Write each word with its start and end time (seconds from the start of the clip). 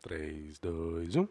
3, 0.00 0.58
2, 0.60 1.16
1. 1.16 1.28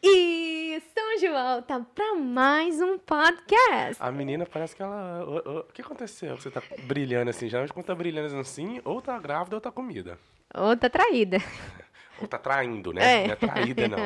E 0.00 0.74
estamos 0.76 1.20
de 1.20 1.28
volta 1.28 1.84
para 1.94 2.14
mais 2.14 2.80
um 2.80 2.96
podcast. 2.96 3.96
A 3.98 4.12
menina 4.12 4.46
parece 4.46 4.76
que 4.76 4.82
ela. 4.82 5.24
O, 5.24 5.36
o, 5.36 5.58
o 5.60 5.64
que 5.64 5.82
aconteceu? 5.82 6.36
Você 6.36 6.48
tá 6.48 6.62
brilhando 6.84 7.30
assim? 7.30 7.48
Geralmente 7.48 7.72
quando 7.72 7.86
tá 7.86 7.94
brilhando 7.94 8.38
assim, 8.38 8.80
ou 8.84 9.02
tá 9.02 9.18
grávida 9.18 9.56
ou 9.56 9.60
tá 9.60 9.72
comida. 9.72 10.16
Ou 10.54 10.76
tá 10.76 10.88
traída. 10.88 11.38
Ou 12.22 12.28
tá 12.28 12.38
traindo, 12.38 12.92
né? 12.92 13.24
É. 13.24 13.26
Não 13.26 13.32
é 13.32 13.36
traída, 13.36 13.88
não. 13.88 13.98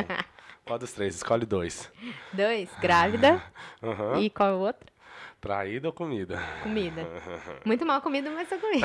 Qual 0.64 0.78
dos 0.78 0.92
três? 0.92 1.14
Escolhe 1.14 1.44
dois. 1.44 1.92
Dois, 2.32 2.70
grávida. 2.80 3.42
Aham. 3.84 4.18
E 4.20 4.30
qual 4.30 4.48
é 4.48 4.54
o 4.54 4.58
outro? 4.60 4.90
Traída 5.42 5.88
ou 5.88 5.92
comida? 5.92 6.42
Comida. 6.62 7.06
Muito 7.66 7.84
mal 7.84 8.00
comida, 8.00 8.30
mas 8.30 8.50
eu 8.50 8.58
comi. 8.58 8.80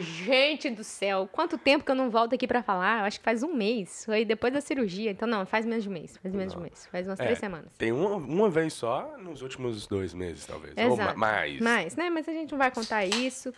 Gente 0.00 0.70
do 0.70 0.82
céu, 0.84 1.28
quanto 1.30 1.56
tempo 1.58 1.84
que 1.84 1.90
eu 1.90 1.94
não 1.94 2.10
volto 2.10 2.34
aqui 2.34 2.46
pra 2.46 2.62
falar? 2.62 3.00
Eu 3.00 3.04
acho 3.06 3.18
que 3.18 3.24
faz 3.24 3.42
um 3.42 3.54
mês. 3.54 4.04
Foi 4.04 4.24
depois 4.24 4.52
da 4.52 4.60
cirurgia. 4.60 5.10
Então, 5.10 5.26
não, 5.28 5.44
faz 5.46 5.64
menos 5.66 5.84
de 5.84 5.90
um 5.90 5.92
mês. 5.92 6.16
Faz 6.16 6.34
menos 6.34 6.52
de 6.52 6.58
um 6.58 6.62
mês. 6.62 6.86
Faz 6.86 7.06
umas 7.06 7.18
É, 7.20 7.24
três 7.24 7.38
semanas. 7.38 7.70
Tem 7.78 7.92
uma, 7.92 8.16
uma 8.16 8.48
vez 8.50 8.72
só 8.74 9.16
nos 9.18 9.42
últimos 9.42 9.86
dois 9.86 10.12
meses, 10.14 10.46
talvez. 10.46 10.74
Ou 10.76 10.92
Exato. 10.94 11.18
mais. 11.18 11.60
Mas, 11.60 11.96
né? 11.96 12.10
Mas 12.10 12.28
a 12.28 12.32
gente 12.32 12.50
não 12.52 12.58
vai 12.58 12.70
contar 12.70 13.04
isso. 13.04 13.52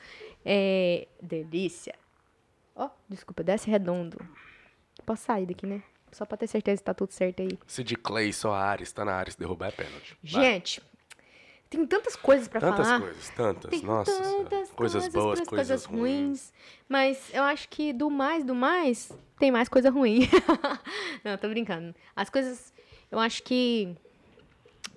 É. 0.45 1.07
Delícia. 1.21 1.95
Ó, 2.75 2.89
desculpa, 3.09 3.43
desce 3.43 3.71
redondo. 3.71 4.19
Posso 5.05 5.25
sair 5.25 5.47
daqui, 5.47 5.67
né? 5.67 5.83
Só 6.13 6.25
pra 6.25 6.37
ter 6.39 6.47
certeza 6.47 6.81
que 6.81 6.85
tá 6.87 6.95
tudo 6.95 7.13
certo 7.13 7.43
aí. 7.43 7.59
Se 7.67 7.85
de 7.85 7.95
Clay 7.97 8.33
Soares 8.33 8.93
tá 8.93 9.05
na 9.05 9.13
área, 9.13 9.31
se 9.31 9.39
derrubar 9.39 9.69
é 9.69 9.71
pênalti. 9.73 10.17
Gente, 10.23 10.81
tem 11.71 11.87
tantas 11.87 12.17
coisas 12.17 12.49
pra 12.49 12.61
Tantas 12.61 12.87
falar. 12.87 13.01
coisas, 13.01 13.29
tantas. 13.31 13.71
Tem 13.71 13.83
Nossa. 13.83 14.11
Tantas 14.11 14.71
coisas 14.71 15.09
boas, 15.09 15.41
coisas, 15.41 15.49
coisas, 15.49 15.85
ruins. 15.85 16.53
Mas 16.89 17.31
eu 17.35 17.43
acho 17.43 17.69
que 17.69 17.93
do 17.93 18.11
mais, 18.11 18.43
do 18.45 18.55
mais, 18.55 19.13
tem 19.39 19.51
mais 19.51 19.69
coisa 19.69 19.91
ruim. 19.91 20.29
Não, 21.25 21.37
tô 21.37 21.49
brincando. 21.49 21.95
As 22.17 22.31
coisas. 22.31 22.73
Eu 23.11 23.19
acho 23.19 23.43
que. 23.43 23.95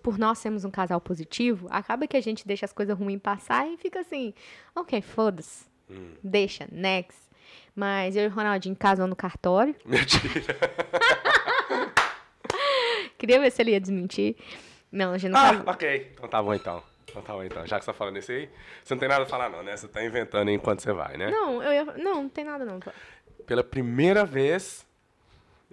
Por 0.02 0.17
nós 0.17 0.39
sermos 0.39 0.66
um 0.66 0.72
casal 0.72 1.00
positivo, 1.00 1.67
acaba 1.69 2.08
que 2.08 2.17
a 2.17 2.22
gente 2.22 2.47
deixa 2.47 2.66
as 2.66 2.73
coisas 2.73 2.97
ruins 2.97 3.19
passar 3.22 3.67
e 3.67 3.78
fica 3.78 4.00
assim, 4.00 4.33
ok, 4.75 5.00
foda-se. 5.00 5.66
Hum. 5.89 6.13
Deixa, 6.23 6.67
next. 6.72 7.19
Mas 7.75 8.16
eu 8.16 8.23
e 8.23 8.28
o 8.28 8.31
Ronaldinho 8.31 8.75
casamos 8.75 9.09
no 9.11 9.16
cartório. 9.16 9.75
Mentira. 9.85 10.56
Queria 13.17 13.39
ver 13.39 13.52
se 13.52 13.61
ele 13.61 13.72
ia 13.72 13.80
desmentir. 13.80 14.35
Não, 14.92 15.14
a 15.14 15.17
gente 15.17 15.31
não 15.31 15.39
Ah, 15.39 15.50
casou. 15.52 15.64
ok. 15.70 16.11
Então 16.14 16.30
tá 16.30 16.42
bom 16.44 16.53
então. 16.53 16.84
Então 17.09 17.22
tá 17.22 17.34
bom 17.34 17.44
então. 17.44 17.66
Já 17.67 17.78
que 17.80 17.86
você 17.86 17.92
tá 17.92 17.97
falando 17.97 18.17
isso 18.17 18.31
aí, 18.31 18.50
você 18.84 18.94
não 18.94 19.00
tem 19.00 19.09
nada 19.09 19.23
a 19.23 19.25
falar 19.28 19.50
não, 19.50 19.64
né? 19.64 19.75
Você 19.78 19.88
tá 19.88 20.03
inventando 20.03 20.50
enquanto 20.52 20.81
você 20.81 20.92
vai, 20.94 21.17
né? 21.17 21.30
Não, 21.30 21.61
eu 21.64 21.72
ia. 21.73 21.86
Não, 21.97 22.23
não 22.23 22.30
tem 22.30 22.44
nada 22.44 22.64
não. 22.66 22.80
Pela 23.45 23.64
primeira 23.64 24.23
vez, 24.25 24.86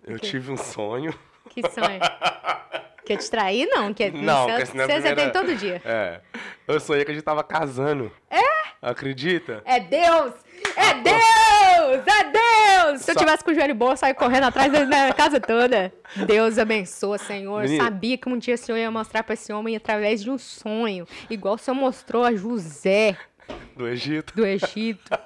eu 0.07 0.19
tive 0.19 0.51
um 0.51 0.57
sonho. 0.57 1.13
Que 1.51 1.63
sonho. 1.71 2.01
Quer 3.05 3.17
te 3.17 3.31
trair? 3.31 3.67
Não, 3.69 3.95
quer 3.95 4.13
Não, 4.13 4.45
senão 4.45 4.49
é 4.51 4.67
você, 4.67 4.67
você 4.67 4.85
primeira- 4.85 5.17
tem 5.17 5.31
todo 5.33 5.57
dia. 5.57 5.81
É. 5.83 6.21
Eu 6.67 6.79
sonhei 6.79 7.07
que 7.07 7.11
a 7.11 7.15
gente 7.15 7.25
tava 7.25 7.43
casando. 7.43 8.13
É? 8.31 8.43
Acredita? 8.83 9.63
É 9.65 9.81
Deus! 9.81 10.35
É 10.77 10.93
Deus! 10.95 11.23
É 11.91 12.25
Deus! 12.25 13.03
Se 13.03 13.11
eu 13.11 13.17
tivesse 13.17 13.45
com 13.45 13.51
o 13.51 13.55
joelho 13.55 13.75
bom, 13.75 13.93
eu 13.93 13.97
saio 13.97 14.15
correndo 14.15 14.45
atrás 14.45 14.73
da 14.89 15.13
casa 15.13 15.41
toda. 15.41 15.93
Deus 16.27 16.59
abençoa, 16.59 17.19
Senhor. 17.19 17.63
Eu 17.63 17.69
Menina. 17.69 17.85
sabia 17.85 18.17
que 18.19 18.29
um 18.29 18.39
dia 18.39 18.55
o 18.55 18.59
Senhor 18.59 18.79
ia 18.79 18.91
mostrar 18.91 19.23
pra 19.23 19.35
esse 19.35 19.53
homem 19.53 19.77
através 19.77 20.23
de 20.23 20.31
um 20.31 20.39
sonho. 20.39 21.07
Igual 21.31 21.55
o 21.55 21.59
Senhor 21.59 21.75
mostrou 21.75 22.25
a 22.25 22.35
José 22.35 23.17
Do 23.77 23.87
Egito. 23.89 24.35
do 24.35 24.45
Egito. 24.47 25.11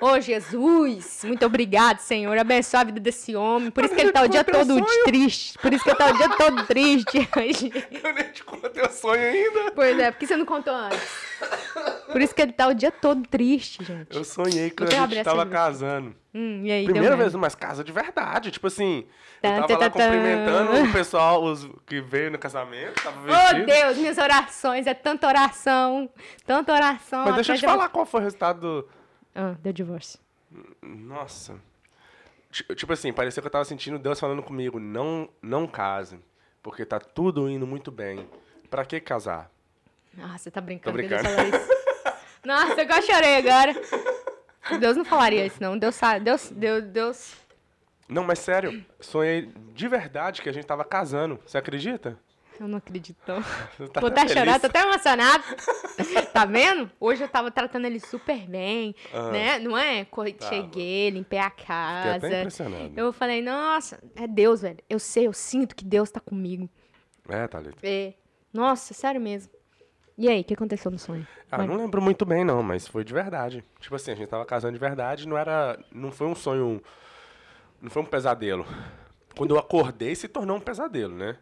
Ô, 0.00 0.20
Jesus! 0.20 1.22
Muito 1.24 1.44
obrigado, 1.44 1.98
Senhor. 1.98 2.36
Abençoa 2.38 2.80
a 2.80 2.84
vida 2.84 3.00
desse 3.00 3.34
homem. 3.34 3.68
Por 3.68 3.84
isso 3.84 3.94
que 3.96 4.00
ele 4.00 4.12
tá 4.12 4.22
o 4.22 4.28
dia 4.28 4.44
todo 4.44 4.66
sonho. 4.74 5.04
triste. 5.04 5.58
Por 5.58 5.72
isso 5.72 5.82
que 5.82 5.90
ele 5.90 5.96
tá 5.96 6.06
o 6.06 6.16
dia 6.16 6.28
todo 6.36 6.64
triste. 6.66 7.18
Eu 8.04 8.14
nem 8.14 8.24
te 8.30 8.44
contei 8.44 8.80
o 8.82 8.90
sonho 8.90 9.20
ainda. 9.20 9.72
Pois 9.72 9.98
é, 9.98 10.12
por 10.12 10.18
que 10.20 10.26
você 10.28 10.36
não 10.36 10.46
contou 10.46 10.72
antes? 10.72 11.00
Por 12.10 12.20
isso 12.20 12.34
que 12.34 12.42
ele 12.42 12.52
tá 12.52 12.66
o 12.68 12.74
dia 12.74 12.90
todo 12.90 13.26
triste, 13.28 13.84
gente. 13.84 14.16
Eu 14.16 14.24
sonhei 14.24 14.70
que 14.70 14.82
a 14.84 15.06
gente 15.06 15.22
tava 15.22 15.42
luz. 15.42 15.52
casando. 15.52 16.14
Hum, 16.34 16.62
aí, 16.64 16.84
Primeira 16.84 17.16
vez, 17.16 17.34
mas 17.34 17.54
casa 17.54 17.82
de 17.84 17.92
verdade. 17.92 18.50
Tipo 18.50 18.66
assim, 18.66 19.06
Tan, 19.42 19.48
eu 19.56 19.66
tava 19.66 19.72
lá 19.72 19.78
tan, 19.78 19.78
tan, 19.78 19.90
tan. 19.90 20.04
cumprimentando 20.04 20.82
o 20.88 20.92
pessoal 20.92 21.42
os 21.44 21.68
que 21.86 22.00
veio 22.00 22.30
no 22.30 22.38
casamento, 22.38 23.02
tava 23.02 23.20
Oh, 23.20 23.24
vestido. 23.26 23.66
Deus, 23.66 23.96
minhas 23.98 24.18
orações. 24.18 24.86
É 24.86 24.94
tanta 24.94 25.26
oração. 25.26 26.08
Tanta 26.46 26.72
oração. 26.72 27.24
Mas 27.26 27.34
deixa 27.36 27.52
eu 27.54 27.58
te 27.58 27.64
falar 27.66 27.88
qual 27.88 28.06
foi 28.06 28.20
o 28.20 28.24
resultado 28.24 28.60
do... 28.60 28.88
Ah, 29.34 29.54
divórcio. 29.72 30.18
Nossa. 30.82 31.56
Ti- 32.50 32.64
Tipo 32.74 32.92
assim, 32.92 33.12
parecia 33.12 33.40
que 33.42 33.46
eu 33.46 33.50
tava 33.52 33.64
sentindo 33.64 33.98
Deus 33.98 34.18
falando 34.18 34.42
comigo, 34.42 34.80
não, 34.80 35.28
não 35.42 35.66
case, 35.66 36.18
porque 36.62 36.84
tá 36.84 36.98
tudo 36.98 37.48
indo 37.48 37.66
muito 37.66 37.90
bem. 37.90 38.26
Pra 38.70 38.84
que 38.84 38.98
casar? 39.00 39.50
Ah, 40.20 40.36
você 40.36 40.50
tá 40.50 40.60
brincando. 40.60 40.96
Tô 40.96 41.06
brincando. 41.06 41.28
Nossa, 42.44 42.80
eu 42.80 42.86
quase 42.86 43.06
chorei 43.06 43.36
agora. 43.36 43.74
Deus 44.80 44.96
não 44.96 45.04
falaria 45.04 45.46
isso, 45.46 45.56
não. 45.60 45.78
Deus 45.78 45.94
sabe. 45.94 46.24
Deus, 46.24 46.50
Deus, 46.50 46.84
Deus. 46.84 47.34
Não, 48.08 48.24
mas 48.24 48.38
sério, 48.38 48.84
sonhei 49.00 49.50
de 49.74 49.88
verdade 49.88 50.40
que 50.42 50.48
a 50.48 50.52
gente 50.52 50.66
tava 50.66 50.84
casando. 50.84 51.38
Você 51.44 51.58
acredita? 51.58 52.18
Eu 52.58 52.66
não 52.66 52.78
acredito, 52.78 53.16
não. 53.26 53.40
Tá 53.88 54.00
Vou 54.00 54.08
até 54.10 54.22
feliz? 54.22 54.32
chorar, 54.32 54.58
tô 54.60 54.66
até 54.66 54.80
emocionada. 54.82 55.44
tá 56.32 56.44
vendo? 56.44 56.90
Hoje 56.98 57.22
eu 57.22 57.28
tava 57.28 57.50
tratando 57.52 57.84
ele 57.86 58.00
super 58.00 58.48
bem, 58.48 58.96
Ah. 59.12 59.30
né? 59.30 59.58
Não 59.60 59.78
é? 59.78 60.04
Cheguei, 60.48 61.10
limpei 61.10 61.38
a 61.38 61.50
Fiquei 61.50 61.66
casa. 61.66 62.16
até 62.26 62.38
impressionado. 62.40 62.92
Eu 62.96 63.12
falei, 63.12 63.40
nossa, 63.42 64.02
é 64.16 64.26
Deus, 64.26 64.62
velho. 64.62 64.78
Eu 64.90 64.98
sei, 64.98 65.26
eu 65.28 65.32
sinto 65.32 65.76
que 65.76 65.84
Deus 65.84 66.10
tá 66.10 66.18
comigo. 66.18 66.68
É, 67.28 67.46
Thalita. 67.46 67.76
É. 67.82 68.14
Nossa, 68.52 68.92
sério 68.92 69.20
mesmo. 69.20 69.52
E 70.18 70.28
aí, 70.28 70.40
o 70.40 70.44
que 70.44 70.54
aconteceu 70.54 70.90
no 70.90 70.98
sonho? 70.98 71.24
Ah, 71.48 71.64
não 71.64 71.76
lembro 71.76 72.02
muito 72.02 72.26
bem, 72.26 72.44
não, 72.44 72.60
mas 72.60 72.88
foi 72.88 73.04
de 73.04 73.14
verdade. 73.14 73.64
Tipo 73.78 73.94
assim, 73.94 74.10
a 74.10 74.14
gente 74.16 74.28
tava 74.28 74.44
casando 74.44 74.72
de 74.72 74.80
verdade, 74.80 75.28
não 75.28 75.38
era. 75.38 75.78
Não 75.92 76.10
foi 76.10 76.26
um 76.26 76.34
sonho. 76.34 76.82
Não 77.80 77.88
foi 77.88 78.02
um 78.02 78.04
pesadelo. 78.04 78.66
Quando 79.36 79.54
eu 79.54 79.58
acordei, 79.60 80.16
se 80.16 80.26
tornou 80.26 80.56
um 80.56 80.60
pesadelo, 80.60 81.14
né? 81.14 81.36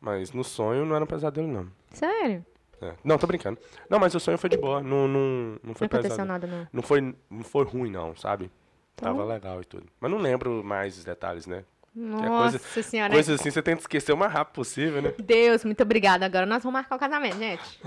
Mas 0.00 0.32
no 0.32 0.42
sonho 0.42 0.86
não 0.86 0.96
era 0.96 1.04
um 1.04 1.06
pesadelo, 1.06 1.46
não. 1.46 1.68
Sério? 1.90 2.44
É. 2.80 2.94
Não, 3.04 3.18
tô 3.18 3.26
brincando. 3.26 3.58
Não, 3.90 3.98
mas 3.98 4.14
o 4.14 4.20
sonho 4.20 4.38
foi 4.38 4.48
de 4.48 4.56
boa. 4.56 4.82
Não, 4.82 5.06
não, 5.06 5.20
não 5.20 5.58
Não 5.62 5.74
foi 5.74 5.86
aconteceu 5.86 6.24
nada, 6.24 6.46
não. 6.46 6.66
Não 6.72 6.82
foi, 6.82 7.14
não 7.30 7.42
foi 7.42 7.64
ruim, 7.64 7.90
não, 7.90 8.16
sabe? 8.16 8.50
Tá 8.96 9.06
Tava 9.06 9.22
legal 9.24 9.60
e 9.60 9.64
tudo. 9.66 9.86
Mas 10.00 10.10
não 10.10 10.18
lembro 10.18 10.64
mais 10.64 10.96
os 10.96 11.04
detalhes, 11.04 11.46
né? 11.46 11.62
Que 11.94 12.00
é 12.00 12.02
Nossa 12.02 12.58
coisa- 12.58 12.82
senhora. 12.82 13.12
Coisas 13.12 13.40
assim 13.40 13.50
você 13.50 13.62
tenta 13.62 13.80
esquecer 13.80 14.12
o 14.12 14.16
mais 14.16 14.32
rápido 14.32 14.54
possível, 14.56 15.00
né? 15.00 15.14
Deus, 15.18 15.64
muito 15.64 15.80
obrigada. 15.82 16.26
Agora 16.26 16.44
nós 16.44 16.62
vamos 16.62 16.72
marcar 16.74 16.96
o 16.96 16.98
casamento, 16.98 17.38
gente. 17.38 17.80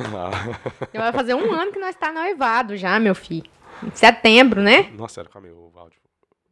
Já 0.94 1.02
vai 1.02 1.12
fazer 1.12 1.34
um 1.34 1.52
ano 1.54 1.72
que 1.74 1.80
nós 1.80 1.96
tá 1.96 2.12
noivado 2.12 2.78
já, 2.78 3.00
meu 3.00 3.14
filho. 3.14 3.50
Em 3.84 3.92
setembro, 3.94 4.62
né? 4.62 4.84
Nossa, 4.92 5.16
sério, 5.16 5.30
calma 5.30 5.48
aí, 5.50 5.54
o 5.54 5.72
áudio. 5.76 6.00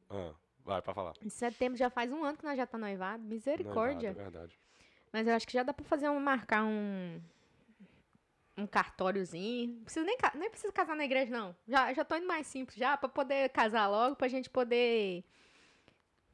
Ah, 0.09 0.31
vai, 0.65 0.81
pra 0.81 0.93
falar. 0.93 1.13
Em 1.23 1.29
setembro 1.29 1.77
já 1.77 1.89
faz 1.89 2.11
um 2.11 2.23
ano 2.25 2.37
que 2.37 2.43
nós 2.45 2.57
já 2.57 2.67
tá 2.67 2.77
noivado. 2.77 3.23
Misericórdia. 3.23 4.11
Não 4.13 4.19
é 4.19 4.21
é 4.27 4.29
verdade. 4.29 4.59
Mas 5.13 5.25
eu 5.27 5.33
acho 5.33 5.47
que 5.47 5.53
já 5.53 5.63
dá 5.63 5.71
pra 5.73 5.85
fazer 5.85 6.09
um, 6.09 6.19
marcar 6.19 6.63
um. 6.65 7.19
Um 8.57 8.65
cartóriozinho. 8.67 9.75
Não 9.75 9.83
precisa 9.83 10.05
nem, 10.05 10.17
nem 10.35 10.49
precisa 10.49 10.71
casar 10.71 10.95
na 10.95 11.03
igreja, 11.03 11.29
não. 11.31 11.55
Já, 11.67 11.93
já 11.93 12.05
tô 12.05 12.15
indo 12.15 12.27
mais 12.27 12.47
simples 12.47 12.77
já, 12.77 12.95
pra 12.95 13.09
poder 13.09 13.49
casar 13.49 13.87
logo, 13.87 14.15
pra 14.15 14.27
gente 14.29 14.49
poder 14.49 15.23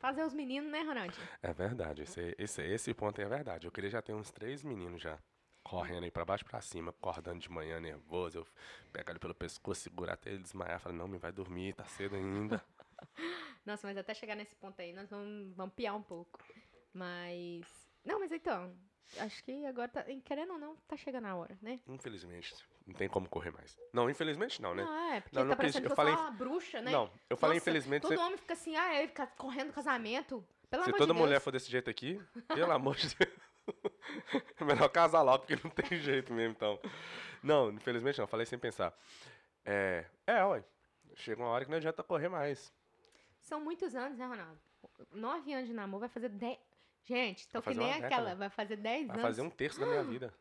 fazer 0.01 0.23
os 0.25 0.33
meninos, 0.33 0.71
né, 0.71 0.81
Ronaldinho? 0.81 1.27
É 1.41 1.53
verdade, 1.53 2.01
esse, 2.01 2.35
esse, 2.37 2.61
esse 2.63 2.93
ponto 2.93 3.21
aí 3.21 3.25
é 3.25 3.29
verdade. 3.29 3.67
Eu 3.67 3.71
queria 3.71 3.89
já 3.89 4.01
ter 4.01 4.13
uns 4.13 4.31
três 4.31 4.63
meninos 4.63 5.01
já. 5.01 5.17
Correndo 5.63 6.03
aí 6.03 6.11
pra 6.11 6.25
baixo 6.25 6.43
e 6.43 6.49
pra 6.49 6.59
cima, 6.59 6.89
acordando 6.89 7.39
de 7.39 7.49
manhã 7.49 7.79
nervoso. 7.79 8.39
Eu 8.39 8.47
pegar 8.91 9.11
ele 9.11 9.19
pelo 9.19 9.35
pescoço, 9.35 9.81
segurar 9.81 10.13
até 10.13 10.31
ele 10.31 10.41
desmaiar. 10.41 10.79
Falar, 10.79 10.95
não, 10.95 11.07
me 11.07 11.19
vai 11.19 11.31
dormir, 11.31 11.73
tá 11.75 11.85
cedo 11.85 12.15
ainda. 12.15 12.61
Nossa, 13.63 13.85
mas 13.85 13.95
até 13.95 14.13
chegar 14.15 14.35
nesse 14.35 14.55
ponto 14.55 14.81
aí, 14.81 14.91
nós 14.91 15.09
vamos, 15.11 15.55
vamos 15.55 15.75
piar 15.75 15.95
um 15.95 16.01
pouco. 16.01 16.39
Mas. 16.91 17.63
Não, 18.03 18.19
mas 18.19 18.31
então. 18.31 18.75
Acho 19.19 19.43
que 19.43 19.65
agora, 19.65 19.89
tá, 19.89 20.03
querendo 20.23 20.53
ou 20.53 20.59
não, 20.59 20.75
tá 20.87 20.97
chegando 20.97 21.25
a 21.25 21.35
hora, 21.35 21.57
né? 21.61 21.79
Infelizmente, 21.87 22.55
não 22.85 22.93
tem 22.95 23.07
como 23.07 23.27
correr 23.29 23.51
mais. 23.51 23.77
Não, 23.93 24.09
infelizmente 24.09 24.61
não, 24.61 24.73
né? 24.75 24.83
Não, 24.83 25.11
é, 25.13 25.21
porque 25.21 25.35
Não, 25.35 25.43
não 25.45 25.51
tá 25.51 25.55
parecendo 25.57 25.87
acredito. 25.87 25.87
que 25.87 25.91
eu, 25.91 25.95
falei- 25.95 26.13
uma 26.13 26.31
bruxa, 26.31 26.81
né? 26.81 26.91
Não, 26.91 27.11
eu 27.29 27.37
falei 27.37 27.57
Nossa, 27.57 27.69
infelizmente. 27.69 28.01
Todo 28.03 28.15
se- 28.15 28.21
homem 28.21 28.37
fica 28.37 28.53
assim, 28.53 28.75
ah, 28.75 28.93
ele 28.99 29.07
fica 29.09 29.27
correndo 29.27 29.71
casamento. 29.73 30.45
Pelo 30.69 30.83
Se 30.85 30.93
toda 30.93 31.13
de 31.13 31.19
mulher 31.19 31.39
for 31.41 31.51
desse 31.51 31.69
jeito 31.69 31.89
aqui, 31.89 32.21
pelo 32.47 32.71
amor 32.71 32.95
de 32.95 33.13
Deus. 33.15 33.31
É 34.59 34.63
melhor 34.63 34.89
casar 34.89 35.21
logo, 35.21 35.39
porque 35.45 35.59
não 35.63 35.69
tem 35.69 35.97
jeito 35.99 36.33
mesmo, 36.33 36.53
então. 36.53 36.79
Não, 37.43 37.71
infelizmente 37.71 38.19
não, 38.19 38.27
falei 38.27 38.45
sem 38.45 38.57
pensar. 38.57 38.93
É, 39.65 40.05
é, 40.25 40.43
ué. 40.45 40.63
Chega 41.15 41.41
uma 41.41 41.49
hora 41.49 41.65
que 41.65 41.69
não 41.71 41.77
adianta 41.77 42.01
correr 42.03 42.29
mais. 42.29 42.73
São 43.41 43.59
muitos 43.59 43.93
anos, 43.95 44.17
né, 44.17 44.25
Ronaldo? 44.25 44.57
Nove 45.11 45.53
anos 45.53 45.67
de 45.67 45.73
namoro 45.73 45.99
vai 45.99 46.09
fazer 46.09 46.29
dez. 46.29 46.57
Gente, 47.03 47.47
tô 47.49 47.59
Vai 47.61 47.73
que 47.73 47.79
nem 47.79 47.91
aquela. 47.91 48.07
década. 48.09 48.35
Vai 48.35 48.49
fazer 48.49 48.75
dez 48.77 49.07
Vai 49.07 49.15
anos. 49.17 49.21
fazer 49.27 49.41
um 49.41 49.49
terço 49.49 49.79
da 49.79 49.85
minha 49.87 50.03
vida. 50.03 50.33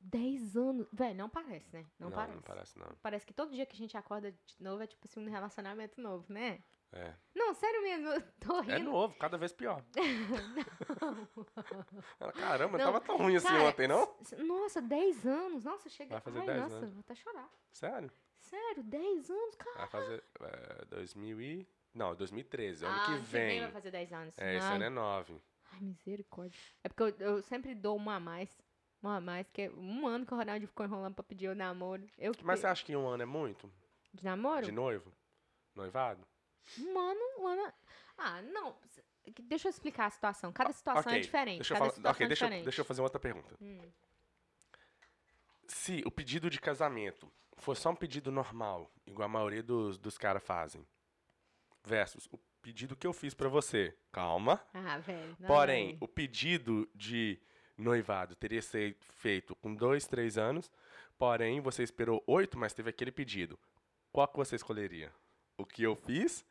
Dez 0.00 0.56
anos. 0.56 0.88
Velho, 0.92 1.16
não 1.16 1.28
parece, 1.28 1.70
né? 1.72 1.86
Não, 1.98 2.10
parece. 2.10 2.34
Não 2.36 2.42
parece, 2.42 2.78
não. 2.78 2.88
Parece 3.02 3.26
que 3.26 3.34
todo 3.34 3.52
dia 3.52 3.66
que 3.66 3.74
a 3.76 3.78
gente 3.78 3.96
acorda 3.96 4.32
de 4.32 4.62
novo 4.62 4.82
é 4.82 4.86
tipo 4.86 5.06
assim 5.06 5.20
um 5.20 5.30
relacionamento 5.30 6.00
novo, 6.00 6.32
né? 6.32 6.62
É. 6.92 7.14
Não, 7.34 7.54
sério 7.54 7.82
mesmo, 7.82 8.08
eu 8.08 8.22
tô 8.40 8.58
É 8.62 8.78
rindo. 8.78 8.90
novo, 8.90 9.14
cada 9.16 9.38
vez 9.38 9.52
pior. 9.52 9.84
Ela, 12.18 12.32
Caramba, 12.32 12.78
não 12.78 12.84
Não, 12.84 12.92
tava 12.92 13.00
tão 13.00 13.16
ruim 13.16 13.36
assim 13.36 13.46
cara, 13.46 13.62
ontem, 13.64 13.86
não? 13.86 14.16
Nossa, 14.44 14.82
10 14.82 15.26
anos. 15.26 15.64
Nossa, 15.64 15.88
chega. 15.88 16.10
Vai 16.12 16.20
fazer 16.20 16.40
Ai, 16.40 16.46
10 16.46 16.60
nossa, 16.60 16.76
anos. 16.76 16.92
vou 16.92 17.00
até 17.00 17.14
chorar. 17.14 17.48
Sério? 17.70 18.10
Sério, 18.38 18.82
10 18.82 19.30
anos, 19.30 19.54
cara. 19.54 19.78
Vai 19.78 19.88
fazer 19.88 20.24
é, 20.40 20.84
2000 20.86 21.40
e... 21.40 21.68
Não, 21.92 22.14
2013, 22.14 22.84
ano 22.84 22.94
ah, 22.96 23.06
que 23.06 23.14
vem. 23.26 23.60
vai 23.60 23.72
fazer 23.72 23.90
10 23.90 24.12
anos. 24.12 24.38
É, 24.38 24.56
esse 24.56 24.66
ano 24.66 24.84
é 24.84 24.88
9. 24.88 25.40
Ai, 25.72 25.80
misericórdia. 25.80 26.58
É 26.84 26.88
porque 26.88 27.02
eu, 27.02 27.08
eu 27.26 27.42
sempre 27.42 27.74
dou 27.74 27.96
uma 27.96 28.16
a 28.16 28.20
mais. 28.20 28.48
Mais, 29.02 29.46
que 29.52 29.62
é 29.62 29.70
um 29.70 30.06
ano 30.06 30.26
que 30.26 30.34
o 30.34 30.36
Ronaldo 30.36 30.66
ficou 30.66 30.84
enrolando 30.84 31.14
pra 31.14 31.24
pedir 31.24 31.48
o 31.48 31.54
namoro. 31.54 32.06
Eu 32.18 32.32
que 32.32 32.44
Mas 32.44 32.60
você 32.60 32.66
acha 32.66 32.84
que 32.84 32.94
um 32.94 33.06
ano 33.08 33.22
é 33.22 33.26
muito? 33.26 33.70
De 34.12 34.24
namoro? 34.24 34.64
De 34.66 34.72
noivo? 34.72 35.10
Noivado? 35.74 36.26
Um 36.78 36.98
ano, 36.98 37.20
um 37.38 37.46
ano. 37.46 37.72
Ah, 38.18 38.42
não. 38.42 38.76
Deixa 39.44 39.68
eu 39.68 39.70
explicar 39.70 40.06
a 40.06 40.10
situação. 40.10 40.52
Cada 40.52 40.72
situação 40.72 41.00
Ok, 41.02 41.16
é 41.16 41.20
diferente. 41.20 41.56
Deixa 41.58 41.72
eu, 41.72 41.76
Cada 41.78 41.84
falar, 41.86 41.94
situação 41.96 42.12
ok, 42.16 42.24
é 42.24 42.28
deixa, 42.28 42.44
eu- 42.44 42.48
diferente. 42.48 42.62
Hum. 42.62 42.64
deixa 42.64 42.80
eu 42.80 42.84
fazer 42.84 43.00
outra 43.02 43.18
pergunta. 43.20 43.56
Se 45.66 46.02
o 46.04 46.10
pedido 46.10 46.50
de 46.50 46.60
casamento 46.60 47.30
for 47.56 47.76
só 47.76 47.90
um 47.90 47.96
pedido 47.96 48.30
normal, 48.30 48.90
igual 49.06 49.26
a 49.26 49.28
maioria 49.28 49.62
dos, 49.62 49.96
dos 49.98 50.18
caras 50.18 50.42
fazem, 50.42 50.86
versus 51.84 52.28
o 52.32 52.38
pedido 52.60 52.96
que 52.96 53.06
eu 53.06 53.12
fiz 53.12 53.32
pra 53.34 53.48
você, 53.48 53.96
calma. 54.12 54.60
Ah, 54.74 54.98
velho. 54.98 55.36
Porém, 55.46 55.86
velho. 55.92 55.98
o 56.00 56.08
pedido 56.08 56.88
de 56.94 57.40
noivado 57.80 58.34
teria 58.34 58.60
sido 58.62 58.94
feito 59.16 59.54
com 59.56 59.74
dois, 59.74 60.06
três 60.06 60.36
anos, 60.38 60.70
porém 61.18 61.60
você 61.60 61.82
esperou 61.82 62.22
oito, 62.26 62.58
mas 62.58 62.72
teve 62.72 62.90
aquele 62.90 63.10
pedido. 63.12 63.58
Qual 64.12 64.26
que 64.28 64.36
você 64.36 64.56
escolheria? 64.56 65.12
O 65.56 65.64
que 65.64 65.82
eu 65.82 65.94
fiz, 65.96 66.44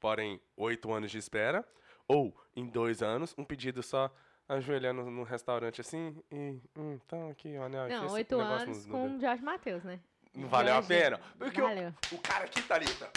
porém 0.00 0.40
oito 0.56 0.92
anos 0.92 1.10
de 1.10 1.18
espera, 1.18 1.66
ou 2.08 2.34
em 2.54 2.66
dois 2.66 3.02
anos, 3.02 3.34
um 3.36 3.44
pedido 3.44 3.82
só 3.82 4.10
ajoelhando 4.48 5.04
no 5.10 5.22
restaurante 5.24 5.80
assim 5.80 6.16
e. 6.30 6.60
Hum, 6.76 6.98
então 7.04 7.30
aqui, 7.30 7.56
olha. 7.58 7.88
Não, 7.88 8.12
oito 8.12 8.38
anos 8.40 8.86
no- 8.86 8.92
com 8.92 9.08
no- 9.08 9.16
o 9.16 9.20
Jorge 9.20 9.42
Matheus, 9.42 9.82
né? 9.84 10.00
Não 10.34 10.48
valeu 10.48 10.74
a 10.74 10.82
pena. 10.82 11.18
Porque 11.38 11.60
o, 11.60 11.64
valeu. 11.66 11.92
o 12.12 12.18
cara 12.18 12.44
aqui, 12.44 12.62
Thalita, 12.62 13.10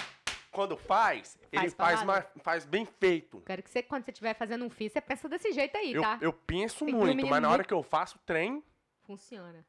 quando 0.51 0.75
faz, 0.77 1.37
ele 1.51 1.61
Faz 1.61 1.73
faz, 1.73 1.99
parada? 2.03 2.05
mais, 2.05 2.43
faz 2.43 2.65
bem 2.65 2.85
feito. 2.85 3.41
Quero 3.45 3.61
que 3.63 3.69
você, 3.69 3.83
quando 3.83 4.05
você 4.05 4.11
estiver 4.11 4.33
fazendo 4.33 4.65
um 4.65 4.69
FII, 4.69 4.89
você 4.89 5.01
pensa 5.01 5.29
desse 5.29 5.51
jeito 5.51 5.77
aí, 5.77 5.93
Eu, 5.93 6.01
tá? 6.01 6.17
eu 6.21 6.33
penso 6.33 6.85
Tem 6.85 6.93
muito, 6.93 7.27
mas 7.27 7.41
na 7.41 7.49
hora 7.49 7.63
que 7.63 7.73
eu 7.73 7.83
faço 7.83 8.17
o 8.17 8.19
trem. 8.25 8.63
Funciona. 9.05 9.65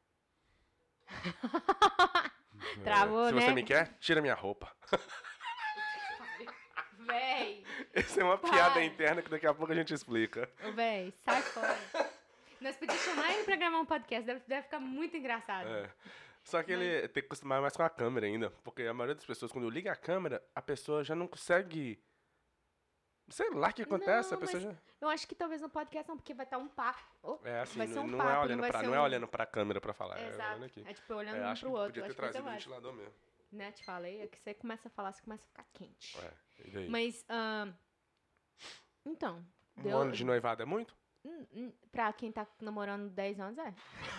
Travou, 2.83 3.27
Se 3.27 3.33
né? 3.33 3.41
você 3.41 3.53
me 3.53 3.63
quer, 3.63 3.97
tira 3.99 4.21
minha 4.21 4.35
roupa. 4.35 4.71
Véi, 6.99 7.63
Essa 7.93 8.21
é 8.21 8.23
uma 8.23 8.37
Para. 8.37 8.51
piada 8.51 8.83
interna 8.83 9.21
que 9.21 9.29
daqui 9.29 9.47
a 9.47 9.53
pouco 9.53 9.71
a 9.71 9.75
gente 9.75 9.93
explica. 9.93 10.49
ô, 10.63 10.71
véi, 10.71 11.11
sai 11.25 11.41
fora. 11.41 11.77
Nós 12.61 12.77
podíamos 12.77 13.03
chamar 13.03 13.33
ele 13.33 13.43
pra 13.43 13.55
gravar 13.55 13.79
um 13.79 13.85
podcast, 13.85 14.23
deve, 14.25 14.39
deve 14.47 14.61
ficar 14.63 14.79
muito 14.79 15.17
engraçado. 15.17 15.67
É. 15.67 15.89
Só 16.43 16.61
que 16.63 16.71
ele 16.71 17.07
tem 17.09 17.21
que 17.21 17.27
acostumar 17.27 17.61
mais 17.61 17.75
com 17.75 17.83
a 17.83 17.89
câmera 17.89 18.25
ainda. 18.25 18.49
Porque 18.63 18.83
a 18.83 18.93
maioria 18.93 19.15
das 19.15 19.25
pessoas, 19.25 19.51
quando 19.51 19.69
liga 19.69 19.91
a 19.91 19.95
câmera, 19.95 20.43
a 20.55 20.61
pessoa 20.61 21.03
já 21.03 21.15
não 21.15 21.27
consegue. 21.27 22.03
Sei 23.29 23.49
lá 23.51 23.69
o 23.69 23.73
que 23.73 23.83
acontece, 23.83 24.31
Não, 24.31 24.37
a 24.37 24.41
pessoa 24.41 24.59
já. 24.61 24.75
Eu 24.99 25.07
acho 25.07 25.25
que 25.27 25.33
talvez 25.35 25.61
no 25.61 25.69
podcast 25.69 26.09
não, 26.09 26.17
porque 26.17 26.33
vai 26.33 26.45
estar 26.45 26.57
um 26.57 26.67
papo. 26.67 26.99
Oh, 27.23 27.39
É 27.45 27.61
assim, 27.61 27.77
vai 27.77 27.87
ser 27.87 27.95
não, 27.95 28.03
um 28.03 28.07
não 28.07 28.17
papo, 28.17 28.29
é 28.31 28.39
olhando 28.39 28.59
vai 28.59 28.71
pra, 28.71 28.79
ser 28.79 28.85
não 28.87 28.95
é 28.95 28.99
olhando 29.01 29.27
pra 29.27 29.45
câmera 29.45 29.79
pra 29.79 29.93
falar, 29.93 30.19
é 30.19 30.27
Exato. 30.27 30.49
olhando 30.49 30.65
aqui. 30.65 30.83
É 30.85 30.93
tipo 30.93 31.13
olhando 31.13 31.37
É, 31.37 31.51
um 31.51 31.55
pro 31.55 31.71
outro. 31.71 31.85
podia 31.87 32.01
ter 32.03 32.07
acho 32.07 32.13
ser 32.15 32.21
trazido 32.21 32.47
o 32.47 32.51
ventilador 32.51 32.93
mesmo. 32.93 33.13
Né, 33.51 33.71
te 33.71 33.83
falei, 33.85 34.21
é 34.21 34.27
que 34.27 34.39
você 34.39 34.53
começa 34.53 34.87
a 34.87 34.91
falar, 34.91 35.11
você 35.13 35.21
começa 35.21 35.43
a 35.43 35.47
ficar 35.47 35.65
quente. 35.73 36.17
É, 36.19 36.33
e 36.65 36.71
daí? 36.71 36.89
Mas, 36.89 37.25
então, 39.05 39.45
um 39.77 39.81
deu, 39.83 39.97
ano 39.97 40.11
de 40.11 40.23
noivado 40.25 40.61
é 40.61 40.65
muito? 40.65 40.95
Hum, 41.23 41.45
hum, 41.53 41.71
pra 41.91 42.11
quem 42.13 42.31
tá 42.31 42.45
namorando 42.61 43.09
10 43.09 43.39
anos, 43.39 43.57
é. 43.57 43.73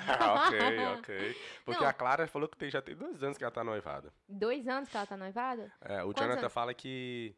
Ah, 0.08 0.34
ok, 0.49 0.87
ok. 0.99 1.37
Porque 1.64 1.82
Não. 1.82 1.90
a 1.90 1.93
Clara 1.93 2.26
falou 2.26 2.49
que 2.49 2.56
tem, 2.56 2.70
já 2.70 2.82
tem 2.82 2.94
dois 2.94 3.22
anos 3.22 3.37
que 3.38 3.44
ela 3.44 3.50
tá 3.52 3.64
noivada. 3.64 4.12
Dois 4.28 4.66
anos 4.69 4.88
que 4.88 4.96
ela 4.96 5.06
tá 5.06 5.16
noivada? 5.16 5.70
É, 5.81 6.02
o 6.02 6.06
Quantos 6.06 6.20
Jonathan 6.20 6.40
anos? 6.40 6.52
fala 6.52 6.75
que. 6.75 7.34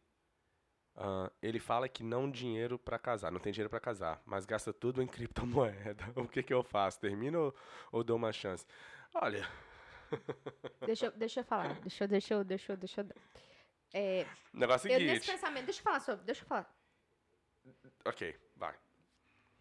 ah, 0.96 1.31
ele 1.43 1.58
fala 1.58 1.88
que 1.88 2.02
não 2.02 2.31
dinheiro 2.31 2.78
pra 2.78 2.99
casar, 2.99 3.31
não 3.32 3.40
tem 3.40 3.52
dinheiro 3.52 3.70
pra 3.70 3.81
casar, 3.81 4.22
mas 4.26 4.44
gasta 4.46 4.72
tudo 4.72 5.02
em 5.02 5.06
criptomoeda. 5.06 6.05
O 6.17 6.28
que 6.28 6.43
que 6.43 6.52
eu 6.55 6.62
faço? 6.62 7.00
Termino 7.00 7.40
ou, 7.46 7.55
ou 7.93 8.05
dou 8.05 8.17
uma 8.17 8.32
chance? 8.32 8.67
Olha, 9.14 9.46
Deixa, 10.87 11.06
eu- 11.06 11.12
deixa 11.12 11.40
eu 11.40 11.44
falar, 11.44 11.75
deixa 11.81 12.05
eu, 12.05 12.08
deixa 12.08 12.34
eu, 12.34 12.44
deixa 12.44 12.72
eu, 12.72 12.76
deixa 12.76 13.00
eu... 13.00 13.08
É, 13.93 14.26
negócio 14.52 14.90
é 14.90 14.94
eu, 14.94 15.00
nesse 15.00 15.26
seguinte. 15.26 15.31
pensamento, 15.32 15.64
deixa 15.64 15.81
eu 15.81 15.84
falar 15.84 16.00
sobre, 16.00 16.25
deixa 16.25 16.43
eu 16.43 16.46
falar, 16.49 16.75
Ok. 18.05 18.37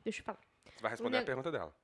Deixa 0.04 0.22
eu 0.22 0.26
falar. 0.26 0.40
Você 0.66 0.82
vai 0.82 0.92
responder 0.92 1.16
O 1.16 1.18
a 1.18 1.22
ne- 1.22 1.26
pergunta 1.26 1.52
dela. 1.52 1.76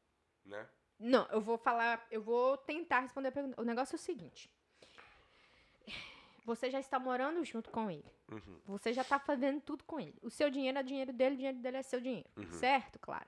Né? 0.46 0.68
Não, 1.00 1.26
eu 1.28 1.40
vou 1.42 1.58
falar, 1.58 2.06
eu 2.12 2.22
vou 2.22 2.58
tentar 2.58 3.00
responder 3.02 3.30
a 3.30 3.32
pergunta. 3.32 3.62
O 3.62 3.66
negócio 3.66 3.96
é 3.96 3.98
o 3.98 4.00
seguinte. 4.00 4.50
Você 6.46 6.72
já 6.72 6.80
está 6.80 6.98
morando 7.00 7.44
junto 7.46 7.70
com 7.70 7.90
ele. 7.92 8.12
Uhum. 8.32 8.60
Você 8.66 8.92
já 8.92 9.02
está 9.04 9.20
fazendo 9.20 9.62
tudo 9.62 9.84
com 9.84 10.00
ele. 10.00 10.18
O 10.22 10.30
seu 10.30 10.50
dinheiro 10.50 10.78
é 10.80 10.84
dinheiro 10.84 11.14
dele, 11.14 11.36
o 11.36 11.38
dinheiro 11.38 11.58
dele 11.60 11.78
é 11.78 11.84
seu 11.84 12.02
dinheiro. 12.02 12.30
Uhum. 12.38 12.52
Certo, 12.54 12.98
Clara? 13.00 13.28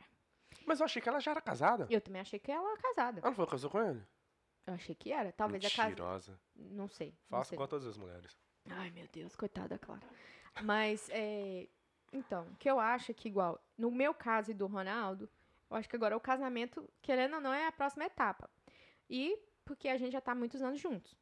Mas 0.65 0.79
eu 0.79 0.85
achei 0.85 1.01
que 1.01 1.07
ela 1.09 1.19
já 1.19 1.31
era 1.31 1.41
casada. 1.41 1.87
Eu 1.89 2.01
também 2.01 2.21
achei 2.21 2.39
que 2.39 2.51
ela 2.51 2.67
era 2.71 2.81
casada. 2.81 3.19
Ela 3.19 3.31
não 3.35 3.45
que 3.45 3.51
casou 3.51 3.69
com 3.69 3.81
ele? 3.81 4.01
Eu 4.65 4.73
achei 4.73 4.95
que 4.95 5.11
era. 5.11 5.31
Talvez 5.31 5.63
a 5.65 5.69
casa. 5.69 5.89
Mentirosa. 5.89 6.39
Não 6.55 6.87
sei. 6.87 7.15
Faça 7.29 7.55
com 7.55 7.67
todas 7.67 7.87
as 7.87 7.97
mulheres. 7.97 8.37
Ai, 8.69 8.89
meu 8.91 9.07
Deus, 9.07 9.35
coitada, 9.35 9.77
Clara. 9.77 10.01
Mas, 10.63 11.09
é... 11.11 11.67
Então, 12.13 12.43
o 12.47 12.55
que 12.57 12.69
eu 12.69 12.79
acho 12.79 13.11
é 13.11 13.13
que, 13.13 13.27
igual, 13.29 13.59
no 13.81 13.91
meu 13.91 14.13
caso 14.13 14.51
e 14.51 14.53
do 14.53 14.67
Ronaldo, 14.67 15.29
eu 15.69 15.75
acho 15.77 15.89
que 15.89 15.95
agora 15.95 16.15
o 16.15 16.19
casamento, 16.21 16.87
querendo 17.01 17.35
ou 17.35 17.41
não, 17.41 17.53
é 17.53 17.67
a 17.67 17.71
próxima 17.71 18.05
etapa. 18.05 18.49
E 19.09 19.37
porque 19.65 19.87
a 19.89 19.97
gente 19.97 20.11
já 20.13 20.21
tá 20.21 20.33
muitos 20.35 20.61
anos 20.61 20.79
juntos. 20.79 21.17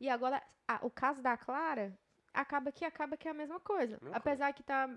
E 0.00 0.08
agora, 0.08 0.42
a- 0.68 0.78
o 0.82 0.90
caso 0.90 1.20
da 1.22 1.36
Clara, 1.36 1.98
acaba 2.32 2.70
que 2.70 2.84
acaba 2.84 3.16
que 3.16 3.26
é 3.26 3.30
a 3.30 3.34
mesma 3.34 3.58
coisa. 3.60 3.98
Apesar 4.16 4.52
que 4.52 4.62
tá. 4.62 4.88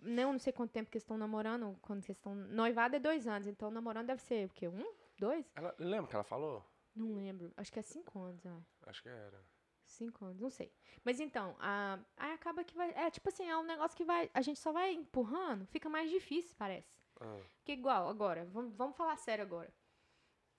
Não, 0.00 0.32
não 0.32 0.38
sei 0.38 0.52
quanto 0.52 0.70
tempo 0.70 0.90
que 0.90 0.96
eles 0.96 1.02
estão 1.02 1.16
namorando, 1.18 1.76
quando 1.82 1.98
eles 2.04 2.10
estão. 2.16 2.34
Noivado 2.34 2.94
é 2.96 2.98
dois 3.00 3.26
anos, 3.26 3.46
então 3.48 3.70
namorando 3.70 4.06
deve 4.06 4.20
ser 4.22 4.46
o 4.46 4.50
quê? 4.50 4.68
Um? 4.68 4.86
Dois? 5.18 5.44
Ela, 5.56 5.74
lembra 5.78 6.08
que 6.08 6.14
ela 6.14 6.22
falou? 6.24 6.64
Não 6.94 7.14
lembro. 7.14 7.52
Acho 7.56 7.72
que 7.72 7.78
é 7.78 7.82
cinco 7.82 8.20
anos. 8.20 8.42
Acho 8.86 9.02
que 9.02 9.08
era. 9.08 9.40
Cinco 9.88 10.24
anos, 10.26 10.38
não 10.38 10.50
sei. 10.50 10.70
Mas 11.02 11.18
então, 11.18 11.56
a, 11.58 11.98
aí 12.16 12.32
acaba 12.32 12.62
que 12.62 12.76
vai. 12.76 12.90
É 12.94 13.10
tipo 13.10 13.28
assim, 13.28 13.48
é 13.48 13.56
um 13.56 13.64
negócio 13.64 13.96
que 13.96 14.04
vai. 14.04 14.30
A 14.34 14.42
gente 14.42 14.60
só 14.60 14.70
vai 14.70 14.92
empurrando, 14.92 15.66
fica 15.66 15.88
mais 15.88 16.10
difícil, 16.10 16.54
parece. 16.58 16.94
Ah, 17.20 17.40
Porque 17.56 17.72
igual, 17.72 18.08
agora, 18.08 18.44
vamos, 18.44 18.74
vamos 18.74 18.96
falar 18.96 19.16
sério 19.16 19.42
agora. 19.42 19.72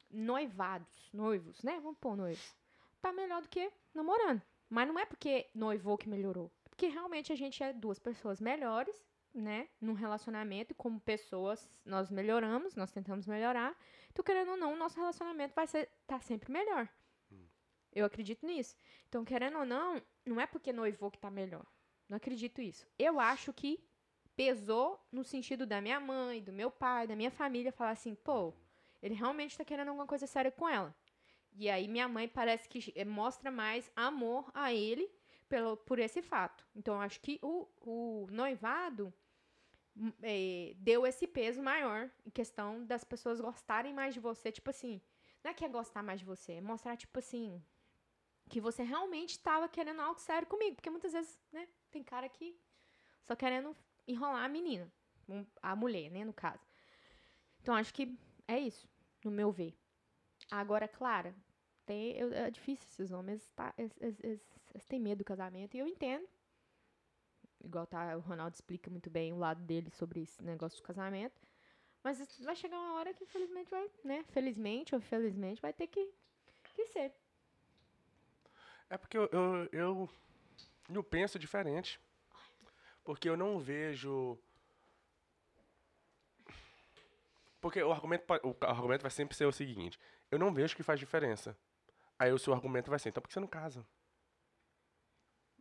Noivados, 0.10 1.10
noivos, 1.14 1.62
né? 1.62 1.80
Vamos 1.80 2.00
pôr 2.00 2.18
noivos. 2.18 2.56
Tá 3.00 3.12
melhor 3.12 3.42
do 3.42 3.48
que 3.48 3.72
namorando. 3.94 4.42
Mas 4.68 4.88
não 4.88 5.00
é 5.00 5.06
porque 5.06 5.48
noivou 5.54 5.98
que 5.98 6.10
melhorou. 6.10 6.52
É 6.66 6.70
porque 6.70 6.88
realmente 6.88 7.32
a 7.32 7.36
gente 7.36 7.62
é 7.64 7.72
duas 7.72 8.00
pessoas 8.00 8.42
melhores, 8.42 9.06
né? 9.34 9.70
Num 9.80 9.94
relacionamento, 9.94 10.74
e 10.74 10.76
como 10.76 11.00
pessoas, 11.00 11.70
nós 11.86 12.10
melhoramos, 12.10 12.76
nós 12.76 12.92
tentamos 12.92 13.28
melhorar. 13.28 13.78
Então, 14.12 14.26
querendo 14.26 14.52
ou 14.52 14.58
não, 14.58 14.74
o 14.74 14.76
nosso 14.76 14.98
relacionamento 14.98 15.54
vai 15.54 15.68
ser, 15.68 15.88
tá 16.08 16.20
sempre 16.20 16.52
melhor. 16.52 16.90
Eu 17.94 18.06
acredito 18.06 18.46
nisso. 18.46 18.76
Então, 19.08 19.26
querendo 19.26 19.60
ou 19.60 19.66
não, 19.66 20.02
não 20.26 20.40
é 20.40 20.46
porque 20.46 20.72
noivou 20.72 21.10
que 21.10 21.20
tá 21.20 21.30
melhor. 21.30 21.66
Não 22.08 22.18
acredito 22.18 22.62
isso. 22.62 22.88
Eu 22.98 23.20
acho 23.20 23.52
que 23.54 23.84
pesou 24.36 25.06
no 25.12 25.24
sentido 25.24 25.66
da 25.66 25.82
minha 25.82 26.00
mãe, 26.00 26.42
do 26.42 26.54
meu 26.54 26.72
pai, 26.72 27.08
da 27.08 27.16
minha 27.16 27.32
família, 27.32 27.72
falar 27.72 27.92
assim, 27.92 28.16
pô, 28.16 28.54
ele 29.02 29.14
realmente 29.14 29.58
tá 29.58 29.66
querendo 29.66 29.90
alguma 29.90 30.08
coisa 30.08 30.26
séria 30.28 30.52
com 30.52 30.68
ela. 30.68 30.96
E 31.56 31.70
aí 31.70 31.88
minha 31.88 32.08
mãe 32.08 32.28
parece 32.28 32.70
que 32.70 32.94
eh, 32.96 33.04
mostra 33.04 33.52
mais 33.52 33.92
amor 33.96 34.50
a 34.54 34.74
ele 34.74 35.10
pelo, 35.48 35.76
por 35.78 36.00
esse 36.00 36.22
fato. 36.22 36.66
Então, 36.76 37.02
acho 37.02 37.20
que 37.20 37.40
o, 37.42 37.68
o 37.82 38.28
noivado 38.32 39.14
eh, 40.24 40.74
deu 40.78 41.06
esse 41.06 41.28
peso 41.28 41.62
maior 41.62 42.10
em 42.26 42.30
questão 42.30 42.86
das 42.86 43.04
pessoas 43.04 43.42
gostarem 43.42 43.94
mais 43.94 44.14
de 44.14 44.20
você. 44.20 44.52
Tipo 44.52 44.70
assim, 44.70 45.02
não 45.44 45.52
é 45.52 45.54
que 45.54 45.66
é 45.66 45.70
gostar 45.70 46.04
mais 46.04 46.20
de 46.20 46.26
você, 46.26 46.54
é 46.54 46.62
mostrar, 46.62 46.96
tipo 46.96 47.18
assim, 47.20 47.62
que 48.50 48.60
você 48.60 48.84
realmente 48.84 49.32
estava 49.32 49.70
querendo 49.70 50.02
algo 50.02 50.20
sério 50.20 50.48
comigo. 50.48 50.76
Porque 50.76 50.90
muitas 50.90 51.14
vezes, 51.14 51.40
né, 51.52 51.68
tem 51.92 52.04
cara 52.04 52.28
que 52.28 52.60
só 53.24 53.36
querendo 53.36 53.76
enrolar 54.08 54.44
a 54.44 54.50
menina, 54.50 54.92
a 55.62 55.76
mulher, 55.76 56.10
né, 56.10 56.26
no 56.26 56.34
caso. 56.34 56.66
Então, 57.62 57.76
acho 57.76 57.94
que 57.94 58.18
é 58.48 58.60
isso, 58.60 58.90
no 59.24 59.32
meu 59.32 59.52
ver. 59.52 59.78
Agora, 60.50 60.88
Clara, 60.88 61.36
tem, 61.86 62.18
é 62.34 62.50
difícil 62.50 62.86
esses 62.88 63.12
homens, 63.12 63.52
tá, 63.52 63.74
eles, 63.78 63.96
eles- 64.02 64.20
eles- 64.24 64.86
têm 64.88 65.00
medo 65.00 65.20
do 65.20 65.26
casamento, 65.26 65.76
e 65.76 65.80
eu 65.80 65.88
entendo. 65.88 66.28
Igual 67.64 67.86
tá, 67.86 68.16
o 68.18 68.22
Ronaldo 68.22 68.56
explica 68.56 68.90
muito 68.90 69.10
bem 69.10 69.34
o 69.34 69.38
lado 69.38 69.62
dele 69.64 69.90
sobre 69.92 70.22
esse 70.22 70.42
negócio 70.44 70.80
do 70.82 70.84
casamento. 70.84 71.40
Mas 72.04 72.40
vai 72.40 72.56
chegar 72.56 72.80
uma 72.80 72.94
hora 72.94 73.14
que, 73.14 73.26
infelizmente, 73.26 73.70
vai, 73.70 73.92
né? 74.04 74.24
Felizmente 74.30 74.96
ou 74.96 75.02
felizmente, 75.02 75.62
vai 75.62 75.74
ter 75.74 75.88
que, 75.88 76.14
que 76.64 76.86
ser. 76.88 77.14
É 78.90 78.98
porque 78.98 79.18
eu, 79.18 79.30
eu, 79.32 79.70
eu, 79.72 80.10
eu 80.90 81.04
penso 81.04 81.38
diferente. 81.38 82.00
Porque 83.04 83.30
eu 83.30 83.38
não 83.38 83.60
vejo. 83.60 84.38
Porque 87.62 87.82
o 87.84 87.92
argumento, 87.92 88.26
o 88.44 88.56
argumento 88.66 89.02
vai 89.02 89.12
sempre 89.12 89.36
ser 89.36 89.46
o 89.46 89.52
seguinte: 89.52 90.00
eu 90.32 90.40
não 90.40 90.54
vejo 90.54 90.76
que 90.76 90.84
faz 90.84 91.00
diferença. 91.00 91.58
Aí 92.18 92.32
o 92.32 92.40
seu 92.40 92.54
argumento 92.54 92.90
vai 92.90 93.00
ser: 93.00 93.10
então 93.10 93.22
por 93.22 93.28
que 93.28 93.34
você 93.34 93.40
não 93.40 93.48
casa? 93.48 93.86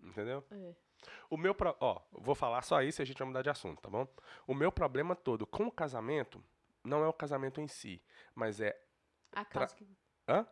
Entendeu? 0.03 0.45
É. 0.51 0.75
O 1.29 1.37
meu. 1.37 1.55
Pro... 1.55 1.77
Ó, 1.81 2.01
vou 2.13 2.35
falar 2.35 2.63
só 2.63 2.83
isso 2.83 3.01
e 3.01 3.03
a 3.03 3.07
gente 3.07 3.19
vai 3.19 3.29
mudar 3.29 3.43
de 3.43 3.51
assunto, 3.51 3.81
tá 3.81 3.91
bom? 3.91 4.07
O 4.47 4.55
meu 4.55 4.73
problema 4.73 5.15
todo 5.15 5.47
com 5.47 5.67
o 5.67 5.73
casamento 5.73 6.43
não 6.83 7.05
é 7.05 7.09
o 7.09 7.13
casamento 7.13 7.61
em 7.61 7.69
si, 7.69 8.03
mas 8.35 8.61
é. 8.61 8.81
A 9.33 9.45
causa 9.45 9.75
que... 9.75 9.87
Hã? 10.27 10.47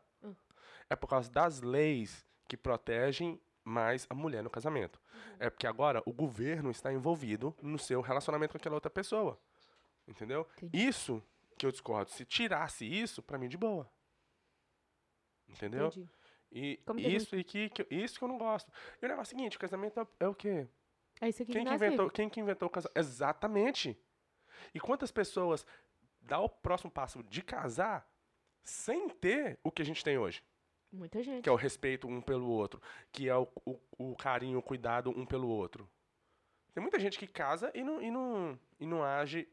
É 0.89 0.95
por 0.95 1.09
causa 1.09 1.31
das 1.31 1.61
leis 1.61 2.27
que 2.49 2.57
protegem 2.57 3.41
mais 3.65 4.07
a 4.09 4.15
mulher 4.15 4.43
no 4.43 4.51
casamento. 4.51 5.01
É 5.39 5.51
porque 5.51 5.67
agora 5.67 6.03
o 6.07 6.13
governo 6.13 6.71
está 6.71 6.93
envolvido 6.93 7.55
no 7.61 7.79
seu 7.79 8.01
relacionamento 8.01 8.53
com 8.53 8.59
aquela 8.59 8.77
outra 8.77 8.91
pessoa. 8.91 9.39
Entendeu? 10.07 10.47
Entendi. 10.59 10.87
Isso 10.87 11.23
que 11.59 11.67
eu 11.67 11.73
discordo. 11.73 12.11
Se 12.11 12.25
tirasse 12.25 12.85
isso, 12.87 13.23
pra 13.23 13.39
mim 13.39 13.49
de 13.49 13.57
boa. 13.57 13.91
Entendeu? 15.49 15.87
Entendi. 15.89 16.09
E 16.53 16.77
Como 16.87 17.01
isso, 17.01 17.35
e 17.37 17.43
que, 17.45 17.69
que- 17.71 17.87
isso 17.91 18.19
que 18.19 18.25
eu 18.25 18.29
não 18.29 18.39
gosto. 18.39 18.71
E 19.03 19.05
o 19.05 19.09
negócio 19.09 19.33
é 19.33 19.35
o 19.35 19.39
seguinte, 19.39 19.57
o 19.57 19.61
casamento 19.61 19.99
é, 20.01 20.07
é 20.21 20.29
o 20.29 20.35
quê? 20.35 20.67
É 21.21 21.29
isso 21.29 21.43
aqui 21.43 21.53
Quem 21.53 21.65
que 21.65 21.75
inventou, 21.75 22.11
quem 22.11 22.29
que 22.29 22.41
inventou 22.41 22.69
o 22.69 22.71
casamento? 22.71 22.97
Exatamente. 22.97 23.99
E 24.73 24.79
quantas 24.81 25.11
pessoas 25.11 25.67
dá 26.21 26.39
o 26.41 26.49
próximo 26.49 26.91
passo 26.91 27.23
de 27.25 27.43
casar 27.43 28.09
sem 28.63 29.09
ter 29.09 29.59
o 29.63 29.71
que 29.71 29.83
a 29.83 29.85
gente 29.85 30.05
tem 30.05 30.19
hoje? 30.19 30.43
Muita 30.93 31.23
gente. 31.23 31.43
Que 31.43 31.49
é 31.49 31.53
o 31.53 31.57
respeito 31.57 32.09
um 32.09 32.21
pelo 32.21 32.49
outro, 32.49 32.81
que 33.13 33.29
é 33.29 33.37
o, 33.37 33.49
o, 33.65 33.79
o 33.99 34.17
carinho, 34.17 34.59
o 34.59 34.63
cuidado 34.63 35.11
um 35.11 35.27
pelo 35.27 35.49
outro. 35.49 35.89
Tem 36.73 36.83
muita 36.83 36.99
gente 37.01 37.19
que 37.19 37.27
casa 37.27 37.71
e 37.75 37.83
não, 37.83 38.01
e 38.01 38.11
não, 38.11 38.59
e 38.79 38.87
não 38.87 39.03
age 39.03 39.49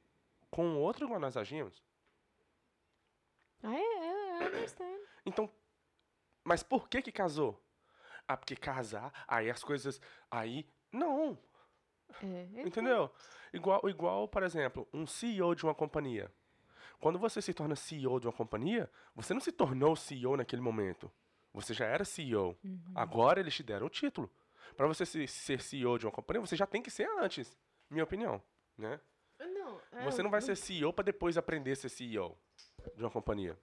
com 0.50 0.76
o 0.76 0.80
outro 0.80 1.06
igual 1.06 1.20
nós 1.20 1.38
agimos. 1.38 1.82
Ah, 3.64 3.74
é, 3.74 3.80
é, 3.80 4.66
é. 4.66 5.00
Então, 5.26 5.50
mas 6.44 6.62
por 6.62 6.90
que 6.90 7.02
que 7.02 7.12
casou? 7.12 7.62
Ah, 8.28 8.38
porque 8.38 8.56
casar, 8.56 9.12
aí 9.28 9.50
as 9.50 9.64
coisas, 9.64 10.02
aí, 10.30 10.68
não, 10.92 11.38
É, 12.22 12.60
é. 12.60 12.62
entendeu? 12.68 13.10
Igual, 13.54 13.88
igual, 13.90 14.28
por 14.28 14.44
exemplo, 14.44 14.88
um 14.94 15.08
CEO 15.08 15.56
de 15.56 15.64
uma 15.64 15.74
companhia. 15.74 16.32
Quando 17.00 17.20
você 17.20 17.42
se 17.42 17.54
torna 17.54 17.76
CEO 17.76 18.20
de 18.20 18.28
uma 18.28 18.34
companhia, 18.34 18.90
você 19.16 19.34
não 19.34 19.42
se 19.42 19.52
tornou 19.52 19.96
CEO 19.96 20.38
naquele 20.38 20.62
momento. 20.62 21.12
Você 21.54 21.74
já 21.74 21.86
era 21.86 22.04
CEO. 22.04 22.58
Agora 22.96 23.40
eles 23.40 23.54
te 23.54 23.64
deram 23.64 23.86
o 23.88 23.90
título. 23.90 24.30
Para 24.76 24.88
você 24.88 25.06
se- 25.06 25.28
ser 25.28 25.62
CEO 25.62 25.98
de 26.00 26.06
uma 26.06 26.12
companhia, 26.12 26.42
você 26.42 26.56
já 26.56 26.66
tem 26.66 26.82
que 26.82 26.90
ser 26.90 27.08
antes, 27.20 27.56
minha 27.90 28.04
opinião, 28.04 28.42
né? 28.78 29.00
Não, 29.40 29.80
é, 29.92 30.04
Você 30.06 30.24
não 30.24 30.32
vai 30.32 30.42
ser 30.42 30.56
CEO 30.56 30.92
para 30.94 31.04
depois 31.06 31.38
aprender 31.38 31.72
a 31.72 31.76
ser 31.76 31.90
CEO 31.90 32.38
de 32.96 33.04
uma 33.04 33.12
companhia. 33.12 33.58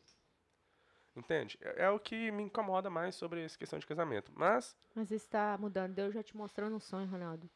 Entende? 1.17 1.59
É, 1.61 1.85
é 1.87 1.91
o 1.91 1.99
que 1.99 2.31
me 2.31 2.43
incomoda 2.45 2.89
mais 2.89 3.15
sobre 3.17 3.45
essa 3.45 3.59
questão 3.59 3.79
de 3.79 3.87
casamento. 3.87 4.31
Mas, 4.35 4.77
Mas 4.95 5.11
isso 5.11 5.29
tá 5.29 5.57
mudando. 5.59 5.93
Deus 5.95 6.15
já 6.15 6.23
te 6.23 6.37
mostrando 6.37 6.77
um 6.77 6.81
sonho, 6.81 7.09
Ronaldo. 7.09 7.51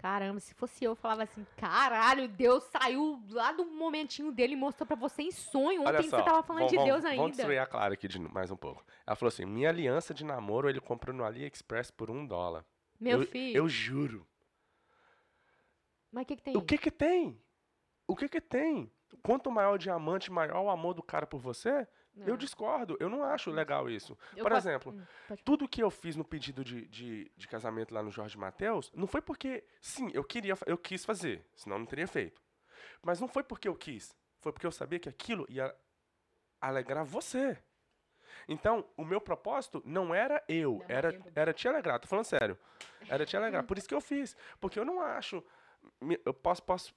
Caramba, 0.00 0.40
se 0.40 0.54
fosse 0.54 0.82
eu, 0.82 0.92
eu 0.92 0.96
falava 0.96 1.24
assim, 1.24 1.46
caralho, 1.58 2.26
Deus 2.26 2.64
saiu 2.64 3.22
lá 3.28 3.52
do 3.52 3.66
momentinho 3.66 4.32
dele 4.32 4.54
e 4.54 4.56
mostrou 4.56 4.86
pra 4.86 4.96
você 4.96 5.20
em 5.22 5.30
sonho. 5.30 5.82
Ontem 5.82 6.08
só. 6.08 6.16
você 6.16 6.24
tava 6.24 6.42
falando 6.42 6.62
vamos- 6.62 6.70
de 6.70 6.76
vamos- 6.76 6.90
Deus 6.90 7.02
Vamos 7.04 7.18
ainda. 7.20 7.36
destruir 7.36 7.58
a 7.58 7.66
Clara 7.66 7.92
aqui 7.92 8.08
de, 8.08 8.18
mais 8.18 8.50
um 8.50 8.56
pouco. 8.56 8.82
Ela 9.06 9.14
falou 9.14 9.28
assim: 9.28 9.44
minha 9.44 9.68
aliança 9.68 10.14
de 10.14 10.24
namoro 10.24 10.70
ele 10.70 10.80
comprou 10.80 11.14
no 11.14 11.22
AliExpress 11.22 11.90
por 11.90 12.10
um 12.10 12.26
dólar. 12.26 12.64
Meu 12.98 13.20
eu, 13.20 13.26
filho. 13.26 13.56
Eu 13.58 13.68
juro. 13.68 14.26
Mas 16.10 16.22
o 16.22 16.26
que 16.26 16.36
que 16.36 16.42
tem? 16.42 16.56
O 16.56 16.62
que 16.62 16.78
que 16.78 16.90
tem? 16.90 17.40
O 18.06 18.16
que 18.16 18.28
que 18.28 18.40
tem? 18.40 18.90
Quanto 19.22 19.50
maior 19.50 19.74
o 19.74 19.78
diamante, 19.78 20.30
maior 20.32 20.62
o 20.62 20.70
amor 20.70 20.94
do 20.94 21.02
cara 21.02 21.26
por 21.26 21.38
você, 21.38 21.86
eu 22.26 22.36
discordo. 22.36 22.96
Eu 23.00 23.08
não 23.08 23.22
acho 23.22 23.50
legal 23.50 23.88
isso. 23.88 24.16
Eu 24.36 24.42
por 24.44 24.52
posso- 24.52 24.68
exemplo, 24.68 24.92
Hum, 24.92 25.36
tudo 25.44 25.68
que 25.68 25.82
eu 25.82 25.90
fiz 25.90 26.16
no 26.16 26.24
pedido 26.24 26.64
de, 26.64 26.86
de, 26.88 27.30
de 27.36 27.48
casamento 27.48 27.94
lá 27.94 28.02
no 28.02 28.10
Jorge 28.10 28.36
Mateus, 28.38 28.90
não 28.94 29.06
foi 29.06 29.20
porque, 29.20 29.64
sim, 29.80 30.10
eu 30.14 30.22
queria, 30.24 30.54
eu 30.66 30.76
quis 30.78 31.04
fazer, 31.04 31.44
senão 31.54 31.76
eu 31.76 31.80
não 31.80 31.86
teria 31.86 32.06
feito. 32.08 32.40
Mas 33.02 33.20
não 33.20 33.28
foi 33.28 33.42
porque 33.42 33.68
eu 33.68 33.74
quis, 33.74 34.14
foi 34.40 34.52
porque 34.52 34.66
eu 34.66 34.72
sabia 34.72 34.98
que 34.98 35.08
aquilo 35.08 35.46
ia 35.48 35.74
alegrar 36.60 37.04
você. 37.04 37.56
Então, 38.48 38.84
o 38.96 39.04
meu 39.04 39.20
propósito 39.20 39.82
não 39.84 40.14
era 40.14 40.42
eu, 40.48 40.78
Não, 40.78 40.84
era, 40.88 41.32
era 41.34 41.52
te 41.52 41.66
alegrar. 41.68 41.98
Tô 42.00 42.08
falando 42.08 42.24
sério. 42.24 42.58
Era 43.08 43.24
te 43.26 43.36
alegrar. 43.36 43.64
Por 43.64 43.76
isso 43.78 43.88
que 43.88 43.94
eu 43.94 44.00
fiz. 44.00 44.36
Porque 44.60 44.78
eu 44.78 44.84
não 44.84 45.00
acho. 45.02 45.42
Eu 46.24 46.32
posso. 46.34 46.62
posso 46.62 46.94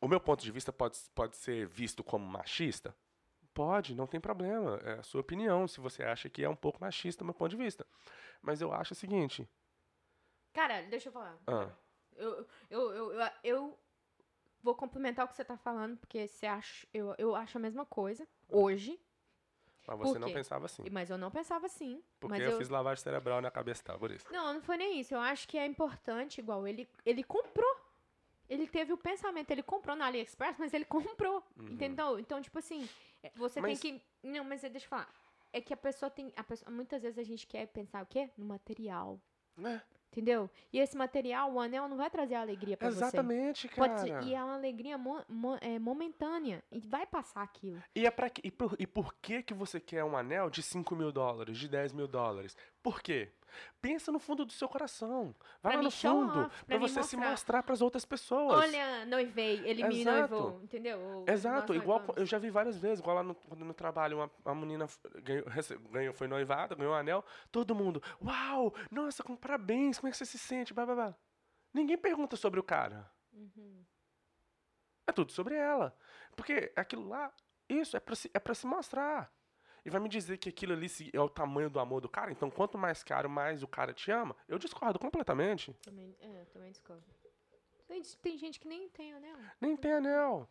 o 0.00 0.08
meu 0.08 0.20
ponto 0.20 0.42
de 0.42 0.50
vista 0.50 0.72
pode, 0.72 0.98
pode 1.14 1.36
ser 1.36 1.66
visto 1.66 2.02
como 2.02 2.26
machista? 2.26 2.94
Pode, 3.54 3.94
não 3.94 4.06
tem 4.06 4.20
problema. 4.20 4.80
É 4.84 4.92
a 4.94 5.02
sua 5.02 5.20
opinião, 5.20 5.68
se 5.68 5.80
você 5.80 6.02
acha 6.02 6.28
que 6.30 6.42
é 6.42 6.48
um 6.48 6.56
pouco 6.56 6.80
machista 6.80 7.22
do 7.22 7.26
meu 7.26 7.34
ponto 7.34 7.50
de 7.50 7.56
vista. 7.56 7.86
Mas 8.40 8.60
eu 8.60 8.72
acho 8.72 8.92
o 8.92 8.96
seguinte. 8.96 9.48
Cara, 10.52 10.82
deixa 10.82 11.08
eu 11.08 11.12
falar. 11.12 11.38
Ah, 11.46 11.70
Eu, 12.16 12.46
eu, 12.70 12.92
eu, 12.92 13.12
eu, 13.12 13.30
eu 13.42 13.78
vou 14.62 14.74
complementar 14.74 15.24
o 15.24 15.28
que 15.28 15.34
você 15.36 15.44
tá 15.44 15.56
falando, 15.56 15.96
porque 15.98 16.26
você 16.26 16.46
acha, 16.46 16.86
eu, 16.92 17.14
eu 17.18 17.34
acho 17.34 17.56
a 17.56 17.60
mesma 17.60 17.84
coisa 17.86 18.26
hoje, 18.48 19.00
mas 19.86 19.98
você 19.98 20.18
não 20.18 20.32
pensava 20.32 20.66
assim. 20.66 20.84
mas 20.90 21.10
eu 21.10 21.18
não 21.18 21.30
pensava 21.30 21.66
assim. 21.66 22.02
Porque 22.20 22.38
mas 22.38 22.52
eu, 22.52 22.58
fiz 22.58 22.68
lavagem 22.68 23.02
cerebral 23.02 23.40
na 23.40 23.50
cabeça 23.50 23.82
dela, 23.82 23.98
por 23.98 24.10
isso. 24.10 24.26
Não, 24.30 24.54
não 24.54 24.62
foi 24.62 24.76
nem 24.76 25.00
isso. 25.00 25.14
Eu 25.14 25.20
acho 25.20 25.48
que 25.48 25.58
é 25.58 25.66
importante, 25.66 26.38
igual 26.40 26.66
ele, 26.66 26.88
ele 27.04 27.22
comprou. 27.24 27.76
Ele 28.48 28.66
teve 28.66 28.92
o 28.92 28.98
pensamento, 28.98 29.50
ele 29.50 29.62
comprou 29.62 29.96
na 29.96 30.06
AliExpress, 30.06 30.56
mas 30.58 30.74
ele 30.74 30.84
comprou. 30.86 31.42
Entendeu? 31.58 32.18
Então, 32.18 32.40
tipo 32.42 32.58
assim, 32.58 32.86
você. 33.36 33.60
Mas- 33.60 33.80
tem 33.80 33.98
que. 33.98 34.04
Não, 34.22 34.44
mas 34.44 34.62
é, 34.64 34.68
deixa 34.68 34.86
eu 34.86 34.90
falar. 34.90 35.08
É 35.52 35.60
que 35.60 35.72
a 35.72 35.76
pessoa 35.76 36.10
tem. 36.10 36.32
A 36.36 36.42
pessoa, 36.42 36.70
muitas 36.70 37.02
vezes 37.02 37.18
a 37.18 37.22
gente 37.22 37.46
quer 37.46 37.66
pensar 37.66 38.02
o 38.02 38.06
quê? 38.06 38.30
No 38.36 38.44
material. 38.46 39.20
É, 39.62 39.80
Entendeu? 40.10 40.48
E 40.70 40.78
esse 40.78 40.94
material, 40.94 41.50
o 41.52 41.58
anel, 41.60 41.88
não 41.88 41.96
vai 41.96 42.10
trazer 42.10 42.34
alegria 42.34 42.76
pra 42.76 42.90
você. 42.90 42.98
exatamente, 42.98 43.66
cara. 43.68 43.96
ser, 43.98 44.22
e 44.24 44.34
é 44.34 44.44
uma 44.44 44.54
alegria 44.56 44.98
mo- 44.98 45.24
mo- 45.26 45.56
é, 45.60 45.78
momentânea. 45.78 46.62
E 46.70 46.80
vai 46.80 47.06
passar 47.06 47.42
aquilo. 47.42 47.82
E, 47.94 48.06
é 48.06 48.10
pra, 48.10 48.30
e, 48.44 48.50
por, 48.50 48.76
e 48.78 48.86
por 48.86 49.14
que 49.22 49.42
que 49.42 49.54
você 49.54 49.80
quer 49.80 50.04
um 50.04 50.14
anel 50.16 50.50
de 50.50 50.62
5 50.62 50.94
mil 50.94 51.10
dólares, 51.10 51.56
de 51.56 51.66
10 51.66 51.92
mil 51.94 52.06
dólares? 52.06 52.54
Por 52.82 53.00
quê? 53.00 53.30
Pensa 53.80 54.10
no 54.12 54.18
fundo 54.18 54.44
do 54.44 54.52
seu 54.52 54.68
coração. 54.68 55.34
Vai 55.62 55.72
Pra 55.72 55.72
lá 55.72 55.78
me 55.78 55.84
no 55.84 55.90
fundo, 55.90 56.50
me 56.68 56.78
você 56.78 57.02
se 57.02 57.16
mostrar. 57.16 57.30
mostrar 57.30 57.62
pras 57.62 57.82
outras 57.82 58.04
pessoas. 58.04 58.58
Olha, 58.58 59.04
noivei, 59.06 59.62
ele 59.66 59.86
me 59.86 60.00
Exato. 60.00 60.34
noivou, 60.34 60.60
entendeu? 60.62 60.98
Ou 61.00 61.24
Exato, 61.28 61.74
igual 61.74 61.98
noivamos. 61.98 62.20
eu 62.20 62.26
já 62.26 62.38
vi 62.38 62.50
várias 62.50 62.76
vezes, 62.78 63.00
igual 63.00 63.16
lá 63.16 63.22
no, 63.22 63.34
quando 63.34 63.64
no 63.64 63.74
trabalho, 63.74 64.18
uma, 64.18 64.30
uma 64.44 64.54
menina 64.54 64.86
ganhou, 65.22 65.44
ganhou, 65.90 66.14
foi 66.14 66.26
noivada, 66.28 66.74
ganhou 66.74 66.92
um 66.92 66.96
anel, 66.96 67.24
todo 67.50 67.74
mundo, 67.74 68.02
uau, 68.24 68.74
nossa, 68.90 69.22
com 69.22 69.36
parabéns, 69.36 69.98
como 69.98 70.08
é 70.08 70.10
que 70.10 70.16
você 70.16 70.26
se 70.26 70.38
sente? 70.38 70.72
Blá, 70.74 70.86
blá, 70.86 70.94
blá. 70.94 71.14
Ninguém 71.72 71.96
pergunta 71.96 72.36
sobre 72.36 72.60
o 72.60 72.62
cara. 72.62 73.10
Uhum. 73.32 73.84
É 75.06 75.12
tudo 75.12 75.32
sobre 75.32 75.54
ela. 75.54 75.96
Porque 76.36 76.72
aquilo 76.76 77.08
lá, 77.08 77.32
isso 77.68 77.96
é 77.96 78.00
pra 78.00 78.14
se, 78.14 78.30
é 78.32 78.54
se 78.54 78.66
mostrar. 78.66 79.32
E 79.84 79.90
vai 79.90 80.00
me 80.00 80.08
dizer 80.08 80.38
que 80.38 80.48
aquilo 80.48 80.72
ali 80.72 80.86
é 81.12 81.20
o 81.20 81.28
tamanho 81.28 81.68
do 81.68 81.80
amor 81.80 82.00
do 82.00 82.08
cara, 82.08 82.30
então 82.30 82.50
quanto 82.50 82.78
mais 82.78 83.02
caro, 83.02 83.28
mais 83.28 83.62
o 83.62 83.68
cara 83.68 83.92
te 83.92 84.10
ama. 84.10 84.36
Eu 84.46 84.58
discordo 84.58 84.98
completamente. 84.98 85.72
Também, 85.82 86.16
é, 86.20 86.44
também 86.52 86.70
discordo. 86.70 87.02
Tem, 87.88 88.00
tem 88.22 88.38
gente 88.38 88.60
que 88.60 88.68
nem 88.68 88.88
tem 88.88 89.12
anel. 89.12 89.36
Nem 89.60 89.76
tem 89.76 89.92
anel. 89.92 90.48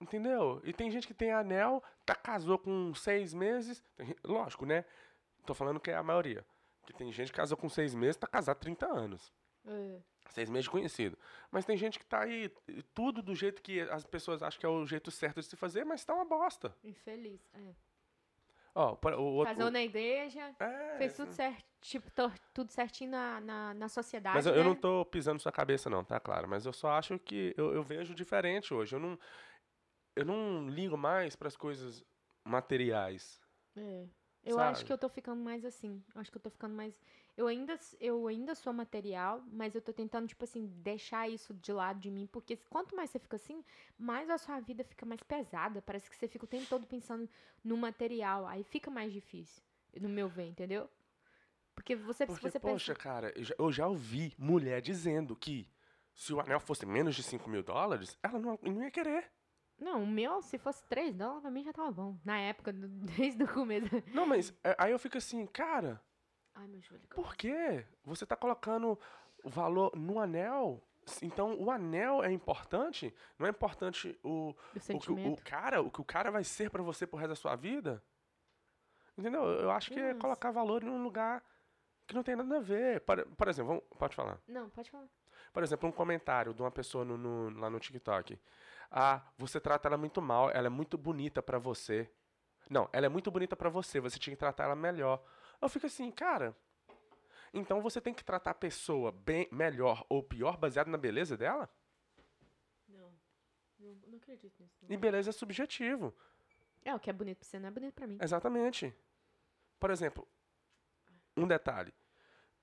Entendeu? 0.00 0.60
E 0.64 0.72
tem 0.72 0.90
gente 0.90 1.06
que 1.06 1.14
tem 1.14 1.32
anel, 1.32 1.82
tá, 2.04 2.14
casou 2.14 2.58
com 2.58 2.94
seis 2.94 3.34
meses. 3.34 3.82
lógico, 4.24 4.64
né? 4.64 4.84
Tô 5.44 5.54
falando 5.54 5.80
que 5.80 5.90
é 5.90 5.96
a 5.96 6.02
maioria. 6.02 6.44
Que 6.86 6.92
tem 6.92 7.12
gente 7.12 7.30
que 7.30 7.36
casou 7.36 7.56
com 7.56 7.68
seis 7.68 7.94
meses, 7.94 8.16
tá 8.16 8.26
casado 8.26 8.56
há 8.56 8.60
30 8.60 8.86
anos. 8.86 9.32
É. 9.66 10.00
Seis 10.30 10.48
meses 10.48 10.64
de 10.64 10.70
conhecido. 10.70 11.18
Mas 11.50 11.64
tem 11.64 11.76
gente 11.76 11.98
que 11.98 12.06
tá 12.06 12.22
aí, 12.22 12.50
tudo 12.94 13.22
do 13.22 13.34
jeito 13.34 13.62
que 13.62 13.80
as 13.82 14.04
pessoas 14.04 14.42
acham 14.42 14.58
que 14.58 14.66
é 14.66 14.68
o 14.68 14.86
jeito 14.86 15.10
certo 15.10 15.40
de 15.40 15.46
se 15.46 15.56
fazer, 15.56 15.84
mas 15.84 16.04
tá 16.04 16.14
uma 16.14 16.24
bosta. 16.24 16.74
Infeliz. 16.82 17.40
É. 17.54 17.74
Ó, 18.74 18.96
o 19.18 19.22
outro. 19.34 19.54
Casou 19.54 19.70
na 19.70 19.82
igreja, 19.82 20.54
É, 20.58 20.96
fez 20.96 21.14
tudo 21.14 21.32
certo, 21.32 21.62
tipo, 21.80 22.10
tudo 22.54 22.70
certinho 22.70 23.10
na, 23.10 23.40
na, 23.40 23.74
na 23.74 23.88
sociedade. 23.88 24.36
Mas 24.36 24.46
eu, 24.46 24.52
né? 24.52 24.58
eu 24.58 24.64
não 24.64 24.74
tô 24.74 25.04
pisando 25.04 25.40
sua 25.40 25.52
cabeça, 25.52 25.90
não, 25.90 26.02
tá 26.02 26.18
claro? 26.18 26.48
Mas 26.48 26.64
eu 26.64 26.72
só 26.72 26.92
acho 26.92 27.18
que 27.18 27.54
eu, 27.56 27.74
eu 27.74 27.82
vejo 27.82 28.14
diferente 28.14 28.72
hoje. 28.72 28.96
Eu 28.96 29.00
não, 29.00 29.18
eu 30.16 30.24
não 30.24 30.68
ligo 30.68 30.96
mais 30.96 31.36
para 31.36 31.48
as 31.48 31.56
coisas 31.56 32.02
materiais. 32.46 33.40
É. 33.76 34.06
Eu 34.44 34.56
Sabe? 34.56 34.70
acho 34.72 34.84
que 34.84 34.92
eu 34.92 34.98
tô 34.98 35.08
ficando 35.08 35.42
mais 35.42 35.64
assim. 35.64 36.02
Eu 36.14 36.20
acho 36.20 36.30
que 36.30 36.36
eu 36.36 36.42
tô 36.42 36.50
ficando 36.50 36.74
mais. 36.74 37.00
Eu 37.36 37.46
ainda, 37.46 37.78
eu 38.00 38.26
ainda 38.26 38.54
sou 38.54 38.72
material, 38.72 39.42
mas 39.52 39.74
eu 39.74 39.80
tô 39.82 39.92
tentando, 39.92 40.26
tipo 40.28 40.44
assim, 40.44 40.66
deixar 40.82 41.28
isso 41.28 41.54
de 41.54 41.72
lado 41.72 42.00
de 42.00 42.10
mim. 42.10 42.26
Porque 42.26 42.56
quanto 42.68 42.94
mais 42.96 43.10
você 43.10 43.18
fica 43.20 43.36
assim, 43.36 43.64
mais 43.98 44.28
a 44.30 44.38
sua 44.38 44.58
vida 44.60 44.82
fica 44.84 45.06
mais 45.06 45.22
pesada. 45.22 45.80
Parece 45.80 46.10
que 46.10 46.16
você 46.16 46.26
fica 46.28 46.44
o 46.44 46.48
tempo 46.48 46.66
todo 46.66 46.86
pensando 46.86 47.28
no 47.64 47.76
material. 47.76 48.46
Aí 48.46 48.64
fica 48.64 48.90
mais 48.90 49.12
difícil, 49.12 49.62
no 50.00 50.08
meu 50.08 50.28
ver, 50.28 50.48
entendeu? 50.48 50.88
Porque 51.74 51.94
você, 51.96 52.26
Porque, 52.26 52.50
você 52.50 52.58
poxa, 52.58 52.94
pensa. 52.94 52.94
cara, 52.94 53.32
eu 53.36 53.44
já, 53.44 53.54
eu 53.58 53.72
já 53.72 53.86
ouvi 53.88 54.34
mulher 54.38 54.80
dizendo 54.80 55.36
que 55.36 55.68
Se 56.14 56.32
o 56.34 56.40
anel 56.40 56.60
fosse 56.60 56.84
menos 56.86 57.14
de 57.16 57.22
5 57.22 57.48
mil 57.48 57.62
dólares, 57.62 58.18
ela 58.22 58.38
não, 58.38 58.58
não 58.62 58.82
ia 58.82 58.90
querer. 58.90 59.30
Não, 59.78 60.02
o 60.02 60.06
meu, 60.06 60.40
se 60.42 60.58
fosse 60.58 60.84
3 60.84 61.14
dólares, 61.14 61.42
pra 61.42 61.50
mim 61.50 61.64
já 61.64 61.72
tava 61.72 61.90
bom. 61.90 62.16
Na 62.24 62.38
época, 62.38 62.72
do- 62.72 62.88
desde 63.16 63.42
o 63.42 63.48
começo. 63.52 63.86
Não, 64.14 64.26
mas 64.26 64.54
é, 64.62 64.74
aí 64.78 64.92
eu 64.92 64.98
fico 64.98 65.18
assim, 65.18 65.44
cara, 65.46 66.00
Ai, 66.54 66.66
meu 66.68 66.80
joelho. 66.80 67.02
por 67.10 67.34
quê? 67.34 67.84
Você 68.04 68.24
tá 68.24 68.36
colocando 68.36 68.98
o 69.42 69.48
valor 69.50 69.90
no 69.96 70.18
anel? 70.20 70.82
Então 71.20 71.54
o 71.60 71.68
anel 71.68 72.22
é 72.22 72.30
importante? 72.30 73.12
Não 73.36 73.46
é 73.46 73.50
importante 73.50 74.16
o, 74.22 74.50
O 74.50 74.54
o, 74.96 74.98
que 75.00 75.10
o, 75.10 75.36
cara, 75.44 75.82
o 75.82 75.90
que 75.90 76.00
o 76.00 76.04
cara 76.04 76.30
vai 76.30 76.44
ser 76.44 76.70
pra 76.70 76.80
você 76.82 77.06
pro 77.06 77.18
resto 77.18 77.30
da 77.30 77.34
sua 77.36 77.56
vida? 77.56 78.00
Entendeu? 79.18 79.42
Eu 79.44 79.70
acho 79.72 79.90
que 79.90 79.98
é 79.98 80.08
Nossa. 80.08 80.20
colocar 80.20 80.50
valor 80.52 80.82
em 80.84 80.88
um 80.88 81.02
lugar 81.02 81.42
que 82.06 82.14
não 82.14 82.22
tem 82.22 82.36
nada 82.36 82.56
a 82.56 82.60
ver. 82.60 83.00
Por, 83.00 83.26
por 83.36 83.48
exemplo, 83.48 83.68
vamos, 83.74 83.84
pode 83.98 84.14
falar. 84.14 84.38
Não, 84.46 84.70
pode 84.70 84.90
falar. 84.90 85.08
Por 85.52 85.62
exemplo, 85.62 85.88
um 85.88 85.92
comentário 85.92 86.54
de 86.54 86.62
uma 86.62 86.70
pessoa 86.70 87.04
no, 87.04 87.18
no- 87.18 87.58
lá 87.60 87.68
no 87.68 87.80
TikTok. 87.80 88.38
Ah, 88.94 89.22
você 89.38 89.58
trata 89.58 89.88
ela 89.88 89.96
muito 89.96 90.20
mal, 90.20 90.50
ela 90.50 90.66
é 90.66 90.70
muito 90.70 90.98
bonita 90.98 91.42
pra 91.42 91.58
você. 91.58 92.12
Não, 92.68 92.90
ela 92.92 93.06
é 93.06 93.08
muito 93.08 93.30
bonita 93.30 93.56
pra 93.56 93.70
você, 93.70 93.98
você 93.98 94.18
tinha 94.18 94.36
que 94.36 94.38
tratar 94.38 94.64
ela 94.64 94.76
melhor. 94.76 95.24
Eu 95.62 95.68
fico 95.70 95.86
assim, 95.86 96.10
cara. 96.10 96.54
Então 97.54 97.80
você 97.80 98.02
tem 98.02 98.12
que 98.12 98.22
tratar 98.22 98.50
a 98.50 98.54
pessoa 98.54 99.10
bem, 99.10 99.48
melhor 99.50 100.04
ou 100.10 100.22
pior 100.22 100.58
baseado 100.58 100.88
na 100.88 100.98
beleza 100.98 101.38
dela? 101.38 101.70
Não. 102.86 103.10
Não, 103.78 103.94
não 104.08 104.18
acredito 104.18 104.62
nisso. 104.62 104.84
E 104.86 104.96
beleza 104.98 105.30
é 105.30 105.32
subjetivo. 105.32 106.14
É, 106.84 106.94
o 106.94 107.00
que 107.00 107.08
é 107.08 107.14
bonito 107.14 107.38
pra 107.38 107.48
você 107.48 107.58
não 107.58 107.68
é 107.68 107.70
bonito 107.70 107.94
pra 107.94 108.06
mim. 108.06 108.18
Exatamente. 108.20 108.94
Por 109.80 109.90
exemplo, 109.90 110.28
um 111.34 111.46
detalhe. 111.46 111.94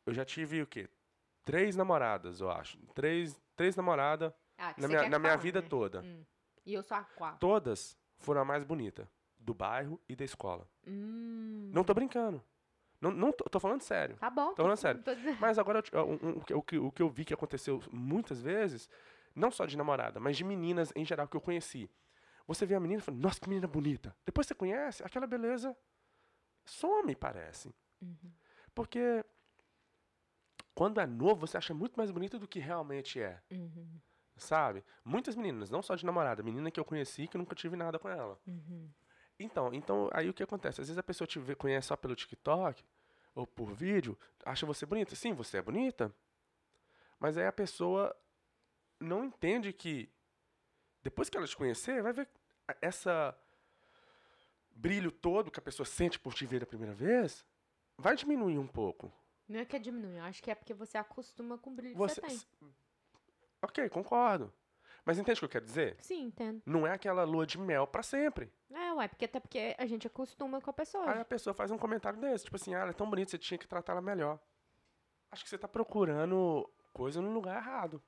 Eu 0.05 0.13
já 0.13 0.23
tive 0.23 0.61
o 0.61 0.67
quê? 0.67 0.87
Três 1.43 1.75
namoradas, 1.75 2.39
eu 2.39 2.51
acho. 2.51 2.77
Três, 2.93 3.39
três 3.55 3.75
namoradas 3.75 4.31
Ah, 4.59 4.73
que 4.73 4.81
na 4.81 4.87
minha, 4.87 5.09
na 5.09 5.19
minha 5.19 5.37
vida 5.37 5.61
né? 5.61 5.67
toda. 5.67 6.01
Hum. 6.01 6.25
E 6.65 6.73
eu 6.73 6.83
sou 6.83 6.97
a 6.97 7.03
quatro. 7.03 7.39
Todas 7.39 7.97
foram 8.17 8.41
a 8.41 8.45
mais 8.45 8.63
bonita. 8.63 9.09
Do 9.37 9.53
bairro 9.53 9.99
e 10.07 10.15
da 10.15 10.25
escola. 10.25 10.69
Hum. 10.85 11.71
Não 11.73 11.83
tô 11.83 11.93
brincando. 11.93 12.43
Não, 12.99 13.09
não 13.11 13.31
tô, 13.31 13.45
tô 13.45 13.59
falando 13.59 13.81
sério. 13.81 14.17
Tá 14.17 14.29
bom. 14.29 14.49
Tô 14.53 14.63
falando 14.63 14.77
sério. 14.77 15.01
tô 15.01 15.15
dizendo- 15.15 15.39
Mas 15.39 15.57
agora, 15.57 15.81
eu 15.93 16.05
um- 16.05 16.13
um- 16.29 16.37
o, 16.37 16.41
que- 16.43 16.53
o, 16.53 16.61
que, 16.61 16.77
o 16.77 16.91
que 16.91 17.01
eu 17.01 17.09
vi 17.09 17.23
que 17.23 17.33
aconteceu 17.33 17.81
muitas 17.91 18.41
vezes, 18.41 18.89
não 19.33 19.49
só 19.49 19.65
de 19.65 19.77
namorada, 19.77 20.19
mas 20.19 20.35
de 20.35 20.43
meninas 20.43 20.91
em 20.95 21.05
geral 21.05 21.25
que 21.27 21.37
eu 21.37 21.41
conheci. 21.41 21.89
Você 22.45 22.65
vê 22.65 22.75
a 22.75 22.79
menina 22.79 22.99
e 22.99 23.03
fala, 23.03 23.17
nossa, 23.17 23.39
que 23.39 23.47
menina 23.47 23.67
bonita. 23.67 24.13
Depois 24.25 24.45
você 24.45 24.53
conhece, 24.53 25.01
aquela 25.03 25.25
beleza 25.25 25.73
some, 26.65 27.15
parece. 27.15 27.73
Porque 28.75 29.23
quando 30.75 30.99
é 30.99 31.05
novo, 31.05 31.47
você 31.47 31.57
acha 31.57 31.73
muito 31.73 31.95
mais 31.95 32.11
bonito 32.11 32.37
do 32.39 32.47
que 32.47 32.59
realmente 32.59 33.21
é. 33.21 33.41
Sabe? 34.39 34.83
Muitas 35.03 35.35
meninas, 35.35 35.69
não 35.69 35.81
só 35.81 35.95
de 35.95 36.05
namorada, 36.05 36.41
menina 36.41 36.71
que 36.71 36.79
eu 36.79 36.85
conheci 36.85 37.27
que 37.27 37.37
eu 37.37 37.39
nunca 37.39 37.55
tive 37.55 37.75
nada 37.75 37.99
com 37.99 38.09
ela. 38.09 38.39
Então, 39.37 39.73
então, 39.73 40.09
aí 40.11 40.29
o 40.29 40.33
que 40.33 40.43
acontece? 40.43 40.81
Às 40.81 40.87
vezes 40.87 40.97
a 40.97 41.03
pessoa 41.03 41.27
te 41.27 41.39
vê, 41.39 41.55
conhece 41.55 41.87
só 41.87 41.95
pelo 41.95 42.15
TikTok 42.15 42.83
ou 43.35 43.47
por 43.47 43.71
vídeo, 43.73 44.17
acha 44.45 44.65
você 44.65 44.85
bonita. 44.85 45.15
Sim, 45.15 45.33
você 45.33 45.57
é 45.57 45.61
bonita. 45.61 46.13
Mas 47.19 47.37
aí 47.37 47.45
a 47.45 47.51
pessoa 47.51 48.15
não 48.99 49.23
entende 49.25 49.71
que 49.71 50.09
depois 51.01 51.29
que 51.29 51.37
ela 51.37 51.47
te 51.47 51.55
conhecer, 51.55 52.01
vai 52.01 52.13
ver 52.13 52.27
essa 52.81 53.37
brilho 54.71 55.11
todo 55.11 55.51
que 55.51 55.59
a 55.59 55.63
pessoa 55.63 55.85
sente 55.85 56.19
por 56.19 56.33
te 56.33 56.45
ver 56.45 56.63
a 56.63 56.65
primeira 56.65 56.93
vez, 56.93 57.45
vai 57.97 58.15
diminuir 58.15 58.57
um 58.57 58.67
pouco. 58.67 59.11
Não 59.47 59.59
é 59.59 59.65
que 59.65 59.75
é 59.75 59.79
diminuir, 59.79 60.17
eu 60.17 60.23
acho 60.23 60.43
que 60.43 60.51
é 60.51 60.55
porque 60.55 60.73
você 60.73 60.97
acostuma 60.97 61.57
com 61.57 61.71
o 61.71 61.73
brilho 61.73 61.95
Você, 61.97 62.21
que 62.21 62.29
você 62.29 62.45
Ok, 63.61 63.89
concordo. 63.89 64.53
Mas 65.05 65.17
entende 65.17 65.37
o 65.37 65.41
que 65.41 65.45
eu 65.45 65.49
quero 65.49 65.65
dizer? 65.65 65.95
Sim, 66.01 66.25
entendo. 66.25 66.61
Não 66.65 66.85
é 66.85 66.91
aquela 66.93 67.23
lua 67.23 67.45
de 67.45 67.57
mel 67.57 67.87
pra 67.87 68.03
sempre. 68.03 68.51
É, 68.71 68.93
ué, 68.93 69.07
porque 69.07 69.25
até 69.25 69.39
porque 69.39 69.75
a 69.77 69.85
gente 69.85 70.05
acostuma 70.05 70.61
com 70.61 70.69
a 70.69 70.73
pessoa. 70.73 71.09
Aí 71.09 71.19
a 71.19 71.25
pessoa 71.25 71.53
faz 71.53 71.71
um 71.71 71.77
comentário 71.77 72.19
desse, 72.19 72.43
tipo 72.45 72.55
assim, 72.57 72.75
ah, 72.75 72.79
ela 72.79 72.89
é 72.91 72.93
tão 72.93 73.09
bonita, 73.09 73.31
você 73.31 73.37
tinha 73.37 73.57
que 73.57 73.67
tratar 73.67 73.93
ela 73.93 74.01
melhor. 74.01 74.39
Acho 75.31 75.43
que 75.43 75.49
você 75.49 75.57
tá 75.57 75.67
procurando 75.67 76.69
coisa 76.93 77.21
no 77.21 77.31
lugar 77.31 77.57
errado. 77.57 78.01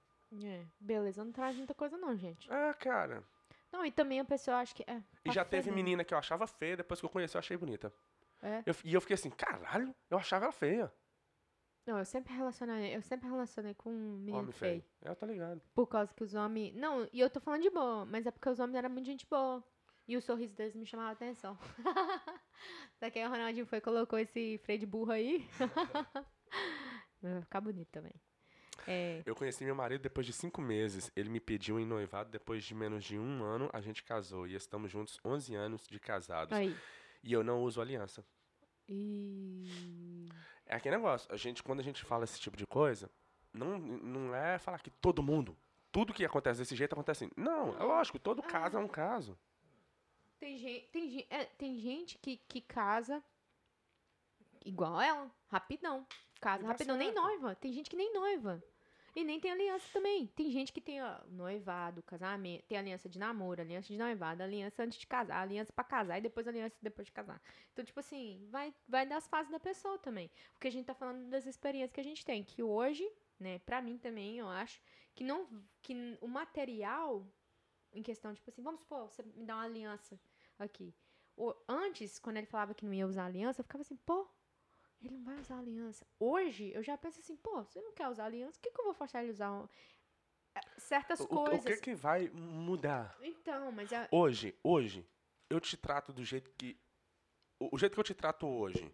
É, 0.43 0.63
beleza, 0.79 1.23
não 1.23 1.31
traz 1.31 1.55
muita 1.57 1.73
coisa 1.73 1.97
não, 1.97 2.15
gente. 2.15 2.51
É, 2.51 2.73
cara. 2.73 3.23
Não, 3.71 3.85
e 3.85 3.91
também 3.91 4.19
a 4.19 4.25
pessoa 4.25 4.57
acha 4.57 4.73
que... 4.75 4.83
É, 4.85 4.97
E 5.23 5.29
tá 5.29 5.33
já 5.33 5.45
teve 5.45 5.71
menina 5.71 6.03
que 6.03 6.13
eu 6.13 6.17
achava 6.17 6.45
feia, 6.45 6.77
depois 6.77 6.99
que 6.99 7.05
eu 7.05 7.09
conheci 7.09 7.35
eu 7.35 7.39
achei 7.39 7.55
bonita. 7.57 7.91
É. 8.41 8.61
Eu- 8.65 8.75
e 8.83 8.93
eu 8.93 9.01
fiquei 9.01 9.13
assim, 9.15 9.29
caralho, 9.29 9.95
eu 10.09 10.17
achava 10.17 10.45
ela 10.45 10.51
feia. 10.51 10.91
Não, 11.85 11.97
eu 11.97 12.05
sempre 12.05 12.33
relacionei, 12.33 12.95
eu 12.95 13.01
sempre 13.01 13.27
relacionei 13.27 13.73
com 13.73 13.89
um 13.89 14.17
menino 14.17 14.39
Homem 14.39 14.51
feio. 14.51 14.83
feio. 14.99 15.11
É, 15.11 15.15
tá 15.15 15.25
ligado. 15.25 15.61
Por 15.73 15.87
causa 15.87 16.13
que 16.13 16.23
os 16.23 16.33
homens. 16.35 16.75
Não, 16.75 17.07
e 17.11 17.19
eu 17.19 17.29
tô 17.29 17.39
falando 17.39 17.61
de 17.63 17.69
boa, 17.69 18.05
mas 18.05 18.25
é 18.25 18.31
porque 18.31 18.49
os 18.49 18.59
homens 18.59 18.75
eram 18.75 18.89
muito 18.89 19.05
gente 19.05 19.25
boa. 19.27 19.63
E 20.07 20.17
o 20.17 20.21
sorriso 20.21 20.55
deles 20.55 20.75
me 20.75 20.85
chamava 20.85 21.09
a 21.09 21.13
atenção. 21.13 21.57
Daqui 22.99 23.19
aí 23.19 23.25
o 23.25 23.29
Ronaldinho 23.29 23.65
foi 23.65 23.77
e 23.77 23.81
colocou 23.81 24.19
esse 24.19 24.59
freio 24.59 24.79
de 24.79 24.85
burro 24.85 25.11
aí. 25.11 25.47
Vai 27.21 27.41
ficar 27.41 27.61
bonito 27.61 27.89
também. 27.91 28.13
É. 28.87 29.21
Eu 29.25 29.35
conheci 29.35 29.63
meu 29.63 29.75
marido 29.75 30.01
depois 30.01 30.25
de 30.25 30.33
cinco 30.33 30.61
meses. 30.61 31.11
Ele 31.15 31.29
me 31.29 31.39
pediu 31.39 31.79
em 31.79 31.85
noivado 31.85 32.29
depois 32.29 32.63
de 32.63 32.73
menos 32.73 33.03
de 33.03 33.17
um 33.17 33.43
ano. 33.43 33.69
A 33.73 33.79
gente 33.81 34.03
casou 34.03 34.47
e 34.47 34.55
estamos 34.55 34.91
juntos 34.91 35.19
11 35.23 35.55
anos 35.55 35.87
de 35.87 35.99
casados. 35.99 36.51
Aí. 36.51 36.75
E 37.23 37.31
eu 37.31 37.43
não 37.43 37.61
uso 37.61 37.79
aliança. 37.79 38.25
E. 38.89 40.27
É 40.71 40.77
aquele 40.77 40.95
negócio. 40.95 41.31
A 41.31 41.35
gente, 41.35 41.61
quando 41.61 41.81
a 41.81 41.83
gente 41.83 42.01
fala 42.05 42.23
esse 42.23 42.39
tipo 42.39 42.55
de 42.55 42.65
coisa, 42.65 43.11
não, 43.53 43.77
não 43.77 44.33
é 44.33 44.57
falar 44.57 44.79
que 44.79 44.89
todo 44.89 45.21
mundo, 45.21 45.55
tudo 45.91 46.13
que 46.13 46.23
acontece 46.23 46.59
desse 46.59 46.77
jeito 46.77 46.93
acontece 46.93 47.25
assim. 47.25 47.33
Não, 47.35 47.77
é 47.77 47.83
lógico, 47.83 48.17
todo 48.17 48.41
caso 48.41 48.77
é 48.77 48.79
um 48.79 48.87
caso. 48.87 49.37
Tem 50.39 50.57
gente, 50.57 50.87
tem, 50.87 51.27
é, 51.29 51.43
tem 51.43 51.77
gente 51.77 52.17
que, 52.19 52.37
que 52.47 52.61
casa 52.61 53.21
igual 54.65 55.01
ela, 55.01 55.29
rapidão. 55.49 56.07
Casa 56.39 56.63
dá 56.63 56.69
rapidão, 56.69 56.95
nem 56.95 57.11
certo. 57.11 57.21
noiva. 57.21 57.55
Tem 57.55 57.73
gente 57.73 57.89
que 57.89 57.97
nem 57.97 58.13
noiva. 58.13 58.63
E 59.15 59.23
nem 59.23 59.39
tem 59.39 59.51
aliança 59.51 59.85
também. 59.91 60.27
Tem 60.27 60.49
gente 60.51 60.71
que 60.71 60.79
tem 60.81 61.01
ó, 61.03 61.19
noivado, 61.27 62.01
casamento, 62.03 62.63
tem 62.65 62.77
aliança 62.77 63.09
de 63.09 63.19
namoro, 63.19 63.61
aliança 63.61 63.87
de 63.89 63.97
noivado, 63.97 64.41
aliança 64.43 64.83
antes 64.83 64.97
de 64.97 65.05
casar, 65.07 65.41
aliança 65.41 65.71
pra 65.73 65.83
casar 65.83 66.17
e 66.17 66.21
depois 66.21 66.47
aliança 66.47 66.75
depois 66.81 67.05
de 67.07 67.11
casar. 67.11 67.41
Então, 67.73 67.83
tipo 67.83 67.99
assim, 67.99 68.47
vai, 68.49 68.73
vai 68.87 69.05
das 69.05 69.27
fases 69.27 69.51
da 69.51 69.59
pessoa 69.59 69.97
também. 69.97 70.31
Porque 70.53 70.67
a 70.67 70.71
gente 70.71 70.85
tá 70.85 70.93
falando 70.93 71.29
das 71.29 71.45
experiências 71.45 71.91
que 71.91 71.99
a 71.99 72.03
gente 72.03 72.23
tem. 72.23 72.43
Que 72.43 72.63
hoje, 72.63 73.09
né, 73.39 73.59
pra 73.59 73.81
mim 73.81 73.97
também, 73.97 74.39
eu 74.39 74.47
acho, 74.47 74.81
que 75.13 75.23
não. 75.23 75.47
Que 75.81 76.17
o 76.21 76.27
material, 76.27 77.27
em 77.93 78.01
questão, 78.01 78.33
tipo 78.33 78.49
assim, 78.49 78.61
vamos 78.61 78.81
supor, 78.81 79.09
você 79.09 79.23
me 79.23 79.45
dá 79.45 79.55
uma 79.55 79.65
aliança 79.65 80.19
aqui. 80.57 80.93
O- 81.35 81.55
antes, 81.67 82.19
quando 82.19 82.37
ele 82.37 82.45
falava 82.47 82.73
que 82.73 82.85
não 82.85 82.93
ia 82.93 83.07
usar 83.07 83.25
aliança, 83.25 83.59
eu 83.61 83.63
ficava 83.63 83.81
assim, 83.81 83.97
pô, 83.97 84.27
ele 85.01 85.15
não 85.15 85.23
vai 85.23 85.39
usar 85.39 85.57
aliança. 85.59 86.05
Hoje, 86.19 86.71
eu 86.73 86.83
já 86.83 86.97
penso 86.97 87.19
assim, 87.19 87.35
pô, 87.37 87.63
você 87.63 87.81
não 87.81 87.93
quer 87.93 88.07
usar 88.09 88.25
aliança, 88.25 88.57
o 88.57 88.61
que, 88.61 88.71
que 88.71 88.79
eu 88.79 88.85
vou 88.85 88.93
forçar 88.93 89.21
ele 89.21 89.31
a 89.31 89.33
usar 89.33 89.51
um- 89.51 89.67
é, 90.55 90.61
certas 90.79 91.19
O, 91.21 91.23
o 91.23 91.27
coisas? 91.27 91.63
que 91.65 91.77
que 91.77 91.95
vai 91.95 92.29
mudar? 92.29 93.17
Então, 93.21 93.71
mas 93.71 93.91
é... 93.91 94.07
Hoje, 94.11 94.57
hoje, 94.63 95.07
eu 95.49 95.59
te 95.59 95.75
trato 95.77 96.11
do 96.13 96.23
jeito 96.23 96.51
que. 96.51 96.79
O, 97.59 97.75
o 97.75 97.79
jeito 97.79 97.93
que 97.93 97.99
eu 97.99 98.03
te 98.03 98.13
trato 98.13 98.47
hoje 98.47 98.93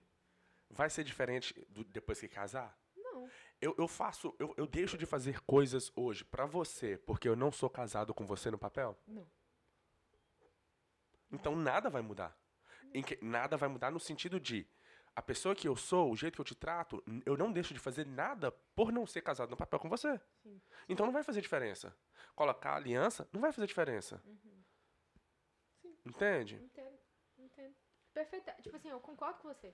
vai 0.69 0.89
ser 0.89 1.03
diferente 1.03 1.53
do- 1.69 1.83
depois 1.85 2.19
que 2.19 2.27
casar? 2.27 2.77
Não. 2.95 3.29
Eu, 3.59 3.73
eu 3.77 3.87
faço. 3.87 4.35
Eu, 4.37 4.53
eu 4.57 4.67
deixo 4.67 4.97
de 4.97 5.05
fazer 5.05 5.41
coisas 5.41 5.91
hoje 5.95 6.23
pra 6.23 6.45
você 6.45 6.97
porque 6.97 7.27
eu 7.27 7.35
não 7.35 7.51
sou 7.51 7.69
casado 7.69 8.13
com 8.13 8.25
você 8.25 8.51
no 8.51 8.57
papel? 8.57 8.97
Não. 9.07 9.27
Então 11.31 11.55
nada 11.55 11.89
vai 11.89 12.01
mudar. 12.01 12.37
Em 12.93 13.03
que- 13.03 13.19
nada 13.21 13.57
vai 13.57 13.67
mudar 13.67 13.91
no 13.91 13.99
sentido 13.99 14.39
de 14.39 14.67
a 15.17 15.21
pessoa 15.23 15.55
que 15.55 15.67
eu 15.67 15.75
sou, 15.75 16.11
o 16.11 16.15
jeito 16.15 16.35
que 16.35 16.41
eu 16.41 16.45
te 16.45 16.53
trato, 16.53 17.03
eu 17.25 17.35
não 17.35 17.51
deixo 17.51 17.73
de 17.73 17.79
fazer 17.79 18.05
nada 18.05 18.51
por 18.75 18.91
não 18.91 19.07
ser 19.07 19.21
casado 19.21 19.49
no 19.49 19.57
papel 19.57 19.79
com 19.79 19.89
você. 19.89 20.21
Então 20.87 21.07
não 21.07 21.13
vai 21.13 21.23
fazer 21.23 21.41
diferença. 21.41 21.91
Colocar 22.35 22.75
aliança 22.75 23.27
não 23.33 23.41
vai 23.41 23.51
fazer 23.51 23.65
diferença. 23.65 24.21
Entende? 26.05 26.61
Entendo, 26.63 26.99
entendo. 27.35 27.75
Perfeito. 28.13 28.51
Tipo 28.61 28.75
assim, 28.75 28.89
eu 28.89 28.99
concordo 28.99 29.39
com 29.39 29.47
você. 29.47 29.73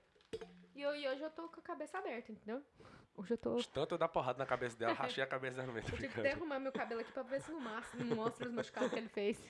E, 0.74 0.80
eu, 0.80 0.96
e 0.96 1.06
hoje 1.06 1.20
eu 1.20 1.30
tô 1.30 1.46
com 1.50 1.60
a 1.60 1.62
cabeça 1.62 1.98
aberta, 1.98 2.32
entendeu? 2.32 2.64
Hoje 3.14 3.34
eu 3.34 3.38
tô... 3.38 3.56
De 3.56 3.68
tanto 3.68 3.94
eu 3.94 3.98
dar 3.98 4.08
porrada 4.08 4.38
na 4.38 4.46
cabeça 4.46 4.78
dela, 4.78 4.94
rachei 4.96 5.22
a 5.22 5.26
cabeça 5.26 5.56
dela 5.56 5.66
no 5.66 5.74
meio. 5.74 5.84
Eu 5.84 5.90
tive 5.90 6.08
que 6.08 6.14
brincando. 6.14 6.22
derrumar 6.22 6.58
meu 6.58 6.72
cabelo 6.72 7.02
aqui 7.02 7.12
pra 7.12 7.22
ver 7.22 7.42
se 7.42 7.52
não, 7.52 7.60
mostra, 7.60 8.02
não 8.02 8.16
mostra 8.16 8.48
os 8.48 8.54
machucados 8.54 8.90
que 8.90 8.98
ele 8.98 9.08
fez. 9.10 9.44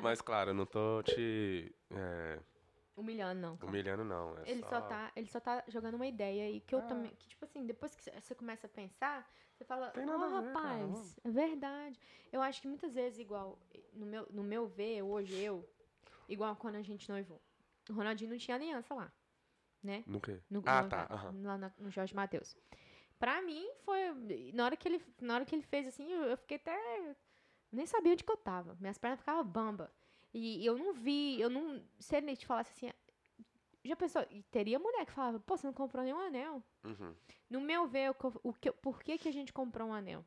Mas 0.00 0.22
claro, 0.22 0.50
eu 0.50 0.54
não 0.54 0.64
tô 0.64 1.02
te 1.02 1.74
é, 1.90 2.38
Humilhando, 3.00 3.40
não. 3.40 3.58
humilhando, 3.62 4.04
não. 4.04 4.36
é 4.38 4.50
Ele 4.50 4.60
só... 4.60 4.80
tá, 4.82 5.12
ele 5.16 5.26
só 5.26 5.40
tá 5.40 5.64
jogando 5.68 5.94
uma 5.94 6.06
ideia 6.06 6.44
aí 6.44 6.60
que 6.60 6.74
eu 6.74 6.82
também, 6.82 7.10
que 7.14 7.28
tipo 7.28 7.44
assim, 7.44 7.64
depois 7.64 7.94
que 7.94 8.02
você 8.02 8.34
começa 8.34 8.66
a 8.66 8.70
pensar, 8.70 9.26
você 9.54 9.64
fala, 9.64 9.90
Tem 9.90 10.04
oh, 10.04 10.06
nada 10.06 10.26
a 10.26 10.40
ver, 10.40 10.46
rapaz, 10.52 11.18
é 11.24 11.30
verdade. 11.30 11.98
Eu 12.30 12.42
acho 12.42 12.60
que 12.60 12.68
muitas 12.68 12.94
vezes 12.94 13.18
igual 13.18 13.58
no 13.94 14.04
meu 14.04 14.26
no 14.30 14.42
meu 14.42 14.66
ver 14.66 15.02
hoje 15.02 15.34
eu, 15.34 15.66
igual 16.28 16.54
quando 16.56 16.76
a 16.76 16.82
gente 16.82 17.08
noivou. 17.08 17.40
O 17.88 17.92
Ronaldinho 17.94 18.30
não 18.30 18.38
tinha 18.38 18.54
aliança 18.54 18.94
lá, 18.94 19.10
né? 19.82 20.04
No 20.06 20.20
quê? 20.20 20.38
No, 20.50 20.62
ah, 20.66 20.82
no- 20.82 20.88
tá. 20.90 21.06
aham. 21.10 21.42
Lá 21.42 21.72
no 21.78 21.90
Jorge 21.90 22.14
Matheus. 22.14 22.54
Pra 23.18 23.42
mim, 23.42 23.66
foi. 23.84 24.52
Na 24.52 24.64
hora 24.66 24.76
que 24.76 24.88
ele, 24.88 25.02
na 25.20 25.34
hora 25.34 25.44
que 25.44 25.54
ele 25.54 25.62
fez 25.62 25.86
assim, 25.86 26.10
eu, 26.12 26.22
eu 26.24 26.36
fiquei 26.36 26.56
até. 26.58 27.16
Nem 27.72 27.86
sabia 27.86 28.12
onde 28.12 28.24
que 28.24 28.32
eu 28.32 28.36
tava. 28.36 28.76
Minhas 28.80 28.98
pernas 28.98 29.20
ficavam 29.20 29.44
bamba. 29.44 29.90
E 30.32 30.64
eu 30.64 30.78
não 30.78 30.92
vi, 30.92 31.40
eu 31.40 31.50
não. 31.50 31.82
Se 31.98 32.16
ele 32.16 32.36
te 32.36 32.46
falasse 32.46 32.70
assim. 32.72 32.92
Já 33.84 33.96
pensou? 33.96 34.24
E 34.30 34.42
teria 34.44 34.78
mulher 34.78 35.06
que 35.06 35.12
falava, 35.12 35.40
pô, 35.40 35.56
você 35.56 35.66
não 35.66 35.72
comprou 35.72 36.04
nenhum 36.04 36.20
anel. 36.20 36.62
Uhum. 36.84 37.14
No 37.48 37.60
meu 37.62 37.86
ver, 37.86 38.10
o, 38.42 38.52
que- 38.52 38.70
por 38.72 39.02
que, 39.02 39.16
que 39.16 39.28
a 39.28 39.32
gente 39.32 39.52
comprou 39.54 39.88
um 39.88 39.94
anel? 39.94 40.22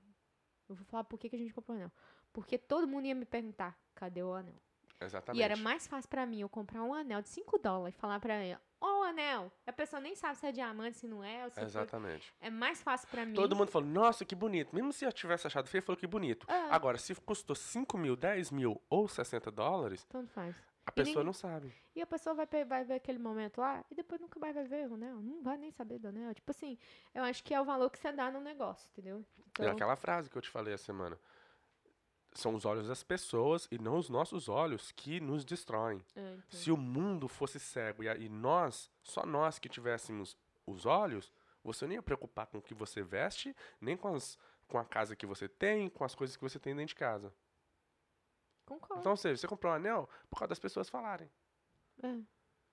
Eu 0.68 0.74
vou 0.76 0.84
falar 0.86 1.04
por 1.04 1.20
que, 1.20 1.30
que 1.30 1.36
a 1.36 1.40
gente 1.40 1.54
comprou 1.54 1.76
um 1.76 1.80
anel. 1.80 1.92
Porque 2.32 2.58
todo 2.58 2.88
mundo 2.88 3.06
ia 3.06 3.14
me 3.14 3.26
perguntar, 3.26 3.78
cadê 3.94 4.24
o 4.24 4.34
anel? 4.34 4.56
Exatamente. 5.00 5.40
E 5.40 5.44
era 5.44 5.56
mais 5.56 5.86
fácil 5.86 6.10
pra 6.10 6.26
mim 6.26 6.40
eu 6.42 6.50
comprar 6.50 6.82
um 6.84 6.94
anel 6.96 7.22
de 7.22 7.30
5 7.30 7.60
dólares 7.60 7.96
e 7.96 8.00
falar 8.00 8.20
pra 8.20 8.34
ela, 8.34 8.60
ó 8.84 9.00
o 9.02 9.04
anel. 9.04 9.52
A 9.66 9.72
pessoa 9.74 10.00
nem 10.00 10.16
sabe 10.16 10.38
se 10.38 10.46
é 10.46 10.52
diamante, 10.52 10.98
se 10.98 11.08
não 11.08 11.24
é. 11.24 11.44
Ou 11.46 11.50
se 11.50 11.56
foi- 11.56 11.64
Exatamente. 11.64 12.34
É 12.42 12.50
mais 12.50 12.82
fácil 12.84 13.08
pra 13.10 13.26
mim. 13.26 13.34
Todo 13.34 13.56
mundo 13.56 13.70
falou, 13.72 13.88
nossa, 13.88 14.24
que 14.26 14.36
bonito. 14.36 14.76
Mesmo 14.76 14.92
se 14.94 15.06
eu 15.06 15.12
tivesse 15.12 15.48
achado 15.48 15.68
feio, 15.68 15.82
falou 15.82 15.98
que 15.98 16.06
bonito. 16.06 16.46
É. 16.50 16.70
Agora, 16.70 16.98
se 16.98 17.16
custou 17.16 17.56
5 17.56 17.98
mil, 17.98 18.16
10 18.16 18.52
mil 18.52 18.80
ou 18.90 19.08
60 19.08 19.50
dólares, 19.50 20.04
Tanto 20.10 20.30
faz. 20.32 20.56
a 20.86 20.92
pessoa 20.92 21.10
ninguém- 21.12 21.26
não 21.26 21.34
sabe. 21.34 21.74
E 21.96 22.02
a 22.02 22.08
pessoa 22.08 22.34
vai, 22.36 22.48
vai 22.66 22.84
ver 22.84 22.96
aquele 22.96 23.20
momento 23.20 23.62
lá 23.62 23.84
e 23.90 23.96
depois 23.96 24.20
nunca 24.20 24.40
mais 24.40 24.54
vai 24.56 24.64
ver 24.66 24.90
o 24.90 24.96
anel. 24.96 25.22
Não 25.22 25.42
vai 25.44 25.58
nem 25.58 25.72
saber 25.72 26.00
do 26.00 26.08
anel. 26.10 26.34
Tipo 26.34 26.52
assim, 26.52 26.78
eu 27.14 27.24
acho 27.24 27.44
que 27.44 27.54
é 27.54 27.62
o 27.62 27.66
valor 27.66 27.90
que 27.90 28.00
você 28.00 28.12
dá 28.12 28.30
no 28.32 28.42
negócio, 28.42 28.90
entendeu? 28.92 29.24
Então, 29.52 29.68
É 29.68 29.70
aquela 29.72 29.96
frase 29.96 30.30
que 30.30 30.36
eu 30.38 30.42
te 30.42 30.50
falei 30.50 30.74
a 30.74 30.78
semana. 30.78 31.18
São 32.36 32.56
os 32.56 32.66
olhos 32.66 32.88
das 32.88 33.04
pessoas 33.04 33.68
e 33.72 33.78
não 33.78 33.98
os 33.98 34.10
nossos 34.10 34.50
olhos 34.50 34.92
que 34.92 35.20
nos 35.20 35.46
destroem. 35.46 36.04
é, 36.16 36.34
então. 36.34 36.60
Se 36.60 36.72
o 36.72 36.78
mundo 36.78 37.28
fosse 37.28 37.60
cego 37.60 38.04
e, 38.04 38.08
e 38.08 38.30
nós, 38.30 38.90
só 39.04 39.26
nós 39.26 39.60
que 39.60 39.70
tivéssemos 39.70 40.36
os 40.66 40.86
olhos, 40.86 41.32
você 41.64 41.86
não 41.86 41.94
ia 41.94 42.02
preocupar 42.02 42.48
com 42.48 42.58
o 42.58 42.62
que 42.62 42.74
você 42.74 43.02
veste, 43.02 43.56
nem 43.80 43.96
com, 43.96 44.16
as, 44.16 44.38
com 44.68 44.78
a 44.78 44.86
casa 44.86 45.16
que 45.16 45.26
você 45.26 45.48
tem, 45.48 45.90
com 45.90 46.04
as 46.04 46.16
coisas 46.16 46.36
que 46.36 46.44
você 46.44 46.60
tem 46.60 46.76
dentro 46.76 46.90
de 46.90 46.96
casa. 46.96 47.34
Concordo. 48.66 49.00
Então, 49.00 49.12
ou 49.12 49.18
seja, 49.18 49.38
você 49.38 49.48
comprou 49.48 49.72
um 49.72 49.76
anel 49.76 50.10
por 50.30 50.40
causa 50.40 50.50
das 50.50 50.60
pessoas 50.60 50.90
falarem. 50.90 51.30
É. 52.02 52.20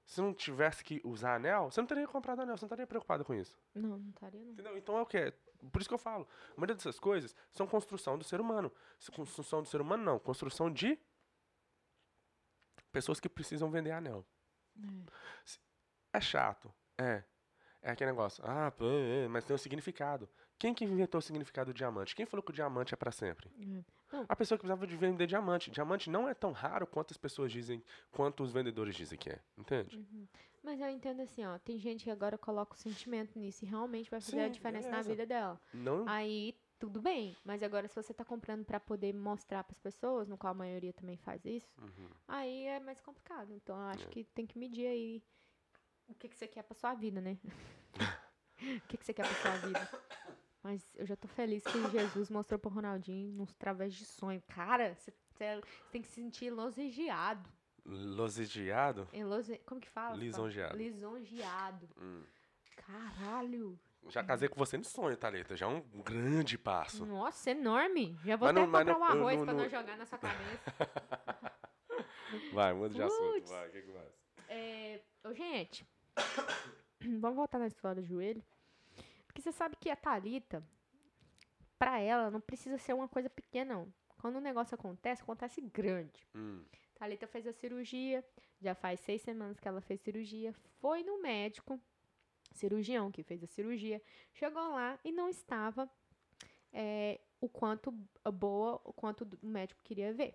Se 0.06 0.20
não 0.20 0.32
tivesse 0.34 0.82
que 0.82 1.00
usar 1.04 1.36
anel, 1.36 1.70
você 1.70 1.80
não 1.80 1.86
teria 1.86 2.06
comprado 2.08 2.40
anel, 2.40 2.56
você 2.56 2.64
não 2.64 2.68
estaria 2.68 2.86
preocupado 2.86 3.24
com 3.24 3.34
isso. 3.34 3.56
Não, 3.74 3.98
não 3.98 4.10
estaria 4.10 4.40
não. 4.40 4.52
Entendeu? 4.52 4.76
Então 4.76 4.98
é 4.98 5.02
o 5.02 5.06
que? 5.06 5.32
É? 5.66 5.68
Por 5.70 5.80
isso 5.80 5.88
que 5.88 5.94
eu 5.94 5.98
falo. 5.98 6.26
A 6.50 6.60
maioria 6.60 6.74
dessas 6.74 6.98
coisas 6.98 7.34
são 7.50 7.66
construção 7.66 8.16
do 8.18 8.24
ser 8.24 8.40
humano. 8.40 8.72
Construção 9.14 9.62
do 9.62 9.68
ser 9.68 9.80
humano, 9.80 10.02
não. 10.02 10.18
Construção 10.18 10.70
de 10.70 10.98
pessoas 12.92 13.20
que 13.20 13.28
precisam 13.28 13.70
vender 13.70 13.92
anel. 13.92 14.24
Se- 15.44 15.58
É 16.12 16.20
chato. 16.20 16.72
É. 16.98 17.22
É 17.82 17.90
aquele 17.92 18.10
negócio. 18.10 18.42
Ah, 18.46 18.70
pô, 18.70 18.84
é, 18.86 19.26
mas 19.28 19.44
tem 19.44 19.54
um 19.54 19.58
significado. 19.58 20.28
Quem 20.58 20.74
que 20.74 20.84
inventou 20.84 21.18
o 21.18 21.22
significado 21.22 21.72
do 21.72 21.76
diamante? 21.76 22.14
Quem 22.14 22.26
falou 22.26 22.42
que 22.42 22.50
o 22.50 22.54
diamante 22.54 22.92
é 22.92 22.96
pra 22.96 23.10
sempre? 23.10 23.50
Não. 24.12 24.26
A 24.28 24.36
pessoa 24.36 24.58
que 24.58 24.62
precisava 24.62 24.86
de 24.86 24.94
vender 24.96 25.26
diamante. 25.26 25.70
Diamante 25.70 26.10
não 26.10 26.28
é 26.28 26.34
tão 26.34 26.52
raro 26.52 26.86
quanto 26.86 27.12
as 27.12 27.16
pessoas 27.16 27.50
dizem, 27.50 27.82
quanto 28.10 28.42
os 28.42 28.52
vendedores 28.52 28.94
dizem 28.94 29.18
que 29.18 29.30
é. 29.30 29.40
Entende? 29.56 30.04
Mas 30.62 30.80
eu 30.80 30.88
entendo 30.88 31.20
assim, 31.22 31.44
ó. 31.44 31.58
Tem 31.58 31.78
gente 31.78 32.04
que 32.04 32.10
agora 32.10 32.36
coloca 32.36 32.74
o 32.74 32.78
sentimento 32.78 33.38
nisso 33.38 33.64
e 33.64 33.68
realmente 33.68 34.10
vai 34.10 34.20
fazer 34.20 34.38
Sim, 34.40 34.44
a 34.44 34.48
diferença 34.48 34.88
na 34.88 34.96
beleza. 34.96 35.10
vida 35.10 35.26
dela. 35.26 35.60
Não. 35.72 36.06
Aí, 36.08 36.54
tudo 36.78 37.00
bem. 37.00 37.34
Mas 37.44 37.62
agora, 37.62 37.88
se 37.88 37.94
você 37.94 38.12
tá 38.12 38.24
comprando 38.24 38.64
pra 38.64 38.78
poder 38.78 39.12
mostrar 39.14 39.64
pras 39.64 39.78
pessoas, 39.78 40.28
no 40.28 40.36
qual 40.36 40.50
a 40.50 40.54
maioria 40.54 40.92
também 40.92 41.16
faz 41.16 41.44
isso, 41.44 41.72
Uhum. 41.80 42.08
aí 42.28 42.64
é 42.64 42.80
mais 42.80 43.00
complicado. 43.00 43.52
Então, 43.52 43.76
eu 43.76 43.86
acho 43.86 44.06
É. 44.06 44.10
que 44.10 44.24
tem 44.24 44.46
que 44.46 44.58
medir 44.58 44.86
aí 44.86 45.22
o 46.08 46.14
que, 46.14 46.28
que 46.28 46.36
você 46.36 46.46
quer 46.46 46.62
pra 46.62 46.74
sua 46.74 46.94
vida, 46.94 47.20
né? 47.20 47.38
o 48.84 48.86
que, 48.88 48.96
que 48.98 49.04
você 49.04 49.14
quer 49.14 49.24
pra 49.24 49.34
sua 49.42 49.56
vida. 49.56 49.88
Mas 50.62 50.94
eu 50.94 51.06
já 51.06 51.16
tô 51.16 51.26
feliz 51.26 51.64
que 51.64 51.88
Jesus 51.88 52.28
mostrou 52.28 52.58
pro 52.58 52.70
Ronaldinho 52.70 53.32
nos 53.32 53.50
através 53.50 53.94
de 53.94 54.04
sonho. 54.04 54.42
Cara, 54.46 54.94
você, 54.94 55.10
você 55.32 55.60
tem 55.90 56.02
que 56.02 56.08
se 56.08 56.14
sentir 56.14 56.46
elogiado. 56.46 57.48
Losigiado? 57.84 59.08
Elose... 59.12 59.58
Como 59.66 59.80
que 59.80 59.88
fala? 59.88 60.16
Lisonjeado. 60.16 60.76
Lisonjeado. 60.76 61.88
Hum. 61.98 62.22
Caralho. 62.76 63.78
Já 64.08 64.24
casei 64.24 64.48
com 64.48 64.56
você 64.56 64.76
no 64.78 64.84
sonho, 64.84 65.16
Thalita. 65.16 65.56
Já 65.56 65.66
é 65.66 65.68
um 65.68 65.80
grande 66.02 66.56
passo. 66.56 67.04
Nossa, 67.04 67.50
enorme. 67.50 68.18
Já 68.24 68.36
vou 68.36 68.46
Mas 68.48 68.56
até 68.56 68.60
não- 68.60 68.66
comprar 68.66 68.84
não- 68.84 69.00
um 69.00 69.04
arroz 69.04 69.36
não- 69.38 69.44
pra 69.44 69.54
não- 69.54 69.68
jogar 69.68 69.96
na 69.96 70.06
sua 70.06 70.18
cabeça. 70.18 70.72
Vai, 72.52 72.72
muda 72.72 72.94
de 72.94 73.02
assunto. 73.02 73.46
Vai, 73.48 73.68
o 73.68 73.72
que, 73.72 73.82
que 73.82 73.92
mais? 73.92 74.08
É, 74.48 75.00
ô, 75.24 75.32
gente, 75.34 75.86
vamos 77.20 77.36
voltar 77.36 77.58
na 77.58 77.66
história 77.66 78.00
do 78.02 78.06
joelho. 78.08 78.42
Porque 79.26 79.42
você 79.42 79.52
sabe 79.52 79.76
que 79.76 79.90
a 79.90 79.96
Thalita, 79.96 80.62
pra 81.78 82.00
ela, 82.00 82.30
não 82.30 82.40
precisa 82.40 82.78
ser 82.78 82.92
uma 82.94 83.08
coisa 83.08 83.28
pequena, 83.30 83.74
não. 83.74 83.92
Quando 84.18 84.36
um 84.36 84.40
negócio 84.40 84.74
acontece, 84.74 85.22
acontece 85.22 85.60
grande. 85.60 86.26
Hum, 86.34 86.62
Thalita 87.00 87.26
fez 87.26 87.46
a 87.46 87.52
cirurgia, 87.54 88.22
já 88.60 88.74
faz 88.74 89.00
seis 89.00 89.22
semanas 89.22 89.58
que 89.58 89.66
ela 89.66 89.80
fez 89.80 89.98
cirurgia, 90.02 90.52
foi 90.82 91.02
no 91.02 91.18
médico, 91.22 91.80
cirurgião 92.52 93.10
que 93.10 93.22
fez 93.22 93.42
a 93.42 93.46
cirurgia, 93.46 94.02
chegou 94.34 94.68
lá 94.68 94.98
e 95.02 95.10
não 95.10 95.26
estava 95.30 95.90
é, 96.70 97.18
o 97.40 97.48
quanto 97.48 97.90
boa, 98.30 98.82
o 98.84 98.92
quanto 98.92 99.26
o 99.42 99.46
médico 99.46 99.82
queria 99.82 100.12
ver. 100.12 100.34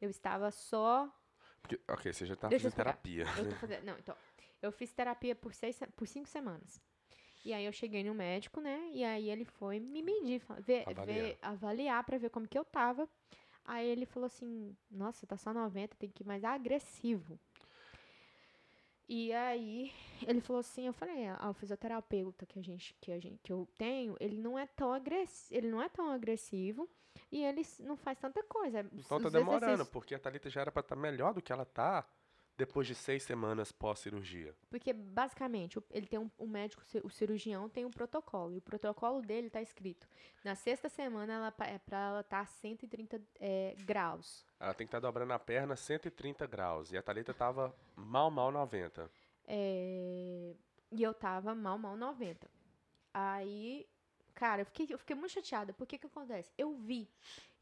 Eu 0.00 0.10
estava 0.10 0.50
só 0.50 1.08
porque, 1.62 1.80
ok, 1.88 2.12
você 2.12 2.26
já 2.26 2.34
tá 2.34 2.48
eu 2.48 2.58
fazendo 2.58 2.72
terapia. 2.74 3.24
Eu 3.38 3.44
tô 3.48 3.54
fazendo, 3.60 3.84
não, 3.84 3.96
então. 3.96 4.16
Eu 4.60 4.72
fiz 4.72 4.92
terapia 4.92 5.36
por, 5.36 5.54
seis, 5.54 5.76
se- 5.76 5.86
por 5.86 6.08
cinco 6.08 6.28
semanas. 6.28 6.80
E 7.44 7.52
aí 7.52 7.64
eu 7.64 7.72
cheguei 7.72 8.02
no 8.02 8.12
médico, 8.12 8.60
né? 8.60 8.90
E 8.92 9.04
aí 9.04 9.30
ele 9.30 9.44
foi 9.44 9.78
me 9.78 10.02
medir, 10.02 10.42
ver, 10.60 10.82
Avaliar. 10.88 11.06
ver, 11.06 11.38
avaliar 11.40 12.04
pra 12.04 12.18
ver 12.18 12.30
como 12.30 12.48
que 12.48 12.58
eu 12.58 12.64
tava. 12.64 13.08
Aí 13.64 13.86
ele 13.88 14.04
falou 14.06 14.26
assim, 14.26 14.76
nossa, 14.90 15.26
tá 15.26 15.36
só 15.36 15.52
90, 15.54 15.96
tem 15.96 16.10
que 16.10 16.22
ir 16.22 16.26
mais 16.26 16.42
agressivo. 16.44 17.38
E 19.08 19.32
aí 19.32 19.92
ele 20.26 20.40
falou 20.40 20.60
assim, 20.60 20.86
eu 20.86 20.92
falei, 20.92 21.26
ah, 21.28 21.50
o 21.50 21.54
fisioterapeuta 21.54 22.46
que 22.46 22.58
a 22.58 22.62
gente, 22.62 22.94
que 23.00 23.12
a 23.12 23.18
gente, 23.20 23.38
que 23.42 23.52
eu 23.52 23.68
tenho, 23.76 24.16
ele 24.20 24.38
não 24.38 24.58
é 24.58 24.66
tão 24.66 24.92
agressivo, 24.92 25.54
ele 25.58 25.68
não 25.70 25.82
é 25.82 25.88
tão 25.88 26.10
agressivo 26.10 26.88
e 27.30 27.42
ele 27.44 27.62
não 27.80 27.96
faz 27.96 28.18
tanta 28.18 28.42
coisa. 28.44 28.80
Então 28.92 29.20
tá 29.20 29.28
demorando, 29.28 29.64
exercícios- 29.66 29.88
porque 29.92 30.14
a 30.14 30.18
Thalita 30.18 30.48
já 30.48 30.62
era 30.62 30.72
pra 30.72 30.80
estar 30.80 30.96
melhor 30.96 31.34
do 31.34 31.42
que 31.42 31.52
ela 31.52 31.64
tá 31.64 32.06
depois 32.56 32.86
de 32.86 32.94
seis 32.94 33.22
semanas 33.22 33.72
pós-cirurgia. 33.72 34.54
Porque, 34.70 34.92
basicamente, 34.92 35.78
o- 35.78 35.84
ele 35.90 36.06
tem 36.06 36.18
um, 36.18 36.30
um 36.38 36.46
médico, 36.46 36.82
o 37.02 37.10
cirurgião 37.10 37.68
tem 37.68 37.84
um 37.84 37.90
protocolo. 37.90 38.52
E 38.54 38.58
o 38.58 38.62
protocolo 38.62 39.20
dele 39.22 39.48
tá 39.50 39.60
escrito. 39.62 40.06
Na 40.44 40.54
sexta 40.54 40.88
semana, 40.88 41.32
ela, 41.32 41.54
é 41.66 41.78
pra 41.78 41.98
ela 41.98 42.20
estar 42.20 42.40
a 42.40 42.46
130 42.46 43.20
é, 43.40 43.74
graus. 43.84 44.44
Ela 44.60 44.74
tem 44.74 44.86
que 44.86 44.88
estar 44.88 45.00
dobrando 45.00 45.32
a 45.32 45.38
perna 45.38 45.76
130 45.76 46.46
graus. 46.46 46.92
E 46.92 46.96
a 46.96 47.02
Thalita 47.02 47.32
tava 47.34 47.74
mal, 47.96 48.30
mal 48.30 48.50
90. 48.52 49.10
É, 49.46 50.54
e 50.90 51.02
eu 51.02 51.12
tava 51.14 51.54
mal, 51.54 51.78
mal 51.78 51.96
90. 51.96 52.48
Aí, 53.14 53.86
cara, 54.34 54.62
eu 54.62 54.66
fiquei, 54.66 54.86
eu 54.90 54.98
fiquei 54.98 55.14
muito 55.16 55.32
chateada. 55.32 55.72
Porque 55.72 55.98
que 55.98 56.06
acontece? 56.06 56.52
Eu 56.56 56.74
vi. 56.74 57.08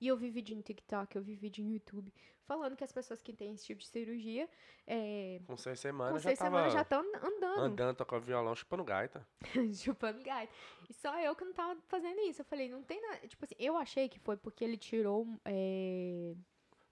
E 0.01 0.07
eu 0.09 0.17
vi 0.17 0.31
vídeo 0.31 0.57
no 0.57 0.63
TikTok, 0.63 1.15
eu 1.17 1.23
vi 1.23 1.35
vídeo 1.35 1.65
no 1.65 1.73
YouTube. 1.73 2.13
Falando 2.45 2.77
que 2.77 2.83
as 2.83 2.91
pessoas 2.91 3.23
que 3.23 3.33
têm 3.33 3.53
esse 3.53 3.65
tipo 3.65 3.81
de 3.81 3.87
cirurgia, 3.87 4.49
é, 4.87 5.41
Com 5.47 5.57
seis 5.57 5.79
com 5.79 5.83
semanas 5.83 6.23
seis 6.23 6.39
já 6.39 6.45
semanas 6.47 6.73
já 6.73 6.83
estão 6.83 7.01
andando. 7.23 7.61
andando, 7.61 7.97
tocando 7.97 8.23
violão, 8.25 8.55
chupando 8.57 8.83
gaita. 8.83 9.25
chupando 9.75 10.21
gaita. 10.23 10.53
E 10.89 10.95
só 10.95 11.17
eu 11.21 11.37
que 11.37 11.45
não 11.45 11.53
tava 11.53 11.79
fazendo 11.87 12.19
isso. 12.23 12.41
Eu 12.41 12.45
falei, 12.47 12.69
não 12.69 12.83
tem 12.83 13.01
nada. 13.01 13.27
Tipo 13.29 13.45
assim, 13.45 13.55
eu 13.59 13.77
achei 13.77 14.09
que 14.09 14.19
foi 14.19 14.37
porque 14.37 14.65
ele 14.65 14.77
tirou. 14.77 15.27
É... 15.45 16.35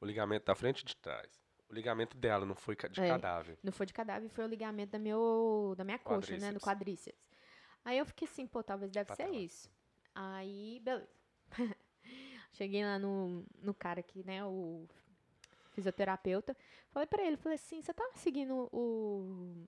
O 0.01 0.07
ligamento 0.07 0.45
da 0.45 0.55
frente 0.55 0.83
e 0.83 0.85
de 0.85 0.97
trás. 0.97 1.29
O 1.69 1.75
ligamento 1.75 2.17
dela, 2.17 2.47
não 2.47 2.55
foi 2.55 2.77
de 2.77 3.01
É. 3.01 3.09
cadáver. 3.09 3.59
Não 3.63 3.73
foi 3.73 3.85
de 3.85 3.93
cadáver, 3.93 4.29
foi 4.31 4.45
o 4.45 4.49
ligamento 4.49 4.91
da, 4.91 4.99
meu, 4.99 5.75
da 5.77 5.85
minha 5.85 5.99
coxa, 5.99 6.37
né? 6.39 6.53
Do 6.53 6.61
Quadríceps. 6.61 7.28
Aí 7.89 7.97
eu 7.97 8.05
fiquei 8.05 8.29
assim, 8.29 8.47
pô, 8.47 8.63
talvez 8.63 8.93
deve 8.93 9.15
ser 9.15 9.31
isso. 9.31 9.71
Aí, 10.15 10.79
beleza. 10.85 11.09
Cheguei 12.53 12.85
lá 12.85 12.99
no, 12.99 13.47
no 13.63 13.73
cara 13.73 14.01
aqui, 14.01 14.23
né? 14.27 14.45
O 14.45 14.87
fisioterapeuta. 15.73 16.55
Falei 16.91 17.07
pra 17.07 17.23
ele, 17.25 17.39
falei 17.39 17.57
assim, 17.57 17.81
você 17.81 17.95
tá 17.95 18.07
seguindo 18.17 18.69
o. 18.71 19.67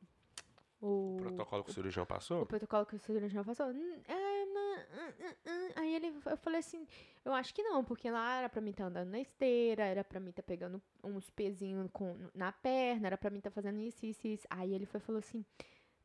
O, 0.82 1.16
O 1.16 1.16
protocolo 1.22 1.64
que 1.64 1.70
o 1.70 1.72
cirurgião 1.72 2.02
o 2.02 2.06
passou? 2.06 2.44
protocolo 2.44 2.84
que 2.84 2.96
o 2.96 2.98
cirurgião 2.98 3.42
passou? 3.42 3.68
Hum, 3.68 4.02
é, 4.06 4.44
hum, 4.44 5.34
hum. 5.46 5.68
Aí 5.76 5.94
ele, 5.94 6.08
eu 6.26 6.36
falei 6.36 6.60
assim, 6.60 6.86
eu 7.24 7.32
acho 7.32 7.54
que 7.54 7.62
não, 7.62 7.82
porque 7.82 8.10
lá 8.10 8.36
era 8.40 8.48
pra 8.50 8.60
mim 8.60 8.70
estar 8.70 8.84
andando 8.84 9.08
na 9.10 9.20
esteira, 9.20 9.84
era 9.84 10.04
pra 10.04 10.20
mim 10.20 10.28
estar 10.30 10.42
pegando 10.42 10.82
uns 11.02 11.30
pezinhos 11.30 11.88
com, 11.90 12.16
na 12.34 12.52
perna, 12.52 13.06
era 13.08 13.16
pra 13.18 13.30
mim 13.30 13.38
estar 13.38 13.50
fazendo 13.50 13.80
isso, 13.80 14.04
isso, 14.04 14.26
isso. 14.26 14.46
Aí 14.50 14.74
ele 14.74 14.84
foi 14.86 15.00
e 15.00 15.02
falou 15.02 15.18
assim, 15.20 15.42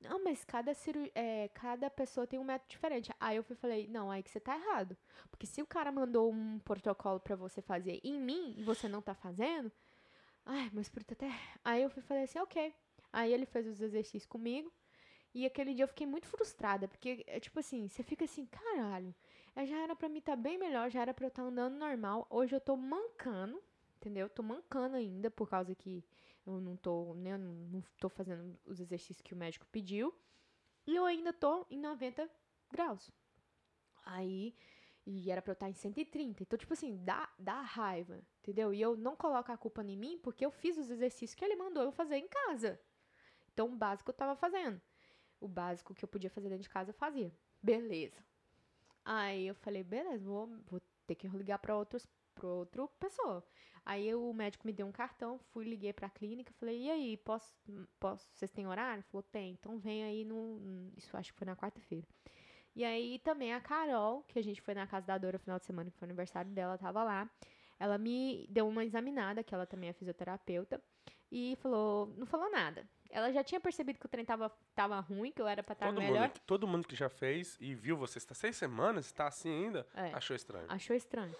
não, 0.01 0.23
mas 0.23 0.43
cada, 0.43 0.73
ciru 0.73 1.09
é, 1.15 1.47
cada 1.49 1.89
pessoa 1.89 2.27
tem 2.27 2.39
um 2.39 2.43
método 2.43 2.69
diferente. 2.69 3.11
Aí 3.19 3.37
eu 3.37 3.43
fui 3.43 3.55
falei, 3.55 3.87
não, 3.87 4.11
aí 4.11 4.21
que 4.21 4.29
você 4.29 4.39
tá 4.39 4.55
errado. 4.55 4.95
Porque 5.31 5.47
se 5.47 5.61
o 5.61 5.65
cara 5.65 5.91
mandou 5.91 6.31
um 6.31 6.59
protocolo 6.59 7.19
pra 7.19 7.35
você 7.35 7.61
fazer 7.61 7.99
em 8.03 8.19
mim 8.19 8.53
e 8.57 8.63
você 8.63 8.87
não 8.87 9.01
tá 9.01 9.13
fazendo, 9.15 9.71
ai, 10.45 10.69
meu 10.71 10.81
espírito 10.81 11.13
até... 11.13 11.29
Aí 11.63 11.81
eu 11.81 11.89
fui 11.89 12.03
falei 12.03 12.23
assim, 12.23 12.39
ok. 12.39 12.73
Aí 13.11 13.33
ele 13.33 13.45
fez 13.45 13.67
os 13.67 13.81
exercícios 13.81 14.25
comigo. 14.25 14.71
E 15.33 15.45
aquele 15.45 15.73
dia 15.73 15.83
eu 15.83 15.87
fiquei 15.87 16.07
muito 16.07 16.27
frustrada, 16.27 16.87
porque, 16.87 17.23
é, 17.27 17.41
tipo 17.41 17.59
assim, 17.59 17.89
você 17.89 18.01
fica 18.01 18.23
assim, 18.23 18.45
caralho, 18.45 19.13
é, 19.53 19.65
já 19.65 19.77
era 19.79 19.93
pra 19.93 20.07
mim 20.07 20.19
estar 20.19 20.37
bem 20.37 20.57
melhor, 20.57 20.89
já 20.89 21.01
era 21.01 21.13
pra 21.13 21.25
eu 21.25 21.29
estar 21.29 21.43
andando 21.43 21.77
normal. 21.77 22.25
Hoje 22.29 22.55
eu 22.55 22.61
tô 22.61 22.77
mancando, 22.77 23.61
entendeu? 23.97 24.29
Tô 24.29 24.41
mancando 24.41 24.95
ainda, 24.95 25.29
por 25.29 25.49
causa 25.49 25.75
que 25.75 26.05
eu 26.45 26.61
não 26.61 26.75
tô, 26.77 27.13
né, 27.15 27.37
não, 27.37 27.81
tô 27.99 28.09
fazendo 28.09 28.57
os 28.65 28.79
exercícios 28.79 29.21
que 29.21 29.33
o 29.33 29.37
médico 29.37 29.65
pediu. 29.71 30.13
E 30.85 30.95
eu 30.95 31.05
ainda 31.05 31.33
tô 31.33 31.65
em 31.69 31.79
90 31.79 32.29
graus. 32.71 33.11
Aí, 34.05 34.53
e 35.05 35.31
era 35.31 35.41
pra 35.41 35.51
eu 35.51 35.55
estar 35.55 35.69
em 35.69 35.73
130. 35.73 36.43
Então, 36.43 36.57
tipo 36.57 36.73
assim, 36.73 37.03
dá, 37.03 37.29
dá 37.39 37.61
raiva, 37.61 38.21
entendeu? 38.39 38.73
E 38.73 38.81
eu 38.81 38.95
não 38.95 39.15
coloco 39.15 39.51
a 39.51 39.57
culpa 39.57 39.83
em 39.83 39.97
mim, 39.97 40.19
porque 40.21 40.45
eu 40.45 40.51
fiz 40.51 40.77
os 40.77 40.89
exercícios 40.89 41.33
que 41.33 41.43
ele 41.43 41.55
mandou 41.55 41.83
eu 41.83 41.91
fazer 41.91 42.17
em 42.17 42.27
casa. 42.27 42.79
Então, 43.51 43.67
o 43.67 43.75
básico 43.75 44.11
eu 44.11 44.15
tava 44.15 44.35
fazendo. 44.35 44.79
O 45.39 45.47
básico 45.47 45.93
que 45.93 46.03
eu 46.03 46.09
podia 46.09 46.29
fazer 46.29 46.49
dentro 46.49 46.63
de 46.63 46.69
casa, 46.69 46.91
eu 46.91 46.93
fazia. 46.93 47.33
Beleza. 47.61 48.23
Aí 49.03 49.47
eu 49.47 49.55
falei, 49.55 49.83
beleza, 49.83 50.25
vou, 50.25 50.47
vou 50.67 50.81
ter 51.05 51.15
que 51.15 51.27
ligar 51.27 51.59
para 51.59 51.77
outros 51.77 52.07
para 52.35 52.47
outra 52.47 52.87
pessoa. 52.99 53.43
Aí 53.85 54.13
o 54.13 54.33
médico 54.33 54.65
me 54.65 54.73
deu 54.73 54.85
um 54.87 54.91
cartão, 54.91 55.39
fui, 55.51 55.63
liguei 55.63 55.93
pra 55.93 56.09
clínica, 56.09 56.51
falei, 56.59 56.83
e 56.83 56.91
aí, 56.91 57.17
posso, 57.17 57.53
posso, 57.99 58.27
vocês 58.33 58.51
têm 58.51 58.67
horário? 58.67 59.03
Falou, 59.03 59.23
tem, 59.23 59.51
então 59.53 59.77
vem 59.77 60.03
aí 60.03 60.25
no, 60.25 60.91
isso 60.97 61.15
acho 61.15 61.31
que 61.31 61.37
foi 61.37 61.45
na 61.45 61.55
quarta-feira. 61.55 62.05
E 62.75 62.83
aí 62.83 63.19
também 63.19 63.53
a 63.53 63.61
Carol, 63.61 64.23
que 64.27 64.37
a 64.37 64.43
gente 64.43 64.59
foi 64.59 64.73
na 64.73 64.85
casa 64.85 65.05
da 65.05 65.17
Dora 65.17 65.33
no 65.37 65.39
final 65.39 65.59
de 65.59 65.65
semana, 65.65 65.89
que 65.89 65.97
foi 65.97 66.07
aniversário 66.07 66.51
dela, 66.51 66.77
tava 66.77 67.03
lá. 67.03 67.29
Ela 67.79 67.97
me 67.97 68.47
deu 68.49 68.67
uma 68.67 68.83
examinada, 68.83 69.43
que 69.43 69.53
ela 69.53 69.65
também 69.65 69.89
é 69.89 69.93
fisioterapeuta, 69.93 70.81
e 71.31 71.55
falou, 71.61 72.07
não 72.17 72.25
falou 72.25 72.49
nada. 72.49 72.87
Ela 73.09 73.31
já 73.31 73.43
tinha 73.43 73.61
percebido 73.61 73.99
que 73.99 74.05
o 74.05 74.09
trem 74.09 74.25
tava, 74.25 74.49
tava 74.73 74.99
ruim, 74.99 75.31
que 75.31 75.41
eu 75.41 75.47
era 75.47 75.61
pra 75.63 75.73
estar 75.73 75.87
todo 75.87 75.99
melhor. 75.99 76.27
Mundo, 76.27 76.39
todo 76.45 76.67
mundo 76.67 76.87
que 76.87 76.95
já 76.95 77.07
fez 77.07 77.55
e 77.61 77.73
viu 77.75 77.95
você 77.95 78.17
está 78.17 78.33
seis 78.33 78.57
semanas, 78.57 79.05
está 79.05 79.27
assim 79.27 79.65
ainda, 79.65 79.87
É. 79.93 80.11
achou 80.13 80.35
estranho. 80.35 80.65
Achou 80.69 80.95
estranho. 80.95 81.33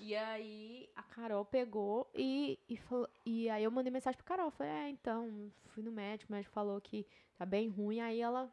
E 0.00 0.14
aí 0.14 0.88
a 0.94 1.02
Carol 1.02 1.44
pegou 1.44 2.10
e, 2.14 2.58
e, 2.68 2.76
falou, 2.76 3.08
e 3.24 3.48
aí 3.48 3.64
eu 3.64 3.70
mandei 3.70 3.92
mensagem 3.92 4.16
pra 4.16 4.26
Carol. 4.26 4.50
Falei, 4.50 4.72
é, 4.72 4.88
então, 4.88 5.52
fui 5.66 5.82
no 5.82 5.92
médico, 5.92 6.32
o 6.32 6.34
médico 6.34 6.52
falou 6.52 6.80
que 6.80 7.06
tá 7.36 7.46
bem 7.46 7.68
ruim. 7.68 8.00
Aí 8.00 8.20
ela 8.20 8.52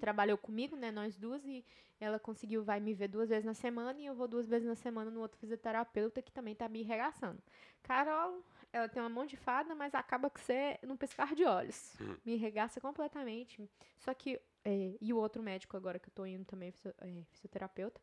trabalhou 0.00 0.38
comigo, 0.38 0.76
né, 0.76 0.90
nós 0.90 1.16
duas, 1.16 1.44
e 1.44 1.64
ela 1.98 2.18
conseguiu, 2.18 2.62
vai 2.62 2.78
me 2.78 2.94
ver 2.94 3.08
duas 3.08 3.28
vezes 3.30 3.44
na 3.44 3.54
semana, 3.54 3.98
e 4.00 4.06
eu 4.06 4.14
vou 4.14 4.28
duas 4.28 4.46
vezes 4.46 4.68
na 4.68 4.74
semana 4.76 5.10
no 5.10 5.20
outro 5.20 5.38
fisioterapeuta 5.38 6.22
que 6.22 6.30
também 6.30 6.54
tá 6.54 6.68
me 6.68 6.82
regaçando. 6.82 7.42
Carol, 7.82 8.44
ela 8.72 8.88
tem 8.88 9.02
uma 9.02 9.08
mão 9.08 9.26
de 9.26 9.36
fada, 9.36 9.74
mas 9.74 9.94
acaba 9.94 10.30
que 10.30 10.40
você 10.40 10.78
num 10.82 10.96
pescar 10.96 11.34
de 11.34 11.44
olhos. 11.44 11.96
Me 12.24 12.36
regaça 12.36 12.80
completamente. 12.80 13.68
Só 13.98 14.12
que, 14.14 14.40
é, 14.64 14.96
e 15.00 15.12
o 15.12 15.16
outro 15.16 15.42
médico 15.42 15.76
agora 15.76 15.98
que 15.98 16.08
eu 16.08 16.12
tô 16.14 16.26
indo 16.26 16.44
também, 16.44 16.72
é, 16.98 17.22
fisioterapeuta, 17.30 18.00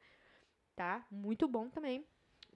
tá? 0.76 1.06
Muito 1.12 1.48
bom 1.48 1.70
também. 1.70 2.06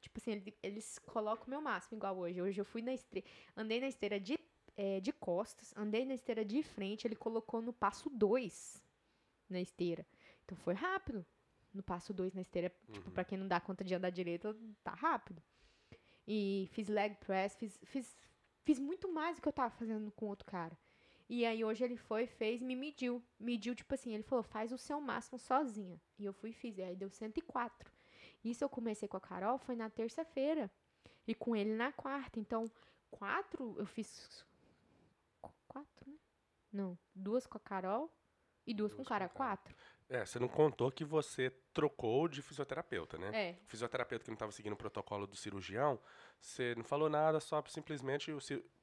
Tipo 0.07 0.19
assim, 0.19 0.31
ele- 0.31 0.57
eles 0.63 0.97
colocam 0.99 1.47
o 1.47 1.49
meu 1.49 1.61
máximo, 1.61 1.97
igual 1.97 2.17
hoje. 2.17 2.41
Hoje 2.41 2.61
eu 2.61 2.65
fui 2.65 2.81
na 2.81 2.93
esteira, 2.93 3.27
andei 3.55 3.79
na 3.81 3.87
esteira 3.87 4.19
de, 4.19 4.39
é, 4.75 4.99
de 5.01 5.11
costas, 5.11 5.73
andei 5.75 6.05
na 6.05 6.13
esteira 6.13 6.45
de 6.45 6.63
frente, 6.63 7.05
ele 7.05 7.15
colocou 7.15 7.61
no 7.61 7.73
passo 7.73 8.09
2 8.09 8.81
na 9.49 9.59
esteira. 9.59 10.05
Então 10.45 10.57
foi 10.57 10.73
rápido. 10.73 11.25
No 11.73 11.83
passo 11.83 12.13
2 12.13 12.33
na 12.33 12.41
esteira, 12.41 12.73
tipo, 12.91 13.11
pra 13.11 13.23
quem 13.25 13.37
não 13.37 13.47
dá 13.47 13.59
conta 13.59 13.83
de 13.83 13.93
andar 13.93 14.09
direito, 14.09 14.55
tá 14.83 14.91
rápido. 14.91 15.43
E 16.25 16.67
fiz 16.71 16.87
leg 16.87 17.15
press, 17.15 17.55
fiz, 17.55 17.77
fiz, 17.83 18.17
fiz 18.63 18.79
muito 18.79 19.11
mais 19.11 19.35
do 19.35 19.41
que 19.41 19.47
eu 19.47 19.53
tava 19.53 19.69
fazendo 19.69 20.09
com 20.11 20.25
outro 20.27 20.45
cara. 20.45 20.75
E 21.29 21.45
aí 21.45 21.63
hoje 21.63 21.83
ele 21.83 21.97
foi, 21.97 22.25
fez 22.25 22.61
me 22.61 22.75
mediu. 22.75 23.21
Mediu, 23.37 23.75
tipo 23.75 23.93
assim, 23.93 24.13
ele 24.13 24.23
falou, 24.23 24.41
faz 24.43 24.71
o 24.71 24.77
seu 24.77 24.99
máximo 25.01 25.37
sozinha. 25.37 25.99
E 26.17 26.25
eu 26.25 26.33
fui 26.33 26.49
e 26.51 26.53
fiz. 26.53 26.77
E 26.77 26.81
aí 26.81 26.95
deu 26.95 27.09
104. 27.09 27.91
Isso 28.49 28.63
eu 28.63 28.69
comecei 28.69 29.07
com 29.07 29.17
a 29.17 29.21
Carol, 29.21 29.57
foi 29.57 29.75
na 29.75 29.89
terça-feira. 29.89 30.69
E 31.27 31.35
com 31.35 31.55
ele 31.55 31.73
na 31.73 31.91
quarta. 31.91 32.39
Então, 32.39 32.69
quatro, 33.11 33.75
eu 33.77 33.85
fiz. 33.85 34.45
qu- 35.41 35.51
Quatro, 35.67 36.09
né? 36.09 36.15
Não, 36.71 36.97
duas 37.13 37.45
com 37.45 37.57
a 37.57 37.61
Carol 37.61 38.11
e 38.65 38.73
duas, 38.73 38.93
com 38.93 39.01
o 39.01 39.05
cara. 39.05 39.27
com 39.27 39.35
o 39.35 39.37
cara. 39.37 39.57
Quatro. 39.57 39.75
É, 40.09 40.25
você 40.25 40.39
não 40.39 40.47
contou 40.47 40.89
que 40.89 41.03
você 41.03 41.49
trocou 41.73 42.29
de 42.29 42.41
fisioterapeuta, 42.41 43.17
né? 43.17 43.29
É. 43.33 43.57
O 43.63 43.67
fisioterapeuta 43.67 44.23
que 44.23 44.29
não 44.31 44.35
estava 44.35 44.51
seguindo 44.53 44.71
o 44.73 44.77
protocolo 44.77 45.27
do 45.27 45.35
cirurgião, 45.35 45.99
você 46.39 46.73
não 46.75 46.83
falou 46.85 47.09
nada, 47.09 47.41
só 47.41 47.61
simplesmente 47.67 48.31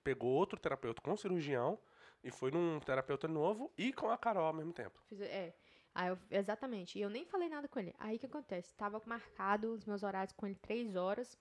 pegou 0.02 0.30
outro 0.32 0.60
terapeuta 0.60 1.00
com 1.00 1.12
o 1.12 1.16
cirurgião 1.16 1.78
e 2.22 2.30
foi 2.30 2.50
num 2.50 2.78
terapeuta 2.80 3.26
novo 3.26 3.72
e 3.78 3.90
com 3.90 4.10
a 4.10 4.18
Carol 4.18 4.44
ao 4.44 4.52
mesmo 4.52 4.72
tempo. 4.74 5.00
Fiz- 5.08 5.22
é. 5.22 5.54
Aí 5.94 6.08
eu- 6.08 6.18
exatamente. 6.30 6.98
E 6.98 7.02
eu 7.02 7.08
nem 7.08 7.24
falei 7.24 7.48
nada 7.48 7.68
com 7.68 7.78
ele. 7.78 7.94
Aí 7.98 8.16
o 8.16 8.18
que 8.18 8.26
acontece? 8.26 8.74
Tava 8.74 9.00
marcado 9.06 9.72
os 9.72 9.84
meus 9.84 10.02
horários 10.02 10.32
com 10.32 10.46
ele 10.46 10.56
três 10.56 10.96
horas. 10.96 11.38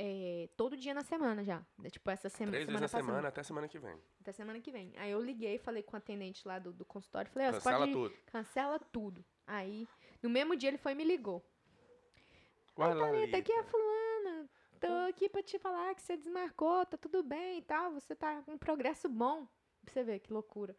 é, 0.00 0.48
todo 0.56 0.76
dia 0.76 0.94
na 0.94 1.02
semana 1.02 1.42
já. 1.42 1.60
É, 1.82 1.90
Tipo, 1.90 2.08
essa 2.08 2.28
sema 2.28 2.52
Três 2.52 2.66
semana 2.66 2.78
vezes 2.80 2.92
na 2.92 3.00
semana 3.00 3.28
até 3.28 3.42
semana 3.42 3.66
que 3.66 3.78
vem. 3.80 4.00
Até 4.20 4.30
semana 4.30 4.60
que 4.60 4.70
vem. 4.70 4.92
Aí 4.96 5.10
eu 5.10 5.20
liguei, 5.20 5.58
falei 5.58 5.82
com 5.82 5.94
o 5.94 5.98
atendente 5.98 6.46
lá 6.46 6.60
do, 6.60 6.72
do 6.72 6.84
consultório. 6.84 7.28
Falei, 7.32 7.48
ó, 7.48 7.50
você 7.50 7.56
Cancela 7.58 7.78
pode... 7.80 7.92
tudo. 7.92 8.14
Cancela 8.26 8.78
tudo. 8.78 9.24
Aí, 9.44 9.88
no 10.22 10.30
mesmo 10.30 10.54
dia 10.54 10.68
ele 10.70 10.78
foi 10.78 10.92
e 10.92 10.94
me 10.94 11.02
ligou. 11.02 11.44
Uai, 12.76 12.94
Thalita, 12.96 13.38
aqui 13.38 13.50
é 13.50 13.58
a 13.58 13.64
fulana. 13.64 14.48
Tô 14.80 14.86
aqui 15.08 15.28
pra 15.28 15.42
te 15.42 15.58
falar 15.58 15.92
que 15.96 16.02
você 16.02 16.16
desmarcou, 16.16 16.86
tá 16.86 16.96
tudo 16.96 17.24
bem 17.24 17.58
e 17.58 17.62
tal. 17.62 17.92
Você 17.94 18.14
tá 18.14 18.40
com 18.42 18.52
um 18.52 18.58
progresso 18.58 19.08
bom. 19.08 19.48
Pra 19.84 19.92
você 19.92 20.04
ver 20.04 20.20
que 20.20 20.32
loucura. 20.32 20.76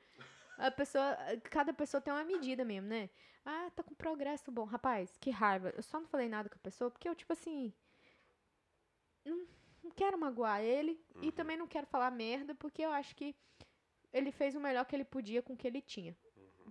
A 0.60 0.70
pessoa, 0.70 1.18
cada 1.50 1.74
pessoa 1.74 2.02
tem 2.02 2.14
uma 2.14 2.24
medida 2.24 2.66
mesmo, 2.66 2.90
né? 2.90 3.10
Ah, 3.46 3.72
tá 3.74 3.82
com 3.82 3.96
progresso 3.96 4.52
bom. 4.52 4.66
Rapaz, 4.66 5.16
que 5.18 5.30
raiva. 5.30 5.74
Eu 5.76 5.82
só 5.82 6.00
não 6.00 6.08
falei 6.08 6.28
nada 6.28 6.50
com 6.50 6.56
a 6.56 6.60
pessoa 6.60 6.92
porque 6.92 7.08
eu, 7.08 7.16
tipo 7.16 7.32
assim. 7.32 7.74
Não, 9.24 9.48
não 9.82 9.92
quero 9.92 10.18
magoar 10.18 10.62
ele 10.62 11.00
e 11.22 11.32
também 11.32 11.58
não 11.58 11.68
quero 11.68 11.88
falar 11.88 12.12
merda 12.12 12.54
porque 12.54 12.82
eu 12.82 12.92
acho 12.92 13.16
que 13.16 13.34
ele 14.12 14.32
fez 14.32 14.54
o 14.56 14.60
melhor 14.60 14.86
que 14.86 14.96
ele 14.96 15.06
podia 15.06 15.42
com 15.42 15.54
o 15.54 15.58
que 15.58 15.68
ele 15.68 15.82
tinha. 15.82 16.16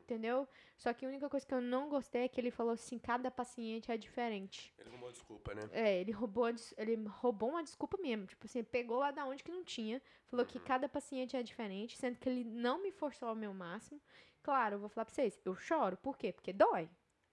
Entendeu? 0.09 0.49
Só 0.79 0.94
que 0.94 1.05
a 1.05 1.09
única 1.09 1.29
coisa 1.29 1.47
que 1.47 1.53
eu 1.53 1.61
não 1.61 1.90
gostei 1.90 2.23
é 2.23 2.29
que 2.29 2.40
ele 2.40 2.51
falou 2.51 2.73
assim: 2.73 2.99
cada 2.99 3.31
paciente 3.31 3.92
é 3.92 3.97
diferente. 3.99 4.73
Ele 4.79 4.88
arrumou 4.88 5.12
desculpa, 5.12 5.55
né? 5.55 5.68
É, 5.71 6.01
ele 6.01 6.12
roubou, 6.12 6.47
a 6.47 6.55
ele 6.79 6.97
roubou 7.07 7.51
uma 7.51 7.62
desculpa 7.62 7.99
mesmo. 8.01 8.25
Tipo 8.25 8.47
assim, 8.47 8.64
pegou 8.64 8.99
lá 9.01 9.11
da 9.11 9.27
onde 9.27 9.44
que 9.44 9.51
não 9.51 9.62
tinha. 9.62 10.01
Falou 10.25 10.47
que 10.47 10.59
cada 10.59 10.88
paciente 10.88 11.37
é 11.37 11.42
diferente, 11.42 11.99
sendo 11.99 12.16
que 12.16 12.27
ele 12.27 12.42
não 12.42 12.83
me 12.83 12.90
forçou 12.90 13.29
ao 13.29 13.35
meu 13.35 13.53
máximo. 13.53 14.01
Claro, 14.42 14.77
eu 14.77 14.79
vou 14.79 14.88
falar 14.88 15.05
pra 15.05 15.14
vocês, 15.14 15.38
eu 15.44 15.55
choro. 15.55 15.94
Por 15.99 16.16
quê? 16.16 16.33
Porque 16.33 16.55
dói. 16.55 16.88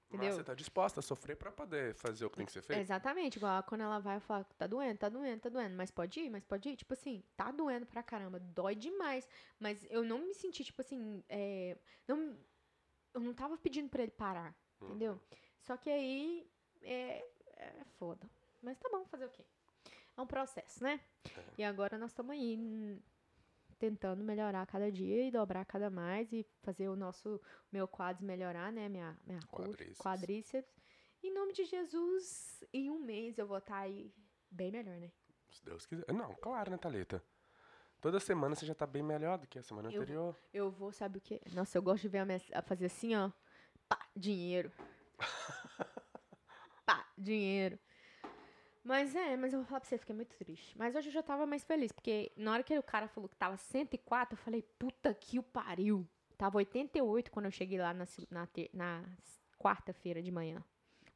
Entendeu? 0.10 0.28
Mas 0.28 0.36
você 0.36 0.44
tá 0.44 0.54
disposta 0.54 1.00
a 1.00 1.04
sofrer 1.04 1.36
pra 1.36 1.52
poder 1.52 1.94
fazer 1.96 2.26
o 2.26 2.30
que 2.30 2.38
tem 2.38 2.46
que 2.46 2.52
ser 2.52 2.62
feito? 2.62 2.80
Exatamente, 2.80 3.38
igual 3.38 3.64
quando 3.64 3.82
ela 3.82 4.00
vai, 4.00 4.18
eu 4.18 4.22
falo, 4.22 4.46
tá 4.58 4.68
doendo, 4.68 4.98
tá 4.98 5.10
doendo, 5.10 5.42
tá 5.42 5.50
doendo, 5.50 5.76
mas 5.76 5.90
pode 5.90 6.20
ir, 6.20 6.30
mas 6.30 6.44
pode 6.44 6.70
ir, 6.70 6.76
tipo 6.76 6.94
assim, 6.94 7.24
tá 7.36 7.52
doendo 7.52 7.86
pra 7.86 8.04
caramba, 8.04 8.40
dói 8.40 8.76
demais, 8.76 9.28
mas 9.60 9.86
eu 9.90 10.04
não 10.04 10.20
me 10.20 10.34
senti, 10.34 10.64
tipo 10.64 10.82
assim, 10.82 11.24
é, 11.28 11.78
não, 12.08 12.38
eu 13.16 13.22
não 13.22 13.34
tava 13.34 13.58
pedindo 13.58 13.90
pra 13.90 14.04
ele 14.04 14.12
parar, 14.12 14.54
entendeu? 14.82 15.20
Só 15.62 15.78
que 15.78 15.90
aí, 15.90 16.48
é, 16.82 17.26
é 17.56 17.84
foda, 17.98 18.30
mas 18.62 18.78
tá 18.78 18.90
bom, 18.90 19.06
fazer 19.06 19.26
o 19.26 19.30
quê? 19.30 19.44
É 20.18 20.22
um 20.22 20.28
processo, 20.28 20.84
né? 20.84 21.00
E 21.58 21.64
agora 21.64 21.98
nós 21.98 22.12
estamos 22.12 22.34
aí, 22.34 22.58
hum, 22.58 23.00
tentando 23.80 24.24
melhorar 24.24 24.66
cada 24.68 24.92
dia 24.92 25.28
e 25.28 25.32
dobrar 25.32 25.66
cada 25.66 25.90
mais 25.90 26.32
e 26.34 26.46
fazer 26.62 26.90
o 26.90 26.96
nosso, 26.96 27.42
meu 27.72 27.88
quadros 27.88 28.26
melhorar, 28.26 28.72
né, 28.72 28.90
minha, 28.90 29.18
minha 29.26 29.40
Quadríceps. 29.48 29.98
quadríceps. 29.98 30.76
Em 31.24 31.34
nome 31.34 31.54
de 31.54 31.64
Jesus, 31.66 32.64
em 32.72 32.90
um 32.90 33.00
mês 33.00 33.38
eu 33.38 33.48
vou 33.48 33.58
estar 33.58 33.78
aí 33.78 34.14
bem 34.52 34.72
melhor, 34.72 34.98
né? 35.00 35.12
Se 35.50 35.64
Deus 35.64 35.86
quiser. 35.86 36.06
Não, 36.14 36.36
claro, 36.36 36.70
né, 36.70 36.78
Thalita? 36.78 37.24
Toda 38.06 38.20
semana 38.20 38.54
você 38.54 38.68
já 38.68 38.76
tá 38.76 38.86
bem 38.86 39.02
melhor 39.02 39.40
do 39.40 39.48
que 39.48 39.58
a 39.58 39.64
semana 39.64 39.92
Eu- 39.92 40.00
anterior. 40.00 40.36
Eu 40.54 40.70
vou, 40.70 40.92
sabe 40.92 41.18
o 41.18 41.22
quê? 41.22 41.42
Nossa, 41.54 41.76
eu 41.76 41.82
gosto 41.82 42.04
de 42.04 42.08
ver 42.08 42.20
a, 42.20 42.26
mens- 42.26 42.52
a 42.54 42.62
fazer 42.62 42.86
assim, 42.86 43.16
ó. 43.16 43.32
Pá, 43.90 43.98
dinheiro. 44.16 44.72
Pá, 46.86 47.04
dinheiro. 47.18 47.80
Mas 48.84 49.16
é, 49.16 49.36
mas 49.36 49.54
eu 49.54 49.58
vou 49.62 49.66
falar 49.68 49.80
pra 49.80 49.90
você, 49.90 49.98
fiquei 49.98 50.16
muito 50.16 50.36
triste. 50.38 50.78
Mas 50.78 50.96
hoje 50.96 51.10
eu 51.10 51.14
já 51.14 51.24
tava 51.24 51.48
mais 51.48 51.64
feliz, 51.64 51.92
porque 51.92 52.32
na 52.38 52.52
hora 52.52 52.62
que 52.62 52.78
o 52.78 52.84
cara 52.84 53.08
falou 53.08 53.28
que 53.28 53.36
tava 53.36 53.58
104, 53.58 54.36
eu 54.38 54.44
falei, 54.44 54.62
puta 54.78 55.12
que 55.12 55.40
o 55.40 55.44
pariu. 55.44 56.08
Tava 56.38 56.60
88 56.60 57.32
quando 57.32 57.46
eu 57.46 57.52
cheguei 57.52 57.80
lá 57.80 57.92
na, 57.92 58.06
na, 58.30 58.48
na 58.72 59.04
quarta-feira 59.58 60.22
de 60.22 60.30
manhã. 60.30 60.64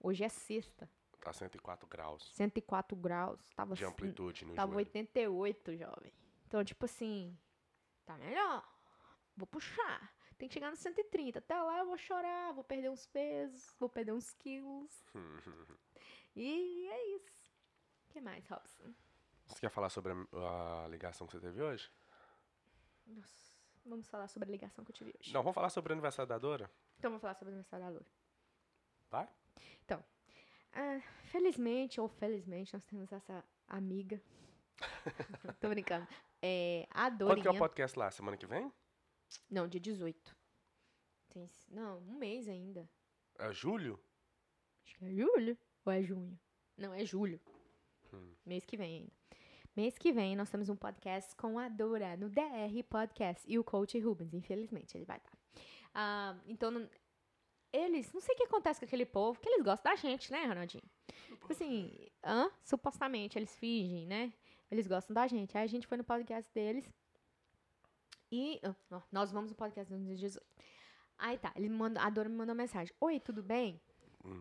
Hoje 0.02 0.23
é 0.23 0.30
sexta, 0.30 0.89
Tá 1.21 1.32
104 1.32 1.88
graus 1.88 2.32
104 2.34 2.97
graus. 2.97 3.39
Tava, 3.56 3.75
de 3.75 3.86
amplitude 3.86 4.43
no 4.43 4.56
tava 4.56 4.71
joelho. 4.71 4.88
88, 4.88 5.75
jovem. 5.75 6.12
Então, 6.50 6.66
tipo 6.66 6.86
assim, 6.86 7.38
tá 8.06 8.18
melhor. 8.18 8.68
Vou 9.38 9.46
puxar. 9.46 10.12
Tem 10.36 10.50
que 10.50 10.54
chegar 10.54 10.72
no 10.72 10.76
130. 10.76 11.38
Até 11.38 11.62
lá 11.62 11.78
eu 11.78 11.86
vou 11.86 11.96
chorar, 11.96 12.54
vou 12.54 12.64
perder 12.64 12.90
uns 12.90 13.06
pesos, 13.06 13.76
vou 13.80 13.88
perder 13.88 14.14
uns 14.14 14.34
quilos. 14.34 15.06
e 16.36 16.88
é 16.88 17.16
isso. 17.18 17.54
O 18.08 18.14
que 18.14 18.20
mais, 18.20 18.48
Robson? 18.48 18.92
Você 19.46 19.60
quer 19.60 19.70
falar 19.70 19.90
sobre 19.90 20.12
a, 20.12 20.86
a 20.86 20.88
ligação 20.88 21.28
que 21.28 21.34
você 21.34 21.40
teve 21.40 21.62
hoje? 21.62 21.92
Nossa. 23.06 23.56
vamos 23.86 24.08
falar 24.08 24.28
sobre 24.28 24.50
a 24.50 24.52
ligação 24.52 24.84
que 24.84 24.90
eu 24.90 24.96
tive 24.96 25.14
hoje. 25.20 25.32
Não, 25.32 25.44
vamos 25.44 25.54
falar 25.54 25.70
sobre 25.70 25.94
o 25.94 25.94
aniversário 25.94 26.28
da 26.28 26.40
Dora? 26.40 26.70
Então, 26.98 27.12
vamos 27.12 27.22
falar 27.22 27.36
sobre 27.36 27.52
o 27.52 27.54
aniversário 27.54 27.86
da 27.86 27.92
Dora. 27.92 28.06
Vai? 29.12 29.30
Ah, 30.74 31.02
felizmente 31.26 32.00
ou 32.00 32.08
felizmente, 32.08 32.74
nós 32.74 32.86
temos 32.86 33.12
essa 33.12 33.44
amiga. 33.68 34.22
Tô 35.60 35.70
brincando. 35.70 36.08
É, 36.41 36.88
a 36.91 37.10
Quando 37.12 37.17
que 37.17 37.23
é 37.23 37.25
o 37.25 37.38
Dorinha. 37.54 37.60
podcast 37.60 37.97
lá? 37.99 38.10
Semana 38.12 38.38
que 38.38 38.45
vem? 38.45 38.71
Não, 39.49 39.67
dia 39.67 39.80
18. 39.80 40.36
Tem, 41.30 41.49
não, 41.69 41.99
um 41.99 42.17
mês 42.17 42.47
ainda. 42.47 42.89
É 43.38 43.52
julho? 43.54 43.99
Acho 44.86 44.97
que 44.97 45.06
é 45.06 45.10
julho 45.12 45.58
ou 45.86 45.91
é 45.93 46.02
junho? 46.02 46.39
Não, 46.78 46.93
é 46.93 47.06
julho. 47.06 47.39
Mês 48.45 48.65
que 48.65 48.75
vem 48.78 49.02
ainda. 49.02 49.12
Mês 49.75 49.97
que 49.97 50.12
vem 50.12 50.36
nós 50.36 50.49
temos 50.49 50.67
um 50.69 50.75
podcast 50.75 51.36
com 51.36 51.60
a 51.60 51.69
Dora 51.69 52.17
no 52.17 52.30
DR 52.30 52.84
Podcast 52.89 53.43
e 53.47 53.60
o 53.60 53.63
coach 53.63 53.99
Rubens, 53.99 54.34
infelizmente, 54.34 54.97
ele 54.97 55.06
vai 55.06 55.17
estar. 55.17 55.38
Ah, 55.93 56.36
então, 56.47 56.71
não- 56.71 56.89
eles, 57.71 58.12
não 58.12 58.19
sei 58.19 58.34
o 58.34 58.38
que 58.38 58.43
acontece 58.45 58.80
com 58.80 58.86
aquele 58.88 59.06
povo, 59.06 59.39
que 59.39 59.47
eles 59.47 59.63
gostam 59.63 59.91
da 59.91 59.95
gente, 59.95 60.32
né, 60.32 60.43
Ronaldinho? 60.45 60.84
Tipo 61.28 61.52
assim, 61.54 62.10
hã? 62.25 62.49
supostamente 62.63 63.38
eles 63.38 63.56
fingem, 63.58 64.08
né? 64.08 64.34
Eles 64.72 64.88
gostam 64.88 65.14
da 65.14 65.28
gente. 65.28 65.58
Aí 65.58 65.64
a 65.64 65.68
gente 65.68 65.88
foi 65.88 65.98
no 65.98 66.04
podcast 66.04 66.52
deles 66.54 66.92
e 68.32 68.62
ó, 68.92 69.02
nós 69.12 69.32
vamos 69.32 69.50
no 69.50 69.56
podcast 69.56 69.92
no 69.92 70.04
dia 70.04 70.16
18. 70.16 70.46
Aí 71.18 71.38
tá, 71.38 71.52
ele 71.56 71.70
mandou, 71.70 72.02
a 72.02 72.10
Dora 72.10 72.30
me 72.30 72.36
mandou 72.36 72.54
uma 72.54 72.62
mensagem. 72.62 72.94
Oi, 73.02 73.20
tudo 73.20 73.44
bem? 73.44 73.82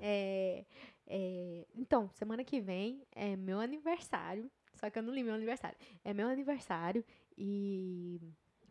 É, 0.01 0.65
é, 1.07 1.67
então, 1.75 2.11
semana 2.13 2.45
que 2.45 2.61
vem 2.61 3.03
é 3.13 3.37
meu 3.37 3.59
aniversário. 3.61 4.51
Só 4.75 4.89
que 4.91 4.99
eu 4.99 5.03
não 5.03 5.13
li 5.13 5.23
meu 5.23 5.35
aniversário. 5.35 5.77
É 6.05 6.15
meu 6.15 6.29
aniversário 6.29 7.05
e 7.37 8.21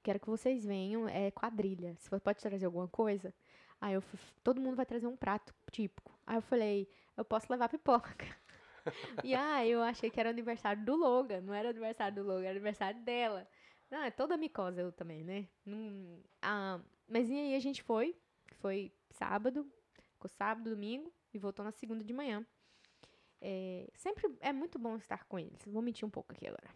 quero 0.04 0.20
que 0.20 0.28
vocês 0.28 0.64
venham. 0.64 1.08
É 1.10 1.32
quadrilha. 1.32 1.96
Se 1.98 2.10
você 2.10 2.20
pode 2.20 2.40
trazer 2.40 2.66
alguma 2.66 2.88
coisa. 2.88 3.34
Aí 3.80 3.94
eu 3.94 4.04
todo 4.44 4.62
mundo 4.62 4.76
vai 4.76 4.86
trazer 4.86 5.08
um 5.08 5.18
prato 5.18 5.54
típico. 5.72 6.18
Aí 6.26 6.38
eu 6.38 6.42
falei, 6.42 6.90
eu 7.16 7.26
posso 7.26 7.48
levar 7.50 7.70
pipoca. 7.70 8.16
e 9.24 9.34
ah, 9.36 9.66
eu 9.66 9.82
achei 9.82 10.10
que 10.10 10.20
era 10.20 10.30
aniversário 10.30 10.84
do 10.84 10.96
Logan. 10.96 11.42
Não 11.42 11.54
era 11.54 11.70
aniversário 11.70 12.16
do 12.16 12.28
Logan, 12.28 12.44
era 12.44 12.52
aniversário 12.52 13.02
dela. 13.02 13.48
Não, 13.90 14.04
é 14.04 14.12
toda 14.12 14.38
micosa 14.38 14.82
eu 14.82 14.92
também, 14.92 15.24
né? 15.24 15.48
Não, 15.66 16.20
ah, 16.42 16.80
mas 17.08 17.30
e 17.30 17.34
aí 17.34 17.56
a 17.56 17.60
gente 17.60 17.82
foi. 17.84 18.16
Foi 18.60 18.92
sábado. 19.12 19.70
Ficou 20.14 20.30
sábado, 20.30 20.70
domingo 20.70 21.14
e 21.34 21.40
voltou 21.40 21.64
na 21.64 21.72
segunda 21.72 22.04
de 22.04 22.14
manhã. 22.14 22.46
É, 23.40 23.88
sempre 23.94 24.36
é 24.40 24.52
muito 24.52 24.80
bom 24.80 24.98
estar 24.98 25.26
com 25.26 25.38
eles. 25.38 25.64
Vou 25.66 25.82
mentir 25.82 26.06
um 26.06 26.10
pouco 26.10 26.34
aqui 26.34 26.48
agora. 26.48 26.70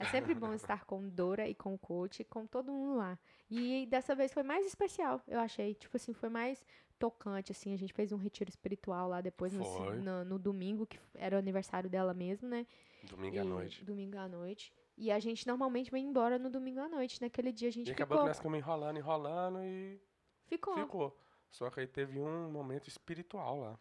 É 0.00 0.04
sempre 0.06 0.32
bom 0.34 0.52
estar 0.54 0.84
com 0.84 1.08
Dora 1.08 1.48
e 1.48 1.54
com 1.54 1.74
o 1.74 1.78
coach, 1.78 2.24
com 2.24 2.46
todo 2.46 2.72
mundo 2.72 2.96
lá. 2.96 3.18
E 3.50 3.86
dessa 3.86 4.14
vez 4.14 4.32
foi 4.32 4.42
mais 4.42 4.64
especial, 4.64 5.20
eu 5.26 5.40
achei. 5.40 5.74
Tipo 5.74 5.96
assim, 5.96 6.12
foi 6.12 6.28
mais 6.28 6.64
tocante, 6.98 7.52
assim. 7.52 7.72
A 7.72 7.76
gente 7.76 7.92
fez 7.92 8.12
um 8.12 8.16
retiro 8.16 8.50
espiritual 8.50 9.08
lá 9.08 9.20
depois, 9.20 9.52
no, 9.52 9.94
no, 9.96 10.24
no 10.24 10.38
domingo, 10.38 10.86
que 10.86 10.98
era 11.14 11.36
o 11.36 11.38
aniversário 11.38 11.88
dela 11.88 12.12
mesmo, 12.12 12.48
né? 12.48 12.66
Domingo 13.04 13.38
à 13.38 13.44
E- 13.44 13.48
noite. 13.48 13.84
Domingo 13.84 14.18
à 14.18 14.28
noite. 14.28 14.72
E 14.96 15.10
a 15.12 15.18
gente 15.20 15.46
normalmente 15.46 15.90
vem 15.90 16.04
embora 16.06 16.38
no 16.38 16.50
domingo 16.50 16.80
à 16.80 16.88
noite. 16.88 17.20
Naquele 17.22 17.52
dia 17.52 17.68
a 17.68 17.72
gente 17.72 17.88
E 17.88 17.92
acabou 17.92 18.16
ficou. 18.16 18.24
que 18.24 18.28
nós 18.28 18.36
ficamos 18.38 18.58
enrolando, 18.58 18.96
enrolando 18.98 19.62
e 19.62 20.00
Ficou. 20.46 20.74
ficou. 20.76 21.16
Só 21.50 21.70
que 21.70 21.80
aí 21.80 21.86
teve 21.86 22.18
um 22.20 22.50
momento 22.50 22.88
espiritual 22.88 23.60
lá. 23.60 23.78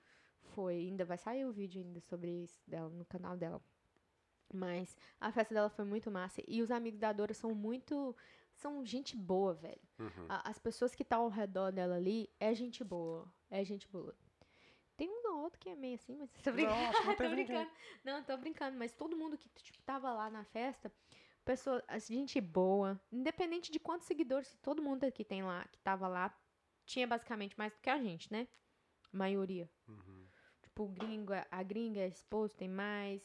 Foi, 0.54 0.76
ainda 0.76 1.04
vai 1.04 1.18
sair 1.18 1.44
o 1.46 1.52
vídeo 1.52 1.82
ainda 1.82 2.00
sobre 2.00 2.30
isso 2.44 2.62
dela 2.68 2.90
no 2.90 3.04
canal 3.06 3.36
dela. 3.36 3.62
Mas 4.54 4.96
a 5.20 5.32
festa 5.32 5.54
dela 5.54 5.70
foi 5.70 5.84
muito 5.84 6.10
massa. 6.10 6.42
E 6.48 6.62
os 6.62 6.72
amigos 6.72 7.00
da 7.00 7.12
Dora 7.12 7.34
são 7.34 7.54
muito. 7.54 8.16
São 8.58 8.84
gente 8.86 9.16
boa, 9.16 9.54
velho. 9.54 9.82
A- 10.30 10.50
As 10.50 10.58
pessoas 10.60 10.94
que 10.96 11.04
estão 11.04 11.22
ao 11.24 11.30
redor 11.30 11.72
dela 11.72 11.96
ali 11.96 12.30
é 12.40 12.54
gente 12.54 12.84
boa. 12.84 13.32
É 13.50 13.64
gente 13.64 13.88
boa. 13.88 14.16
Tem 14.96 15.08
um 15.10 15.32
ou 15.32 15.44
outro 15.44 15.60
que 15.60 15.70
é 15.70 15.76
meio 15.76 15.96
assim, 15.96 16.16
mas 16.18 16.30
tô 16.44 16.52
brincando. 16.52 16.92
que 16.92 17.04
não 17.06 17.12
tô 17.12 17.18
teve 17.18 17.36
ninguém. 17.36 17.46
brincando. 17.46 17.72
Não, 18.04 18.24
tô 18.24 18.38
brincando. 18.38 18.78
Mas 18.78 18.92
todo 18.94 19.16
mundo 19.16 19.38
que 19.38 19.48
tipo, 19.50 19.80
tava 19.84 20.12
lá 20.14 20.30
na 20.30 20.44
festa, 20.46 20.92
pessoa, 21.46 21.84
gente 22.08 22.42
boa. 22.42 23.00
Independente 23.12 23.72
de 23.72 23.80
quantos 23.80 24.08
seguidores, 24.08 24.58
todo 24.62 24.82
mundo 24.82 25.10
que 25.12 25.24
tem 25.24 25.44
lá, 25.44 25.64
que 25.72 25.80
tava 25.80 26.08
lá, 26.08 26.36
tinha 26.86 27.06
basicamente 27.08 27.56
mais 27.58 27.72
do 27.74 27.80
que 27.80 27.90
a 27.90 28.02
gente, 28.02 28.32
né? 28.32 28.48
A 29.14 29.18
maioria. 29.18 29.70
Tipo, 30.64 30.84
o 30.84 30.88
gringo, 30.90 31.32
a 31.52 31.64
gringa, 31.64 32.02
a 32.02 32.08
esposa 32.08 32.56
tem 32.56 32.68
mais. 32.68 33.22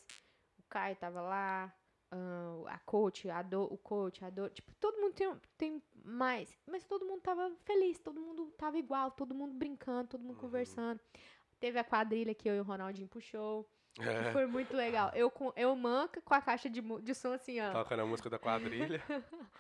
O 0.59 0.63
Caio 0.69 0.97
tava 0.97 1.21
lá. 1.23 1.75
Ah, 2.13 2.63
a 2.67 2.79
coach, 2.81 3.29
a 3.31 3.41
do, 3.41 3.63
o 3.63 3.79
coach, 3.79 4.23
a 4.23 4.29
dor. 4.29 4.51
Tipo, 4.51 4.71
todo 4.75 5.01
mundo 5.01 5.15
tem, 5.15 5.35
tem 5.57 5.83
mais. 6.05 6.55
Mas 6.67 6.85
todo 6.85 7.07
mundo 7.07 7.23
tava 7.23 7.51
feliz, 7.65 7.99
todo 7.99 8.21
mundo 8.21 8.53
tava 8.59 8.79
igual, 8.79 9.11
todo 9.11 9.35
mundo 9.35 9.55
brincando, 9.55 10.11
todo 10.11 10.23
mundo 10.23 10.39
conversando. 10.39 11.01
Teve 11.59 11.79
a 11.79 11.85
quadrilha 11.85 12.35
que 12.35 12.49
eu 12.49 12.55
e 12.55 12.61
o 12.61 12.65
Ronaldinho 12.65 13.09
puxou. 13.09 13.67
É. 14.01 14.33
foi 14.33 14.47
muito 14.47 14.75
legal. 14.75 15.11
Eu, 15.15 15.31
com, 15.31 15.53
eu 15.55 15.75
manca 15.77 16.21
com 16.23 16.33
a 16.35 16.41
caixa 16.41 16.71
de, 16.71 16.81
de 16.81 17.15
som 17.15 17.33
assim, 17.33 17.61
ó. 17.61 17.73
Tocando 17.73 18.01
a 18.01 18.07
música 18.07 18.31
da 18.31 18.39
quadrilha. 18.39 19.03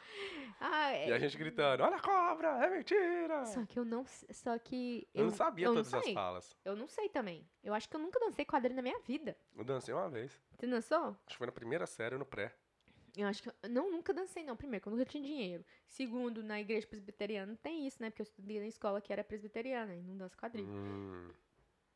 Ah, 0.64 0.94
e 0.94 1.12
a 1.12 1.18
gente 1.18 1.36
gritando, 1.36 1.82
olha 1.82 1.96
a 1.96 2.00
cobra, 2.00 2.64
é 2.64 2.70
mentira! 2.70 3.44
Só 3.46 3.64
que 3.66 3.76
eu 3.76 3.84
não. 3.84 4.04
Só 4.30 4.56
que. 4.58 5.08
Eu 5.12 5.24
não 5.24 5.32
sabia 5.32 5.66
eu 5.66 5.72
todas 5.74 5.92
as 5.92 6.04
sei. 6.04 6.14
falas. 6.14 6.56
Eu 6.64 6.76
não 6.76 6.86
sei 6.86 7.08
também. 7.08 7.44
Eu 7.64 7.74
acho 7.74 7.88
que 7.88 7.96
eu 7.96 8.00
nunca 8.00 8.20
dancei 8.20 8.44
quadrilha 8.44 8.76
na 8.76 8.82
minha 8.82 9.00
vida. 9.00 9.36
Eu 9.56 9.64
dancei 9.64 9.92
uma 9.92 10.08
vez. 10.08 10.30
Você 10.56 10.66
dançou? 10.68 10.98
Acho 11.26 11.26
que 11.26 11.36
foi 11.36 11.46
na 11.46 11.52
primeira 11.52 11.84
série 11.84 12.16
no 12.16 12.24
pré. 12.24 12.54
Eu 13.16 13.26
acho 13.26 13.42
que. 13.42 13.48
eu- 13.48 13.70
Não, 13.70 13.90
nunca 13.90 14.14
dancei, 14.14 14.44
não. 14.44 14.56
Primeiro, 14.56 14.82
que 14.82 14.88
eu 14.88 14.92
nunca 14.92 15.04
tinha 15.04 15.22
dinheiro. 15.24 15.64
Segundo, 15.88 16.44
na 16.44 16.60
igreja 16.60 16.86
presbiteriana 16.86 17.46
não 17.46 17.56
tem 17.56 17.84
isso, 17.86 18.00
né? 18.00 18.10
Porque 18.10 18.22
eu 18.22 18.24
estudei 18.24 18.60
na 18.60 18.66
escola 18.68 19.00
que 19.00 19.12
era 19.12 19.24
presbiteriana 19.24 19.94
e 19.96 20.02
não 20.02 20.16
dança 20.16 20.36
quadrilha. 20.36 20.68
Hum, 20.68 21.28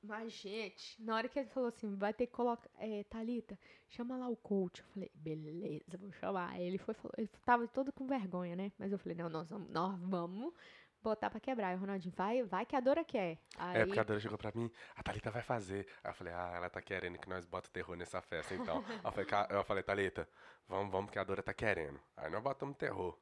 Mas, 0.06 0.32
gente, 0.32 1.02
na 1.02 1.16
hora 1.16 1.28
que 1.28 1.38
ele 1.38 1.48
falou 1.48 1.68
assim, 1.68 1.94
vai 1.96 2.12
ter 2.14 2.26
que 2.26 2.32
colocar. 2.32 2.68
É, 2.78 3.04
Thalita, 3.04 3.58
chama 3.88 4.16
lá 4.16 4.28
o 4.28 4.36
coach. 4.36 4.80
Eu 4.80 4.86
falei, 4.88 5.10
beleza, 5.14 5.98
vou 5.98 6.12
chamar. 6.12 6.50
Aí 6.52 6.62
ele 6.62 6.78
foi, 6.78 6.94
falou, 6.94 7.12
ele 7.18 7.28
tava 7.44 7.66
todo 7.68 7.92
com 7.92 8.06
vergonha, 8.06 8.54
né? 8.56 8.72
Mas 8.78 8.92
eu 8.92 8.98
falei, 8.98 9.16
não, 9.16 9.28
nós 9.28 9.48
vamos, 9.50 9.68
nós 9.70 9.98
vamos 10.00 10.52
botar 11.02 11.30
pra 11.30 11.38
quebrar. 11.40 11.72
E 11.72 11.76
o 11.76 11.78
Ronaldinho, 11.80 12.14
vai, 12.16 12.42
vai 12.42 12.66
que 12.66 12.74
a 12.74 12.80
Dora 12.80 13.04
quer. 13.04 13.38
Aí, 13.56 13.78
É, 13.82 13.84
porque 13.86 14.00
a 14.00 14.04
Dora 14.04 14.18
chegou 14.20 14.36
pra 14.38 14.52
mim, 14.54 14.70
a 14.94 15.02
Thalita 15.02 15.30
vai 15.30 15.42
fazer. 15.42 15.86
Aí 16.02 16.10
eu 16.10 16.14
falei, 16.14 16.32
ah, 16.32 16.52
ela 16.56 16.68
tá 16.70 16.82
querendo 16.82 17.18
que 17.18 17.28
nós 17.28 17.44
bota 17.44 17.68
terror 17.70 17.96
nessa 17.96 18.20
festa, 18.20 18.54
então. 18.54 18.82
Eu 19.04 19.12
falei, 19.12 19.26
"Ca- 19.26 19.48
eu 19.50 19.64
falei, 19.64 19.82
Thalita, 19.82 20.28
vamos, 20.66 20.90
vamos 20.90 21.10
que 21.10 21.18
a 21.18 21.24
Dora 21.24 21.42
tá 21.42 21.54
querendo. 21.54 22.00
Aí 22.16 22.30
nós 22.30 22.42
botamos 22.42 22.76
terror. 22.76 23.16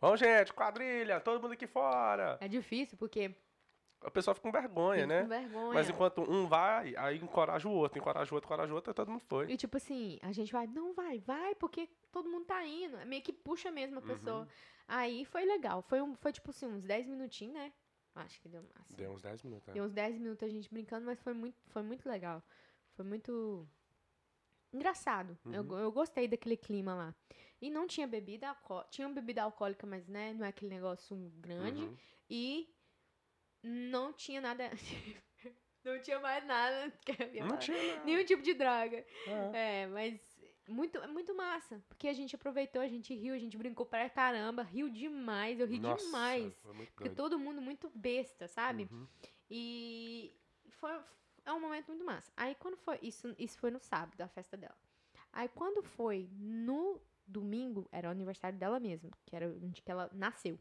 Vamos, 0.00 0.20
gente, 0.20 0.52
quadrilha, 0.52 1.20
todo 1.20 1.40
mundo 1.42 1.52
aqui 1.54 1.66
fora. 1.66 2.38
é 2.40 2.46
difícil, 2.48 2.96
porque 2.96 3.34
O 4.04 4.10
pessoal 4.10 4.34
fica 4.34 4.48
com 4.48 4.52
vergonha, 4.52 5.02
fica 5.02 5.06
né? 5.14 5.22
com 5.22 5.28
vergonha. 5.28 5.74
Mas 5.74 5.88
enquanto 5.90 6.22
um 6.22 6.46
vai, 6.46 6.94
aí 6.96 7.18
encoraja 7.18 7.68
o 7.68 7.72
outro, 7.72 7.98
encoraja 7.98 8.30
o 8.32 8.34
outro, 8.34 8.46
encoraja 8.48 8.72
o 8.72 8.74
outro, 8.76 8.90
aí 8.90 8.94
todo 8.94 9.10
mundo 9.10 9.22
foi. 9.26 9.50
E 9.50 9.56
tipo 9.56 9.76
assim, 9.76 10.18
a 10.22 10.30
gente 10.30 10.52
vai, 10.52 10.66
não 10.68 10.92
vai, 10.94 11.18
vai, 11.18 11.54
porque 11.56 11.88
todo 12.12 12.28
mundo 12.30 12.44
tá 12.46 12.64
indo. 12.64 12.96
É 12.96 13.04
Meio 13.04 13.22
que 13.22 13.32
puxa 13.32 13.70
mesmo 13.72 13.98
a 13.98 14.02
pessoa. 14.02 14.40
Uhum. 14.42 14.46
Aí 14.86 15.24
foi 15.24 15.44
legal. 15.44 15.82
Foi, 15.82 16.00
um, 16.00 16.14
foi 16.14 16.32
tipo 16.32 16.50
assim, 16.50 16.66
uns 16.66 16.84
10 16.84 17.06
minutinhos, 17.08 17.54
né? 17.54 17.72
Acho 18.14 18.40
que 18.40 18.48
deu 18.48 18.64
assim, 18.80 18.96
Deu 18.96 19.10
uns 19.12 19.22
10 19.22 19.42
minutos. 19.42 19.66
né? 19.68 19.74
Deu 19.74 19.84
uns 19.84 19.92
10 19.92 20.18
minutos 20.18 20.42
a 20.48 20.50
gente 20.50 20.70
brincando, 20.72 21.04
mas 21.06 21.20
foi 21.20 21.34
muito, 21.34 21.56
foi 21.68 21.82
muito 21.82 22.08
legal. 22.08 22.42
Foi 22.94 23.04
muito 23.04 23.68
engraçado. 24.72 25.36
Eu, 25.46 25.62
Uhum. 25.62 25.78
eu 25.78 25.92
gostei 25.92 26.28
daquele 26.28 26.56
clima 26.56 26.94
lá. 26.94 27.14
E 27.60 27.70
não 27.70 27.86
tinha 27.86 28.06
bebida 28.06 28.48
alcoólica. 28.48 28.88
Tinha 28.90 29.08
bebida 29.08 29.42
alcoólica, 29.42 29.86
mas 29.86 30.06
né, 30.06 30.32
não 30.34 30.44
é 30.44 30.48
aquele 30.48 30.70
negócio 30.74 31.16
grande. 31.36 31.82
Uhum. 31.82 31.96
E 32.30 32.68
não 33.62 34.12
tinha 34.12 34.40
nada. 34.40 34.70
não 35.84 36.00
tinha 36.00 36.20
mais 36.20 36.44
nada. 36.46 36.92
Não 37.34 37.48
falar. 37.48 37.56
tinha 37.58 37.76
nada. 37.76 38.04
Nenhum 38.04 38.24
tipo 38.24 38.42
de 38.42 38.54
droga. 38.54 39.04
É. 39.54 39.82
É, 39.82 39.86
mas 39.86 40.38
muito, 40.68 41.00
muito 41.08 41.34
massa. 41.34 41.82
Porque 41.88 42.08
a 42.08 42.12
gente 42.12 42.34
aproveitou, 42.34 42.80
a 42.82 42.88
gente 42.88 43.14
riu, 43.14 43.34
a 43.34 43.38
gente 43.38 43.56
brincou 43.56 43.86
pra 43.86 44.08
caramba, 44.10 44.62
riu 44.62 44.88
demais, 44.88 45.58
eu 45.58 45.66
ri 45.66 45.78
Nossa, 45.78 46.04
demais. 46.04 46.54
Foi 46.60 46.74
muito 46.74 46.92
Porque 46.92 47.10
todo 47.10 47.38
mundo 47.38 47.60
muito 47.60 47.90
besta, 47.94 48.46
sabe? 48.46 48.88
Uhum. 48.90 49.06
E 49.50 50.34
foi, 50.68 50.92
é 51.44 51.52
um 51.52 51.60
momento 51.60 51.88
muito 51.88 52.04
massa. 52.04 52.30
Aí 52.36 52.54
quando 52.54 52.76
foi. 52.76 52.98
Isso, 53.02 53.34
isso 53.38 53.58
foi 53.58 53.70
no 53.70 53.80
sábado, 53.80 54.20
a 54.20 54.28
festa 54.28 54.56
dela. 54.56 54.76
Aí 55.32 55.48
quando 55.48 55.82
foi 55.82 56.28
no 56.32 57.00
domingo, 57.26 57.88
era 57.90 58.08
o 58.08 58.10
aniversário 58.10 58.58
dela 58.58 58.78
mesmo, 58.78 59.10
que 59.24 59.34
era 59.34 59.48
onde 59.48 59.82
que 59.82 59.90
ela 59.90 60.10
nasceu. 60.12 60.58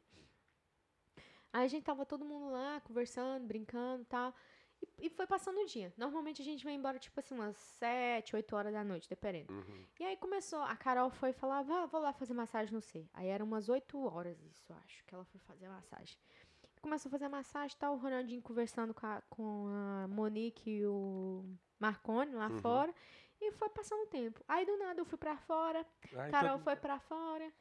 Aí 1.51 1.65
a 1.65 1.67
gente 1.67 1.83
tava 1.83 2.05
todo 2.05 2.25
mundo 2.25 2.51
lá, 2.51 2.81
conversando, 2.81 3.45
brincando 3.45 4.03
e 4.03 4.05
tal. 4.05 4.33
E, 4.81 5.07
e 5.07 5.09
foi 5.09 5.25
passando 5.25 5.59
o 5.59 5.65
dia. 5.65 5.93
Normalmente 5.97 6.41
a 6.41 6.45
gente 6.45 6.63
vai 6.63 6.73
embora, 6.73 6.99
tipo 6.99 7.19
assim, 7.19 7.33
umas 7.33 7.57
7, 7.57 8.35
8 8.35 8.55
horas 8.55 8.73
da 8.73 8.83
noite, 8.83 9.09
dependendo. 9.09 9.51
Uhum. 9.53 9.85
E 9.99 10.03
aí 10.03 10.17
começou, 10.17 10.61
a 10.61 10.75
Carol 10.75 11.09
foi 11.09 11.33
falar, 11.33 11.63
vá, 11.63 11.85
vou 11.85 12.01
lá 12.01 12.13
fazer 12.13 12.33
massagem 12.33 12.73
no 12.73 12.81
C. 12.81 13.07
Aí 13.13 13.27
eram 13.27 13.45
umas 13.45 13.69
8 13.69 13.97
horas, 14.05 14.41
isso, 14.43 14.71
eu 14.71 14.77
acho, 14.77 15.03
que 15.05 15.15
ela 15.15 15.25
foi 15.25 15.39
fazer 15.41 15.65
a 15.65 15.71
massagem. 15.71 16.17
Começou 16.81 17.09
a 17.09 17.11
fazer 17.11 17.25
a 17.25 17.29
massagem 17.29 17.75
e 17.75 17.79
tal, 17.79 17.95
o 17.95 17.97
Ronaldinho 17.97 18.41
conversando 18.41 18.93
com 18.93 19.05
a, 19.05 19.21
com 19.29 19.67
a 19.67 20.07
Monique 20.07 20.69
e 20.69 20.85
o 20.85 21.43
Marcone 21.79 22.33
lá 22.33 22.49
fora. 22.61 22.93
E 23.41 23.51
foi 23.51 23.69
passando 23.69 24.03
o 24.03 24.07
tempo. 24.07 24.43
Aí 24.47 24.65
do 24.65 24.77
nada 24.77 24.99
eu 24.99 25.05
fui 25.05 25.17
pra 25.17 25.37
fora, 25.37 25.85
Aí 26.15 26.31
Carol 26.31 26.59
foi 26.59 26.75
pra 26.75 26.99
fora, 26.99 27.51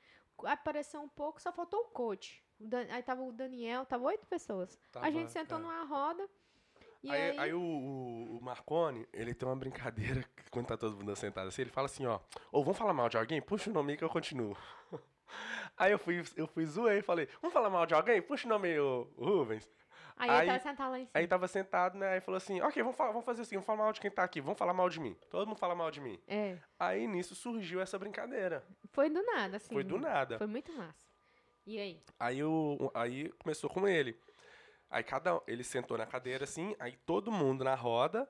apareceu 0.44 1.00
um 1.00 1.08
pouco, 1.08 1.40
só 1.40 1.52
faltou 1.52 1.80
o 1.80 1.88
coach. 1.88 2.42
O 2.58 2.66
Dan- 2.66 2.86
Aí 2.90 3.02
tava 3.02 3.22
o 3.22 3.32
Daniel, 3.32 3.84
tava 3.86 4.04
oito 4.04 4.26
pessoas. 4.26 4.78
Tava, 4.92 5.06
a 5.06 5.10
gente 5.10 5.30
sentou 5.30 5.58
é. 5.58 5.60
numa 5.60 5.84
roda. 5.84 6.28
E 7.02 7.10
aí, 7.10 7.30
aí, 7.32 7.38
aí 7.38 7.54
o, 7.54 7.60
o- 7.60 8.38
o 8.38 8.42
Marconi, 8.42 9.06
ele 9.12 9.32
tem 9.34 9.48
uma 9.48 9.54
brincadeira 9.54 10.24
quando 10.50 10.66
tá 10.66 10.76
todo 10.76 10.96
mundo 10.96 11.14
sentado 11.14 11.46
assim, 11.48 11.62
ele 11.62 11.70
fala 11.70 11.86
assim, 11.86 12.06
ó, 12.06 12.18
ou 12.50 12.64
vamos 12.64 12.78
falar 12.78 12.92
mal 12.92 13.08
de 13.08 13.16
alguém? 13.16 13.40
Puxa 13.40 13.70
o 13.70 13.72
nome 13.72 13.92
aí 13.92 13.98
que 13.98 14.04
eu 14.04 14.08
continuo. 14.08 14.56
Aí 15.76 15.90
eu 15.92 15.98
fui, 15.98 16.22
eu 16.36 16.46
fui 16.46 16.64
zoei, 16.64 17.02
falei, 17.02 17.28
vamos 17.42 17.52
falar 17.52 17.68
mal 17.68 17.84
de 17.84 17.92
alguém? 17.94 18.22
Puxa 18.22 18.46
o 18.46 18.48
nome 18.48 18.68
aí, 18.68 18.78
ô 18.78 19.08
Rubens. 19.18 19.68
aí, 20.16 20.30
ele 20.30 20.38
aí- 20.38 20.46
tava 20.46 20.58
sentado 20.60 20.90
lá 20.92 20.98
em 20.98 21.04
cima. 21.04 21.10
Aí 21.14 21.26
tava 21.26 21.48
sentado, 21.48 21.98
né? 21.98 22.08
Aí 22.14 22.20
falou 22.20 22.36
assim, 22.36 22.60
ok, 22.60 22.80
vamos, 22.82 22.96
falar, 22.96 23.10
vamos 23.10 23.24
fazer 23.26 23.42
assim, 23.42 23.56
vamos 23.56 23.66
falar 23.66 23.78
mal 23.82 23.92
de 23.92 24.00
quem 24.00 24.10
tá 24.10 24.22
aqui, 24.22 24.40
vamos 24.40 24.56
falar 24.58 24.72
mal 24.72 24.88
de 24.88 25.00
mim. 25.00 25.14
Todo 25.28 25.46
mundo 25.48 25.58
fala 25.58 25.74
mal 25.74 25.90
de 25.90 26.00
mim. 26.00 26.18
É, 26.28 26.58
Aí 26.78 27.06
nisso 27.08 27.34
surgiu 27.34 27.80
essa 27.80 27.98
brincadeira. 27.98 28.64
foi 28.92 29.10
do 29.10 29.20
nada, 29.24 29.56
assim. 29.56 29.74
Foi 29.74 29.82
do 29.84 29.98
nada. 29.98 30.38
Foi 30.38 30.46
muito 30.46 30.72
massa. 30.72 31.05
E 31.66 31.78
aí? 31.78 32.00
Aí, 32.18 32.42
o, 32.44 32.90
aí 32.94 33.28
começou 33.42 33.68
com 33.68 33.86
ele. 33.88 34.18
Aí 34.88 35.02
cada 35.02 35.40
ele 35.48 35.64
sentou 35.64 35.98
na 35.98 36.06
cadeira 36.06 36.44
assim, 36.44 36.76
aí 36.78 36.96
todo 37.04 37.32
mundo 37.32 37.64
na 37.64 37.74
roda 37.74 38.28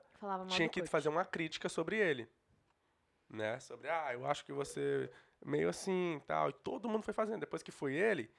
tinha 0.49 0.67
que 0.67 0.79
coach. 0.79 0.89
fazer 0.89 1.07
uma 1.09 1.23
crítica 1.23 1.69
sobre 1.69 1.97
ele. 1.97 2.27
Né? 3.29 3.59
Sobre, 3.59 3.89
ah, 3.89 4.09
eu 4.13 4.25
acho 4.25 4.43
que 4.43 4.51
você 4.51 5.09
meio 5.45 5.69
assim 5.69 6.15
e 6.15 6.19
tal. 6.21 6.49
E 6.49 6.53
todo 6.53 6.89
mundo 6.89 7.03
foi 7.03 7.13
fazendo. 7.13 7.41
Depois 7.41 7.61
que 7.61 7.71
foi 7.71 7.93
ele, 7.93 8.31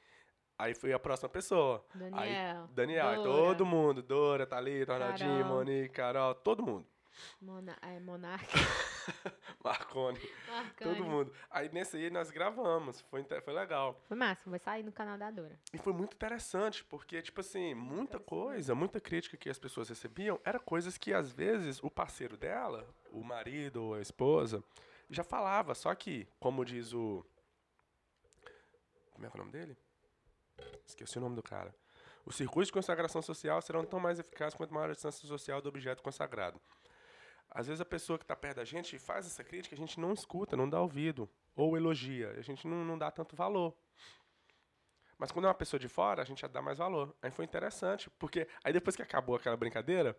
aí 0.58 0.74
foi 0.74 0.92
a 0.92 0.98
próxima 0.98 1.28
pessoa. 1.28 1.84
Daniel, 1.94 2.18
Aí, 2.18 2.68
Daniel, 2.74 3.06
aí 3.08 3.16
Dora. 3.16 3.28
todo 3.28 3.64
mundo. 3.64 4.02
Dora, 4.02 4.46
Thalita, 4.46 4.94
Ronaldinho. 4.94 5.44
Monique, 5.44 5.90
Carol, 5.94 6.34
todo 6.34 6.62
mundo. 6.62 6.86
Mona, 7.40 7.76
é, 7.82 8.00
Monarca. 8.00 8.46
Marconi, 9.64 10.20
Marcani. 10.46 10.94
todo 10.94 11.04
mundo. 11.04 11.32
Aí 11.50 11.68
nesse 11.72 11.96
aí 11.96 12.10
nós 12.10 12.30
gravamos, 12.30 13.00
foi, 13.02 13.24
foi 13.24 13.52
legal. 13.52 14.00
Foi 14.06 14.16
massa, 14.16 14.48
vai 14.48 14.58
sair 14.58 14.82
no 14.82 14.92
canal 14.92 15.18
da 15.18 15.30
Dora. 15.30 15.58
E 15.72 15.78
foi 15.78 15.92
muito 15.92 16.14
interessante, 16.14 16.84
porque, 16.84 17.20
tipo 17.20 17.40
assim, 17.40 17.74
muita 17.74 18.20
coisa, 18.20 18.74
muita 18.74 19.00
crítica 19.00 19.36
que 19.36 19.50
as 19.50 19.58
pessoas 19.58 19.88
recebiam 19.88 20.40
era 20.44 20.58
coisas 20.58 20.96
que, 20.96 21.12
às 21.12 21.32
vezes, 21.32 21.82
o 21.82 21.90
parceiro 21.90 22.36
dela, 22.36 22.88
o 23.10 23.22
marido 23.24 23.82
ou 23.82 23.94
a 23.94 24.00
esposa, 24.00 24.62
já 25.10 25.24
falava. 25.24 25.74
Só 25.74 25.94
que, 25.94 26.28
como 26.38 26.64
diz 26.64 26.92
o. 26.92 27.24
Como 29.12 29.26
é 29.26 29.30
que 29.30 29.36
é 29.36 29.40
o 29.40 29.44
nome 29.44 29.52
dele? 29.52 29.76
Esqueci 30.86 31.18
o 31.18 31.20
nome 31.20 31.34
do 31.34 31.42
cara. 31.42 31.74
Os 32.24 32.36
circuitos 32.36 32.68
de 32.68 32.72
consagração 32.72 33.22
social 33.22 33.60
serão 33.62 33.84
tão 33.84 33.98
mais 33.98 34.18
eficazes 34.18 34.54
quanto 34.54 34.72
maior 34.72 34.90
a 34.90 34.92
distância 34.92 35.26
social 35.26 35.60
do 35.62 35.68
objeto 35.68 36.02
consagrado. 36.02 36.60
Às 37.58 37.66
vezes 37.66 37.80
a 37.80 37.84
pessoa 37.84 38.16
que 38.16 38.22
está 38.22 38.36
perto 38.36 38.58
da 38.58 38.64
gente 38.64 38.96
faz 39.00 39.26
essa 39.26 39.42
crítica, 39.42 39.74
a 39.74 39.78
gente 39.78 39.98
não 39.98 40.12
escuta, 40.12 40.56
não 40.56 40.70
dá 40.70 40.80
ouvido. 40.80 41.28
Ou 41.56 41.76
elogia, 41.76 42.30
a 42.38 42.40
gente 42.40 42.68
não, 42.68 42.84
não 42.84 42.96
dá 42.96 43.10
tanto 43.10 43.34
valor. 43.34 43.74
Mas 45.18 45.32
quando 45.32 45.46
é 45.46 45.48
uma 45.48 45.54
pessoa 45.54 45.80
de 45.80 45.88
fora, 45.88 46.22
a 46.22 46.24
gente 46.24 46.40
já 46.42 46.46
dá 46.46 46.62
mais 46.62 46.78
valor. 46.78 47.12
Aí 47.20 47.32
foi 47.32 47.44
interessante, 47.44 48.08
porque 48.10 48.46
aí 48.62 48.72
depois 48.72 48.94
que 48.94 49.02
acabou 49.02 49.34
aquela 49.34 49.56
brincadeira, 49.56 50.16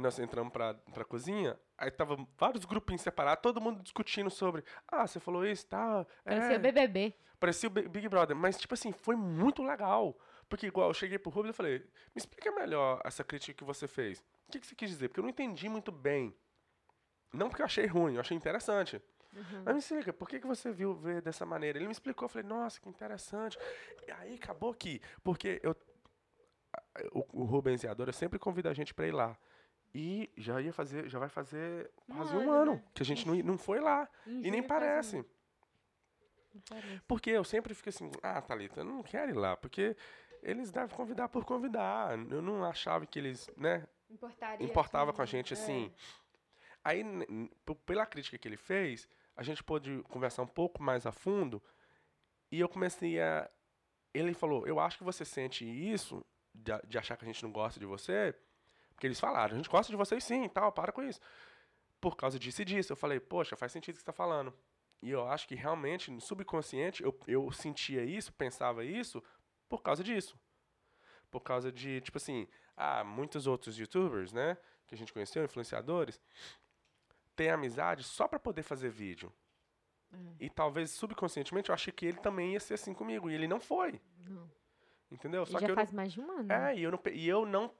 nós 0.00 0.18
entramos 0.18 0.52
pra, 0.52 0.74
pra 0.74 1.04
cozinha, 1.04 1.56
aí 1.78 1.88
tava 1.88 2.16
vários 2.36 2.64
grupinhos 2.64 3.02
separados, 3.02 3.40
todo 3.40 3.60
mundo 3.60 3.80
discutindo 3.80 4.28
sobre, 4.28 4.64
ah, 4.88 5.06
você 5.06 5.20
falou 5.20 5.46
isso, 5.46 5.68
tá, 5.68 6.04
Parecia 6.24 6.56
é, 6.56 6.58
BBB. 6.58 7.14
parecia 7.38 7.68
o 7.68 7.70
Big 7.70 7.88
Big 7.88 8.08
Brother, 8.08 8.34
mas 8.34 8.58
tipo 8.58 8.74
assim, 8.74 8.90
foi 8.90 9.14
muito 9.14 9.62
legal. 9.62 10.18
Porque 10.48 10.66
igual 10.66 10.90
eu 10.90 10.94
cheguei 10.94 11.18
pro 11.18 11.30
Rubens 11.30 11.54
e 11.54 11.56
falei, 11.56 11.78
me 11.78 12.18
explica 12.18 12.50
melhor 12.50 13.00
essa 13.04 13.22
crítica 13.22 13.56
que 13.56 13.64
você 13.64 13.86
fez. 13.86 14.20
O 14.48 14.52
que, 14.52 14.60
que 14.60 14.66
você 14.66 14.74
quis 14.74 14.90
dizer? 14.90 15.08
Porque 15.08 15.20
eu 15.20 15.22
não 15.22 15.30
entendi 15.30 15.68
muito 15.68 15.90
bem. 15.90 16.34
Não 17.32 17.48
porque 17.48 17.62
eu 17.62 17.66
achei 17.66 17.86
ruim, 17.86 18.14
eu 18.14 18.20
achei 18.20 18.36
interessante. 18.36 19.02
Mas 19.64 19.74
me 19.74 19.80
explica, 19.80 20.12
por 20.12 20.28
que, 20.28 20.40
que 20.40 20.46
você 20.46 20.72
viu 20.72 20.94
ver 20.94 21.20
dessa 21.20 21.44
maneira? 21.44 21.78
Ele 21.78 21.86
me 21.86 21.92
explicou, 21.92 22.24
eu 22.24 22.28
falei, 22.28 22.46
nossa, 22.46 22.80
que 22.80 22.88
interessante. 22.88 23.58
E 24.06 24.10
aí 24.10 24.34
acabou 24.34 24.72
que, 24.72 25.00
porque 25.22 25.60
eu, 25.62 25.76
o, 27.12 27.42
o 27.42 27.44
Rubens 27.44 27.82
e 27.82 27.88
a 27.88 27.94
Dora 27.94 28.12
sempre 28.12 28.38
convidam 28.38 28.70
a 28.70 28.74
gente 28.74 28.94
pra 28.94 29.06
ir 29.06 29.12
lá. 29.12 29.36
E 29.94 30.30
já 30.36 30.60
ia 30.60 30.72
fazer, 30.72 31.08
já 31.08 31.18
vai 31.18 31.28
fazer 31.28 31.90
quase 32.06 32.36
um 32.36 32.50
ano, 32.50 32.74
né? 32.74 32.84
que 32.94 33.02
a 33.02 33.06
gente 33.06 33.26
não, 33.26 33.34
não 33.36 33.58
foi 33.58 33.80
lá. 33.80 34.08
Em 34.26 34.46
E 34.46 34.50
nem 34.50 34.62
parece. 34.62 35.16
Não 36.54 36.62
parece. 36.68 37.02
Porque 37.06 37.30
eu 37.30 37.44
sempre 37.44 37.74
fico 37.74 37.88
assim, 37.88 38.10
ah, 38.22 38.40
Thalita, 38.40 38.80
eu 38.80 38.84
não 38.84 39.02
quero 39.02 39.32
ir 39.32 39.36
lá, 39.36 39.56
porque 39.56 39.96
eles 40.42 40.70
devem 40.70 40.94
convidar 40.94 41.28
por 41.28 41.44
convidar. 41.44 42.18
Eu 42.30 42.42
não 42.42 42.64
achava 42.64 43.06
que 43.06 43.18
eles, 43.18 43.50
né, 43.56 43.86
Importaria 44.08 44.64
importava 44.66 45.10
que- 45.12 45.16
com 45.16 45.22
a 45.22 45.26
gente 45.26 45.52
é. 45.52 45.56
assim. 45.56 45.92
Aí, 46.84 47.02
pela 47.84 48.06
crítica 48.06 48.38
que 48.38 48.46
ele 48.46 48.56
fez, 48.56 49.08
a 49.36 49.42
gente 49.42 49.62
pôde 49.62 50.02
conversar 50.04 50.42
um 50.42 50.46
pouco 50.46 50.82
mais 50.82 51.04
a 51.04 51.12
fundo 51.12 51.62
e 52.50 52.60
eu 52.60 52.68
comecei 52.68 53.20
a. 53.20 53.50
Ele 54.14 54.32
falou: 54.32 54.66
Eu 54.66 54.78
acho 54.78 54.96
que 54.98 55.04
você 55.04 55.24
sente 55.24 55.64
isso, 55.64 56.24
de, 56.54 56.72
de 56.86 56.96
achar 56.98 57.16
que 57.16 57.24
a 57.24 57.26
gente 57.26 57.42
não 57.42 57.50
gosta 57.50 57.78
de 57.80 57.86
você, 57.86 58.34
porque 58.90 59.06
eles 59.06 59.18
falaram: 59.18 59.54
A 59.54 59.56
gente 59.58 59.68
gosta 59.68 59.90
de 59.90 59.96
vocês 59.96 60.22
sim, 60.22 60.48
tal, 60.48 60.70
para 60.72 60.92
com 60.92 61.02
isso. 61.02 61.20
Por 62.00 62.16
causa 62.16 62.38
disso 62.38 62.62
e 62.62 62.64
disso. 62.64 62.92
Eu 62.92 62.96
falei: 62.96 63.18
Poxa, 63.18 63.56
faz 63.56 63.72
sentido 63.72 63.94
o 63.94 63.96
que 63.96 64.00
você 64.00 64.02
está 64.10 64.12
falando. 64.12 64.54
E 65.02 65.10
eu 65.10 65.28
acho 65.28 65.46
que 65.46 65.54
realmente, 65.54 66.10
no 66.10 66.20
subconsciente, 66.20 67.02
eu, 67.02 67.18
eu 67.26 67.50
sentia 67.52 68.02
isso, 68.04 68.32
pensava 68.32 68.84
isso, 68.84 69.22
por 69.68 69.82
causa 69.82 70.02
disso. 70.02 70.38
Por 71.30 71.40
causa 71.40 71.70
de, 71.70 72.00
tipo 72.00 72.16
assim, 72.16 72.48
ah, 72.76 73.02
muitos 73.04 73.46
outros 73.46 73.78
youtubers, 73.78 74.32
né, 74.32 74.56
que 74.86 74.94
a 74.94 74.98
gente 74.98 75.12
conheceu, 75.12 75.44
influenciadores, 75.44 76.20
têm 77.34 77.50
amizade 77.50 78.04
só 78.04 78.28
para 78.28 78.38
poder 78.38 78.62
fazer 78.62 78.90
vídeo. 78.90 79.32
E 80.40 80.48
talvez 80.48 80.90
subconscientemente 80.92 81.68
eu 81.68 81.74
achei 81.74 81.92
que 81.92 82.06
ele 82.06 82.18
também 82.18 82.52
ia 82.52 82.60
ser 82.60 82.74
assim 82.74 82.94
comigo. 82.94 83.28
E 83.28 83.34
ele 83.34 83.46
não 83.46 83.60
foi. 83.60 84.00
Não. 84.24 84.50
Entendeu? 85.10 85.44
Só 85.44 85.58
já 85.58 85.66
que 85.66 85.72
eu 85.72 85.74
faz 85.74 85.92
não, 85.92 85.96
mais 85.96 86.12
de 86.12 86.20
um 86.20 86.30
ano. 86.30 86.52
é, 86.52 86.74
e 86.76 86.82
eu 86.82 86.90
não, 86.90 87.00
e 87.12 87.28
eu 87.28 87.46
não 87.46 87.70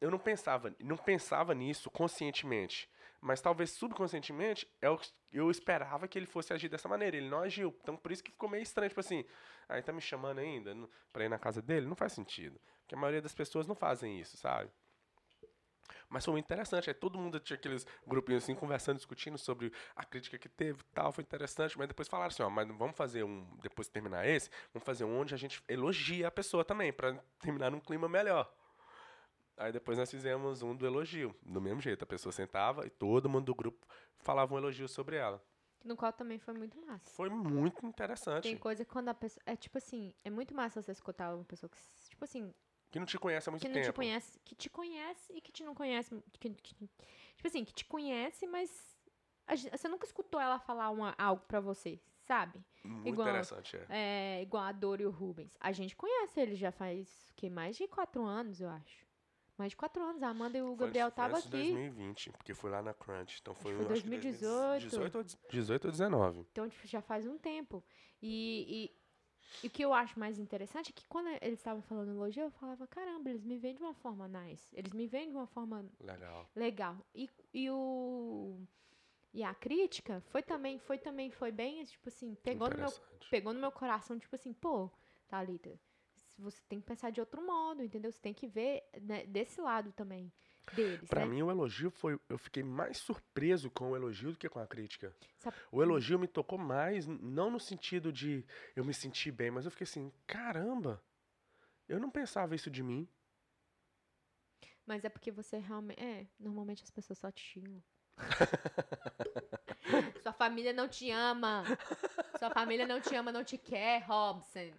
eu 0.00 0.10
não 0.10 0.18
pensava, 0.18 0.74
não 0.80 0.96
pensava 0.96 1.54
nisso 1.54 1.88
conscientemente, 1.88 2.90
mas 3.22 3.40
talvez 3.40 3.70
subconscientemente 3.70 4.68
eu, 4.82 5.00
eu 5.32 5.48
esperava 5.48 6.08
que 6.08 6.18
ele 6.18 6.26
fosse 6.26 6.52
agir 6.52 6.68
dessa 6.68 6.88
maneira. 6.88 7.16
Ele 7.16 7.28
não 7.28 7.38
agiu, 7.38 7.74
então 7.80 7.96
por 7.96 8.10
isso 8.10 8.22
que 8.22 8.32
ficou 8.32 8.48
meio 8.48 8.62
estranho, 8.62 8.88
tipo 8.88 9.00
assim, 9.00 9.24
aí 9.68 9.80
tá 9.80 9.92
me 9.92 10.00
chamando 10.00 10.40
ainda? 10.40 10.76
Pra 11.12 11.24
ir 11.24 11.28
na 11.28 11.38
casa 11.38 11.62
dele, 11.62 11.86
não 11.86 11.94
faz 11.94 12.12
sentido, 12.12 12.60
porque 12.80 12.96
a 12.96 12.98
maioria 12.98 13.22
das 13.22 13.32
pessoas 13.32 13.66
não 13.66 13.76
fazem 13.76 14.20
isso, 14.20 14.36
sabe? 14.36 14.70
Mas 16.08 16.24
foi 16.24 16.32
muito 16.32 16.44
interessante, 16.44 16.90
aí 16.90 16.94
todo 16.94 17.16
mundo 17.16 17.38
tinha 17.38 17.56
aqueles 17.56 17.86
grupinhos 18.06 18.42
assim, 18.42 18.54
conversando, 18.54 18.96
discutindo 18.96 19.38
sobre 19.38 19.72
a 19.94 20.04
crítica 20.04 20.36
que 20.36 20.48
teve 20.48 20.80
e 20.80 20.94
tal, 20.94 21.12
foi 21.12 21.22
interessante, 21.22 21.78
mas 21.78 21.86
depois 21.86 22.08
falaram 22.08 22.28
assim, 22.28 22.42
ó, 22.42 22.50
mas 22.50 22.66
vamos 22.76 22.96
fazer 22.96 23.22
um, 23.22 23.46
depois 23.62 23.86
de 23.86 23.92
terminar 23.92 24.26
esse, 24.26 24.50
vamos 24.74 24.84
fazer 24.84 25.04
um 25.04 25.20
onde 25.20 25.32
a 25.32 25.38
gente 25.38 25.62
elogia 25.68 26.26
a 26.26 26.30
pessoa 26.30 26.64
também, 26.64 26.92
pra 26.92 27.14
terminar 27.38 27.70
num 27.70 27.80
clima 27.80 28.08
melhor. 28.08 28.52
Aí 29.56 29.70
depois 29.72 29.98
nós 29.98 30.10
fizemos 30.10 30.62
um 30.62 30.74
do 30.74 30.86
elogio, 30.86 31.34
do 31.42 31.60
mesmo 31.60 31.80
jeito, 31.80 32.02
a 32.02 32.06
pessoa 32.06 32.32
sentava 32.32 32.86
e 32.86 32.90
todo 32.90 33.28
mundo 33.28 33.46
do 33.46 33.54
grupo 33.54 33.86
falava 34.18 34.54
um 34.54 34.58
elogio 34.58 34.88
sobre 34.88 35.16
ela. 35.16 35.42
No 35.84 35.96
qual 35.96 36.12
também 36.12 36.38
foi 36.38 36.54
muito 36.54 36.80
massa. 36.86 37.10
Foi 37.10 37.28
muito 37.28 37.84
interessante. 37.84 38.44
Tem 38.44 38.56
coisa 38.56 38.84
que 38.84 38.90
quando 38.90 39.08
a 39.08 39.14
pessoa. 39.14 39.42
É 39.44 39.56
tipo 39.56 39.78
assim, 39.78 40.14
é 40.24 40.30
muito 40.30 40.54
massa 40.54 40.80
você 40.80 40.92
escutar 40.92 41.34
uma 41.34 41.44
pessoa 41.44 41.68
que. 41.68 41.76
Tipo 42.08 42.24
assim, 42.24 42.54
Que 42.90 42.98
não 43.00 43.06
te 43.06 43.18
conhece 43.18 43.48
há 43.48 43.50
muito 43.52 43.62
que 43.62 43.68
não 43.68 43.74
tempo. 43.74 43.86
te 43.86 43.92
conhece, 43.92 44.38
que 44.44 44.54
te 44.54 44.70
conhece 44.70 45.32
e 45.32 45.40
que 45.40 45.50
te 45.52 45.64
não 45.64 45.74
conhece. 45.74 46.22
que- 46.38 46.50
que- 46.50 46.74
tipo 46.74 47.46
assim, 47.46 47.64
que 47.64 47.72
te 47.74 47.84
conhece, 47.84 48.46
mas 48.46 48.96
a 49.46 49.56
você 49.56 49.88
nunca 49.88 50.06
escutou 50.06 50.40
ela 50.40 50.58
falar 50.60 50.88
uma, 50.90 51.14
algo 51.18 51.42
pra 51.48 51.58
você, 51.60 52.00
sabe? 52.22 52.64
Muito 52.84 53.08
Igual- 53.08 53.28
interessante, 53.28 53.76
é. 53.76 53.86
É, 54.38 54.42
igual 54.42 54.62
a 54.62 54.70
Dora 54.72 55.02
e 55.02 55.06
o 55.06 55.10
Rubens. 55.10 55.56
A 55.60 55.72
gente 55.72 55.96
conhece 55.96 56.38
ele 56.40 56.54
já 56.54 56.70
faz 56.70 57.08
o 57.30 57.34
quê? 57.34 57.50
mais 57.50 57.76
de 57.76 57.88
quatro 57.88 58.22
anos, 58.24 58.60
eu 58.60 58.68
acho. 58.70 59.04
Mais 59.62 59.70
de 59.70 59.76
quatro 59.76 60.02
anos. 60.02 60.20
A 60.24 60.28
Amanda 60.30 60.58
e 60.58 60.62
o 60.62 60.74
Gabriel 60.74 61.06
estavam 61.06 61.38
aqui. 61.38 61.48
2020, 61.48 62.30
porque 62.32 62.52
foi 62.52 62.68
lá 62.68 62.82
na 62.82 62.92
Crunch. 62.92 63.38
Então 63.40 63.54
foi, 63.54 63.72
foi 63.76 63.92
acho 63.92 64.02
que 64.02 64.08
2018. 64.08 64.80
2018 64.90 65.18
ou 65.18 65.24
18 65.52 65.84
ou 65.84 65.90
19. 65.92 66.46
Então, 66.50 66.68
tipo, 66.68 66.84
já 66.88 67.00
faz 67.00 67.28
um 67.28 67.38
tempo. 67.38 67.80
E, 68.20 68.90
e, 69.62 69.64
e 69.64 69.68
o 69.68 69.70
que 69.70 69.84
eu 69.84 69.94
acho 69.94 70.18
mais 70.18 70.40
interessante 70.40 70.90
é 70.90 70.92
que 70.92 71.06
quando 71.06 71.28
eles 71.40 71.60
estavam 71.60 71.80
falando 71.80 72.10
elogio, 72.10 72.42
eu 72.42 72.50
falava, 72.50 72.88
caramba, 72.88 73.30
eles 73.30 73.44
me 73.44 73.56
veem 73.56 73.76
de 73.76 73.82
uma 73.82 73.94
forma 73.94 74.26
nice. 74.26 74.66
Eles 74.76 74.92
me 74.92 75.06
veem 75.06 75.30
de 75.30 75.36
uma 75.36 75.46
forma 75.46 75.86
Legal. 76.00 76.50
legal. 76.56 76.96
E, 77.14 77.30
e 77.54 77.70
o. 77.70 78.58
E 79.32 79.44
a 79.44 79.54
crítica 79.54 80.20
foi 80.22 80.42
também, 80.42 80.80
foi 80.80 80.98
também, 80.98 81.30
foi 81.30 81.52
bem, 81.52 81.84
tipo 81.84 82.08
assim, 82.08 82.34
pegou 82.42 82.68
no 82.68 82.78
meu, 82.78 82.92
pegou 83.30 83.54
no 83.54 83.60
meu 83.60 83.70
coração, 83.70 84.18
tipo 84.18 84.34
assim, 84.34 84.52
pô, 84.52 84.90
Thalita, 85.28 85.78
você 86.38 86.60
tem 86.68 86.80
que 86.80 86.86
pensar 86.86 87.10
de 87.10 87.20
outro 87.20 87.44
modo, 87.44 87.82
entendeu? 87.82 88.10
Você 88.10 88.20
tem 88.20 88.34
que 88.34 88.46
ver 88.46 88.82
né, 89.00 89.24
desse 89.26 89.60
lado 89.60 89.92
também 89.92 90.32
deles, 90.72 91.08
Pra 91.08 91.20
né? 91.20 91.26
mim, 91.26 91.42
o 91.42 91.50
elogio 91.50 91.90
foi. 91.90 92.18
Eu 92.28 92.38
fiquei 92.38 92.62
mais 92.62 92.98
surpreso 92.98 93.70
com 93.70 93.90
o 93.90 93.96
elogio 93.96 94.32
do 94.32 94.38
que 94.38 94.48
com 94.48 94.58
a 94.60 94.66
crítica. 94.66 95.14
Sabe- 95.38 95.56
O 95.70 95.82
elogio 95.82 96.18
me 96.18 96.28
tocou 96.28 96.58
mais, 96.58 97.06
não 97.06 97.50
no 97.50 97.60
sentido 97.60 98.12
de 98.12 98.44
eu 98.76 98.84
me 98.84 98.94
sentir 98.94 99.32
bem, 99.32 99.50
mas 99.50 99.64
eu 99.64 99.70
fiquei 99.70 99.84
assim: 99.84 100.12
caramba, 100.26 101.02
eu 101.88 101.98
não 101.98 102.10
pensava 102.10 102.54
isso 102.54 102.70
de 102.70 102.82
mim. 102.82 103.08
Mas 104.86 105.04
é 105.04 105.08
porque 105.08 105.30
você 105.30 105.58
realmente. 105.58 106.00
É, 106.00 106.26
normalmente 106.38 106.82
as 106.82 106.90
pessoas 106.90 107.18
só 107.18 107.30
te 107.30 107.42
xingam. 107.42 107.82
Sua 110.22 110.32
família 110.32 110.72
não 110.72 110.88
te 110.88 111.10
ama. 111.10 111.64
Sua 112.38 112.50
família 112.50 112.86
não 112.86 113.00
te 113.00 113.14
ama, 113.14 113.32
não 113.32 113.44
te 113.44 113.58
quer, 113.58 114.02
Robson. 114.04 114.70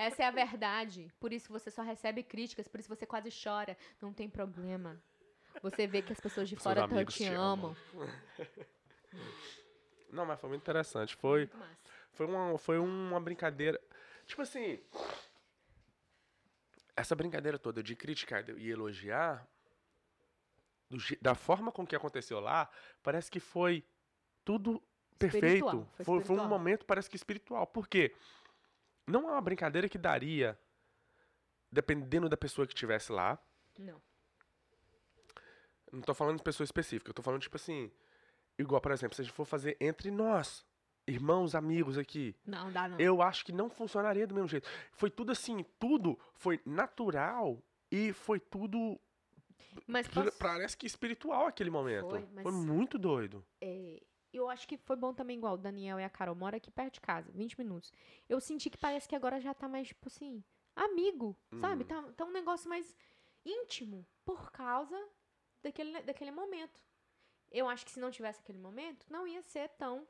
Essa 0.00 0.22
é 0.22 0.26
a 0.26 0.30
verdade. 0.30 1.12
Por 1.20 1.30
isso 1.30 1.52
você 1.52 1.70
só 1.70 1.82
recebe 1.82 2.22
críticas, 2.22 2.66
por 2.66 2.80
isso 2.80 2.88
você 2.88 3.04
quase 3.04 3.28
chora. 3.30 3.76
Não 4.00 4.14
tem 4.14 4.30
problema. 4.30 4.98
Você 5.62 5.86
vê 5.86 6.00
que 6.00 6.10
as 6.10 6.18
pessoas 6.18 6.48
de 6.48 6.56
fora 6.56 6.88
te 6.88 7.04
te 7.18 7.26
amam. 7.26 7.76
Não, 10.10 10.24
mas 10.24 10.40
foi 10.40 10.48
muito 10.48 10.62
interessante. 10.62 11.14
Foi, 11.14 11.40
Muito 11.40 11.56
foi, 12.12 12.26
uma, 12.26 12.56
foi 12.56 12.78
uma 12.78 13.20
brincadeira. 13.20 13.78
Tipo 14.26 14.40
assim. 14.40 14.80
Essa 16.96 17.14
brincadeira 17.14 17.58
toda 17.58 17.82
de 17.82 17.94
criticar 17.94 18.48
e 18.48 18.70
elogiar, 18.70 19.46
do 20.88 20.96
da 21.20 21.34
forma 21.34 21.70
com 21.70 21.86
que 21.86 21.94
aconteceu 21.94 22.40
lá, 22.40 22.70
parece 23.02 23.30
que 23.30 23.38
foi 23.38 23.84
tudo 24.44 24.82
perfeito. 25.18 25.46
Espiritual, 25.46 25.88
foi 25.92 26.04
Foi, 26.04 26.24
foi 26.24 26.36
um 26.36 26.48
momento, 26.48 26.86
parece 26.86 27.08
que 27.08 27.16
espiritual. 27.16 27.66
Por 27.66 27.86
quê? 27.86 28.14
Não 29.06 29.28
é 29.28 29.32
uma 29.32 29.40
brincadeira 29.40 29.88
que 29.88 29.98
daria, 29.98 30.58
dependendo 31.70 32.28
da 32.28 32.36
pessoa 32.36 32.66
que 32.66 32.72
estivesse 32.74 33.10
lá. 33.12 33.38
Não. 33.78 34.00
Não 35.92 36.00
tô 36.02 36.14
falando 36.14 36.36
de 36.36 36.42
pessoa 36.44 36.64
específica, 36.64 37.10
eu 37.10 37.14
tô 37.14 37.22
falando, 37.22 37.40
tipo 37.42 37.56
assim, 37.56 37.90
igual, 38.58 38.80
por 38.80 38.92
exemplo, 38.92 39.14
se 39.16 39.22
a 39.22 39.24
gente 39.24 39.34
for 39.34 39.44
fazer 39.44 39.76
entre 39.80 40.10
nós, 40.10 40.64
irmãos, 41.06 41.54
amigos 41.56 41.98
aqui, 41.98 42.36
Não, 42.46 42.70
dá 42.70 42.88
não. 42.88 43.00
eu 43.00 43.20
acho 43.20 43.44
que 43.44 43.50
não 43.52 43.68
funcionaria 43.68 44.26
do 44.26 44.34
mesmo 44.34 44.46
jeito. 44.48 44.68
Foi 44.92 45.10
tudo 45.10 45.32
assim, 45.32 45.64
tudo 45.80 46.16
foi 46.34 46.60
natural 46.64 47.60
e 47.90 48.12
foi 48.12 48.38
tudo, 48.38 49.00
Mas 49.84 50.06
posso- 50.06 50.38
parece 50.38 50.76
que 50.76 50.86
espiritual 50.86 51.46
aquele 51.46 51.70
momento. 51.70 52.08
Foi, 52.08 52.20
Foi, 52.22 52.28
mas- 52.44 52.54
muito 52.54 52.96
doido. 52.96 53.44
é, 53.60 54.00
eu 54.32 54.48
acho 54.48 54.66
que 54.68 54.76
foi 54.78 54.96
bom 54.96 55.12
também, 55.14 55.36
igual 55.38 55.54
o 55.54 55.58
Daniel 55.58 55.98
e 56.00 56.04
a 56.04 56.10
Carol. 56.10 56.34
Mora 56.34 56.56
aqui 56.56 56.70
perto 56.70 56.94
de 56.94 57.00
casa, 57.00 57.30
20 57.32 57.58
minutos. 57.58 57.92
Eu 58.28 58.40
senti 58.40 58.70
que 58.70 58.78
parece 58.78 59.08
que 59.08 59.14
agora 59.16 59.40
já 59.40 59.52
tá 59.54 59.68
mais, 59.68 59.88
tipo 59.88 60.06
assim, 60.08 60.42
amigo, 60.76 61.36
sabe? 61.60 61.84
Tá, 61.84 62.02
tá 62.16 62.24
um 62.24 62.30
negócio 62.32 62.68
mais 62.68 62.94
íntimo 63.44 64.06
por 64.24 64.50
causa 64.52 64.96
daquele, 65.62 66.00
daquele 66.02 66.30
momento. 66.30 66.80
Eu 67.50 67.68
acho 67.68 67.84
que 67.84 67.90
se 67.90 67.98
não 68.00 68.10
tivesse 68.10 68.40
aquele 68.40 68.58
momento, 68.58 69.04
não 69.10 69.26
ia 69.26 69.42
ser 69.42 69.68
tão. 69.70 70.06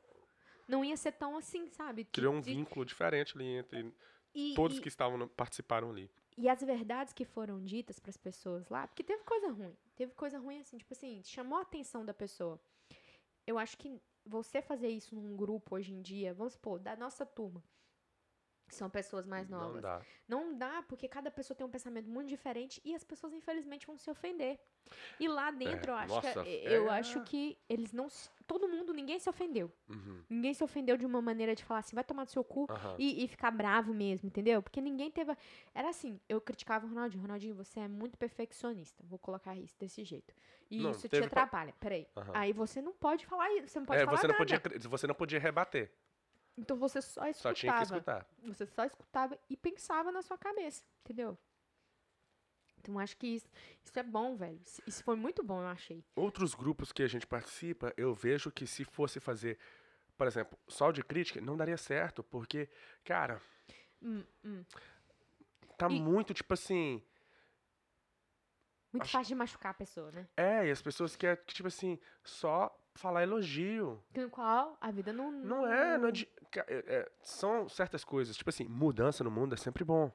Não 0.67 0.85
ia 0.85 0.95
ser 0.95 1.11
tão 1.13 1.35
assim, 1.35 1.67
sabe? 1.69 2.03
De- 2.03 2.11
Criou 2.11 2.33
um 2.35 2.41
de- 2.41 2.53
vínculo 2.53 2.85
diferente 2.85 3.35
ali 3.35 3.45
entre 3.57 3.93
e- 4.33 4.53
todos 4.53 4.77
e- 4.77 4.81
que 4.81 4.87
estavam 4.87 5.27
participaram 5.29 5.89
ali. 5.89 6.09
E 6.37 6.47
as 6.47 6.61
verdades 6.61 7.11
que 7.13 7.25
foram 7.25 7.61
ditas 7.63 7.99
pras 7.99 8.15
pessoas 8.15 8.69
lá, 8.69 8.87
porque 8.87 9.03
teve 9.03 9.23
coisa 9.23 9.49
ruim. 9.51 9.75
Teve 9.95 10.13
coisa 10.13 10.37
ruim 10.39 10.59
assim, 10.59 10.77
tipo 10.77 10.93
assim, 10.93 11.21
chamou 11.23 11.57
a 11.57 11.63
atenção 11.63 12.05
da 12.05 12.13
pessoa. 12.13 12.59
Eu 13.45 13.57
acho 13.57 13.77
que 13.77 13.99
você 14.25 14.61
fazer 14.61 14.89
isso 14.89 15.15
num 15.15 15.35
grupo 15.35 15.75
hoje 15.75 15.93
em 15.93 16.01
dia, 16.01 16.33
vamos 16.33 16.53
supor, 16.53 16.79
da 16.79 16.95
nossa 16.95 17.25
turma, 17.25 17.63
que 18.71 18.75
são 18.77 18.89
pessoas 18.89 19.25
mais 19.27 19.49
novas. 19.49 19.75
Não 19.75 19.81
dá. 19.81 20.01
Não 20.27 20.57
dá, 20.57 20.81
porque 20.87 21.07
cada 21.07 21.29
pessoa 21.29 21.55
tem 21.55 21.67
um 21.67 21.69
pensamento 21.69 22.09
muito 22.09 22.29
diferente 22.29 22.81
e 22.85 22.95
as 22.95 23.03
pessoas, 23.03 23.33
infelizmente, 23.33 23.85
vão 23.85 23.97
se 23.97 24.09
ofender. 24.09 24.57
E 25.19 25.27
lá 25.27 25.51
dentro, 25.51 25.91
É, 25.91 25.93
eu 25.93 25.97
acho 25.97 26.13
nossa, 26.15 26.43
que 26.43 26.49
é- 26.49 26.77
eu 26.77 26.89
acho 26.89 27.21
que 27.23 27.57
eles 27.69 27.91
não. 27.91 28.07
Todo 28.47 28.67
mundo, 28.67 28.93
ninguém 28.93 29.19
se 29.19 29.29
ofendeu. 29.29 29.71
Uhum. 29.89 30.23
Ninguém 30.29 30.53
se 30.53 30.63
ofendeu 30.63 30.97
de 30.97 31.05
uma 31.05 31.21
maneira 31.21 31.53
de 31.55 31.63
falar 31.63 31.79
assim, 31.81 31.95
vai 31.95 32.03
tomar 32.03 32.23
do 32.25 32.31
seu 32.31 32.43
cu 32.43 32.65
Aham. 32.69 32.95
e, 32.97 33.23
e 33.23 33.27
ficar 33.27 33.51
bravo 33.51 33.93
mesmo, 33.93 34.27
entendeu? 34.27 34.61
Porque 34.61 34.81
ninguém 34.81 35.11
teve. 35.11 35.35
Era 35.73 35.89
assim, 35.89 36.19
eu 36.27 36.41
criticava 36.41 36.85
o 36.85 36.89
Ronaldinho. 36.89 37.21
Ronaldinho, 37.21 37.55
você 37.55 37.81
é 37.81 37.87
muito 37.87 38.17
perfeccionista. 38.17 39.03
Vou 39.07 39.19
colocar 39.19 39.55
isso 39.55 39.77
desse 39.79 40.03
jeito. 40.03 40.33
E 40.69 40.79
Não, 40.81 40.91
isso 40.91 41.01
te 41.01 41.09
teve 41.09 41.23
pa- 41.29 41.41
atrapalha. 41.43 41.73
Peraí. 41.79 42.07
Aham. 42.17 42.31
Aí 42.33 42.51
você 42.53 42.81
não 42.81 42.93
pode 42.93 43.25
falar 43.25 43.49
isso. 43.57 43.67
Você 43.67 43.79
não 43.79 43.85
pode 43.85 44.01
É, 44.01 44.05
falar 44.05 44.17
você 44.17 44.27
não, 44.27 44.33
nada. 44.37 44.59
podia, 44.59 44.89
você 44.89 45.07
não 45.07 45.15
podia 45.15 45.39
rebater, 45.39 45.91
Então 46.57 46.77
você 46.77 47.01
só 47.01 47.25
escutava. 47.27 47.33
só 47.33 47.53
tinha 47.53 47.75
que 47.77 47.83
escutar. 47.83 48.27
Você 48.43 48.65
só 48.67 48.83
escutava 48.85 49.39
e 49.49 49.55
pensava 49.57 50.11
na 50.11 50.21
sua 50.21 50.37
cabeça, 50.37 50.83
entendeu? 51.03 51.37
Então 52.79 52.97
acho 52.99 53.15
que 53.17 53.27
isso, 53.27 53.47
isso 53.85 53.97
é 53.99 54.03
bom, 54.03 54.35
velho. 54.35 54.59
Isso- 54.85 55.03
foi 55.03 55.15
muito 55.15 55.43
bom, 55.43 55.61
eu 55.61 55.67
achei. 55.67 56.03
Outros 56.15 56.53
grupos 56.55 56.91
que 56.91 57.03
a 57.03 57.07
gente 57.07 57.27
participa, 57.27 57.93
eu 57.95 58.13
vejo 58.13 58.51
que 58.51 58.65
se 58.67 58.83
fosse 58.83 59.19
fazer, 59.19 59.57
por 60.17 60.25
exemplo, 60.27 60.57
só 60.67 60.91
de 60.91 61.03
crítica, 61.03 61.39
não 61.39 61.55
daria 61.55 61.77
certo, 61.77 62.23
porque, 62.23 62.67
cara, 63.03 63.41
tá 65.77 65.87
E- 65.89 65.99
muito, 65.99 66.33
tipo 66.33 66.53
assim, 66.53 67.01
Muito 68.93 69.03
Acho- 69.03 69.11
fácil 69.13 69.27
de 69.29 69.35
machucar 69.35 69.71
a 69.71 69.73
pessoa, 69.73 70.11
né? 70.11 70.27
é, 70.35 70.67
e 70.67 70.71
as 70.71 70.81
pessoas 70.81 71.15
querem, 71.15 71.41
tipo 71.45 71.67
assim, 71.69 71.97
só 72.25 72.77
falar 72.95 73.23
elogio. 73.23 74.03
Com 74.13 74.29
qual 74.29 74.77
a 74.81 74.91
vida 74.91 75.11
não. 75.13 75.31
Não 75.31 75.67
é, 75.67 75.97
não 75.97 76.09
é, 76.09 76.11
de- 76.11 76.25
ca- 76.51 76.65
é- 76.67 76.83
é, 76.87 77.11
são 77.21 77.67
certas 77.69 78.03
coisas, 78.03 78.35
tipo 78.35 78.49
assim, 78.49 78.65
mudança 78.65 79.23
no 79.23 79.31
mundo 79.31 79.53
é 79.53 79.57
sempre 79.57 79.83
bom. 79.83 80.11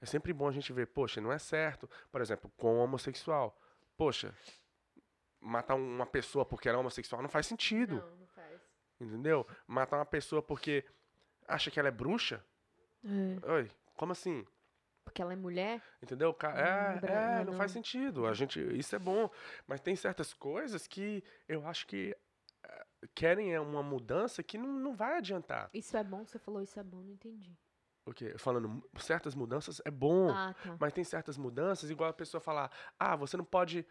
É 0.00 0.06
sempre 0.06 0.32
bom 0.32 0.46
a 0.48 0.52
gente 0.52 0.72
ver, 0.72 0.86
poxa, 0.86 1.20
não 1.20 1.32
é 1.32 1.38
certo, 1.38 1.88
por 2.12 2.20
exemplo, 2.20 2.50
com 2.56 2.76
o 2.78 2.82
homossexual. 2.84 3.58
Poxa, 3.96 4.32
matar 5.40 5.74
uma 5.74 6.06
pessoa 6.06 6.44
porque 6.44 6.68
ela 6.68 6.78
é 6.78 6.80
homossexual 6.80 7.20
não 7.22 7.28
faz 7.28 7.46
sentido. 7.46 7.96
Não, 7.96 8.16
não 8.16 8.26
faz. 8.28 8.60
Entendeu? 9.00 9.46
Matar 9.66 9.96
uma 9.98 10.06
pessoa 10.06 10.40
porque 10.42 10.84
acha 11.46 11.70
que 11.70 11.78
ela 11.78 11.88
é 11.88 11.92
bruxa? 11.92 12.44
Oi, 13.04 13.70
como 13.96 14.12
assim? 14.12 14.46
Porque 15.08 15.22
ela 15.22 15.32
é 15.32 15.36
mulher? 15.36 15.82
Entendeu? 16.02 16.36
É, 16.54 16.98
é, 17.02 17.36
não, 17.36 17.36
não 17.38 17.44
não. 17.46 17.52
faz 17.54 17.72
sentido. 17.72 18.26
A 18.26 18.34
gente, 18.34 18.60
isso 18.78 18.94
é 18.94 18.98
bom, 18.98 19.30
mas 19.66 19.80
tem 19.80 19.96
certas 19.96 20.32
coisas 20.34 20.86
que 20.86 21.22
eu 21.48 21.66
acho 21.66 21.86
que 21.86 22.16
eh, 22.62 22.86
querem 23.14 23.54
é 23.54 23.60
uma 23.60 23.82
mudança 23.82 24.42
que 24.42 24.58
não, 24.58 24.68
não 24.68 24.94
vai 24.94 25.18
adiantar. 25.18 25.70
Isso 25.72 25.96
é 25.96 26.04
bom? 26.04 26.24
Você 26.26 26.38
falou 26.38 26.62
isso 26.62 26.78
é 26.78 26.82
bom, 26.82 27.02
não 27.02 27.12
entendi. 27.12 27.56
O 28.04 28.12
quê? 28.12 28.34
Falando 28.38 28.82
certas 28.98 29.34
mudanças 29.34 29.80
é 29.84 29.90
bom, 29.90 30.30
Ah, 30.30 30.54
tá. 30.62 30.76
mas 30.80 30.92
tem 30.92 31.04
certas 31.04 31.36
mudanças 31.36 31.90
igual 31.90 32.08
a 32.10 32.14
pessoa 32.14 32.40
falar, 32.40 32.70
ah, 32.98 33.16
você 33.16 33.36
não 33.36 33.44
pode 33.44 33.86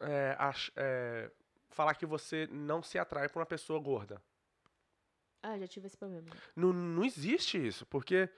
é, 0.00 0.36
ach- 0.38 0.70
é, 0.76 1.30
falar 1.70 1.94
que 1.94 2.06
você 2.06 2.46
não 2.50 2.82
se 2.82 2.98
atrai 2.98 3.28
por 3.28 3.40
uma 3.40 3.46
pessoa 3.46 3.80
gorda. 3.80 4.22
Ah, 5.42 5.58
já 5.58 5.66
tive 5.66 5.86
esse 5.86 5.96
problema. 5.96 6.26
Não, 6.56 6.72
não 6.72 7.04
existe 7.04 7.64
isso, 7.66 7.84
porque 7.86 8.28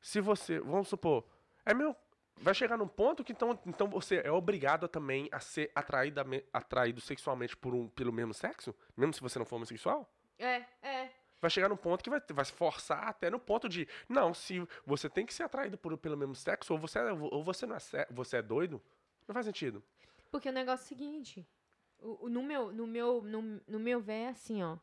se 0.00 0.20
você, 0.20 0.60
vamos 0.60 0.88
supor, 0.88 1.24
é 1.64 1.74
meu, 1.74 1.94
vai 2.36 2.54
chegar 2.54 2.76
num 2.76 2.88
ponto 2.88 3.24
que 3.24 3.32
então, 3.32 3.58
então 3.66 3.88
você 3.88 4.16
é 4.24 4.30
obrigado 4.30 4.88
também 4.88 5.28
a 5.32 5.40
ser 5.40 5.70
atraída, 5.74 6.24
atraído 6.52 7.00
sexualmente 7.00 7.56
por 7.56 7.74
um, 7.74 7.88
pelo 7.88 8.12
mesmo 8.12 8.32
sexo, 8.34 8.74
mesmo 8.96 9.12
se 9.12 9.20
você 9.20 9.38
não 9.38 9.46
for 9.46 9.56
homossexual? 9.56 10.10
É, 10.38 10.64
é. 10.82 11.10
Vai 11.40 11.50
chegar 11.50 11.68
num 11.68 11.76
ponto 11.76 12.02
que 12.02 12.10
vai, 12.10 12.20
vai 12.30 12.44
se 12.44 12.52
forçar 12.52 13.04
até 13.08 13.30
no 13.30 13.38
ponto 13.38 13.68
de, 13.68 13.86
não, 14.08 14.34
se 14.34 14.66
você 14.84 15.08
tem 15.08 15.24
que 15.24 15.32
ser 15.32 15.44
atraído 15.44 15.78
por, 15.78 15.96
pelo 15.96 16.16
mesmo 16.16 16.34
sexo, 16.34 16.72
ou 16.72 16.78
você, 16.78 16.98
é- 16.98 17.12
ou 17.12 17.42
você 17.44 17.64
não 17.66 17.76
é, 17.76 18.06
você 18.10 18.38
é 18.38 18.42
doido, 18.42 18.82
não 19.26 19.32
faz 19.34 19.46
sentido. 19.46 19.82
Porque 20.30 20.48
o 20.48 20.52
negócio 20.52 20.82
é 20.82 20.84
o 20.84 20.88
seguinte. 20.88 21.46
o- 22.00 22.26
o- 22.26 22.28
no, 22.28 22.42
meu, 22.42 22.72
no, 22.72 22.86
meu, 22.86 23.22
no, 23.22 23.60
no 23.66 23.78
meu 23.80 24.00
ver 24.00 24.12
é 24.12 24.28
assim, 24.28 24.62
ó. 24.62 24.78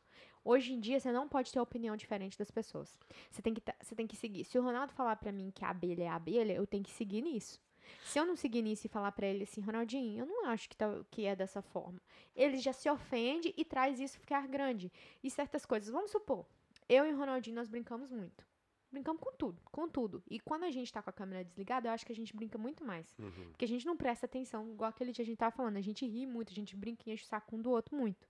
Hoje 0.46 0.72
em 0.72 0.78
dia, 0.78 1.00
você 1.00 1.10
não 1.10 1.28
pode 1.28 1.52
ter 1.52 1.58
opinião 1.58 1.96
diferente 1.96 2.38
das 2.38 2.52
pessoas. 2.52 2.96
Você 3.28 3.42
tem 3.42 3.52
que, 3.52 3.60
você 3.82 3.96
tem 3.96 4.06
que 4.06 4.14
seguir. 4.14 4.44
Se 4.44 4.56
o 4.56 4.62
Ronaldo 4.62 4.92
falar 4.92 5.16
pra 5.16 5.32
mim 5.32 5.50
que 5.50 5.64
a 5.64 5.70
abelha 5.70 6.04
é 6.04 6.08
a 6.08 6.14
abelha, 6.14 6.52
eu 6.52 6.64
tenho 6.64 6.84
que 6.84 6.92
seguir 6.92 7.20
nisso. 7.20 7.60
Se 8.04 8.20
eu 8.20 8.24
não 8.24 8.36
seguir 8.36 8.62
nisso 8.62 8.86
e 8.86 8.88
falar 8.88 9.10
pra 9.10 9.26
ele 9.26 9.42
assim, 9.42 9.60
Ronaldinho, 9.60 10.20
eu 10.20 10.26
não 10.26 10.46
acho 10.46 10.68
que, 10.68 10.76
tá, 10.76 10.86
que 11.10 11.24
é 11.26 11.34
dessa 11.34 11.60
forma. 11.60 12.00
Ele 12.32 12.58
já 12.58 12.72
se 12.72 12.88
ofende 12.88 13.52
e 13.56 13.64
traz 13.64 13.98
isso 13.98 14.20
ficar 14.20 14.46
grande. 14.46 14.92
E 15.20 15.28
certas 15.28 15.66
coisas. 15.66 15.90
Vamos 15.90 16.12
supor, 16.12 16.46
eu 16.88 17.04
e 17.04 17.12
o 17.12 17.18
Ronaldinho, 17.18 17.56
nós 17.56 17.68
brincamos 17.68 18.12
muito. 18.12 18.46
Brincamos 18.92 19.20
com 19.20 19.32
tudo, 19.32 19.60
com 19.72 19.88
tudo. 19.88 20.22
E 20.30 20.38
quando 20.38 20.62
a 20.62 20.70
gente 20.70 20.92
tá 20.92 21.02
com 21.02 21.10
a 21.10 21.12
câmera 21.12 21.42
desligada, 21.42 21.88
eu 21.88 21.92
acho 21.92 22.06
que 22.06 22.12
a 22.12 22.16
gente 22.16 22.34
brinca 22.36 22.56
muito 22.56 22.84
mais. 22.84 23.12
Porque 23.48 23.64
a 23.64 23.68
gente 23.68 23.84
não 23.84 23.96
presta 23.96 24.26
atenção, 24.26 24.70
igual 24.70 24.90
aquele 24.90 25.10
dia 25.10 25.24
a 25.24 25.26
gente 25.26 25.38
tava 25.38 25.50
falando. 25.50 25.76
A 25.76 25.80
gente 25.80 26.06
ri 26.06 26.24
muito, 26.24 26.52
a 26.52 26.54
gente 26.54 26.76
brinca 26.76 27.10
e 27.10 27.12
enche 27.12 27.24
o 27.24 27.26
saco 27.26 27.56
um 27.56 27.60
do 27.60 27.70
outro 27.70 27.96
muito. 27.96 28.28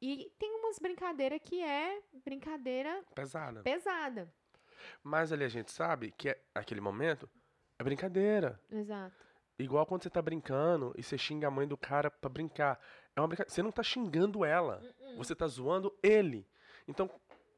E 0.00 0.32
tem 0.38 0.50
umas 0.56 0.78
brincadeiras 0.78 1.40
que 1.42 1.62
é 1.62 2.00
brincadeira 2.24 3.02
Pesada. 3.14 3.62
pesada. 3.62 4.32
Mas 5.02 5.32
ali 5.32 5.44
a 5.44 5.48
gente 5.48 5.70
sabe 5.70 6.10
que 6.10 6.30
é, 6.30 6.40
aquele 6.54 6.80
momento 6.80 7.28
é 7.78 7.84
brincadeira. 7.84 8.58
Exato. 8.70 9.14
Igual 9.58 9.84
quando 9.84 10.02
você 10.02 10.10
tá 10.10 10.22
brincando 10.22 10.94
e 10.96 11.02
você 11.02 11.18
xinga 11.18 11.48
a 11.48 11.50
mãe 11.50 11.68
do 11.68 11.76
cara 11.76 12.10
pra 12.10 12.30
brincar. 12.30 12.80
É 13.14 13.20
uma 13.20 13.28
brincadeira. 13.28 13.54
Você 13.54 13.62
não 13.62 13.70
tá 13.70 13.82
xingando 13.82 14.44
ela. 14.44 14.82
Você 15.18 15.34
tá 15.34 15.46
zoando 15.46 15.94
ele. 16.02 16.48
Então, 16.88 17.10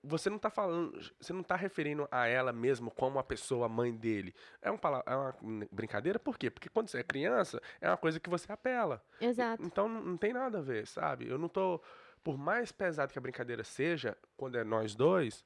você 0.03 0.29
não 0.29 0.39
tá 0.39 0.51
falando. 0.51 0.99
Você 1.21 1.33
não 1.33 1.45
tá 1.45 1.55
referindo 1.55 2.09
a 2.11 2.27
ela 2.27 2.53
mesmo 2.53 2.91
como 2.91 3.21
a 3.21 3.23
pessoa, 3.25 3.67
a 3.67 3.69
mãe 3.69 3.95
dele. 3.95 4.35
É, 4.61 4.71
um, 4.71 4.79
é 5.07 5.15
uma 5.15 5.37
brincadeira, 5.71 6.19
por 6.19 6.37
quê? 6.37 6.51
Porque 6.51 6.69
quando 6.69 6.89
você 6.89 6.99
é 6.99 7.05
criança, 7.05 7.63
é 7.81 7.89
uma 7.89 7.97
coisa 7.97 8.19
que 8.19 8.29
você 8.29 8.51
apela. 8.51 9.05
Exato. 9.21 9.63
Então 9.63 9.89
não, 9.89 10.03
não 10.03 10.17
tem 10.17 10.33
nada 10.33 10.59
a 10.59 10.63
ver, 10.63 10.89
sabe? 10.89 11.29
Eu 11.29 11.39
não 11.39 11.49
tô. 11.49 11.81
Por 12.23 12.39
mais 12.39 12.71
pesado 12.71 13.13
que 13.13 13.19
a 13.19 13.23
brincadeira 13.23 13.65
seja, 13.65 14.17
quando 14.37 14.57
é 14.57 14.65
nós 14.65 14.95
dois, 14.95 15.45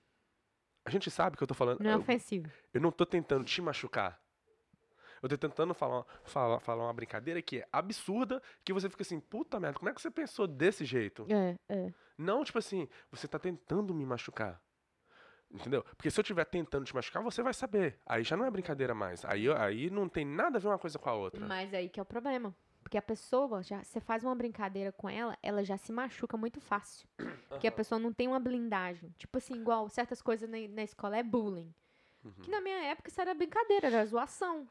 a 0.84 0.90
gente 0.90 1.10
sabe 1.10 1.36
que 1.36 1.42
eu 1.42 1.46
tô 1.46 1.54
falando. 1.54 1.80
Não 1.80 1.90
é 1.90 1.94
eu- 1.94 1.98
ofensivo. 1.98 2.50
eu 2.72 2.80
não 2.80 2.92
tô 2.92 3.06
tentando 3.06 3.44
te 3.44 3.60
machucar. 3.62 4.20
Eu 5.22 5.28
tô 5.30 5.38
tentando 5.38 5.72
falar, 5.72 6.04
falar, 6.24 6.60
falar 6.60 6.84
uma 6.84 6.92
brincadeira 6.92 7.40
que 7.40 7.60
é 7.60 7.68
absurda, 7.72 8.42
que 8.62 8.72
você 8.72 8.88
fica 8.88 9.02
assim, 9.02 9.18
puta 9.18 9.58
merda, 9.58 9.78
como 9.78 9.88
é 9.88 9.94
que 9.94 10.00
você 10.00 10.10
pensou 10.10 10.46
desse 10.46 10.84
jeito? 10.84 11.26
É, 11.30 11.56
é. 11.68 11.92
Não, 12.18 12.44
tipo 12.44 12.58
assim, 12.58 12.86
você 13.10 13.26
tá 13.26 13.38
tentando 13.38 13.94
me 13.94 14.04
machucar. 14.04 14.60
Entendeu? 15.50 15.82
Porque 15.96 16.10
se 16.10 16.20
eu 16.20 16.22
estiver 16.22 16.44
tentando 16.44 16.84
te 16.84 16.94
machucar, 16.94 17.22
você 17.22 17.42
vai 17.42 17.54
saber. 17.54 17.98
Aí 18.04 18.22
já 18.24 18.36
não 18.36 18.44
é 18.44 18.50
brincadeira 18.50 18.94
mais. 18.94 19.24
Aí, 19.24 19.50
aí 19.54 19.88
não 19.90 20.08
tem 20.08 20.24
nada 20.24 20.58
a 20.58 20.60
ver 20.60 20.68
uma 20.68 20.78
coisa 20.78 20.98
com 20.98 21.08
a 21.08 21.14
outra. 21.14 21.46
Mas 21.46 21.72
aí 21.72 21.88
que 21.88 21.98
é 21.98 22.02
o 22.02 22.06
problema. 22.06 22.54
Porque 22.86 22.96
a 22.96 23.02
pessoa, 23.02 23.64
já, 23.64 23.82
você 23.82 23.98
faz 24.00 24.22
uma 24.22 24.32
brincadeira 24.36 24.92
com 24.92 25.10
ela, 25.10 25.36
ela 25.42 25.64
já 25.64 25.76
se 25.76 25.90
machuca 25.90 26.36
muito 26.36 26.60
fácil. 26.60 27.08
Porque 27.48 27.66
a 27.66 27.72
pessoa 27.72 27.98
não 27.98 28.12
tem 28.12 28.28
uma 28.28 28.38
blindagem. 28.38 29.12
Tipo 29.18 29.38
assim, 29.38 29.54
igual 29.54 29.88
certas 29.88 30.22
coisas 30.22 30.48
na, 30.48 30.56
na 30.68 30.84
escola 30.84 31.16
é 31.16 31.22
bullying. 31.24 31.74
Que 32.44 32.48
na 32.48 32.60
minha 32.60 32.84
época 32.84 33.08
isso 33.08 33.20
era 33.20 33.34
brincadeira, 33.34 33.88
era 33.88 34.06
zoação. 34.06 34.68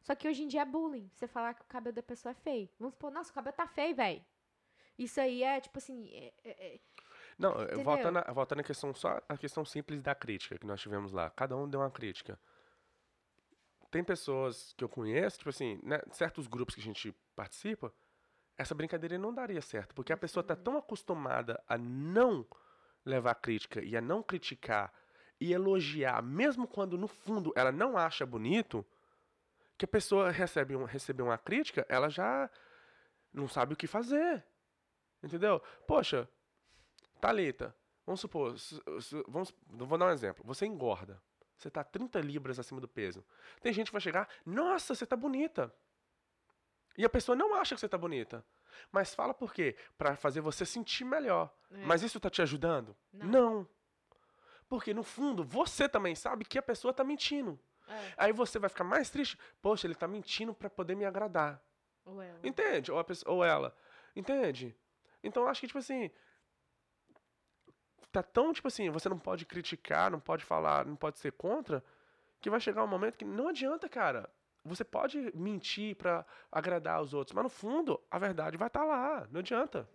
Só 0.00 0.14
que 0.14 0.28
hoje 0.28 0.44
em 0.44 0.46
dia 0.46 0.62
é 0.62 0.64
bullying. 0.64 1.10
Você 1.12 1.26
falar 1.26 1.54
que 1.54 1.62
o 1.62 1.64
cabelo 1.64 1.96
da 1.96 2.04
pessoa 2.04 2.30
é 2.30 2.34
feio. 2.34 2.68
Vamos 2.78 2.94
supor, 2.94 3.10
nossa, 3.10 3.32
o 3.32 3.34
cabelo 3.34 3.56
tá 3.56 3.66
feio, 3.66 3.96
velho. 3.96 4.24
Isso 4.96 5.20
aí 5.20 5.42
é, 5.42 5.60
tipo 5.60 5.76
assim. 5.78 6.08
é- 6.14 6.32
é- 6.44 6.66
é- 6.74 6.80
Não, 7.36 7.50
Entendeu? 7.64 7.82
voltando, 7.84 8.18
a- 8.18 8.32
voltando 8.32 8.60
à 8.60 8.62
questão 8.62 8.94
só 8.94 9.20
a 9.28 9.36
questão 9.36 9.64
simples 9.64 10.00
da 10.00 10.14
crítica 10.14 10.56
que 10.56 10.66
nós 10.68 10.80
tivemos 10.80 11.10
lá. 11.12 11.30
Cada 11.30 11.56
um 11.56 11.68
deu 11.68 11.80
uma 11.80 11.90
crítica. 11.90 12.38
Tem 13.96 14.04
pessoas 14.04 14.74
que 14.76 14.84
eu 14.84 14.90
conheço, 14.90 15.38
tipo 15.38 15.48
assim, 15.48 15.80
né, 15.82 15.98
certos 16.12 16.46
grupos 16.46 16.74
que 16.74 16.82
a 16.82 16.84
gente 16.84 17.16
participa, 17.34 17.90
essa 18.54 18.74
brincadeira 18.74 19.16
não 19.16 19.32
daria 19.32 19.62
certo, 19.62 19.94
porque 19.94 20.12
a 20.12 20.16
pessoa 20.18 20.44
tá 20.44 20.54
tão 20.54 20.76
acostumada 20.76 21.64
a 21.66 21.78
não 21.78 22.46
levar 23.06 23.34
crítica 23.36 23.82
e 23.82 23.96
a 23.96 24.00
não 24.02 24.22
criticar 24.22 24.92
e 25.40 25.50
elogiar, 25.50 26.22
mesmo 26.22 26.68
quando 26.68 26.98
no 26.98 27.08
fundo 27.08 27.54
ela 27.56 27.72
não 27.72 27.96
acha 27.96 28.26
bonito, 28.26 28.84
que 29.78 29.86
a 29.86 29.88
pessoa 29.88 30.30
recebe, 30.30 30.76
um, 30.76 30.84
recebe 30.84 31.22
uma 31.22 31.38
crítica, 31.38 31.86
ela 31.88 32.10
já 32.10 32.50
não 33.32 33.48
sabe 33.48 33.72
o 33.72 33.76
que 33.78 33.86
fazer. 33.86 34.44
Entendeu? 35.22 35.58
Poxa, 35.86 36.28
Thalita, 37.18 37.74
vamos 38.04 38.20
supor, 38.20 38.56
vamos, 39.26 39.54
vou 39.66 39.96
dar 39.96 40.08
um 40.08 40.12
exemplo. 40.12 40.44
Você 40.44 40.66
engorda. 40.66 41.18
Você 41.56 41.70
tá 41.70 41.82
30 41.82 42.20
libras 42.20 42.58
acima 42.58 42.80
do 42.80 42.88
peso. 42.88 43.24
Tem 43.60 43.72
gente 43.72 43.86
que 43.86 43.92
vai 43.92 44.00
chegar, 44.00 44.28
nossa, 44.44 44.94
você 44.94 45.06
tá 45.06 45.16
bonita. 45.16 45.72
E 46.96 47.04
a 47.04 47.08
pessoa 47.08 47.36
não 47.36 47.54
acha 47.54 47.74
que 47.74 47.80
você 47.80 47.88
tá 47.88 47.98
bonita. 47.98 48.44
Mas 48.92 49.14
fala 49.14 49.32
por 49.32 49.52
quê? 49.52 49.76
Pra 49.96 50.16
fazer 50.16 50.40
você 50.40 50.64
sentir 50.66 51.04
melhor. 51.04 51.52
É. 51.70 51.84
Mas 51.84 52.02
isso 52.02 52.20
tá 52.20 52.28
te 52.28 52.42
ajudando? 52.42 52.96
Não. 53.12 53.66
Porque 54.68 54.92
no 54.92 55.02
fundo, 55.02 55.44
você 55.44 55.88
também 55.88 56.14
sabe 56.14 56.44
que 56.44 56.58
a 56.58 56.62
pessoa 56.62 56.92
tá 56.92 57.04
mentindo. 57.04 57.58
É. 57.88 58.12
Aí 58.16 58.32
você 58.32 58.58
vai 58.58 58.68
ficar 58.68 58.84
mais 58.84 59.10
triste. 59.10 59.38
Poxa, 59.62 59.86
ele 59.86 59.94
tá 59.94 60.08
mentindo 60.08 60.52
pra 60.52 60.68
poder 60.68 60.94
me 60.94 61.04
agradar. 61.04 61.62
Ou 62.04 62.20
ela. 62.20 62.40
Entende? 62.42 62.90
Ou, 62.90 63.02
pessoa, 63.04 63.34
ou 63.34 63.44
ela. 63.44 63.76
Entende? 64.14 64.76
Então 65.22 65.44
eu 65.44 65.48
acho 65.48 65.60
que, 65.60 65.66
tipo 65.66 65.78
assim. 65.78 66.10
Tá 68.16 68.22
tão, 68.22 68.50
tipo 68.50 68.66
assim, 68.66 68.88
você 68.88 69.10
não 69.10 69.18
pode 69.18 69.44
criticar, 69.44 70.10
não 70.10 70.18
pode 70.18 70.42
falar, 70.42 70.86
não 70.86 70.96
pode 70.96 71.18
ser 71.18 71.32
contra, 71.32 71.84
que 72.40 72.48
vai 72.48 72.58
chegar 72.58 72.82
um 72.82 72.86
momento 72.86 73.18
que 73.18 73.26
não 73.26 73.48
adianta, 73.48 73.90
cara. 73.90 74.30
Você 74.64 74.82
pode 74.84 75.30
mentir 75.36 75.94
pra 75.96 76.24
agradar 76.50 77.02
os 77.02 77.12
outros, 77.12 77.34
mas 77.34 77.44
no 77.44 77.50
fundo, 77.50 78.00
a 78.10 78.18
verdade 78.18 78.56
vai 78.56 78.68
estar 78.68 78.84
lá. 78.84 79.28
Não 79.30 79.40
adianta. 79.40 79.86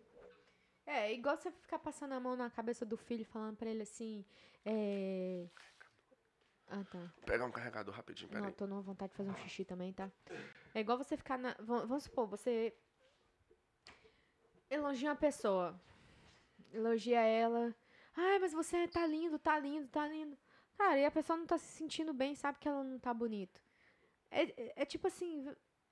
É, 0.85 1.11
igual 1.11 1.35
você 1.35 1.49
ficar 1.49 1.79
passando 1.79 2.11
a 2.13 2.19
mão 2.19 2.35
na 2.35 2.47
cabeça 2.51 2.85
do 2.85 2.95
filho, 2.95 3.25
falando 3.25 3.57
pra 3.57 3.67
ele 3.71 3.81
assim. 3.81 4.23
É. 4.63 5.47
Ah, 6.67 6.83
tá. 6.91 6.99
Vou 6.99 7.25
pegar 7.25 7.45
um 7.45 7.51
carregador 7.51 7.91
rapidinho, 7.95 8.29
Não, 8.31 8.39
peraí. 8.39 8.53
tô 8.53 8.67
numa 8.67 8.83
vontade 8.83 9.09
de 9.13 9.17
fazer 9.17 9.31
um 9.31 9.35
xixi 9.37 9.65
também, 9.65 9.93
tá? 9.93 10.11
É 10.75 10.79
igual 10.79 10.95
você 10.95 11.17
ficar 11.17 11.39
na. 11.39 11.55
va- 11.59 11.85
Vamos 11.87 12.03
supor, 12.03 12.27
você. 12.27 12.71
Elogia 14.69 15.09
uma 15.09 15.15
pessoa. 15.15 15.73
Elogia 16.71 17.19
ela. 17.21 17.75
Ai, 18.15 18.39
mas 18.39 18.53
você 18.53 18.87
tá 18.87 19.05
lindo, 19.05 19.39
tá 19.39 19.57
lindo, 19.59 19.87
tá 19.87 20.07
lindo. 20.07 20.37
Cara, 20.77 20.97
e 20.99 21.05
a 21.05 21.11
pessoa 21.11 21.37
não 21.37 21.45
tá 21.45 21.57
se 21.57 21.65
sentindo 21.67 22.13
bem, 22.13 22.35
sabe 22.35 22.59
que 22.59 22.67
ela 22.67 22.83
não 22.83 22.99
tá 22.99 23.13
bonito. 23.13 23.61
É, 24.29 24.43
é- 24.43 24.73
é 24.77 24.85
tipo 24.85 25.07
assim, 25.07 25.47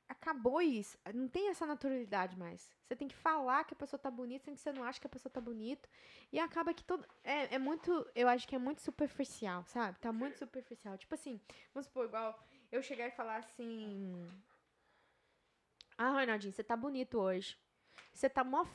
acabou 0.07 0.61
isso. 0.61 0.97
Não 1.13 1.27
tem 1.27 1.49
essa 1.49 1.65
naturalidade 1.65 2.37
mais. 2.37 2.73
Você 2.83 2.95
tem 2.95 3.07
que 3.07 3.15
falar 3.15 3.63
que 3.65 3.73
a 3.73 3.77
pessoa 3.77 3.99
tá 3.99 4.09
bonita, 4.09 4.45
sem 4.45 4.55
que 4.55 4.59
você 4.59 4.73
não 4.73 4.83
acha 4.83 4.99
que 4.99 5.07
a 5.07 5.09
pessoa 5.09 5.31
tá 5.31 5.39
bonita. 5.39 5.87
E 6.31 6.39
acaba 6.39 6.73
que 6.73 6.83
todo. 6.83 7.05
É, 7.23 7.55
é 7.55 7.59
muito. 7.59 8.09
Eu 8.15 8.27
acho 8.27 8.47
que 8.47 8.55
é 8.55 8.59
muito 8.59 8.81
superficial, 8.81 9.63
sabe? 9.65 9.99
Tá 9.99 10.11
muito 10.11 10.37
superficial. 10.39 10.97
Tipo 10.97 11.13
assim, 11.15 11.39
vamos 11.73 11.85
supor, 11.87 12.05
igual 12.05 12.37
eu 12.71 12.81
chegar 12.81 13.07
e 13.07 13.11
falar 13.11 13.37
assim. 13.37 14.27
Ah, 15.97 16.11
Ronaldinho, 16.11 16.53
você 16.53 16.63
tá 16.63 16.75
bonito 16.75 17.19
hoje. 17.19 17.57
Você 18.13 18.29
tá 18.29 18.43
mó. 18.43 18.65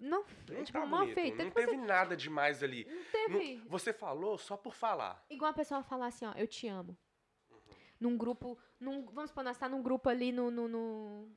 Não, 0.00 0.24
Não 0.48 0.64
tipo, 0.64 0.80
tá 0.80 0.86
bonito, 0.86 1.14
feito. 1.14 1.36
Não 1.44 1.50
teve 1.50 1.72
assim, 1.76 1.84
nada 1.86 2.16
demais 2.16 2.62
ali. 2.62 2.86
não 2.86 3.04
teve. 3.12 3.56
Não- 3.58 3.68
você 3.68 3.92
falou 3.92 4.38
só 4.38 4.56
por 4.56 4.74
falar. 4.74 5.22
Igual 5.28 5.50
a 5.50 5.54
pessoa 5.54 5.82
falar 5.82 6.06
assim, 6.06 6.24
ó, 6.24 6.32
eu 6.32 6.46
te 6.48 6.66
amo. 6.66 6.96
Num 8.00 8.16
grupo, 8.16 8.58
num, 8.80 9.04
vamos 9.04 9.28
supor, 9.30 9.44
nós 9.44 9.58
tá 9.58 9.68
num 9.68 9.82
grupo 9.82 10.08
ali 10.08 10.32
no, 10.32 10.50
no, 10.50 10.66
no- 10.66 11.36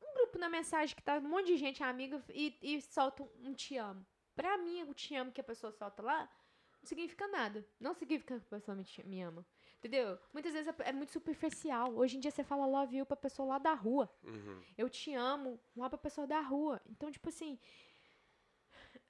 Um 0.00 0.14
grupo 0.14 0.38
na 0.38 0.48
mensagem 0.48 0.96
que 0.96 1.02
tá 1.02 1.18
um 1.18 1.28
monte 1.28 1.48
de 1.48 1.56
gente 1.58 1.82
amiga 1.82 2.24
e, 2.30 2.56
e 2.62 2.80
solta 2.80 3.22
um, 3.22 3.28
um 3.50 3.54
te 3.54 3.76
amo. 3.76 4.04
Pra 4.34 4.56
mim, 4.56 4.82
o 4.84 4.94
te 4.94 5.14
amo 5.14 5.30
que 5.30 5.40
a 5.40 5.44
pessoa 5.44 5.70
solta 5.72 6.02
lá 6.02 6.26
não 6.80 6.86
significa 6.86 7.28
nada. 7.28 7.66
Não 7.78 7.92
significa 7.92 8.38
que 8.40 8.46
a 8.46 8.58
pessoa 8.58 8.74
me, 8.74 8.84
me 9.04 9.20
ama. 9.20 9.46
Entendeu? 9.82 10.16
Muitas 10.32 10.52
vezes 10.52 10.68
é, 10.68 10.90
é 10.90 10.92
muito 10.92 11.10
superficial. 11.10 11.92
Hoje 11.96 12.16
em 12.16 12.20
dia 12.20 12.30
você 12.30 12.44
fala 12.44 12.64
love 12.66 12.96
you 12.96 13.04
pra 13.04 13.16
pessoa 13.16 13.48
lá 13.48 13.58
da 13.58 13.74
rua. 13.74 14.08
Uhum. 14.22 14.62
Eu 14.78 14.88
te 14.88 15.12
amo 15.12 15.58
lá 15.76 15.90
pra 15.90 15.98
pessoa 15.98 16.24
da 16.24 16.40
rua. 16.40 16.80
Então, 16.88 17.10
tipo 17.10 17.28
assim. 17.28 17.58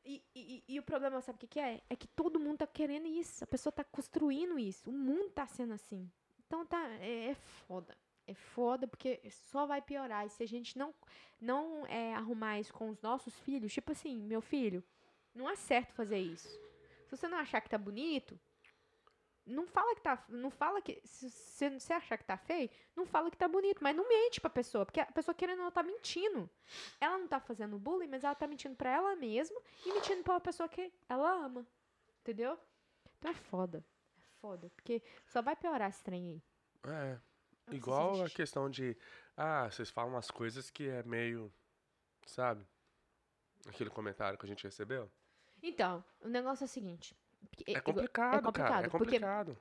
E, 0.03 0.23
e, 0.35 0.65
e 0.67 0.79
o 0.79 0.83
problema, 0.83 1.21
sabe 1.21 1.37
o 1.37 1.41
que, 1.41 1.47
que 1.47 1.61
é? 1.61 1.83
É 1.91 1.95
que 1.95 2.09
todo 2.09 2.41
mundo 2.41 2.59
tá 2.59 2.67
querendo 2.67 3.07
isso. 3.07 3.45
A 3.45 3.47
pessoa 3.47 3.71
tá 3.71 3.85
construindo 3.85 4.59
isso. 4.59 4.89
O 4.89 4.95
mundo 4.95 5.29
tá 5.29 5.47
sendo 5.47 5.75
assim. 5.75 6.11
Então 6.47 6.65
tá. 6.65 6.89
É, 7.01 7.27
é 7.27 7.35
foda. 7.35 7.95
É 8.27 8.33
foda 8.33 8.89
porque 8.89 9.21
só 9.29 9.67
vai 9.67 9.83
piorar. 9.83 10.25
E 10.25 10.31
se 10.31 10.43
a 10.43 10.49
gente 10.49 10.79
não, 10.79 10.95
não 11.39 11.87
é, 11.87 12.15
arrumar 12.15 12.59
isso 12.61 12.73
com 12.73 12.89
os 12.89 13.03
nossos 13.03 13.39
filhos, 13.41 13.75
tipo 13.75 13.93
assim, 13.93 14.23
meu 14.23 14.41
filho, 14.41 14.83
não 15.35 15.51
é 15.51 15.55
certo 15.55 15.93
fazer 15.93 16.19
isso. 16.19 16.49
Se 17.05 17.15
você 17.15 17.29
não 17.29 17.37
achar 17.37 17.61
que 17.61 17.69
tá 17.69 17.77
bonito, 17.77 18.41
não 19.47 19.67
fala 19.67 19.95
que 19.95 20.01
tá. 20.01 20.25
Não 20.29 20.51
fala 20.51 20.81
que. 20.81 21.01
Se 21.05 21.29
você, 21.71 21.93
achar 21.93 22.17
que 22.17 22.25
tá 22.25 22.37
feio, 22.37 22.71
não 22.95 23.05
fala 23.05 23.31
que 23.31 23.37
tá 23.37 23.49
bonito, 23.49 23.83
mas 23.83 23.95
não 23.95 24.09
mente 24.09 24.41
pra 24.41 24.51
pessoa, 24.51 24.87
porque 24.87 25.01
a 25.01 25.07
pessoa 25.07 25.35
querendo 25.35 25.59
ou 25.59 25.65
não 25.65 25.73
tá 25.73 25.83
mentindo. 25.83 26.49
Ela 27.01 27.19
não 27.19 27.27
tá 27.27 27.41
fazendo 27.41 27.79
bullying, 27.79 28.09
mas 28.09 28.25
ela 28.25 28.35
tá 28.35 28.47
mentindo 28.47 28.77
pra 28.77 28.91
ela 28.91 29.17
mesma 29.17 29.61
e 29.85 29.93
mentindo 29.93 30.23
pra 30.23 30.35
uma 30.35 30.41
pessoa 30.41 30.69
que 30.69 30.93
ela 31.09 31.45
ama. 31.45 31.67
Entendeu? 32.21 32.59
Então 33.19 33.31
é 33.31 33.35
foda. 33.35 33.85
É 34.17 34.23
foda. 34.41 34.71
Porque 34.77 35.03
só 35.27 35.43
vai 35.43 35.57
piorar 35.57 35.91
esse 35.91 36.03
trem 36.03 36.43
aí. 36.85 36.93
É. 36.93 37.19
Eu 37.67 37.75
Igual 37.75 38.23
a 38.25 38.31
questão 38.31 38.71
de. 38.71 38.97
Ah, 39.37 39.69
vocês 39.71 39.91
falam 39.91 40.13
umas 40.13 40.31
coisas 40.31 40.71
que 40.71 40.89
é 40.89 41.03
meio. 41.03 41.53
Sabe? 42.27 42.65
Aquele 43.67 43.91
comentário 43.91 44.39
que 44.39 44.45
a 44.45 44.49
gente 44.49 44.65
recebeu. 44.65 45.11
Então, 45.63 46.05
o 46.21 46.29
negócio 46.29 46.65
é 46.65 46.67
o 46.67 46.69
seguinte. 46.69 47.17
Porque- 47.51 47.65
É 47.71 47.81
complicado, 47.81 48.35
é 48.35 48.43
complicado, 48.43 48.69
cara. 48.69 48.87
É 48.87 48.91
porque 48.91 49.05
complicado. 49.05 49.59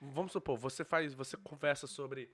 Vamos 0.00 0.32
supor, 0.32 0.58
você 0.58 0.84
faz. 0.84 1.14
Você 1.14 1.36
conversa 1.38 1.86
sobre 1.86 2.30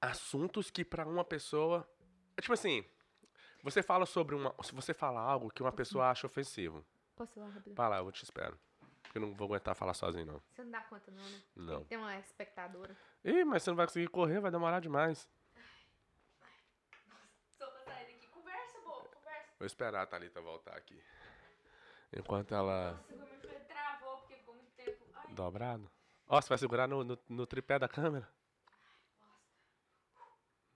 assuntos 0.00 0.70
que 0.70 0.84
pra 0.84 1.06
uma 1.06 1.24
pessoa. 1.24 1.88
É 2.36 2.40
tipo 2.40 2.52
assim. 2.54 2.84
Você 3.62 3.82
fala 3.82 4.06
sobre 4.06 4.34
uma. 4.34 4.54
Se 4.62 4.74
você 4.74 4.92
fala 4.92 5.20
algo 5.20 5.50
que 5.50 5.62
uma 5.62 5.72
pessoa 5.72 6.10
acha 6.10 6.26
ofensivo. 6.26 6.84
Posso 7.14 7.38
ir 7.38 7.42
lá 7.42 7.48
rapidão? 7.48 7.74
Vai 7.74 7.88
lá, 7.90 7.98
eu 7.98 8.10
te 8.10 8.24
espero. 8.24 8.58
Porque 9.02 9.18
eu 9.18 9.22
não 9.22 9.34
vou 9.34 9.46
aguentar 9.46 9.74
falar 9.76 9.94
sozinho, 9.94 10.24
não. 10.26 10.42
Você 10.50 10.64
não 10.64 10.70
dá 10.70 10.80
conta, 10.82 11.10
não, 11.10 11.22
né? 11.22 11.42
Não. 11.54 11.84
Tem 11.84 11.98
uma 11.98 12.18
espectadora. 12.18 12.96
Ih, 13.24 13.44
mas 13.44 13.62
você 13.62 13.70
não 13.70 13.76
vai 13.76 13.86
conseguir 13.86 14.08
correr, 14.08 14.40
vai 14.40 14.50
demorar 14.50 14.80
demais. 14.80 15.28
Só 17.58 17.66
pra 17.70 17.80
sair 17.84 18.06
daqui. 18.06 18.26
Conversa, 18.28 18.80
boa, 18.80 19.04
conversa. 19.04 19.48
Vou 19.58 19.66
esperar 19.66 20.02
a 20.02 20.06
Thalita 20.06 20.40
voltar 20.40 20.76
aqui. 20.76 21.00
Enquanto 22.14 22.54
ela. 22.54 22.92
Nossa, 22.92 23.14
o 23.14 23.16
meu 23.16 23.26
filho 23.40 23.64
travou 23.66 24.16
porque 24.18 24.34
ficou 24.36 24.54
muito 24.54 24.70
tempo. 24.72 25.04
Ai, 25.14 25.34
Dobrado. 25.34 25.90
Ó, 26.28 26.40
você 26.40 26.48
vai 26.48 26.58
segurar 26.58 26.86
no, 26.86 27.02
no, 27.02 27.18
no 27.28 27.46
tripé 27.46 27.78
da 27.78 27.88
câmera? 27.88 28.28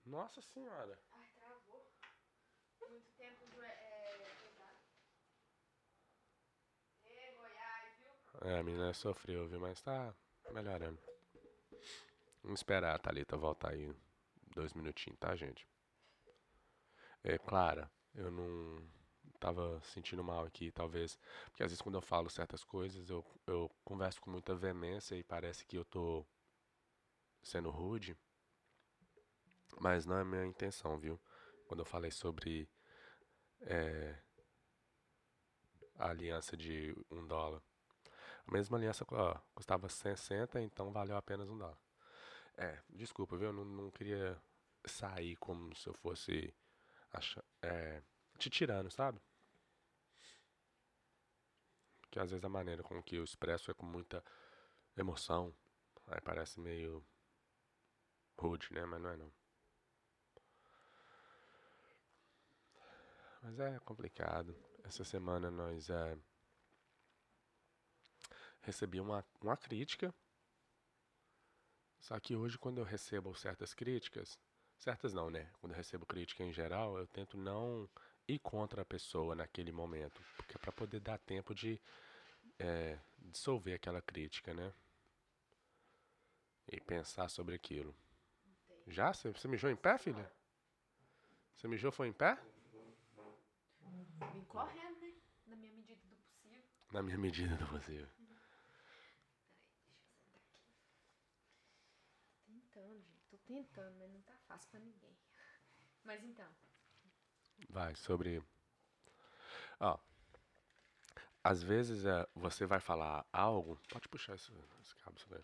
Nossa 0.05 0.41
senhora. 0.41 0.99
ai, 1.11 1.27
travou. 1.35 1.85
Muito 2.89 3.11
tempo. 3.17 3.43
É. 3.61 4.21
Ê, 7.05 7.35
Goiás, 7.35 7.93
viu? 7.99 8.49
É, 8.49 8.59
a 8.59 8.63
menina 8.63 8.93
sofreu, 8.93 9.47
viu? 9.47 9.59
Mas 9.59 9.81
tá 9.81 10.13
melhorando. 10.51 10.99
Vamos 12.41 12.59
esperar 12.61 12.95
a 12.95 12.99
Thalita 12.99 13.35
voltar 13.35 13.73
aí 13.73 13.93
dois 14.53 14.73
minutinhos, 14.73 15.19
tá, 15.19 15.35
gente? 15.35 15.67
É, 17.23 17.37
Clara, 17.37 17.91
eu 18.15 18.31
não 18.31 18.96
tava 19.39 19.79
sentindo 19.83 20.23
mal 20.23 20.45
aqui, 20.45 20.71
talvez. 20.71 21.17
Porque 21.45 21.63
às 21.63 21.71
vezes 21.71 21.81
quando 21.81 21.95
eu 21.95 22.01
falo 22.01 22.29
certas 22.29 22.63
coisas, 22.63 23.09
eu, 23.09 23.25
eu 23.45 23.69
converso 23.83 24.21
com 24.21 24.31
muita 24.31 24.55
veemência 24.55 25.15
e 25.15 25.23
parece 25.23 25.65
que 25.65 25.77
eu 25.77 25.85
tô 25.85 26.25
sendo 27.41 27.69
rude, 27.69 28.17
mas 29.79 30.05
não 30.05 30.17
é 30.17 30.21
a 30.21 30.25
minha 30.25 30.45
intenção, 30.45 30.97
viu? 30.97 31.19
Quando 31.67 31.81
eu 31.81 31.85
falei 31.85 32.11
sobre 32.11 32.69
é, 33.61 34.17
a 35.97 36.09
aliança 36.09 36.55
de 36.55 36.95
um 37.11 37.25
dólar. 37.25 37.61
A 38.47 38.51
mesma 38.51 38.77
aliança 38.77 39.05
ó, 39.11 39.35
custava 39.53 39.89
60, 39.89 40.61
então 40.61 40.91
valeu 40.91 41.17
apenas 41.17 41.49
um 41.49 41.57
dólar. 41.57 41.77
É, 42.57 42.79
desculpa, 42.89 43.37
viu? 43.37 43.47
Eu 43.47 43.53
não, 43.53 43.65
não 43.65 43.91
queria 43.91 44.37
sair 44.85 45.35
como 45.37 45.75
se 45.75 45.87
eu 45.87 45.93
fosse 45.93 46.53
acha, 47.11 47.43
é, 47.61 48.01
te 48.37 48.49
tirando, 48.49 48.89
sabe? 48.89 49.19
Às 52.19 52.31
vezes 52.31 52.43
a 52.43 52.49
maneira 52.49 52.83
com 52.83 53.01
que 53.01 53.15
eu 53.15 53.23
expresso 53.23 53.71
é 53.71 53.73
com 53.73 53.85
muita 53.85 54.23
emoção. 54.95 55.53
Aí 56.07 56.21
parece 56.21 56.59
meio 56.59 57.05
rude, 58.37 58.71
né? 58.71 58.85
Mas 58.85 59.01
não 59.01 59.09
é 59.09 59.17
não. 59.17 59.31
Mas 63.41 63.59
é 63.59 63.79
complicado. 63.79 64.55
Essa 64.83 65.03
semana 65.03 65.51
nós 65.51 65.89
é, 65.89 66.17
recebi 68.61 68.99
uma, 68.99 69.25
uma 69.41 69.57
crítica. 69.57 70.13
Só 71.99 72.19
que 72.19 72.35
hoje 72.35 72.57
quando 72.57 72.77
eu 72.79 72.83
recebo 72.83 73.33
certas 73.35 73.73
críticas, 73.73 74.39
certas 74.77 75.13
não, 75.13 75.29
né? 75.29 75.49
Quando 75.59 75.73
eu 75.73 75.77
recebo 75.77 76.05
crítica 76.05 76.43
em 76.43 76.53
geral, 76.53 76.97
eu 76.97 77.07
tento 77.07 77.37
não 77.37 77.89
ir 78.27 78.39
contra 78.39 78.81
a 78.81 78.85
pessoa 78.85 79.35
naquele 79.35 79.71
momento, 79.71 80.21
porque 80.35 80.57
é 80.57 80.59
para 80.59 80.71
poder 80.71 80.99
dar 80.99 81.17
tempo 81.17 81.55
de 81.55 81.81
é, 82.59 82.99
dissolver 83.19 83.75
aquela 83.75 84.01
crítica, 84.01 84.53
né? 84.53 84.73
E 86.67 86.79
pensar 86.81 87.29
sobre 87.29 87.55
aquilo. 87.55 87.95
Já? 88.87 89.13
Você, 89.13 89.31
você 89.31 89.47
mijou 89.47 89.69
em 89.69 89.75
pé, 89.75 89.97
filha? 89.97 90.31
Você 91.55 91.67
mijou 91.67 91.91
foi 91.91 92.07
em 92.07 92.13
pé? 92.13 92.37
Vim 94.33 94.43
correndo, 94.45 94.99
né? 94.99 95.13
Na 95.45 95.55
minha 95.55 95.73
medida 95.73 96.01
do 96.07 96.15
possível. 96.15 96.63
Na 96.91 97.01
minha 97.01 97.17
medida 97.17 97.55
do 97.55 97.67
possível. 97.67 98.07
Peraí, 98.07 98.25
deixa 98.25 98.43
eu 100.03 100.09
sentar 100.09 100.41
aqui. 100.41 100.75
Tentando, 102.45 103.01
gente. 103.01 103.27
Tô 103.29 103.37
tentando, 103.39 103.97
mas 103.97 104.11
não 104.11 104.21
tá 104.21 104.37
fácil 104.47 104.69
pra 104.69 104.79
ninguém. 104.79 105.17
Mas 106.03 106.23
então. 106.23 106.49
Vai, 107.69 107.95
sobre. 107.95 108.43
Ó. 109.79 109.99
Às 111.47 111.63
vezes 111.63 112.03
é, 112.03 112.27
você 112.35 112.65
vai 112.65 112.81
falar 112.81 113.25
algo. 113.31 113.79
Pode 113.89 114.09
puxar 114.09 114.35
esse, 114.35 114.51
esse 114.81 114.93
cabo, 114.97 115.17
você 115.17 115.25
vê. 115.29 115.41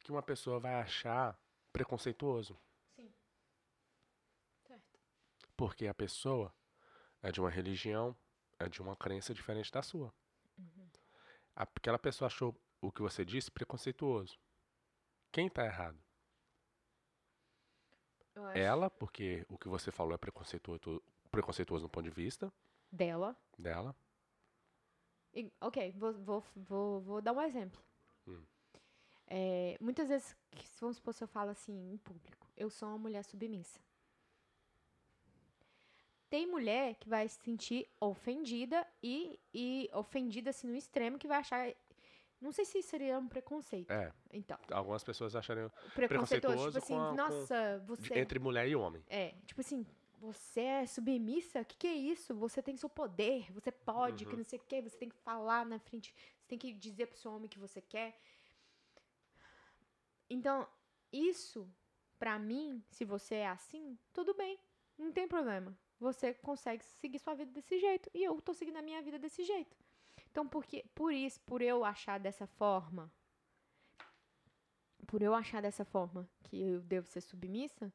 Que 0.00 0.10
uma 0.10 0.22
pessoa 0.22 0.58
vai 0.58 0.76
achar 0.76 1.38
preconceituoso. 1.70 2.58
Sim. 2.96 3.12
Certo. 4.66 4.98
Porque 5.54 5.86
a 5.86 5.92
pessoa 5.92 6.50
é 7.20 7.30
de 7.30 7.42
uma 7.42 7.50
religião, 7.50 8.16
é 8.58 8.70
de 8.70 8.80
uma 8.80 8.96
crença 8.96 9.34
diferente 9.34 9.70
da 9.70 9.82
sua. 9.82 10.14
Aquela 11.54 11.98
pessoa 11.98 12.28
achou 12.28 12.58
o 12.80 12.90
que 12.90 13.02
você 13.02 13.22
disse 13.22 13.50
preconceituoso. 13.50 14.38
Quem 15.30 15.48
está 15.48 15.62
errado? 15.66 16.02
Ela, 18.54 18.88
porque 18.88 19.44
o 19.46 19.58
que 19.58 19.68
você 19.68 19.92
falou 19.92 20.14
é 20.14 20.16
preconceituoso, 20.16 21.02
preconceituoso 21.30 21.82
no 21.82 21.90
ponto 21.90 22.04
de 22.04 22.10
vista 22.10 22.50
dela. 22.90 23.36
dela. 23.58 23.94
E- 25.34 25.52
ok, 25.60 25.92
vou, 25.96 26.12
vou, 26.14 26.44
vou, 26.56 27.00
vou 27.00 27.20
dar 27.22 27.32
um 27.32 27.40
exemplo. 27.40 27.80
Hum. 28.26 28.42
É, 29.26 29.76
muitas 29.80 30.08
vezes, 30.08 30.34
vamos 30.80 30.96
supor, 30.96 31.12
se 31.14 31.22
eu 31.22 31.28
falo 31.28 31.50
assim 31.50 31.92
em 31.92 31.96
público, 31.98 32.46
eu 32.56 32.70
sou 32.70 32.88
uma 32.88 32.98
mulher 32.98 33.22
submissa. 33.24 33.78
Tem 36.30 36.46
mulher 36.46 36.94
que 36.96 37.08
vai 37.08 37.26
se 37.26 37.40
sentir 37.42 37.88
ofendida 38.00 38.86
e, 39.02 39.38
e 39.52 39.88
ofendida 39.94 40.50
assim 40.50 40.66
no 40.66 40.76
extremo, 40.76 41.18
que 41.18 41.26
vai 41.26 41.38
achar. 41.38 41.72
Não 42.40 42.52
sei 42.52 42.64
se 42.66 42.82
seria 42.82 43.18
um 43.18 43.26
preconceito. 43.26 43.90
É, 43.90 44.12
Então, 44.32 44.58
algumas 44.70 45.02
pessoas 45.02 45.34
achariam 45.34 45.70
preconceituoso, 45.94 46.72
preconceituoso 46.72 46.80
tipo 46.80 46.84
assim, 46.84 46.94
a- 46.94 47.12
nossa, 47.12 47.84
você. 47.86 48.18
entre 48.18 48.38
mulher 48.38 48.68
e 48.68 48.76
homem. 48.76 49.02
É, 49.08 49.34
tipo 49.46 49.60
assim, 49.60 49.86
você 50.20 50.60
é 50.60 50.86
submissa? 50.86 51.60
O 51.60 51.64
que, 51.64 51.76
que 51.76 51.86
é 51.86 51.94
isso? 51.94 52.34
Você 52.34 52.62
tem 52.62 52.76
seu 52.76 52.88
poder, 52.88 53.50
você 53.52 53.70
pode, 53.70 54.24
Uhum. 54.24 54.30
que 54.30 54.36
não 54.36 54.44
sei 54.44 54.58
o 54.58 54.62
que, 54.62 54.82
você 54.82 54.96
tem 54.96 55.08
que 55.08 55.16
falar 55.16 55.64
na 55.64 55.78
frente, 55.78 56.14
você 56.40 56.46
tem 56.48 56.58
que 56.58 56.72
dizer 56.72 57.06
pro 57.06 57.18
seu 57.18 57.32
homem 57.32 57.48
que 57.48 57.58
você 57.58 57.80
quer. 57.80 58.18
Então, 60.28 60.68
isso, 61.12 61.68
pra 62.18 62.38
mim, 62.38 62.82
se 62.90 63.04
você 63.04 63.36
é 63.36 63.48
assim, 63.48 63.98
tudo 64.12 64.34
bem, 64.34 64.58
não 64.98 65.12
tem 65.12 65.26
problema. 65.26 65.76
Você 65.98 66.34
consegue 66.34 66.84
seguir 66.84 67.18
sua 67.18 67.34
vida 67.34 67.50
desse 67.50 67.78
jeito 67.78 68.10
e 68.14 68.22
eu 68.22 68.40
tô 68.40 68.52
seguindo 68.54 68.76
a 68.76 68.82
minha 68.82 69.02
vida 69.02 69.18
desse 69.18 69.44
jeito. 69.44 69.76
Então, 70.30 70.46
porque, 70.46 70.84
por 70.94 71.12
isso, 71.12 71.40
por 71.42 71.62
eu 71.62 71.84
achar 71.84 72.18
dessa 72.20 72.46
forma, 72.46 73.10
por 75.06 75.22
eu 75.22 75.34
achar 75.34 75.62
dessa 75.62 75.84
forma 75.84 76.28
que 76.44 76.60
eu 76.60 76.80
devo 76.80 77.06
ser 77.06 77.20
submissa, 77.20 77.92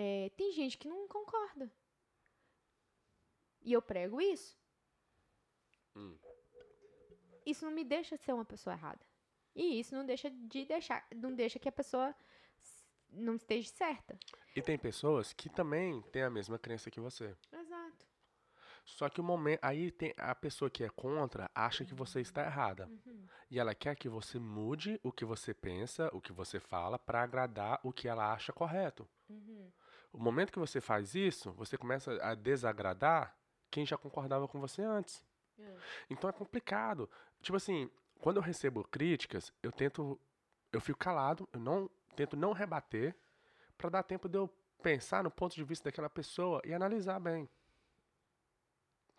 é, 0.00 0.30
tem 0.36 0.52
gente 0.52 0.78
que 0.78 0.86
não 0.86 1.08
concorda. 1.08 1.68
E 3.62 3.72
eu 3.72 3.82
prego 3.82 4.20
isso. 4.20 4.56
Isso 7.44 7.64
não 7.64 7.72
me 7.72 7.82
deixa 7.82 8.16
ser 8.16 8.32
uma 8.32 8.44
pessoa 8.44 8.74
errada. 8.74 9.04
E 9.56 9.80
isso 9.80 9.96
não 9.96 10.06
deixa 10.06 10.30
de 10.30 10.64
deixar, 10.64 11.04
não 11.12 11.34
deixa 11.34 11.58
que 11.58 11.68
a 11.68 11.72
pessoa 11.72 12.14
não 13.10 13.34
esteja 13.34 13.68
certa. 13.70 14.16
E 14.54 14.62
tem 14.62 14.78
pessoas 14.78 15.32
que 15.32 15.48
também 15.48 16.00
têm 16.12 16.22
a 16.22 16.30
mesma 16.30 16.60
crença 16.60 16.92
que 16.92 17.00
você. 17.00 17.36
Exato. 17.52 18.06
Só 18.84 19.08
que 19.08 19.20
o 19.20 19.24
momento. 19.24 19.58
Aí 19.62 19.90
tem 19.90 20.14
a 20.16 20.32
pessoa 20.32 20.70
que 20.70 20.84
é 20.84 20.88
contra 20.88 21.50
acha 21.52 21.84
que 21.84 21.94
você 21.94 22.20
está 22.20 22.44
errada. 22.44 22.88
E 23.50 23.58
ela 23.58 23.74
quer 23.74 23.96
que 23.96 24.08
você 24.08 24.38
mude 24.38 25.00
o 25.02 25.10
que 25.10 25.24
você 25.24 25.52
pensa, 25.52 26.08
o 26.12 26.20
que 26.20 26.32
você 26.32 26.60
fala, 26.60 26.98
para 27.00 27.22
agradar 27.22 27.80
o 27.82 27.92
que 27.92 28.06
ela 28.06 28.32
acha 28.32 28.52
correto. 28.52 29.08
O 30.12 30.18
momento 30.18 30.52
que 30.52 30.58
você 30.58 30.80
faz 30.80 31.14
isso, 31.14 31.52
você 31.52 31.76
começa 31.76 32.12
a 32.22 32.34
desagradar 32.34 33.36
quem 33.70 33.84
já 33.84 33.96
concordava 33.96 34.48
com 34.48 34.60
você 34.60 34.82
antes. 34.82 35.22
Então 36.08 36.28
é 36.30 36.32
complicado. 36.32 37.08
Tipo 37.42 37.56
assim, 37.56 37.90
quando 38.20 38.36
eu 38.36 38.42
recebo 38.42 38.84
críticas, 38.84 39.52
eu 39.62 39.70
tento. 39.70 40.18
Eu 40.72 40.80
fico 40.80 40.98
calado, 40.98 41.48
eu 41.52 41.60
não 41.60 41.90
tento 42.14 42.36
não 42.36 42.52
rebater, 42.52 43.14
para 43.76 43.90
dar 43.90 44.02
tempo 44.02 44.28
de 44.28 44.36
eu 44.36 44.52
pensar 44.82 45.22
no 45.22 45.30
ponto 45.30 45.54
de 45.54 45.64
vista 45.64 45.88
daquela 45.88 46.10
pessoa 46.10 46.60
e 46.64 46.74
analisar 46.74 47.18
bem. 47.18 47.48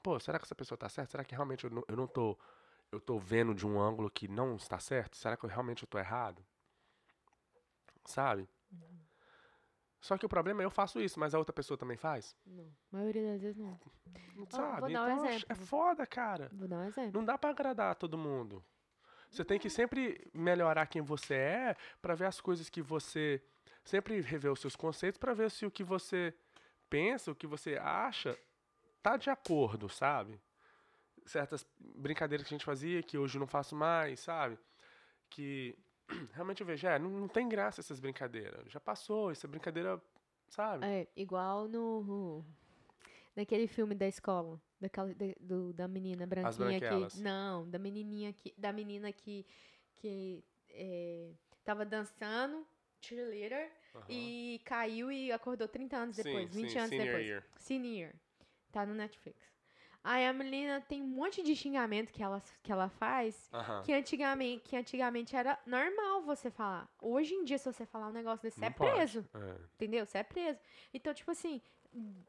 Pô, 0.03 0.19
será 0.19 0.37
que 0.37 0.45
essa 0.45 0.55
pessoa 0.55 0.77
tá 0.77 0.87
certa? 0.89 1.11
Será 1.11 1.23
que 1.23 1.33
realmente 1.33 1.65
eu 1.65 1.69
não, 1.69 1.83
eu 1.87 1.95
não 1.95 2.07
tô. 2.07 2.37
Eu 2.91 2.99
tô 2.99 3.19
vendo 3.19 3.53
de 3.53 3.67
um 3.67 3.79
ângulo 3.79 4.09
que 4.09 4.27
não 4.27 4.55
está 4.55 4.79
certo? 4.79 5.15
Será 5.15 5.37
que 5.37 5.45
eu 5.45 5.49
realmente 5.49 5.83
eu 5.83 5.87
tô 5.87 5.99
errado? 5.99 6.43
Sabe? 8.03 8.49
Só 10.01 10.17
que 10.17 10.25
o 10.25 10.29
problema 10.29 10.61
é 10.61 10.65
eu 10.65 10.71
faço 10.71 11.01
isso, 11.01 11.19
mas 11.19 11.35
a 11.35 11.39
outra 11.39 11.53
pessoa 11.53 11.77
também 11.77 11.97
faz? 11.97 12.35
Não. 12.45 12.71
A 12.91 12.97
maioria 12.97 13.33
das 13.33 13.41
vezes 13.41 13.57
não. 13.57 13.77
Não 14.35 14.47
sabe? 14.49 14.79
vou 14.81 14.91
dar 14.91 15.03
um 15.03 15.11
então 15.11 15.25
exemplo. 15.25 15.45
é 15.49 15.55
foda, 15.55 16.07
cara. 16.07 16.49
Vou 16.53 16.67
dar 16.67 16.77
um 16.77 16.85
exemplo. 16.85 17.11
Não 17.13 17.25
dá 17.25 17.37
pra 17.37 17.49
agradar 17.49 17.95
todo 17.95 18.17
mundo. 18.17 18.63
Você 19.29 19.43
tem 19.45 19.59
que 19.59 19.69
sempre 19.69 20.27
melhorar 20.33 20.87
quem 20.87 21.01
você 21.01 21.35
é 21.35 21.75
pra 22.01 22.15
ver 22.15 22.25
as 22.25 22.41
coisas 22.41 22.69
que 22.69 22.81
você 22.81 23.41
sempre 23.83 24.19
rever 24.21 24.51
os 24.51 24.59
seus 24.59 24.75
conceitos 24.75 25.17
pra 25.17 25.33
ver 25.33 25.51
se 25.51 25.65
o 25.65 25.71
que 25.71 25.83
você 25.83 26.33
pensa, 26.89 27.31
o 27.31 27.35
que 27.35 27.47
você 27.47 27.77
acha 27.77 28.37
tá 29.01 29.17
de 29.17 29.29
acordo, 29.29 29.89
sabe? 29.89 30.39
Certas 31.25 31.65
brincadeiras 31.79 32.47
que 32.47 32.53
a 32.53 32.57
gente 32.57 32.65
fazia 32.65 33.03
que 33.03 33.17
hoje 33.17 33.37
eu 33.37 33.39
não 33.39 33.47
faço 33.47 33.75
mais, 33.75 34.19
sabe? 34.19 34.57
Que 35.29 35.77
realmente 36.33 36.61
eu 36.61 36.67
vejo, 36.67 36.87
é, 36.87 36.97
não, 36.99 37.09
não 37.09 37.27
tem 37.27 37.47
graça 37.47 37.81
essas 37.81 37.99
brincadeiras. 37.99 38.71
Já 38.71 38.79
passou, 38.79 39.31
essa 39.31 39.47
brincadeira, 39.47 40.01
sabe? 40.49 40.85
É, 40.85 41.07
igual 41.15 41.67
no. 41.67 42.43
Naquele 43.35 43.67
filme 43.67 43.95
da 43.95 44.07
escola. 44.07 44.59
Daquela, 44.81 45.13
da, 45.13 45.25
do, 45.39 45.73
da 45.73 45.87
menina 45.87 46.25
branquinha 46.25 46.79
que. 46.79 47.21
Não, 47.21 47.69
da 47.69 47.79
menininha 47.79 48.33
que. 48.33 48.53
Da 48.57 48.73
menina 48.73 49.11
que. 49.11 49.45
Que 49.95 50.43
é, 50.69 51.31
tava 51.63 51.85
dançando, 51.85 52.65
cheerleader, 53.01 53.69
e 54.07 54.61
caiu 54.63 55.11
e 55.11 55.31
acordou 55.31 55.67
30 55.67 55.97
anos 55.97 56.15
Sim, 56.15 56.23
depois, 56.23 56.55
20 56.55 56.71
sim, 56.71 56.77
anos 56.77 56.89
senior 56.89 57.05
depois. 57.05 57.27
year. 57.27 57.43
Senior. 57.57 58.13
Tá 58.71 58.85
no 58.85 58.93
Netflix. 58.93 59.48
Aí 60.03 60.25
a 60.25 60.31
menina 60.33 60.79
tem 60.81 61.01
um 61.01 61.07
monte 61.07 61.43
de 61.43 61.55
xingamento 61.55 62.11
que 62.13 62.23
ela, 62.23 62.41
que 62.63 62.71
ela 62.71 62.89
faz 62.89 63.49
Aham. 63.53 63.83
que 63.83 63.93
antigamente, 63.93 64.63
que 64.63 64.75
antigamente 64.77 65.35
era 65.35 65.59
normal 65.65 66.21
você 66.21 66.49
falar. 66.49 66.89
Hoje 67.01 67.33
em 67.33 67.43
dia, 67.43 67.57
se 67.57 67.71
você 67.71 67.85
falar 67.85 68.07
um 68.07 68.13
negócio 68.13 68.41
desse, 68.43 68.59
você 68.59 68.65
é 68.65 68.69
Não 68.69 68.75
pode. 68.75 68.91
preso. 68.91 69.29
É. 69.33 69.55
Entendeu? 69.75 70.05
Você 70.05 70.17
é 70.19 70.23
preso. 70.23 70.59
Então, 70.93 71.13
tipo 71.13 71.31
assim, 71.31 71.61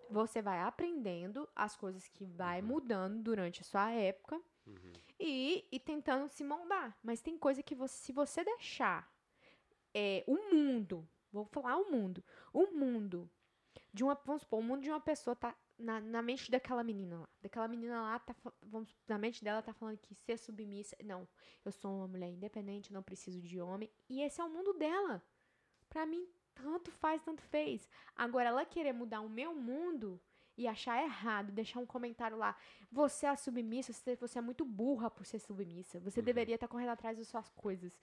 você 0.09 0.43
vai 0.43 0.61
aprendendo 0.61 1.49
as 1.55 1.77
coisas 1.77 2.09
que 2.09 2.25
Uhum. 2.25 2.33
vai 2.37 2.61
mudando 2.61 3.23
durante 3.23 3.61
a 3.61 3.65
sua 3.65 3.91
época 3.93 4.41
e, 5.19 5.65
e 5.71 5.79
tentando 5.79 6.29
se 6.29 6.43
moldar. 6.43 6.97
Mas 7.03 7.21
tem 7.21 7.39
coisa 7.39 7.63
que 7.63 7.75
você, 7.75 7.95
se 7.95 8.13
você 8.13 8.43
deixar 8.43 9.09
é, 9.95 10.25
o 10.27 10.55
mundo, 10.55 11.09
vou 11.33 11.45
falar 11.45 11.77
o 11.77 11.91
mundo, 11.91 12.25
o 12.53 12.67
mundo 12.69 13.31
de 13.93 14.03
uma, 14.03 14.15
vamos 14.25 14.43
supor, 14.43 14.59
o 14.59 14.63
mundo 14.63 14.83
de 14.83 14.91
uma 14.91 15.01
pessoa 15.01 15.37
tá 15.37 15.55
na, 15.81 16.01
na 16.01 16.23
mente 16.23 16.51
daquela 16.51 16.85
menina 16.85 17.21
lá. 17.21 17.29
Daquela 17.43 17.69
menina 17.69 18.03
lá, 18.03 18.19
tá, 18.19 18.35
vamos, 18.63 18.95
na 19.09 19.19
mente 19.19 19.43
dela 19.43 19.63
tá 19.63 19.73
falando 19.73 19.99
que 19.99 20.15
ser 20.15 20.39
submissa, 20.39 20.97
não, 21.05 21.27
eu 21.65 21.73
sou 21.73 21.91
uma 21.99 22.09
mulher 22.09 22.29
independente, 22.29 22.93
não 22.93 23.03
preciso 23.03 23.41
de 23.41 23.61
homem, 23.61 23.91
e 24.09 24.23
esse 24.23 24.41
é 24.41 24.45
o 24.45 24.51
mundo 24.51 24.73
dela. 24.75 25.23
Pra 25.89 26.07
mim, 26.07 26.27
tanto 26.55 26.91
faz, 26.93 27.23
tanto 27.23 27.43
fez. 27.43 27.89
Agora, 28.15 28.49
ela 28.49 28.65
querer 28.65 28.93
mudar 28.93 29.21
o 29.21 29.29
meu 29.29 29.55
mundo 29.55 30.21
e 30.57 30.67
achar 30.67 31.03
errado, 31.03 31.53
deixar 31.53 31.81
um 31.81 31.87
comentário 31.87 32.37
lá, 32.37 32.55
você 32.93 33.27
é 33.27 33.35
submissa, 33.35 33.93
você, 33.93 34.15
você 34.17 34.39
é 34.39 34.43
muito 34.43 34.65
burra 34.65 35.11
por 35.11 35.25
ser 35.25 35.39
submissa, 35.39 35.99
você 36.01 36.21
deveria 36.21 36.57
estar 36.57 36.69
correndo 36.69 36.91
atrás 36.91 37.17
das 37.17 37.29
suas 37.29 37.49
coisas. 37.51 37.99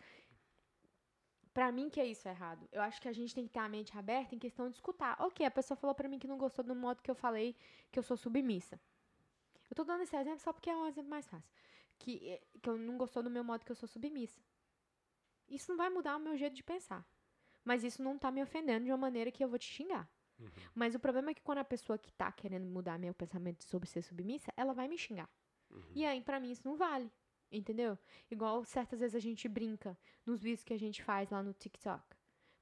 Pra 1.58 1.72
mim 1.72 1.90
que 1.90 2.00
é 2.00 2.06
isso 2.06 2.30
errado. 2.30 2.70
Eu 2.72 2.84
acho 2.84 3.02
que 3.02 3.08
a 3.08 3.12
gente 3.12 3.34
tem 3.34 3.48
que 3.48 3.50
ter 3.50 3.58
a 3.58 3.68
mente 3.68 3.98
aberta 3.98 4.36
em 4.36 4.38
questão 4.38 4.70
de 4.70 4.76
escutar. 4.76 5.18
Ok, 5.20 5.44
a 5.44 5.50
pessoa 5.50 5.76
falou 5.76 5.96
pra 5.96 6.08
mim 6.08 6.20
que 6.20 6.28
não 6.28 6.38
gostou 6.38 6.64
do 6.64 6.76
modo 6.76 7.02
que 7.02 7.10
eu 7.10 7.16
falei 7.16 7.56
que 7.92 7.98
eu 7.98 8.04
sou 8.04 8.16
submissa. 8.16 8.80
Eu 9.68 9.76
tô 9.76 9.84
dando 9.84 10.04
esse 10.04 10.16
exemplo 10.16 10.38
só 10.38 10.54
porque 10.54 10.70
é 10.70 10.78
um 10.78 10.86
exemplo 10.86 11.10
mais 11.10 11.26
fácil. 11.28 11.50
Que, 11.98 12.30
eh, 12.30 12.42
que 12.62 12.70
eu 12.70 12.78
não 12.78 12.96
gostou 12.96 13.24
do 13.24 13.32
meu 13.32 13.44
modo 13.44 13.66
que 13.66 13.72
eu 13.72 13.76
sou 13.76 13.90
submissa. 13.90 14.40
Isso 15.50 15.72
não 15.72 15.78
vai 15.78 15.90
mudar 15.90 16.18
o 16.18 16.20
meu 16.20 16.38
jeito 16.38 16.54
de 16.54 16.62
pensar. 16.62 17.04
Mas 17.66 17.84
isso 17.84 18.04
não 18.04 18.20
tá 18.20 18.30
me 18.30 18.44
ofendendo 18.44 18.86
de 18.86 18.92
uma 18.92 18.98
maneira 18.98 19.32
que 19.32 19.44
eu 19.44 19.50
vou 19.50 19.58
te 19.58 19.66
xingar. 19.66 20.08
Mas 20.76 20.94
o 20.94 21.00
problema 21.00 21.32
é 21.32 21.34
que 21.34 21.42
quando 21.42 21.58
a 21.58 21.66
pessoa 21.66 21.98
que 21.98 22.12
tá 22.14 22.32
querendo 22.32 22.68
mudar 22.68 23.00
meu 23.00 23.16
pensamento 23.16 23.64
sobre 23.64 23.90
ser 23.90 24.04
submissa, 24.04 24.54
ela 24.56 24.74
vai 24.76 24.88
me 24.88 24.96
xingar. 24.96 25.28
E 25.96 26.06
aí, 26.06 26.22
pra 26.22 26.40
mim, 26.40 26.52
isso 26.52 26.62
não 26.64 26.76
vale. 26.78 27.12
Entendeu? 27.52 27.98
Igual 28.30 28.64
certas 28.66 29.00
vezes 29.00 29.16
a 29.16 29.20
gente 29.20 29.48
brinca 29.48 29.98
nos 30.26 30.42
vídeos 30.42 30.64
que 30.64 30.74
a 30.74 30.80
gente 30.80 31.02
faz 31.04 31.30
lá 31.30 31.42
no 31.42 31.54
TikTok. 31.54 32.02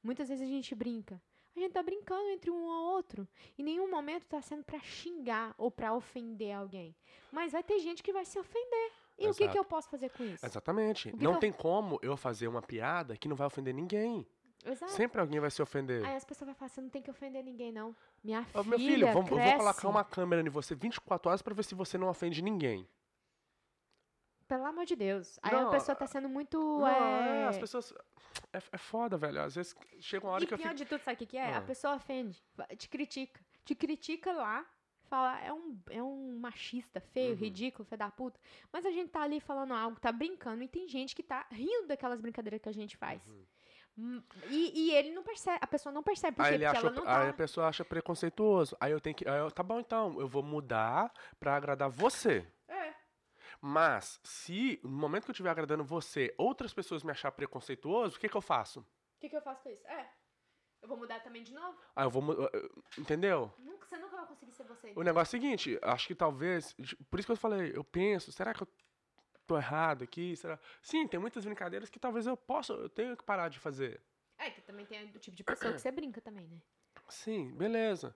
Muitas 0.03 0.29
vezes 0.29 0.45
a 0.45 0.49
gente 0.49 0.75
brinca. 0.75 1.21
A 1.55 1.59
gente 1.59 1.71
tá 1.71 1.81
brincando 1.81 2.27
entre 2.29 2.51
um 2.51 2.69
ao 2.69 2.83
outro. 2.93 3.27
Em 3.57 3.63
nenhum 3.63 3.89
momento 3.89 4.27
tá 4.27 4.41
sendo 4.41 4.63
pra 4.63 4.79
xingar 4.79 5.55
ou 5.57 5.71
pra 5.71 5.93
ofender 5.93 6.53
alguém. 6.55 6.93
Mas 7.31 7.53
vai 7.53 7.63
ter 7.63 7.79
gente 7.79 8.03
que 8.03 8.11
vai 8.13 8.25
se 8.25 8.38
ofender. 8.38 8.91
E 9.17 9.27
o 9.29 9.33
que, 9.33 9.43
Exato. 9.43 9.51
que 9.53 9.57
eu 9.57 9.63
posso 9.63 9.89
fazer 9.89 10.09
com 10.09 10.23
isso? 10.25 10.45
Exatamente. 10.45 11.15
Não 11.15 11.33
eu- 11.36 11.39
tem 11.39 11.51
como 11.53 11.97
eu 12.01 12.17
fazer 12.17 12.47
uma 12.49 12.61
piada 12.61 13.15
que 13.15 13.27
não 13.29 13.36
vai 13.38 13.47
ofender 13.47 13.73
ninguém. 13.73 14.27
Exato. 14.65 14.91
Sempre 14.91 15.21
alguém 15.21 15.39
vai 15.39 15.49
se 15.49 15.61
ofender. 15.61 16.03
Aí 16.05 16.15
as 16.15 16.25
pessoas 16.25 16.47
vão 16.47 16.55
falar, 16.55 16.69
você 16.69 16.81
não 16.81 16.89
tem 16.89 17.01
que 17.01 17.09
ofender 17.09 17.43
ninguém, 17.43 17.71
não. 17.71 17.95
Minha 18.23 18.41
Ô, 18.53 18.63
filha, 18.63 18.63
meu 18.65 18.79
filho, 18.79 19.07
vamos, 19.13 19.31
eu 19.31 19.38
vou 19.38 19.57
colocar 19.57 19.88
uma 19.88 20.03
câmera 20.03 20.41
em 20.41 20.49
você 20.49 20.75
24 20.75 21.29
horas 21.29 21.41
pra 21.41 21.53
ver 21.53 21.63
se 21.63 21.73
você 21.75 21.97
não 21.97 22.09
ofende 22.09 22.41
ninguém. 22.41 22.86
Pelo 24.48 24.66
amor 24.66 24.86
de 24.86 24.96
Deus. 24.96 25.39
Aí 25.41 25.52
Não, 25.52 25.68
a 25.70 25.72
pessoa 25.72 25.96
tá 25.96 26.06
sendo 26.06 26.30
muito... 26.30 26.58
Não, 26.60 26.88
é... 26.88 27.41
é, 27.41 27.48
as 27.48 27.58
pessoas. 27.58 27.91
É, 28.54 28.58
é 28.72 28.78
foda, 28.78 29.18
velho. 29.18 29.41
Às 29.41 29.56
vezes 29.56 29.76
chega 30.00 30.26
uma 30.26 30.34
hora 30.34 30.43
E 30.43 30.48
que 30.48 30.54
eu 30.54 30.58
pior 30.58 30.68
fico. 30.70 30.78
de 30.78 30.86
tudo, 30.86 31.02
sabe 31.02 31.16
o 31.16 31.18
que, 31.18 31.26
que 31.26 31.38
é? 31.38 31.54
Ah. 31.54 31.58
A 31.58 31.62
pessoa 31.62 31.96
ofende, 31.96 32.41
te 32.78 32.88
critica. 32.88 33.39
Te 33.64 33.74
critica 33.74 34.32
lá, 34.32 34.64
fala, 35.06 35.39
é 35.41 35.52
um, 35.52 35.80
é 35.89 36.04
um 36.04 36.38
machista 36.39 37.00
feio, 37.02 37.32
Uhum. 37.32 37.38
ridículo, 37.39 37.86
filho 37.86 37.98
da 37.98 38.12
puta. 38.12 38.39
Mas 38.72 38.86
a 38.86 38.91
gente 38.91 39.10
tá 39.10 39.22
ali 39.22 39.39
falando 39.39 39.74
algo, 39.74 40.00
tá 40.00 40.12
brincando, 40.12 40.62
e 40.62 40.68
tem 40.68 40.88
gente 40.88 41.16
que 41.16 41.24
tá 41.24 41.46
rindo 41.52 41.88
daquelas 41.88 42.22
brincadeiras 42.22 42.62
que 42.62 42.70
a 42.70 42.74
gente 42.74 42.96
faz. 42.98 43.28
Hum, 43.98 44.22
E, 44.50 44.88
e 44.89 44.91
ele 44.91 45.12
não 45.14 45.24
percebe, 45.24 45.58
a 45.62 45.66
pessoa 45.68 45.91
não 45.93 46.04
percebe, 46.04 46.36
por 46.36 46.41
Uhum. 46.43 46.48
Aí, 46.50 46.54
ele 46.56 46.66
Porque 46.66 46.78
achou, 46.78 46.89
ela 46.91 47.00
não 47.02 47.08
aí 47.08 47.24
tá... 47.26 47.30
a 47.30 47.34
pessoa 47.34 47.68
acha 47.68 47.86
preconceituoso. 47.86 48.76
Aí 48.80 48.91
eu 48.91 49.00
tenho 49.00 49.16
que. 49.16 49.28
aí 49.28 49.39
eu- 49.39 49.50
tá 49.50 49.64
bom, 49.64 49.80
então. 49.80 50.20
Eu 50.20 50.28
vou 50.28 50.43
mudar 50.43 51.12
pra 51.39 51.56
agradar 51.56 51.89
você. 51.89 52.46
Mas, 53.68 54.20
se 54.24 54.80
no 54.84 54.91
momento 54.91 55.24
que 55.26 55.32
eu 55.32 55.34
estiver 55.34 55.49
agradando 55.49 55.84
você, 55.84 56.36
outras 56.38 56.72
pessoas 56.72 57.01
me 57.01 57.09
achar 57.09 57.32
preconceituoso, 57.32 58.16
o 58.16 58.20
que, 58.20 58.30
que 58.30 58.38
eu 58.38 58.41
faço? 58.41 58.82
O 58.82 59.20
que, 59.20 59.28
que 59.28 59.36
eu 59.36 59.41
faço 59.41 59.63
com 59.63 59.70
isso? 59.72 59.88
É. 59.88 60.07
Eu 60.84 60.88
vou 60.88 60.95
mudar 60.95 61.20
também 61.22 61.41
de 61.41 61.51
novo? 61.51 61.76
Aí 61.95 62.05
eu 62.05 62.09
vou. 62.11 62.22
mu- 62.22 62.34
eu- 62.34 62.49
eu- 62.53 62.84
Entendeu? 62.95 63.51
Nunca, 63.57 63.88
você 63.88 63.97
nunca 63.97 64.18
vai 64.18 64.28
conseguir 64.28 64.51
ser 64.51 64.66
você. 64.66 64.93
O 64.95 65.01
negócio 65.01 65.36
é 65.36 65.39
o 65.39 65.41
seguinte, 65.41 65.80
acho 65.82 66.05
que 66.05 66.13
talvez. 66.13 66.76
Por 67.09 67.20
isso 67.20 67.26
que 67.26 67.32
eu 67.32 67.36
falei, 67.36 67.72
eu 67.76 67.84
penso, 67.84 68.32
será 68.32 68.53
que 68.53 68.61
eu 68.61 68.68
tô 69.47 69.57
errado 69.57 70.03
aqui? 70.03 70.36
Será? 70.36 70.59
Sim, 70.84 71.07
tem 71.07 71.20
muitas 71.20 71.43
brincadeiras 71.43 71.89
que 71.89 71.97
talvez 71.99 72.28
eu 72.28 72.38
possa, 72.38 72.72
eu 72.74 72.88
tenho 72.88 73.18
que 73.18 73.24
parar 73.24 73.49
de 73.49 73.57
fazer. 73.57 73.99
É, 74.38 74.51
que 74.51 74.61
também 74.61 74.86
tem 74.86 75.03
o 75.09 75.18
tipo 75.18 75.36
de 75.36 75.43
pessoa 75.43 75.74
que 75.74 75.82
você 75.82 75.91
brinca 75.91 76.22
também, 76.22 76.47
né? 76.47 76.61
Sim, 77.09 77.51
beleza. 77.55 78.16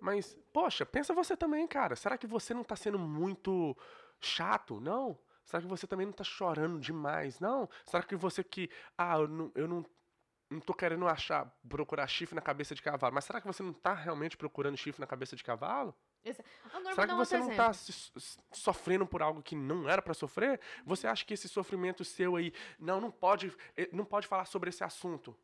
Mas, 0.00 0.38
poxa, 0.52 0.86
pensa 0.86 1.12
você 1.12 1.36
também, 1.36 1.66
cara. 1.66 1.96
Será 1.96 2.16
que 2.16 2.26
você 2.28 2.54
não 2.54 2.62
tá 2.62 2.76
sendo 2.76 3.00
muito 3.00 3.76
chato? 4.20 4.80
Não. 4.80 5.18
Será 5.44 5.62
que 5.62 5.68
você 5.68 5.86
também 5.86 6.06
não 6.06 6.12
tá 6.12 6.24
chorando 6.24 6.80
demais? 6.80 7.38
Não. 7.38 7.68
Será 7.84 8.02
que 8.02 8.16
você 8.16 8.42
que. 8.42 8.68
Ah, 8.98 9.18
eu 9.18 9.28
não, 9.28 9.52
eu 9.54 9.68
não, 9.68 9.84
não 10.50 10.60
tô 10.60 10.74
querendo 10.74 11.06
achar, 11.06 11.50
procurar 11.68 12.06
chifre 12.06 12.34
na 12.34 12.42
cabeça 12.42 12.74
de 12.74 12.82
cavalo. 12.82 13.14
Mas 13.14 13.24
será 13.24 13.40
que 13.40 13.46
você 13.46 13.62
não 13.62 13.72
tá 13.72 13.94
realmente 13.94 14.36
procurando 14.36 14.76
chifre 14.76 15.00
na 15.00 15.06
cabeça 15.06 15.36
de 15.36 15.44
cavalo? 15.44 15.94
Agora, 16.74 16.94
Será 16.94 17.06
que 17.06 17.14
você 17.14 17.38
não 17.38 17.54
tá 17.54 17.70
sofrendo 18.52 19.06
por 19.06 19.22
algo 19.22 19.40
que 19.40 19.54
não 19.54 19.88
era 19.88 20.02
pra 20.02 20.12
sofrer? 20.12 20.60
Você 20.84 21.06
acha 21.06 21.24
que 21.24 21.34
esse 21.34 21.48
sofrimento 21.48 22.04
seu 22.04 22.34
aí, 22.34 22.52
não, 22.80 23.00
não 23.00 23.12
pode, 23.12 23.56
eh, 23.76 23.88
não 23.92 24.04
pode 24.04 24.26
falar 24.26 24.44
sobre 24.44 24.70
esse 24.70 24.82
assunto? 24.82 25.36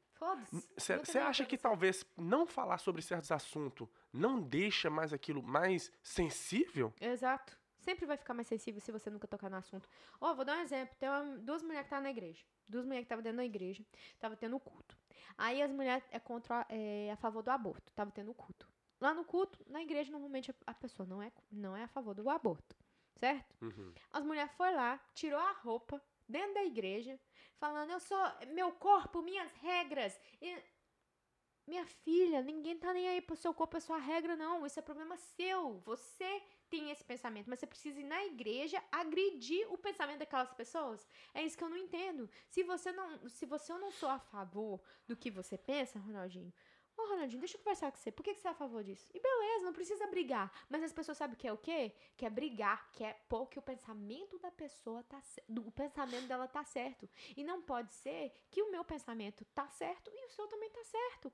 Você 0.77 1.18
acha 1.18 1.45
que 1.45 1.57
talvez 1.57 2.05
não 2.16 2.47
falar 2.47 2.79
sobre 2.79 3.03
certos 3.03 3.31
assuntos 3.31 3.89
não 4.12 4.41
deixa 4.41 4.91
mais 4.91 5.12
aquilo 5.12 5.43
mais 5.43 5.93
sensível? 6.03 6.93
Exato. 7.01 7.57
Sempre 7.83 8.07
vai 8.07 8.16
ficar 8.16 8.33
mais 8.35 8.47
sensível 8.47 8.80
se 8.80 8.93
você 8.93 9.11
nunca 9.11 9.26
tocar 9.26 9.51
no 9.51 9.57
assunto. 9.57 9.89
Ó, 10.20 10.33
vou 10.35 10.45
dar 10.45 10.57
um 10.59 10.61
exemplo. 10.61 10.95
Tem 10.99 11.09
uma- 11.09 11.37
duas 11.39 11.62
mulheres 11.62 11.83
que 11.83 11.87
estavam 11.89 12.05
na 12.05 12.11
igreja. 12.11 12.45
Duas 12.68 12.85
mulheres 12.85 13.03
que 13.05 13.07
estavam 13.07 13.22
dentro 13.22 13.39
da 13.39 13.45
igreja. 13.45 13.85
Estavam 14.14 14.37
tendo 14.37 14.59
culto. 14.61 14.97
Aí 15.37 15.61
as 15.61 15.70
mulheres 15.70 16.05
é 16.11 16.20
contra, 16.20 16.64
é, 16.68 17.11
a 17.12 17.16
favor 17.16 17.43
do 17.43 17.51
aborto. 17.51 17.91
Estavam 17.91 18.12
tendo 18.12 18.33
culto. 18.35 18.68
Lá 19.01 19.12
no 19.12 19.24
culto, 19.24 19.59
na 19.68 19.83
igreja, 19.83 20.12
normalmente 20.12 20.55
a, 20.64 20.74
pessoa 20.74 21.07
não 21.07 21.20
é, 21.20 21.33
não 21.51 21.76
é 21.76 21.83
a 21.83 21.89
favor 21.89 22.14
do 22.14 22.30
aborto. 22.30 22.76
Certo? 23.18 23.57
As 24.12 24.24
mulheres 24.24 24.53
foi 24.53 24.72
lá, 24.72 24.99
tirou 25.14 25.39
a 25.41 25.53
roupa 25.53 26.01
dentro 26.28 26.55
da 26.55 26.64
igreja, 26.64 27.18
falando, 27.57 27.91
eu 27.91 28.01
sou 28.01 28.18
meu 28.55 28.72
corpo, 28.72 29.20
minhas 29.22 29.51
regras. 29.55 30.18
E- 30.41 30.62
minha 31.66 31.85
filha, 31.87 32.43
ninguém 32.43 32.76
tá 32.78 32.93
nem 32.93 33.09
aí 33.09 33.20
pro 33.20 33.37
seu 33.37 33.53
corpo, 33.55 33.76
é 33.76 33.80
sua 33.80 33.99
regra, 33.99 34.35
não. 34.37 34.64
Isso 34.66 34.78
é 34.78 34.83
problema 34.83 35.16
seu. 35.16 35.78
Você 35.80 36.43
tem 36.73 36.91
esse 36.91 37.05
pensamento, 37.05 37.49
mas 37.51 37.59
você 37.59 37.66
precisa 37.66 38.01
ir 38.01 38.05
na 38.14 38.20
igreja 38.33 38.83
agredir 38.91 39.64
o 39.70 39.77
pensamento 39.87 40.20
daquelas 40.20 40.53
pessoas. 40.61 41.07
É 41.35 41.43
isso 41.45 41.57
que 41.59 41.64
eu 41.64 41.68
não 41.68 41.77
entendo. 41.77 42.29
Se 42.49 42.62
você 42.62 42.91
não, 42.93 43.29
se 43.29 43.45
você 43.45 43.73
não 43.75 43.91
sou 44.01 44.09
a 44.09 44.18
favor 44.18 44.81
do 45.07 45.14
que 45.14 45.31
você 45.31 45.57
pensa, 45.59 45.99
Ronaldinho, 45.99 46.53
Ô, 46.95 47.07
Ronaldinho, 47.09 47.41
deixa 47.41 47.57
eu 47.57 47.61
conversar 47.62 47.91
com 47.91 47.97
você. 47.99 48.12
Por 48.12 48.23
que, 48.23 48.35
você 48.35 48.47
é 48.47 48.51
a 48.51 48.55
favor 48.55 48.85
disso? 48.85 49.11
E 49.14 49.18
beleza, 49.18 49.64
não 49.64 49.73
precisa 49.73 50.07
brigar. 50.09 50.53
Mas 50.68 50.83
as 50.83 50.93
pessoas 50.93 51.16
sabem 51.16 51.37
que 51.37 51.49
é 51.49 51.53
o 51.53 51.57
quê? 51.57 51.81
Que 52.18 52.27
é 52.27 52.31
brigar, 52.31 52.91
que 52.93 53.03
é 53.03 53.14
pôr 53.31 53.47
que 53.47 53.59
o 53.59 53.62
pensamento 53.62 54.39
da 54.39 54.51
pessoa 54.51 55.03
tá 55.05 55.18
ce- 55.23 55.43
do- 55.49 55.66
O 55.66 55.73
pensamento 55.73 56.27
dela 56.27 56.47
tá 56.47 56.62
certo. 56.64 57.09
E 57.35 57.43
não 57.43 57.62
pode 57.62 57.95
ser 57.95 58.31
que 58.51 58.62
o 58.62 58.70
meu 58.70 58.85
pensamento 58.85 59.43
tá 59.55 59.66
certo 59.70 60.11
e 60.14 60.27
o 60.27 60.31
seu 60.31 60.47
também 60.49 60.68
tá 60.70 60.85
certo. 60.85 61.33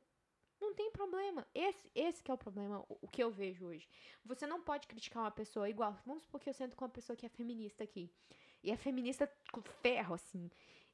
Não 0.60 0.74
tem 0.74 0.90
problema. 0.90 1.46
Esse, 1.54 1.90
esse 1.94 2.22
que 2.22 2.30
é 2.30 2.34
o 2.34 2.38
problema, 2.38 2.84
o, 2.88 2.98
o 3.02 3.08
que 3.08 3.22
eu 3.22 3.30
vejo 3.30 3.66
hoje. 3.66 3.88
Você 4.24 4.46
não 4.46 4.62
pode 4.62 4.86
criticar 4.88 5.22
uma 5.22 5.30
pessoa 5.30 5.68
igual. 5.68 5.96
Vamos 6.04 6.24
supor 6.24 6.40
que 6.40 6.48
eu 6.48 6.54
sento 6.54 6.76
com 6.76 6.84
uma 6.84 6.90
pessoa 6.90 7.16
que 7.16 7.26
é 7.26 7.28
feminista 7.28 7.84
aqui. 7.84 8.10
E 8.62 8.70
é 8.70 8.76
feminista 8.76 9.30
com 9.52 9.62
ferro, 9.62 10.14
assim. 10.14 10.50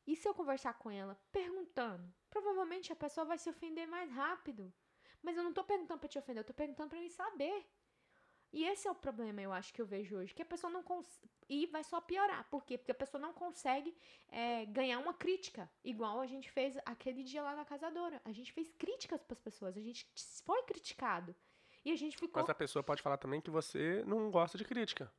E 0.06 0.14
se 0.14 0.28
eu 0.28 0.34
conversar 0.34 0.74
com 0.74 0.90
ela 0.90 1.18
perguntando? 1.32 2.12
Provavelmente 2.28 2.92
a 2.92 2.96
pessoa 2.96 3.24
vai 3.24 3.38
se 3.38 3.48
ofender 3.48 3.86
mais 3.88 4.10
rápido. 4.10 4.72
Mas 5.22 5.36
eu 5.36 5.42
não 5.42 5.52
tô 5.52 5.64
perguntando 5.64 6.00
pra 6.00 6.08
te 6.08 6.18
ofender, 6.18 6.42
eu 6.42 6.46
tô 6.46 6.52
perguntando 6.52 6.90
pra 6.90 7.00
me 7.00 7.08
saber. 7.08 7.66
E 8.54 8.64
esse 8.64 8.86
é 8.86 8.90
o 8.90 8.94
problema, 8.94 9.42
eu 9.42 9.52
acho, 9.52 9.74
que 9.74 9.82
eu 9.82 9.86
vejo 9.86 10.16
hoje. 10.16 10.32
Que 10.32 10.42
a 10.42 10.46
pessoa 10.46 10.72
não 10.72 10.80
consegue. 10.80 11.28
E 11.48 11.66
vai 11.66 11.82
só 11.82 12.00
piorar. 12.00 12.48
Por 12.48 12.64
quê? 12.64 12.78
Porque 12.78 12.92
a 12.92 12.94
pessoa 12.94 13.20
não 13.20 13.32
consegue 13.32 13.92
é, 14.28 14.64
ganhar 14.66 15.00
uma 15.00 15.12
crítica. 15.12 15.68
Igual 15.82 16.20
a 16.20 16.26
gente 16.26 16.48
fez 16.52 16.78
aquele 16.86 17.24
dia 17.24 17.42
lá 17.42 17.56
na 17.56 17.64
casadora. 17.64 18.22
A 18.24 18.30
gente 18.30 18.52
fez 18.52 18.70
críticas 18.78 19.24
pras 19.24 19.40
pessoas. 19.40 19.76
A 19.76 19.80
gente 19.80 20.06
foi 20.46 20.62
criticado. 20.62 21.34
E 21.84 21.90
a 21.90 21.96
gente 21.96 22.16
ficou. 22.16 22.40
Mas 22.40 22.48
a 22.48 22.54
pessoa 22.54 22.80
pode 22.84 23.02
falar 23.02 23.16
também 23.16 23.40
que 23.40 23.50
você 23.50 24.04
não 24.06 24.30
gosta 24.30 24.56
de 24.56 24.64
crítica. 24.64 25.12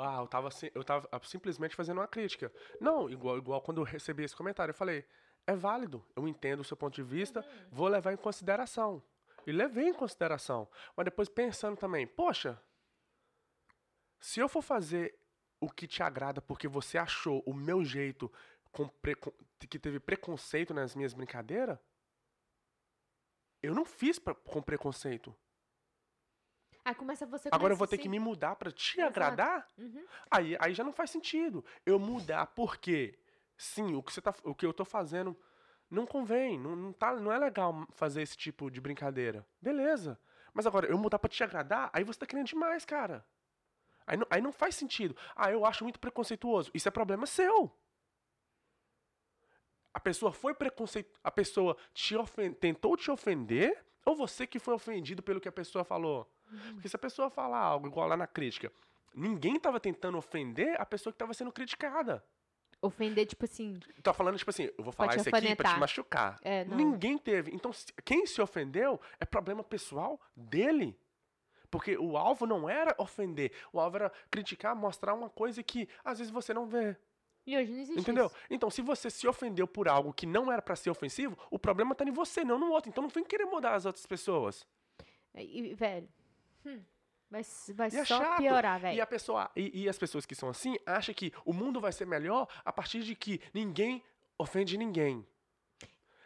Ah, 0.00 0.20
eu 0.20 0.28
tava, 0.28 0.48
eu 0.76 0.84
tava 0.84 1.08
simplesmente 1.24 1.74
fazendo 1.74 1.98
uma 1.98 2.06
crítica. 2.06 2.52
Não, 2.80 3.10
igual, 3.10 3.36
igual 3.36 3.60
quando 3.62 3.80
eu 3.80 3.84
recebi 3.84 4.22
esse 4.22 4.36
comentário, 4.36 4.70
eu 4.70 4.76
falei, 4.76 5.04
é 5.44 5.56
válido, 5.56 6.06
eu 6.14 6.28
entendo 6.28 6.60
o 6.60 6.64
seu 6.64 6.76
ponto 6.76 6.94
de 6.94 7.02
vista, 7.02 7.44
vou 7.70 7.88
levar 7.88 8.12
em 8.12 8.16
consideração. 8.16 9.02
E 9.46 9.52
levei 9.52 9.88
em 9.88 9.94
consideração. 9.94 10.68
Mas 10.96 11.04
depois 11.04 11.28
pensando 11.28 11.76
também, 11.76 12.06
poxa, 12.06 12.60
se 14.18 14.40
eu 14.40 14.48
for 14.48 14.62
fazer 14.62 15.18
o 15.60 15.70
que 15.70 15.86
te 15.86 16.02
agrada 16.02 16.40
porque 16.42 16.66
você 16.68 16.98
achou 16.98 17.42
o 17.46 17.54
meu 17.54 17.84
jeito 17.84 18.30
com 18.72 18.88
precon- 18.88 19.32
que 19.68 19.78
teve 19.78 19.98
preconceito 20.00 20.74
nas 20.74 20.94
minhas 20.94 21.14
brincadeiras, 21.14 21.78
eu 23.62 23.74
não 23.74 23.84
fiz 23.84 24.18
pra- 24.18 24.34
com 24.34 24.60
preconceito. 24.62 25.34
Aí 26.84 26.94
começa 26.94 27.24
você 27.24 27.48
Agora 27.48 27.72
eu 27.72 27.76
começa 27.76 27.78
vou 27.78 27.86
ter 27.86 27.96
a 27.96 27.98
que 27.98 28.08
me 28.10 28.18
mudar 28.18 28.56
pra 28.56 28.70
te 28.70 28.98
Exato. 29.00 29.08
agradar? 29.08 29.66
Aí, 30.30 30.54
aí 30.60 30.74
já 30.74 30.84
não 30.84 30.92
faz 30.92 31.10
sentido. 31.10 31.64
Eu 31.86 31.98
mudar 31.98 32.46
porque, 32.48 33.18
sim, 33.56 33.94
o 33.94 34.02
que, 34.02 34.12
você 34.12 34.20
tá, 34.20 34.34
o 34.44 34.54
que 34.54 34.66
eu 34.66 34.72
tô 34.74 34.84
fazendo 34.84 35.34
Não 35.90 36.06
convém, 36.06 36.58
não, 36.58 36.74
não, 36.74 36.92
tá, 36.92 37.14
não 37.14 37.32
é 37.32 37.38
legal 37.38 37.86
fazer 37.92 38.22
esse 38.22 38.36
tipo 38.36 38.70
de 38.70 38.80
brincadeira. 38.80 39.46
Beleza. 39.60 40.18
Mas 40.52 40.66
agora, 40.66 40.86
eu 40.86 40.98
mudar 40.98 41.18
pra 41.18 41.28
te 41.28 41.42
agradar, 41.42 41.90
aí 41.92 42.04
você 42.04 42.20
tá 42.20 42.26
querendo 42.26 42.46
demais, 42.46 42.84
cara. 42.84 43.24
Aí 44.06 44.16
não, 44.16 44.26
aí 44.30 44.40
não 44.40 44.52
faz 44.52 44.74
sentido. 44.74 45.16
Ah, 45.34 45.50
eu 45.50 45.64
acho 45.64 45.84
muito 45.84 45.98
preconceituoso. 45.98 46.70
Isso 46.74 46.88
é 46.88 46.90
problema 46.90 47.26
seu. 47.26 47.72
A 49.92 50.00
pessoa 50.00 50.32
foi 50.32 50.54
preconceituosa. 50.54 51.20
A 51.22 51.30
pessoa 51.30 51.76
te 51.92 52.16
ofend... 52.16 52.54
tentou 52.56 52.96
te 52.96 53.10
ofender 53.10 53.84
ou 54.04 54.14
você 54.14 54.46
que 54.46 54.58
foi 54.58 54.74
ofendido 54.74 55.22
pelo 55.22 55.40
que 55.40 55.48
a 55.48 55.52
pessoa 55.52 55.84
falou? 55.84 56.30
Uhum. 56.50 56.74
Porque 56.74 56.88
se 56.88 56.96
a 56.96 56.98
pessoa 56.98 57.30
falar 57.30 57.60
algo 57.60 57.86
igual 57.86 58.06
lá 58.06 58.16
na 58.16 58.26
crítica, 58.26 58.70
ninguém 59.14 59.56
estava 59.56 59.80
tentando 59.80 60.18
ofender 60.18 60.78
a 60.80 60.84
pessoa 60.84 61.12
que 61.12 61.16
estava 61.16 61.32
sendo 61.32 61.52
criticada. 61.52 62.24
Ofender, 62.84 63.26
tipo 63.26 63.44
assim. 63.44 63.78
Tá 64.02 64.12
falando, 64.12 64.36
tipo 64.36 64.50
assim, 64.50 64.70
eu 64.76 64.84
vou 64.84 64.92
falar 64.92 65.16
isso 65.16 65.28
aqui 65.28 65.56
pra 65.56 65.74
te 65.74 65.80
machucar. 65.80 66.38
É, 66.42 66.64
ninguém 66.64 67.16
teve. 67.16 67.50
Então, 67.54 67.70
quem 68.04 68.26
se 68.26 68.40
ofendeu 68.42 69.00
é 69.18 69.24
problema 69.24 69.64
pessoal 69.64 70.20
dele. 70.36 70.96
Porque 71.70 71.96
o 71.96 72.16
alvo 72.16 72.46
não 72.46 72.68
era 72.68 72.94
ofender, 72.98 73.50
o 73.72 73.80
alvo 73.80 73.96
era 73.96 74.12
criticar, 74.30 74.76
mostrar 74.76 75.14
uma 75.14 75.28
coisa 75.28 75.62
que 75.62 75.88
às 76.04 76.18
vezes 76.18 76.32
você 76.32 76.54
não 76.54 76.66
vê. 76.66 76.96
E 77.46 77.56
hoje 77.56 77.72
não 77.72 77.80
existe 77.80 78.00
Entendeu? 78.00 78.26
Isso. 78.26 78.36
Então, 78.48 78.70
se 78.70 78.80
você 78.80 79.10
se 79.10 79.26
ofendeu 79.26 79.66
por 79.66 79.88
algo 79.88 80.12
que 80.12 80.26
não 80.26 80.52
era 80.52 80.62
para 80.62 80.76
ser 80.76 80.90
ofensivo, 80.90 81.36
o 81.50 81.58
problema 81.58 81.94
tá 81.94 82.04
em 82.04 82.12
você, 82.12 82.44
não 82.44 82.58
no 82.58 82.70
outro. 82.70 82.90
Então 82.90 83.02
não 83.02 83.08
vem 83.08 83.24
querer 83.24 83.46
mudar 83.46 83.74
as 83.74 83.84
outras 83.84 84.06
pessoas. 84.06 84.66
E, 85.34 85.74
velho, 85.74 86.08
hum, 86.64 86.80
vai, 87.34 87.88
vai 87.90 88.00
é 88.00 88.04
só 88.04 88.36
piorar, 88.36 88.78
velho. 88.78 88.96
E, 88.96 89.00
a 89.00 89.06
pessoa, 89.06 89.50
e, 89.56 89.82
e 89.82 89.88
as 89.88 89.98
pessoas 89.98 90.24
que 90.24 90.34
são 90.34 90.48
assim 90.48 90.76
acham 90.86 91.14
que 91.14 91.32
o 91.44 91.52
mundo 91.52 91.80
vai 91.80 91.92
ser 91.92 92.06
melhor 92.06 92.46
a 92.64 92.72
partir 92.72 93.02
de 93.02 93.14
que 93.16 93.40
ninguém 93.52 94.02
ofende 94.38 94.78
ninguém. 94.78 95.26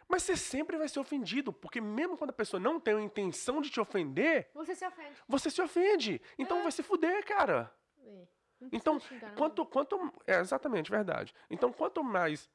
Mas 0.07 0.23
você 0.23 0.35
sempre 0.35 0.77
vai 0.77 0.87
ser 0.87 0.99
ofendido, 0.99 1.53
porque 1.53 1.79
mesmo 1.79 2.17
quando 2.17 2.31
a 2.31 2.33
pessoa 2.33 2.59
não 2.59 2.79
tem 2.79 2.95
a 2.95 3.01
intenção 3.01 3.61
de 3.61 3.69
te 3.69 3.79
ofender, 3.79 4.49
você 4.53 4.75
se 4.75 4.85
ofende. 4.85 5.15
Você 5.27 5.49
se 5.49 5.61
ofende. 5.61 6.21
Então 6.37 6.59
é. 6.59 6.63
vai 6.63 6.71
se 6.71 6.83
fuder, 6.83 7.25
cara. 7.25 7.71
É. 8.03 8.27
Então, 8.71 8.99
quanto, 9.37 9.65
quanto. 9.65 10.13
É 10.27 10.39
exatamente, 10.39 10.89
verdade. 10.91 11.33
Então, 11.49 11.71
quanto 11.71 12.03
mais. 12.03 12.49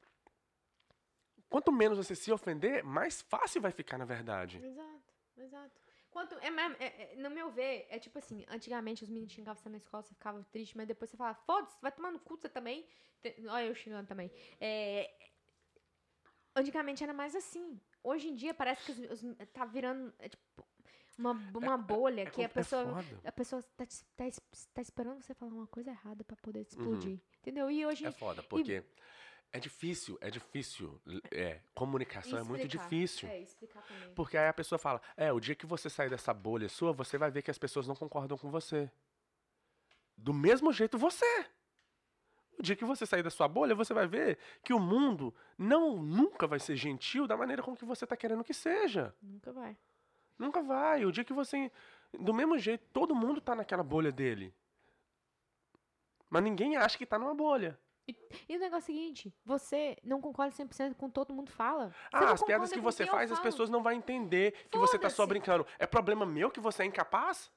Quanto 1.49 1.71
menos 1.71 1.97
você 1.97 2.13
se 2.13 2.31
ofender, 2.31 2.83
mais 2.83 3.21
fácil 3.21 3.61
vai 3.61 3.71
ficar, 3.71 3.97
na 3.97 4.05
verdade. 4.05 4.57
Exato, 4.63 5.13
exato. 5.37 5.84
Quanto, 6.15 6.33
é, 6.35 6.47
é, 6.79 6.85
é, 6.85 7.15
no 7.17 7.29
meu 7.29 7.51
ver, 7.51 7.87
é 7.89 7.99
tipo 7.99 8.17
assim, 8.17 8.45
antigamente 8.47 9.03
os 9.03 9.09
meninos 9.09 9.33
xingavam 9.33 9.61
você 9.61 9.67
na 9.67 9.75
escola, 9.75 10.01
você 10.01 10.13
ficava 10.13 10.41
triste, 10.49 10.77
mas 10.77 10.87
depois 10.87 11.09
você 11.09 11.17
falava, 11.17 11.37
foda-se, 11.45 11.75
vai 11.81 11.91
tomar 11.91 12.09
no 12.09 12.19
cu 12.19 12.37
você 12.37 12.47
também. 12.47 12.87
Olha 13.49 13.65
eu 13.65 13.75
xingando 13.75 14.07
também. 14.07 14.31
É, 14.61 15.13
antigamente 16.55 17.03
era 17.03 17.13
mais 17.13 17.35
assim. 17.35 17.81
Hoje 18.01 18.29
em 18.29 18.33
dia 18.33 18.53
parece 18.53 18.85
que 18.85 18.91
os, 18.93 19.23
os, 19.23 19.35
tá 19.51 19.65
virando, 19.65 20.13
é, 20.19 20.29
tipo, 20.29 20.41
uma, 21.17 21.31
uma 21.53 21.73
é, 21.73 21.77
bolha 21.77 22.21
é, 22.21 22.25
que 22.27 22.41
a 22.45 22.47
pessoa 22.47 23.03
a 23.21 23.31
pessoa 23.33 23.61
tá, 23.75 23.85
tá, 24.15 24.23
tá, 24.73 24.81
esperando 24.81 25.21
você 25.21 25.33
falar 25.33 25.51
uma 25.51 25.67
coisa 25.67 25.91
errada 25.91 26.23
para 26.23 26.37
poder 26.37 26.61
explodir. 26.61 27.11
Uhum. 27.11 27.19
Entendeu? 27.41 27.69
E 27.69 27.85
hoje 27.85 28.05
É 28.05 28.11
foda, 28.11 28.41
porque 28.41 28.77
e... 28.77 28.83
é 29.51 29.59
difícil, 29.59 30.17
é 30.21 30.29
difícil. 30.29 31.01
É, 31.31 31.59
comunicação 31.73 32.39
explicar, 32.39 32.45
é 32.45 32.47
muito 32.47 32.67
difícil. 32.67 33.29
É, 33.29 33.39
explicar 33.39 33.81
também. 33.83 34.13
Porque 34.13 34.37
aí 34.37 34.47
a 34.47 34.53
pessoa 34.53 34.77
fala: 34.77 35.01
"É, 35.15 35.31
o 35.31 35.39
dia 35.39 35.55
que 35.55 35.65
você 35.65 35.89
sair 35.89 36.09
dessa 36.09 36.33
bolha 36.33 36.67
sua, 36.67 36.91
você 36.91 37.17
vai 37.17 37.31
ver 37.31 37.41
que 37.41 37.51
as 37.51 37.57
pessoas 37.57 37.87
não 37.87 37.95
concordam 37.95 38.37
com 38.37 38.49
você." 38.49 38.91
Do 40.17 40.33
mesmo 40.33 40.71
jeito 40.71 40.97
você. 40.97 41.45
O 42.57 42.63
dia 42.63 42.75
que 42.75 42.85
você 42.85 43.05
sair 43.05 43.21
da 43.21 43.29
sua 43.29 43.47
bolha, 43.47 43.75
você 43.75 43.93
vai 43.93 44.07
ver 44.07 44.37
que 44.63 44.73
o 44.73 44.79
mundo 44.79 45.33
não 45.57 45.97
nunca 46.01 46.47
vai 46.47 46.59
ser 46.59 46.75
gentil 46.75 47.27
da 47.27 47.35
maneira 47.35 47.61
com 47.61 47.75
que 47.75 47.83
você 47.83 48.05
está 48.05 48.15
querendo 48.15 48.43
que 48.43 48.53
seja. 48.53 49.13
Nunca 49.21 49.51
vai. 49.51 49.77
Nunca 50.37 50.61
vai. 50.61 51.05
O 51.05 51.11
dia 51.11 51.23
que 51.23 51.33
você. 51.33 51.71
Do 52.17 52.33
mesmo 52.33 52.57
jeito, 52.57 52.85
todo 52.93 53.15
mundo 53.15 53.41
tá 53.41 53.55
naquela 53.55 53.83
bolha 53.83 54.11
dele. 54.11 54.53
Mas 56.29 56.43
ninguém 56.43 56.75
acha 56.77 56.97
que 56.97 57.05
tá 57.05 57.19
numa 57.19 57.35
bolha. 57.35 57.77
E, 58.07 58.15
e 58.49 58.55
o 58.55 58.59
negócio 58.59 58.91
é 58.91 58.93
o 58.93 58.97
seguinte, 58.97 59.33
você 59.43 59.97
não 60.03 60.21
concorda 60.21 60.55
100% 60.55 60.95
com 60.95 61.09
todo 61.09 61.33
mundo 61.33 61.51
fala. 61.51 61.91
Ah, 62.13 62.31
as 62.31 62.43
piadas 62.43 62.71
que 62.71 62.79
você 62.79 63.05
faz, 63.05 63.31
as 63.31 63.39
pessoas 63.39 63.69
não 63.69 63.81
vão 63.81 63.91
entender 63.91 64.67
que 64.69 64.77
você 64.77 64.97
tá 64.97 65.09
só 65.09 65.25
brincando. 65.25 65.65
É 65.79 65.87
problema 65.87 66.25
meu 66.25 66.51
que 66.51 66.59
você 66.59 66.83
é 66.83 66.85
incapaz? 66.85 67.51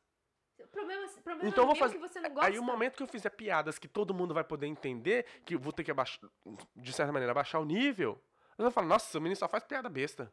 Problema, 0.71 1.09
problema 1.23 1.49
então, 1.49 1.67
vou 1.67 1.77
fazer... 1.77 1.95
que 1.95 2.01
você 2.01 2.21
não 2.21 2.31
gosta. 2.31 2.49
Aí 2.49 2.59
o 2.59 2.63
momento 2.63 2.97
que 2.97 3.03
eu 3.03 3.07
fizer 3.07 3.31
piadas 3.31 3.79
que 3.79 3.89
todo 3.89 4.15
mundo 4.15 4.35
vai 4.35 4.45
poder 4.45 4.67
entender, 4.67 5.25
que 5.45 5.55
eu 5.55 5.59
vou 5.59 5.73
ter 5.73 5.85
que 5.85 5.91
abaixar, 5.91 6.29
de 6.77 6.93
certa 6.93 7.13
maneira, 7.13 7.31
abaixar 7.31 7.61
o 7.61 7.65
nível, 7.65 8.23
eu 8.57 8.65
vou 8.65 8.71
falar, 8.71 8.87
nossa, 8.87 9.17
o 9.17 9.21
menino 9.21 9.37
só 9.37 9.49
faz 9.49 9.65
piada 9.65 9.89
besta. 9.89 10.33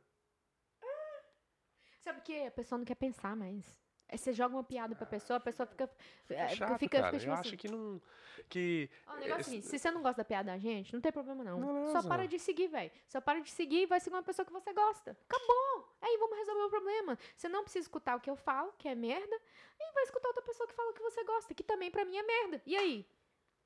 Sabe 1.99 2.21
que 2.21 2.45
a 2.45 2.51
pessoa 2.51 2.77
não 2.77 2.85
quer 2.85 2.95
pensar 2.95 3.35
mais. 3.35 3.84
Aí 4.15 4.17
você 4.17 4.31
joga 4.31 4.55
uma 4.55 4.63
piada 4.63 4.95
pra 4.95 5.05
pessoa, 5.05 5.35
a 5.35 5.39
pessoa 5.41 5.67
fica. 5.67 5.89
É 6.29 6.47
chato, 6.47 6.79
fica, 6.79 7.01
cara. 7.01 7.11
Fica, 7.11 7.19
tipo 7.19 7.29
eu 7.29 7.33
assim. 7.33 7.49
acho 7.49 7.57
que 7.57 7.67
não. 7.67 8.01
Que. 8.47 8.89
Ó, 9.07 9.13
o 9.13 9.19
negócio 9.19 9.57
é, 9.57 9.61
se 9.61 9.77
você 9.77 9.91
não 9.91 10.01
gosta 10.01 10.21
da 10.21 10.25
piada 10.25 10.53
da 10.53 10.57
gente, 10.57 10.93
não 10.93 11.01
tem 11.01 11.11
problema 11.11 11.43
não. 11.43 11.59
Beleza. 11.59 12.01
Só 12.01 12.07
para 12.07 12.25
de 12.25 12.39
seguir, 12.39 12.67
velho. 12.69 12.89
Só 13.09 13.19
para 13.19 13.41
de 13.41 13.51
seguir 13.51 13.81
e 13.81 13.85
vai 13.85 13.99
seguir 13.99 14.15
uma 14.15 14.23
pessoa 14.23 14.45
que 14.45 14.53
você 14.53 14.71
gosta. 14.71 15.17
Acabou! 15.27 15.93
Aí 16.01 16.17
vamos 16.17 16.37
resolver 16.37 16.61
o 16.61 16.69
problema. 16.69 17.19
Você 17.35 17.49
não 17.49 17.63
precisa 17.63 17.83
escutar 17.83 18.15
o 18.15 18.21
que 18.21 18.29
eu 18.29 18.37
falo, 18.37 18.73
que 18.77 18.87
é 18.87 18.95
merda, 18.95 19.35
e 19.77 19.93
vai 19.93 20.03
escutar 20.03 20.29
outra 20.29 20.43
pessoa 20.43 20.65
que 20.65 20.73
fala 20.73 20.91
o 20.91 20.93
que 20.93 21.03
você 21.03 21.21
gosta, 21.25 21.53
que 21.53 21.63
também 21.63 21.91
pra 21.91 22.05
mim 22.05 22.15
é 22.15 22.23
merda. 22.23 22.61
E 22.65 22.77
aí? 22.77 23.05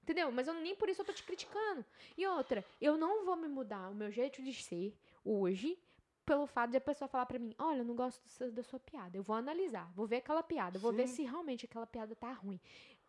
Entendeu? 0.01 0.31
Mas 0.31 0.47
eu, 0.47 0.55
nem 0.55 0.75
por 0.75 0.89
isso 0.89 1.01
eu 1.01 1.05
tô 1.05 1.13
te 1.13 1.21
criticando. 1.21 1.85
E 2.17 2.25
outra, 2.25 2.65
eu 2.81 2.97
não 2.97 3.23
vou 3.23 3.35
me 3.35 3.47
mudar 3.47 3.91
o 3.91 3.93
meu 3.93 4.09
jeito 4.09 4.41
de 4.41 4.51
ser 4.51 4.97
hoje 5.23 5.77
pelo 6.29 6.45
fato 6.45 6.69
de 6.69 6.77
a 6.77 6.81
pessoa 6.81 7.07
falar 7.07 7.25
para 7.25 7.39
mim, 7.39 7.55
olha, 7.57 7.79
eu 7.79 7.83
não 7.83 7.95
gosto 7.95 8.21
da 8.51 8.61
sua 8.61 8.79
piada. 8.79 9.17
Eu 9.17 9.23
vou 9.23 9.35
analisar, 9.35 9.91
vou 9.95 10.05
ver 10.05 10.17
aquela 10.17 10.43
piada, 10.43 10.77
vou 10.77 10.91
Sim. 10.91 10.97
ver 10.97 11.07
se 11.07 11.23
realmente 11.23 11.65
aquela 11.65 11.87
piada 11.87 12.15
tá 12.15 12.31
ruim. 12.33 12.59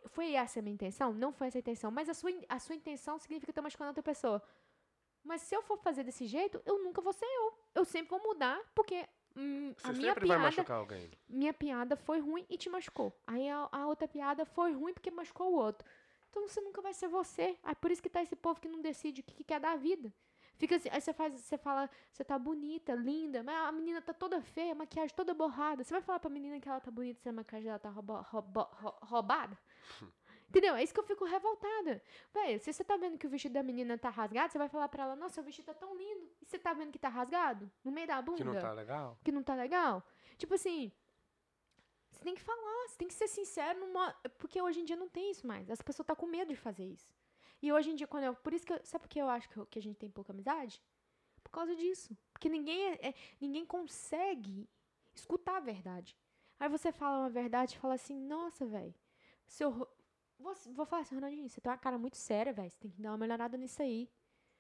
Foi 0.07 0.33
essa 0.33 0.61
a 0.61 0.63
minha 0.63 0.73
intenção? 0.73 1.13
Não 1.13 1.31
foi 1.31 1.49
essa 1.49 1.59
a 1.59 1.61
intenção. 1.61 1.91
Mas 1.91 2.09
a 2.09 2.15
sua, 2.15 2.31
a 2.49 2.59
sua 2.59 2.75
intenção 2.75 3.19
significa 3.19 3.51
estar 3.51 3.61
machucando 3.61 3.89
outra 3.89 4.03
pessoa. 4.03 4.43
Mas 5.23 5.43
se 5.43 5.55
eu 5.55 5.61
for 5.61 5.77
fazer 5.77 6.03
desse 6.03 6.27
jeito, 6.27 6.63
eu 6.65 6.83
nunca 6.83 7.03
vou 7.03 7.13
ser 7.13 7.27
eu. 7.27 7.53
Eu 7.75 7.85
sempre 7.85 8.09
vou 8.09 8.23
mudar, 8.23 8.59
porque 8.75 9.07
hum, 9.37 9.75
a 9.83 9.93
minha 9.93 10.15
piada, 10.15 10.65
minha 11.29 11.53
piada 11.53 11.97
foi 11.97 12.21
ruim 12.21 12.47
e 12.49 12.57
te 12.57 12.71
machucou. 12.71 13.15
Aí 13.27 13.47
a, 13.51 13.69
a, 13.71 13.87
outra 13.87 14.09
piada 14.09 14.47
foi 14.47 14.73
ruim 14.73 14.95
porque 14.95 15.11
machucou 15.11 15.53
o 15.53 15.57
outro. 15.57 15.87
Então 16.31 16.49
você 16.49 16.59
nunca 16.63 16.81
vai 16.81 16.95
ser 16.95 17.09
você. 17.09 17.59
É 17.65 17.75
por 17.75 17.91
isso 17.91 18.03
que 18.03 18.09
tá 18.09 18.23
esse 18.23 18.35
povo 18.35 18.59
que 18.59 18.69
não 18.69 18.81
decide 18.81 19.21
o 19.21 19.25
que, 19.25 19.35
que 19.35 19.45
quer 19.45 19.61
da 19.61 19.77
vida. 19.77 20.11
Fica 20.61 20.77
assim, 20.77 20.91
aí 20.93 21.01
você 21.01 21.15
faz, 21.15 21.33
você 21.41 21.57
fala, 21.57 21.89
você 22.13 22.23
tá 22.23 22.39
bonita, 22.39 22.95
linda, 22.95 23.43
mas 23.43 23.57
a 23.67 23.73
menina 23.73 24.03
tá 24.03 24.13
toda 24.13 24.43
feia, 24.43 24.75
maquiagem 24.75 25.17
toda 25.17 25.33
borrada. 25.33 25.83
Você 25.83 25.91
vai 25.91 26.03
falar 26.03 26.21
pra 26.21 26.29
menina 26.29 26.61
que 26.61 26.69
ela 26.69 26.79
tá 26.79 26.91
bonita 26.91 27.19
se 27.19 27.31
a 27.31 27.33
maquiagem 27.33 27.65
dela 27.65 27.79
tá 27.79 27.89
rouba, 27.89 28.21
rouba, 28.21 28.69
roubada? 29.01 29.57
Entendeu? 30.51 30.75
É 30.75 30.83
isso 30.83 30.93
que 30.93 31.01
eu 31.01 31.05
fico 31.05 31.25
revoltada. 31.25 32.03
Véi, 32.35 32.59
se 32.59 32.71
você 32.71 32.85
tá 32.85 32.99
vendo 32.99 33.17
que 33.17 33.27
o 33.27 33.31
vestido 33.31 33.55
da 33.55 33.63
menina 33.63 33.97
tá 33.97 34.11
rasgado, 34.11 34.53
você 34.53 34.59
vai 34.59 34.69
falar 34.69 34.89
pra 34.89 35.05
ela, 35.05 35.17
nossa, 35.17 35.41
o 35.41 35.45
vestido 35.45 35.65
tá 35.65 35.73
tão 35.73 35.97
lindo. 35.97 36.31
E 36.43 36.45
você 36.45 36.59
tá 36.59 36.75
vendo 36.75 36.93
que 36.93 36.99
tá 36.99 37.09
rasgado? 37.09 37.71
No 37.83 37.91
meio 37.91 38.07
da 38.07 38.21
bunda? 38.21 38.37
Que 38.37 38.45
não 38.45 38.59
tá 38.59 38.73
legal? 38.75 39.19
Que 39.25 39.33
não 39.33 39.43
tá 39.43 39.55
legal? 39.55 40.07
Tipo 40.37 40.55
assim, 40.57 40.93
você 42.11 42.23
tem 42.23 42.35
que 42.35 42.43
falar, 42.43 42.89
você 42.89 42.99
tem 42.99 43.09
que 43.09 43.15
ser 43.15 43.29
sincero, 43.29 43.81
numa... 43.81 44.13
porque 44.37 44.61
hoje 44.61 44.81
em 44.81 44.85
dia 44.85 44.97
não 44.97 45.09
tem 45.09 45.31
isso 45.31 45.47
mais. 45.47 45.71
As 45.71 45.81
pessoas 45.81 46.05
estão 46.05 46.15
tá 46.15 46.21
com 46.21 46.27
medo 46.27 46.49
de 46.49 46.57
fazer 46.57 46.85
isso. 46.85 47.11
E 47.63 47.73
hoje 47.73 47.91
em 47.91 47.95
dia, 47.95 48.07
quando 48.07 48.25
eu. 48.25 48.35
Por 48.35 48.53
isso 48.53 48.67
que. 48.67 48.73
Eu, 48.73 48.81
sabe 48.85 49.03
por 49.03 49.09
que 49.09 49.19
eu 49.19 49.29
acho 49.29 49.49
que, 49.49 49.67
que 49.67 49.79
a 49.79 49.83
gente 49.83 49.97
tem 49.97 50.11
pouca 50.11 50.33
amizade? 50.33 50.83
Por 51.43 51.51
causa 51.51 51.75
disso. 51.75 52.17
Porque 52.33 52.49
ninguém, 52.49 52.93
é, 52.93 53.09
é, 53.09 53.15
ninguém 53.41 53.67
consegue 53.67 54.69
escutar 55.15 55.57
a 55.57 55.61
verdade. 55.61 56.17
Aí 56.59 56.69
você 56.69 56.93
fala 56.93 57.21
uma 57.21 57.31
verdade 57.31 57.75
e 57.75 57.79
fala 57.79 57.95
assim: 57.95 58.19
nossa, 58.19 58.67
velho. 58.67 58.95
Seu. 59.47 59.71
Vou, 60.39 60.55
vou 60.73 60.87
falar 60.87 61.03
assim, 61.03 61.15
Ronaldinho, 61.15 61.49
você 61.49 61.61
tem 61.61 61.71
uma 61.71 61.77
cara 61.77 61.99
muito 61.99 62.17
séria, 62.17 62.53
velho. 62.53 62.71
Você 62.71 62.79
tem 62.79 62.91
que 62.91 63.01
dar 63.01 63.11
uma 63.11 63.19
melhorada 63.19 63.59
nisso 63.59 63.83
aí. 63.83 64.09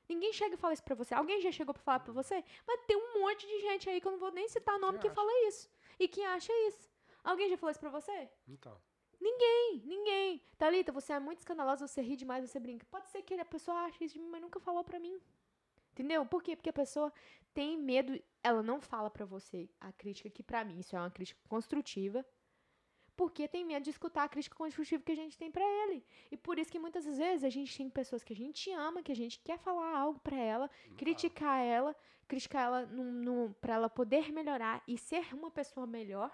Ninguém 0.06 0.32
chega 0.32 0.54
e 0.54 0.58
fala 0.58 0.74
isso 0.74 0.82
pra 0.82 0.94
você. 0.94 1.14
Alguém 1.14 1.40
já 1.40 1.52
chegou 1.52 1.72
pra 1.72 1.82
falar 1.82 2.00
pra 2.00 2.12
você? 2.12 2.44
Mas 2.66 2.84
tem 2.86 2.96
um 2.96 3.20
monte 3.20 3.46
de 3.46 3.60
gente 3.60 3.88
aí 3.88 4.00
que 4.00 4.06
eu 4.06 4.12
não 4.12 4.18
vou 4.18 4.32
nem 4.32 4.48
citar 4.48 4.78
nome 4.78 4.98
que, 4.98 5.08
que 5.08 5.14
fala 5.14 5.30
isso. 5.48 5.70
E 5.98 6.08
que 6.08 6.20
acha 6.22 6.52
isso. 6.66 6.90
Alguém 7.22 7.48
já 7.48 7.56
falou 7.56 7.70
isso 7.70 7.80
pra 7.80 7.90
você? 7.90 8.28
Então. 8.48 8.76
Ninguém, 9.20 9.82
ninguém. 9.84 10.42
Thalita, 10.56 10.92
você 10.92 11.12
é 11.12 11.20
muito 11.20 11.38
escandalosa, 11.38 11.86
você 11.86 12.00
ri 12.00 12.16
demais, 12.16 12.48
você 12.48 12.58
brinca. 12.58 12.86
Pode 12.90 13.08
ser 13.08 13.22
que 13.22 13.34
a 13.34 13.44
pessoa 13.44 13.82
ache 13.82 14.04
isso 14.04 14.14
de 14.14 14.20
mim, 14.20 14.28
mas 14.28 14.40
nunca 14.40 14.58
falou 14.58 14.82
pra 14.82 14.98
mim. 14.98 15.20
Entendeu? 15.92 16.24
Por 16.24 16.42
quê? 16.42 16.56
Porque 16.56 16.70
a 16.70 16.72
pessoa 16.72 17.12
tem 17.52 17.76
medo, 17.76 18.18
ela 18.42 18.62
não 18.62 18.80
fala 18.80 19.10
pra 19.10 19.26
você 19.26 19.68
a 19.80 19.92
crítica, 19.92 20.30
que 20.30 20.42
pra 20.42 20.64
mim 20.64 20.78
isso 20.78 20.96
é 20.96 20.98
uma 20.98 21.10
crítica 21.10 21.40
construtiva, 21.48 22.24
porque 23.16 23.46
tem 23.46 23.64
medo 23.64 23.82
de 23.82 23.90
escutar 23.90 24.24
a 24.24 24.28
crítica 24.28 24.56
construtiva 24.56 25.02
que 25.02 25.12
a 25.12 25.16
gente 25.16 25.36
tem 25.36 25.50
para 25.50 25.64
ele. 25.82 26.02
E 26.30 26.36
por 26.38 26.58
isso 26.58 26.72
que 26.72 26.78
muitas 26.78 27.04
vezes 27.04 27.44
a 27.44 27.50
gente 27.50 27.76
tem 27.76 27.90
pessoas 27.90 28.24
que 28.24 28.32
a 28.32 28.36
gente 28.36 28.70
ama, 28.70 29.02
que 29.02 29.12
a 29.12 29.16
gente 29.16 29.38
quer 29.40 29.58
falar 29.58 29.94
algo 29.94 30.18
para 30.20 30.38
ela, 30.38 30.70
criticar 30.96 31.60
ela, 31.62 31.94
criticar 32.26 32.62
ela 32.62 32.88
para 33.60 33.74
ela 33.74 33.90
poder 33.90 34.32
melhorar 34.32 34.82
e 34.88 34.96
ser 34.96 35.34
uma 35.34 35.50
pessoa 35.50 35.86
melhor, 35.86 36.30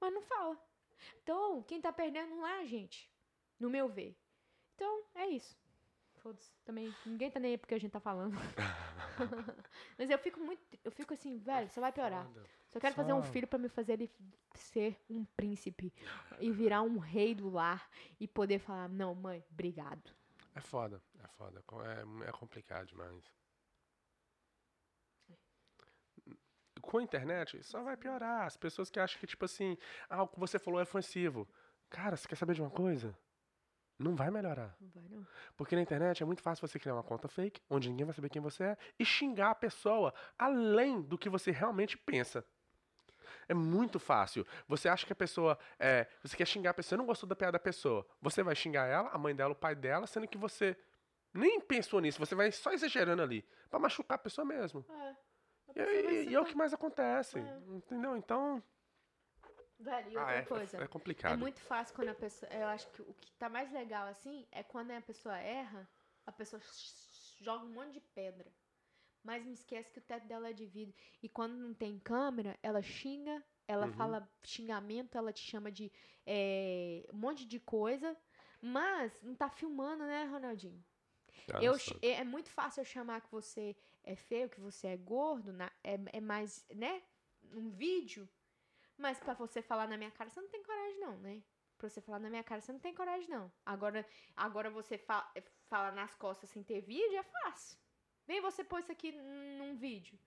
mas 0.00 0.12
não 0.12 0.22
fala. 0.22 0.56
Então, 1.22 1.62
quem 1.62 1.80
tá 1.80 1.92
perdendo 1.92 2.34
não 2.34 2.46
é 2.46 2.60
a 2.60 2.64
gente, 2.64 3.10
no 3.58 3.70
meu 3.70 3.88
ver. 3.88 4.16
Então, 4.74 5.02
é 5.14 5.26
isso. 5.26 5.56
foda-se. 6.16 6.52
Também, 6.64 6.92
ninguém 7.04 7.30
tá 7.30 7.38
nem 7.38 7.52
aí 7.52 7.58
porque 7.58 7.74
a 7.74 7.78
gente 7.78 7.92
tá 7.92 8.00
falando. 8.00 8.34
Mas 9.98 10.10
eu 10.10 10.18
fico 10.18 10.40
muito, 10.40 10.62
eu 10.82 10.90
fico 10.90 11.14
assim, 11.14 11.38
velho, 11.38 11.68
só 11.70 11.80
vai 11.80 11.92
piorar. 11.92 12.26
Foda. 12.26 12.46
Só 12.72 12.80
quero 12.80 12.94
fazer 12.94 13.12
um 13.12 13.22
Só- 13.22 13.30
filho 13.30 13.46
pra 13.46 13.58
me 13.58 13.68
fazer 13.68 13.92
ele 13.92 14.10
ser 14.54 14.98
um 15.08 15.24
príncipe 15.24 15.92
e 16.40 16.50
virar 16.50 16.82
um 16.82 16.98
rei 16.98 17.34
do 17.34 17.48
lar 17.50 17.88
e 18.18 18.26
poder 18.26 18.58
falar, 18.58 18.88
não, 18.88 19.14
mãe, 19.14 19.44
obrigado. 19.50 20.10
É 20.54 20.60
foda, 20.60 21.00
é 21.22 21.28
foda. 21.28 21.62
É, 21.84 22.28
é 22.28 22.32
complicado 22.32 22.86
demais. 22.86 23.14
Com 26.84 26.98
a 26.98 27.02
internet, 27.02 27.62
só 27.62 27.82
vai 27.82 27.96
piorar. 27.96 28.46
As 28.46 28.56
pessoas 28.56 28.90
que 28.90 29.00
acham 29.00 29.18
que, 29.18 29.26
tipo 29.26 29.44
assim, 29.44 29.76
ah, 30.08 30.22
o 30.22 30.28
que 30.28 30.38
você 30.38 30.58
falou 30.58 30.78
é 30.78 30.82
ofensivo. 30.82 31.48
Cara, 31.88 32.16
você 32.16 32.28
quer 32.28 32.36
saber 32.36 32.54
de 32.54 32.60
uma 32.60 32.70
coisa? 32.70 33.16
Não 33.98 34.14
vai 34.14 34.30
melhorar. 34.30 34.76
Não 34.80 34.88
vai 34.90 35.04
não. 35.08 35.26
Porque 35.56 35.74
na 35.74 35.82
internet 35.82 36.22
é 36.22 36.26
muito 36.26 36.42
fácil 36.42 36.66
você 36.66 36.78
criar 36.78 36.94
uma 36.94 37.02
conta 37.02 37.26
fake, 37.26 37.60
onde 37.70 37.88
ninguém 37.88 38.04
vai 38.04 38.14
saber 38.14 38.28
quem 38.28 38.42
você 38.42 38.64
é, 38.64 38.78
e 38.98 39.04
xingar 39.04 39.50
a 39.50 39.54
pessoa 39.54 40.12
além 40.38 41.00
do 41.00 41.16
que 41.16 41.28
você 41.28 41.50
realmente 41.50 41.96
pensa. 41.96 42.44
É 43.48 43.54
muito 43.54 43.98
fácil. 43.98 44.46
Você 44.68 44.88
acha 44.88 45.06
que 45.06 45.12
a 45.12 45.16
pessoa. 45.16 45.58
É, 45.78 46.06
você 46.22 46.36
quer 46.36 46.46
xingar 46.46 46.70
a 46.70 46.74
pessoa, 46.74 46.90
você 46.90 46.96
não 46.96 47.06
gostou 47.06 47.28
da 47.28 47.36
piada 47.36 47.52
da 47.52 47.58
pessoa. 47.58 48.06
Você 48.20 48.42
vai 48.42 48.54
xingar 48.54 48.86
ela, 48.86 49.08
a 49.10 49.18
mãe 49.18 49.34
dela, 49.34 49.52
o 49.52 49.56
pai 49.56 49.74
dela, 49.74 50.06
sendo 50.06 50.26
que 50.28 50.38
você 50.38 50.76
nem 51.32 51.60
pensou 51.60 52.00
nisso. 52.00 52.18
Você 52.18 52.34
vai 52.34 52.50
só 52.52 52.72
exagerando 52.72 53.22
ali. 53.22 53.44
Pra 53.68 53.78
machucar 53.78 54.16
a 54.16 54.18
pessoa 54.18 54.44
mesmo. 54.44 54.84
É. 54.88 55.16
E, 55.74 55.80
e- 55.80 56.28
e 56.30 56.34
é 56.34 56.40
o 56.40 56.44
que 56.44 56.56
mais 56.56 56.72
acontece. 56.72 57.38
Entendeu? 57.38 58.16
Então. 58.16 58.62
Velho, 59.78 60.10
e 60.12 60.16
Ah, 60.16 60.20
outra 60.20 60.36
é, 60.36 60.42
coisa. 60.42 60.76
é 60.84 60.86
complicado. 60.86 61.32
É 61.32 61.36
muito 61.36 61.60
fácil 61.60 61.94
quando 61.94 62.08
a 62.08 62.14
pessoa. 62.14 62.50
Eu 62.52 62.66
acho 62.68 62.88
que 62.90 63.02
o 63.02 63.14
que 63.14 63.32
tá 63.32 63.48
mais 63.48 63.70
legal 63.72 64.06
assim 64.08 64.46
é 64.52 64.62
quando 64.62 64.92
a 64.92 65.00
pessoa 65.00 65.36
erra, 65.38 65.88
a 66.26 66.32
pessoa 66.32 66.60
joga 67.40 67.64
um 67.64 67.72
monte 67.72 67.94
de 67.94 68.00
pedra. 68.00 68.50
Mas 69.22 69.44
me 69.44 69.52
esquece 69.54 69.90
que 69.90 69.98
o 69.98 70.02
teto 70.02 70.26
dela 70.26 70.50
é 70.50 70.52
de 70.52 70.66
vidro. 70.66 70.94
E 71.22 71.28
quando 71.28 71.54
não 71.56 71.72
tem 71.74 71.98
câmera, 71.98 72.58
ela 72.62 72.82
xinga, 72.82 73.42
ela 73.66 73.88
fala 73.96 74.30
xingamento, 74.42 75.16
ela 75.16 75.32
te 75.32 75.40
chama 75.40 75.72
de 75.72 75.90
é, 76.26 77.06
um 77.12 77.16
monte 77.16 77.46
de 77.46 77.58
coisa. 77.58 78.16
Mas 78.60 79.20
não 79.22 79.34
tá 79.34 79.48
filmando, 79.50 80.04
né, 80.04 80.24
Ronaldinho? 80.24 80.82
Ah, 81.52 81.62
Eu, 81.62 81.74
é 82.02 82.20
é 82.20 82.24
muito 82.24 82.48
fácil 82.48 82.80
eu 82.82 82.84
chamar 82.84 83.20
que 83.22 83.30
você 83.30 83.76
é 84.04 84.14
feio, 84.16 84.48
que 84.48 84.60
você 84.60 84.88
é 84.88 84.96
gordo, 84.96 85.52
na- 85.52 85.72
é, 85.82 85.98
é 86.12 86.20
mais, 86.20 86.64
né? 86.74 87.02
Um 87.52 87.70
vídeo. 87.70 88.28
Mas 88.96 89.18
pra 89.18 89.34
você 89.34 89.60
falar 89.60 89.88
na 89.88 89.96
minha 89.96 90.10
cara, 90.10 90.30
você 90.30 90.40
não 90.40 90.48
tem 90.48 90.62
coragem, 90.62 91.00
não, 91.00 91.16
né? 91.18 91.42
Pra 91.76 91.88
você 91.88 92.00
falar 92.00 92.18
na 92.20 92.30
minha 92.30 92.44
cara, 92.44 92.60
você 92.60 92.72
não 92.72 92.78
tem 92.78 92.94
coragem, 92.94 93.28
não. 93.28 93.50
Agora, 93.66 94.06
agora 94.36 94.70
você 94.70 94.96
fa 94.96 95.28
fala 95.68 95.90
nas 95.90 96.14
costas 96.14 96.48
sem 96.50 96.62
ter 96.62 96.80
vídeo, 96.80 97.16
é 97.18 97.22
fácil. 97.22 97.76
Vem 98.26 98.40
você 98.40 98.62
pôr 98.62 98.78
isso 98.80 98.92
aqui 98.92 99.10
num 99.12 99.74
vídeo. 99.76 100.18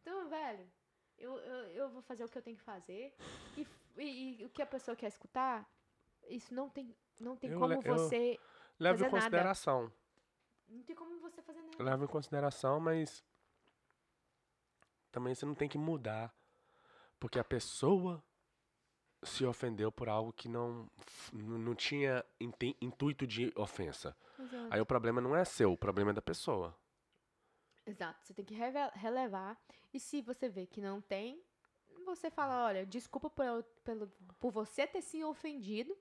Então, 0.00 0.28
velho, 0.28 0.70
eu, 1.18 1.36
eu, 1.38 1.56
eu 1.72 1.90
vou 1.90 2.02
fazer 2.02 2.24
o 2.24 2.28
que 2.28 2.38
eu 2.38 2.42
tenho 2.42 2.56
que 2.56 2.62
fazer. 2.62 3.14
E, 3.56 3.66
e- 3.98 4.40
e 4.42 4.44
o 4.44 4.50
que 4.50 4.62
a 4.62 4.66
pessoa 4.66 4.96
quer 4.96 5.08
escutar, 5.08 5.68
isso 6.28 6.54
não 6.54 6.70
tem, 6.70 6.96
não 7.20 7.36
tem 7.36 7.50
Eu 7.50 7.58
como 7.58 7.74
você. 7.98 8.38
Leva 8.92 9.10
fazer 9.10 9.26
em 9.26 9.30
nada. 9.30 9.36
Não 10.72 10.82
tem 10.82 10.96
como 10.96 11.18
você 11.20 11.42
fazer 11.42 11.62
nada. 11.62 11.82
Leva 11.82 12.04
em 12.04 12.08
consideração, 12.08 12.80
mas 12.80 13.24
também 15.10 15.34
você 15.34 15.44
não 15.44 15.54
tem 15.54 15.68
que 15.68 15.78
mudar 15.78 16.34
porque 17.20 17.38
a 17.38 17.44
pessoa 17.44 18.22
se 19.22 19.44
ofendeu 19.44 19.92
por 19.92 20.08
algo 20.08 20.32
que 20.32 20.48
não 20.48 20.90
não 21.32 21.74
tinha 21.74 22.24
intuito 22.80 23.26
de 23.26 23.52
ofensa. 23.54 24.16
Exato. 24.38 24.68
Aí 24.74 24.80
o 24.80 24.86
problema 24.86 25.20
não 25.20 25.36
é 25.36 25.44
seu, 25.44 25.72
o 25.72 25.76
problema 25.76 26.10
é 26.10 26.14
da 26.14 26.22
pessoa. 26.22 26.76
Exato, 27.86 28.24
você 28.24 28.34
tem 28.34 28.44
que 28.44 28.54
relevar. 28.94 29.60
E 29.92 30.00
se 30.00 30.22
você 30.22 30.48
vê 30.48 30.66
que 30.66 30.80
não 30.80 31.00
tem, 31.00 31.42
você 32.04 32.30
fala, 32.30 32.64
olha, 32.66 32.86
desculpa 32.86 33.28
por, 33.30 33.44
eu- 33.44 33.62
pelo, 33.84 34.08
por 34.40 34.50
você 34.50 34.86
ter 34.86 35.02
se 35.02 35.22
ofendido, 35.22 35.96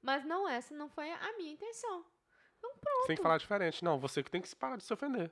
mas 0.00 0.24
não 0.24 0.48
essa 0.48 0.74
não 0.74 0.88
foi 0.88 1.10
a 1.10 1.36
minha 1.36 1.52
intenção. 1.52 2.04
Então 2.82 2.92
pronto. 2.92 3.00
Você 3.02 3.06
tem 3.06 3.16
que 3.16 3.22
falar 3.22 3.38
diferente. 3.38 3.84
Não, 3.84 3.98
você 3.98 4.22
que 4.22 4.30
tem 4.30 4.40
que 4.42 4.48
se 4.48 4.56
parar 4.56 4.76
de 4.76 4.84
se 4.84 4.92
ofender. 4.92 5.30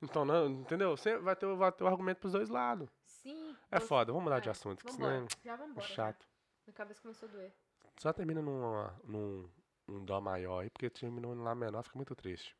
Então, 0.00 0.24
não, 0.24 0.46
entendeu? 0.48 0.96
Você 0.96 1.18
vai 1.18 1.34
ter, 1.34 1.46
vai 1.56 1.72
ter 1.72 1.82
o 1.82 1.88
argumento 1.88 2.18
pros 2.20 2.32
dois 2.32 2.48
lados. 2.48 2.88
Sim. 3.04 3.56
É 3.70 3.80
você- 3.80 3.86
foda, 3.86 4.12
vamos 4.12 4.24
mudar 4.24 4.38
de 4.40 4.48
é, 4.48 4.52
assunto, 4.52 4.84
que 4.84 4.92
senão 4.92 5.26
Já 5.44 5.54
é 5.54 5.56
vambora. 5.56 5.86
já. 5.86 5.94
chato. 5.94 6.26
Minha 6.66 6.74
cabeça 6.74 7.02
começou 7.02 7.28
a 7.28 7.32
doer. 7.32 7.52
Só 7.98 8.12
termina 8.12 8.40
num, 8.40 8.88
num, 9.04 9.50
num 9.88 10.04
dó 10.04 10.20
maior 10.20 10.60
aí, 10.60 10.70
porque 10.70 10.88
terminou 10.88 11.34
em 11.34 11.38
lá 11.40 11.52
menor, 11.54 11.82
fica 11.82 11.96
muito 11.98 12.14
triste. 12.14 12.56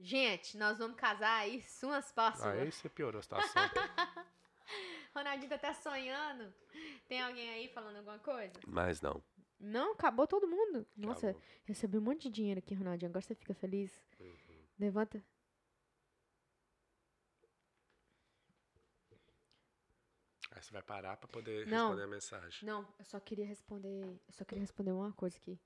Gente, 0.00 0.56
nós 0.58 0.78
vamos 0.78 0.96
casar 0.96 1.36
aí, 1.42 1.62
suas 1.62 2.10
próximas. 2.10 2.58
Aí 2.58 2.72
você 2.72 2.88
piorou 2.88 3.20
a 3.20 3.22
situação. 3.22 3.62
Ronaldinho 5.14 5.48
tá 5.48 5.54
até 5.54 5.72
sonhando. 5.74 6.52
Tem 7.06 7.22
alguém 7.22 7.48
aí 7.50 7.68
falando 7.68 7.98
alguma 7.98 8.18
coisa? 8.18 8.54
Mas 8.66 9.00
não. 9.00 9.22
Não, 9.64 9.92
acabou 9.92 10.26
todo 10.26 10.46
mundo. 10.46 10.86
Nossa, 10.96 11.30
Acabou. 11.30 11.42
recebi 11.64 11.98
um 11.98 12.02
monte 12.02 12.22
de 12.24 12.30
dinheiro 12.30 12.58
aqui, 12.58 12.74
Ronaldinho. 12.74 13.08
Agora 13.10 13.22
você 13.22 13.34
fica 13.34 13.54
feliz. 13.54 13.90
Uhum. 14.20 14.36
Levanta. 14.78 15.22
Aí 20.50 20.62
você 20.62 20.72
vai 20.72 20.82
parar 20.82 21.16
pra 21.16 21.26
poder 21.28 21.66
Não. 21.66 21.88
responder 21.88 22.02
a 22.02 22.06
mensagem. 22.06 22.66
Não, 22.68 22.86
eu 22.98 23.04
só 23.04 23.18
queria 23.18 23.46
responder. 23.46 24.02
Eu 24.26 24.32
só 24.32 24.44
queria 24.44 24.60
responder 24.60 24.92
uma 24.92 25.12
coisa 25.12 25.36
aqui. 25.36 25.58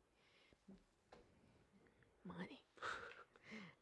Money. 2.24 2.58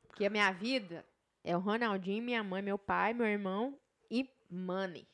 Porque 0.07 0.25
a 0.25 0.31
minha 0.31 0.51
vida 0.53 1.05
é 1.45 1.57
o 1.57 1.61
Ronaldinho, 1.61 2.23
minha 2.25 2.43
mãe, 2.43 2.63
meu 2.63 2.79
pai, 2.79 3.13
meu 3.13 3.27
irmão 3.27 3.79
e 4.11 4.29
money. 4.51 5.07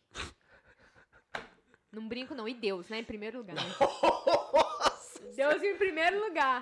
Não 1.90 2.09
brinco, 2.09 2.34
não. 2.34 2.48
E 2.48 2.55
Deus, 2.55 2.88
né? 2.88 3.00
Em 3.00 3.05
primeiro 3.05 3.38
lugar. 3.38 3.57
né? 3.57 3.62
Deus 5.37 5.62
em 5.62 5.77
primeiro 5.77 6.20
lugar. 6.20 6.61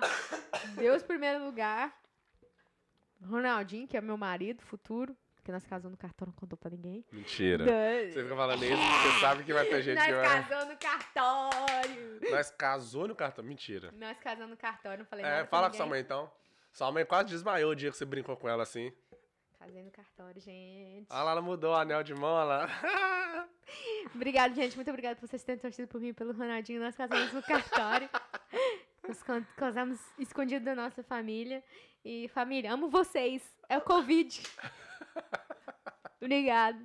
Deus 0.75 1.03
em 1.03 1.05
primeiro 1.07 1.43
lugar. 1.43 1.93
Ronaldinho, 3.23 3.87
que 3.87 3.97
é 3.97 4.01
meu 4.01 4.17
marido 4.17 4.61
futuro. 4.63 5.15
Porque 5.35 5.51
nós 5.51 5.65
casamos 5.65 5.91
no 5.93 5.97
cartório, 5.97 6.31
não 6.31 6.39
contou 6.39 6.55
pra 6.55 6.69
ninguém. 6.69 7.03
Mentira. 7.11 7.65
Da- 7.65 8.11
Você 8.11 8.21
fica 8.23 8.35
falando 8.35 8.63
isso, 8.63 8.75
você 8.75 9.19
sabe 9.19 9.43
que 9.43 9.51
vai 9.51 9.65
ter 9.65 9.81
gente 9.81 9.95
Nós 9.97 10.05
que 10.05 10.13
vai... 10.13 10.43
casamos 10.43 10.67
no 10.73 10.77
cartório. 10.77 12.19
Nós 12.29 12.51
casou 12.51 13.07
no 13.07 13.15
cartão. 13.15 13.43
Mentira. 13.43 13.91
Nós 13.97 14.19
casamos 14.19 14.51
no 14.51 14.57
cartório, 14.57 14.99
não 14.99 15.05
falei 15.05 15.25
É, 15.25 15.27
nada 15.29 15.41
pra 15.47 15.49
fala 15.49 15.69
com 15.71 15.77
sua 15.77 15.85
mãe 15.87 15.99
então. 15.99 16.31
Sua 16.71 16.91
mãe 16.91 17.03
quase 17.05 17.29
desmaiou 17.29 17.71
o 17.71 17.75
dia 17.75 17.89
que 17.89 17.97
você 17.97 18.05
brincou 18.05 18.37
com 18.37 18.47
ela 18.47 18.61
assim. 18.61 18.93
Casei 19.57 19.81
no 19.83 19.89
cartório, 19.91 20.39
gente. 20.39 21.07
Ah 21.09 21.23
lá, 21.23 21.31
ela 21.31 21.41
mudou 21.41 21.71
o 21.73 21.75
anel 21.75 22.03
de 22.03 22.13
mão, 22.13 22.33
olha 22.33 22.43
lá. 22.45 23.47
Obrigada, 24.13 24.53
gente. 24.53 24.75
Muito 24.75 24.89
obrigada 24.89 25.15
por 25.15 25.27
vocês 25.27 25.43
terem 25.43 25.59
torcido 25.59 25.87
por 25.87 25.99
mim 25.99 26.09
e 26.09 26.13
pelo 26.13 26.33
Ronaldinho. 26.33 26.81
Nós 26.81 26.95
casamos 26.95 27.33
no 27.33 27.41
cartório. 27.41 28.07
Nós 29.07 29.21
can- 29.23 29.45
casamos 29.57 29.99
escondido 30.19 30.65
da 30.65 30.75
nossa 30.75 31.03
família. 31.03 31.63
E, 32.03 32.27
família, 32.29 32.73
amo 32.73 32.89
vocês. 32.89 33.41
É 33.69 33.77
o 33.77 33.81
Covid. 33.81 34.41
Obrigado. 36.21 36.79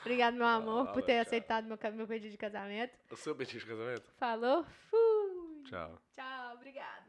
Obrigado, 0.00 0.34
meu 0.34 0.46
amor, 0.46 0.92
por 0.92 1.02
ter 1.02 1.12
tchau. 1.14 1.22
aceitado 1.22 1.66
meu, 1.66 1.78
meu 1.92 2.06
pedido 2.06 2.30
de 2.32 2.38
casamento. 2.38 2.96
O 3.10 3.16
seu 3.16 3.34
pedido 3.36 3.60
de 3.60 3.66
casamento? 3.66 4.10
Falou. 4.18 4.64
Fui. 4.90 5.62
Tchau. 5.64 6.00
Tchau, 6.14 6.54
obrigada. 6.54 7.04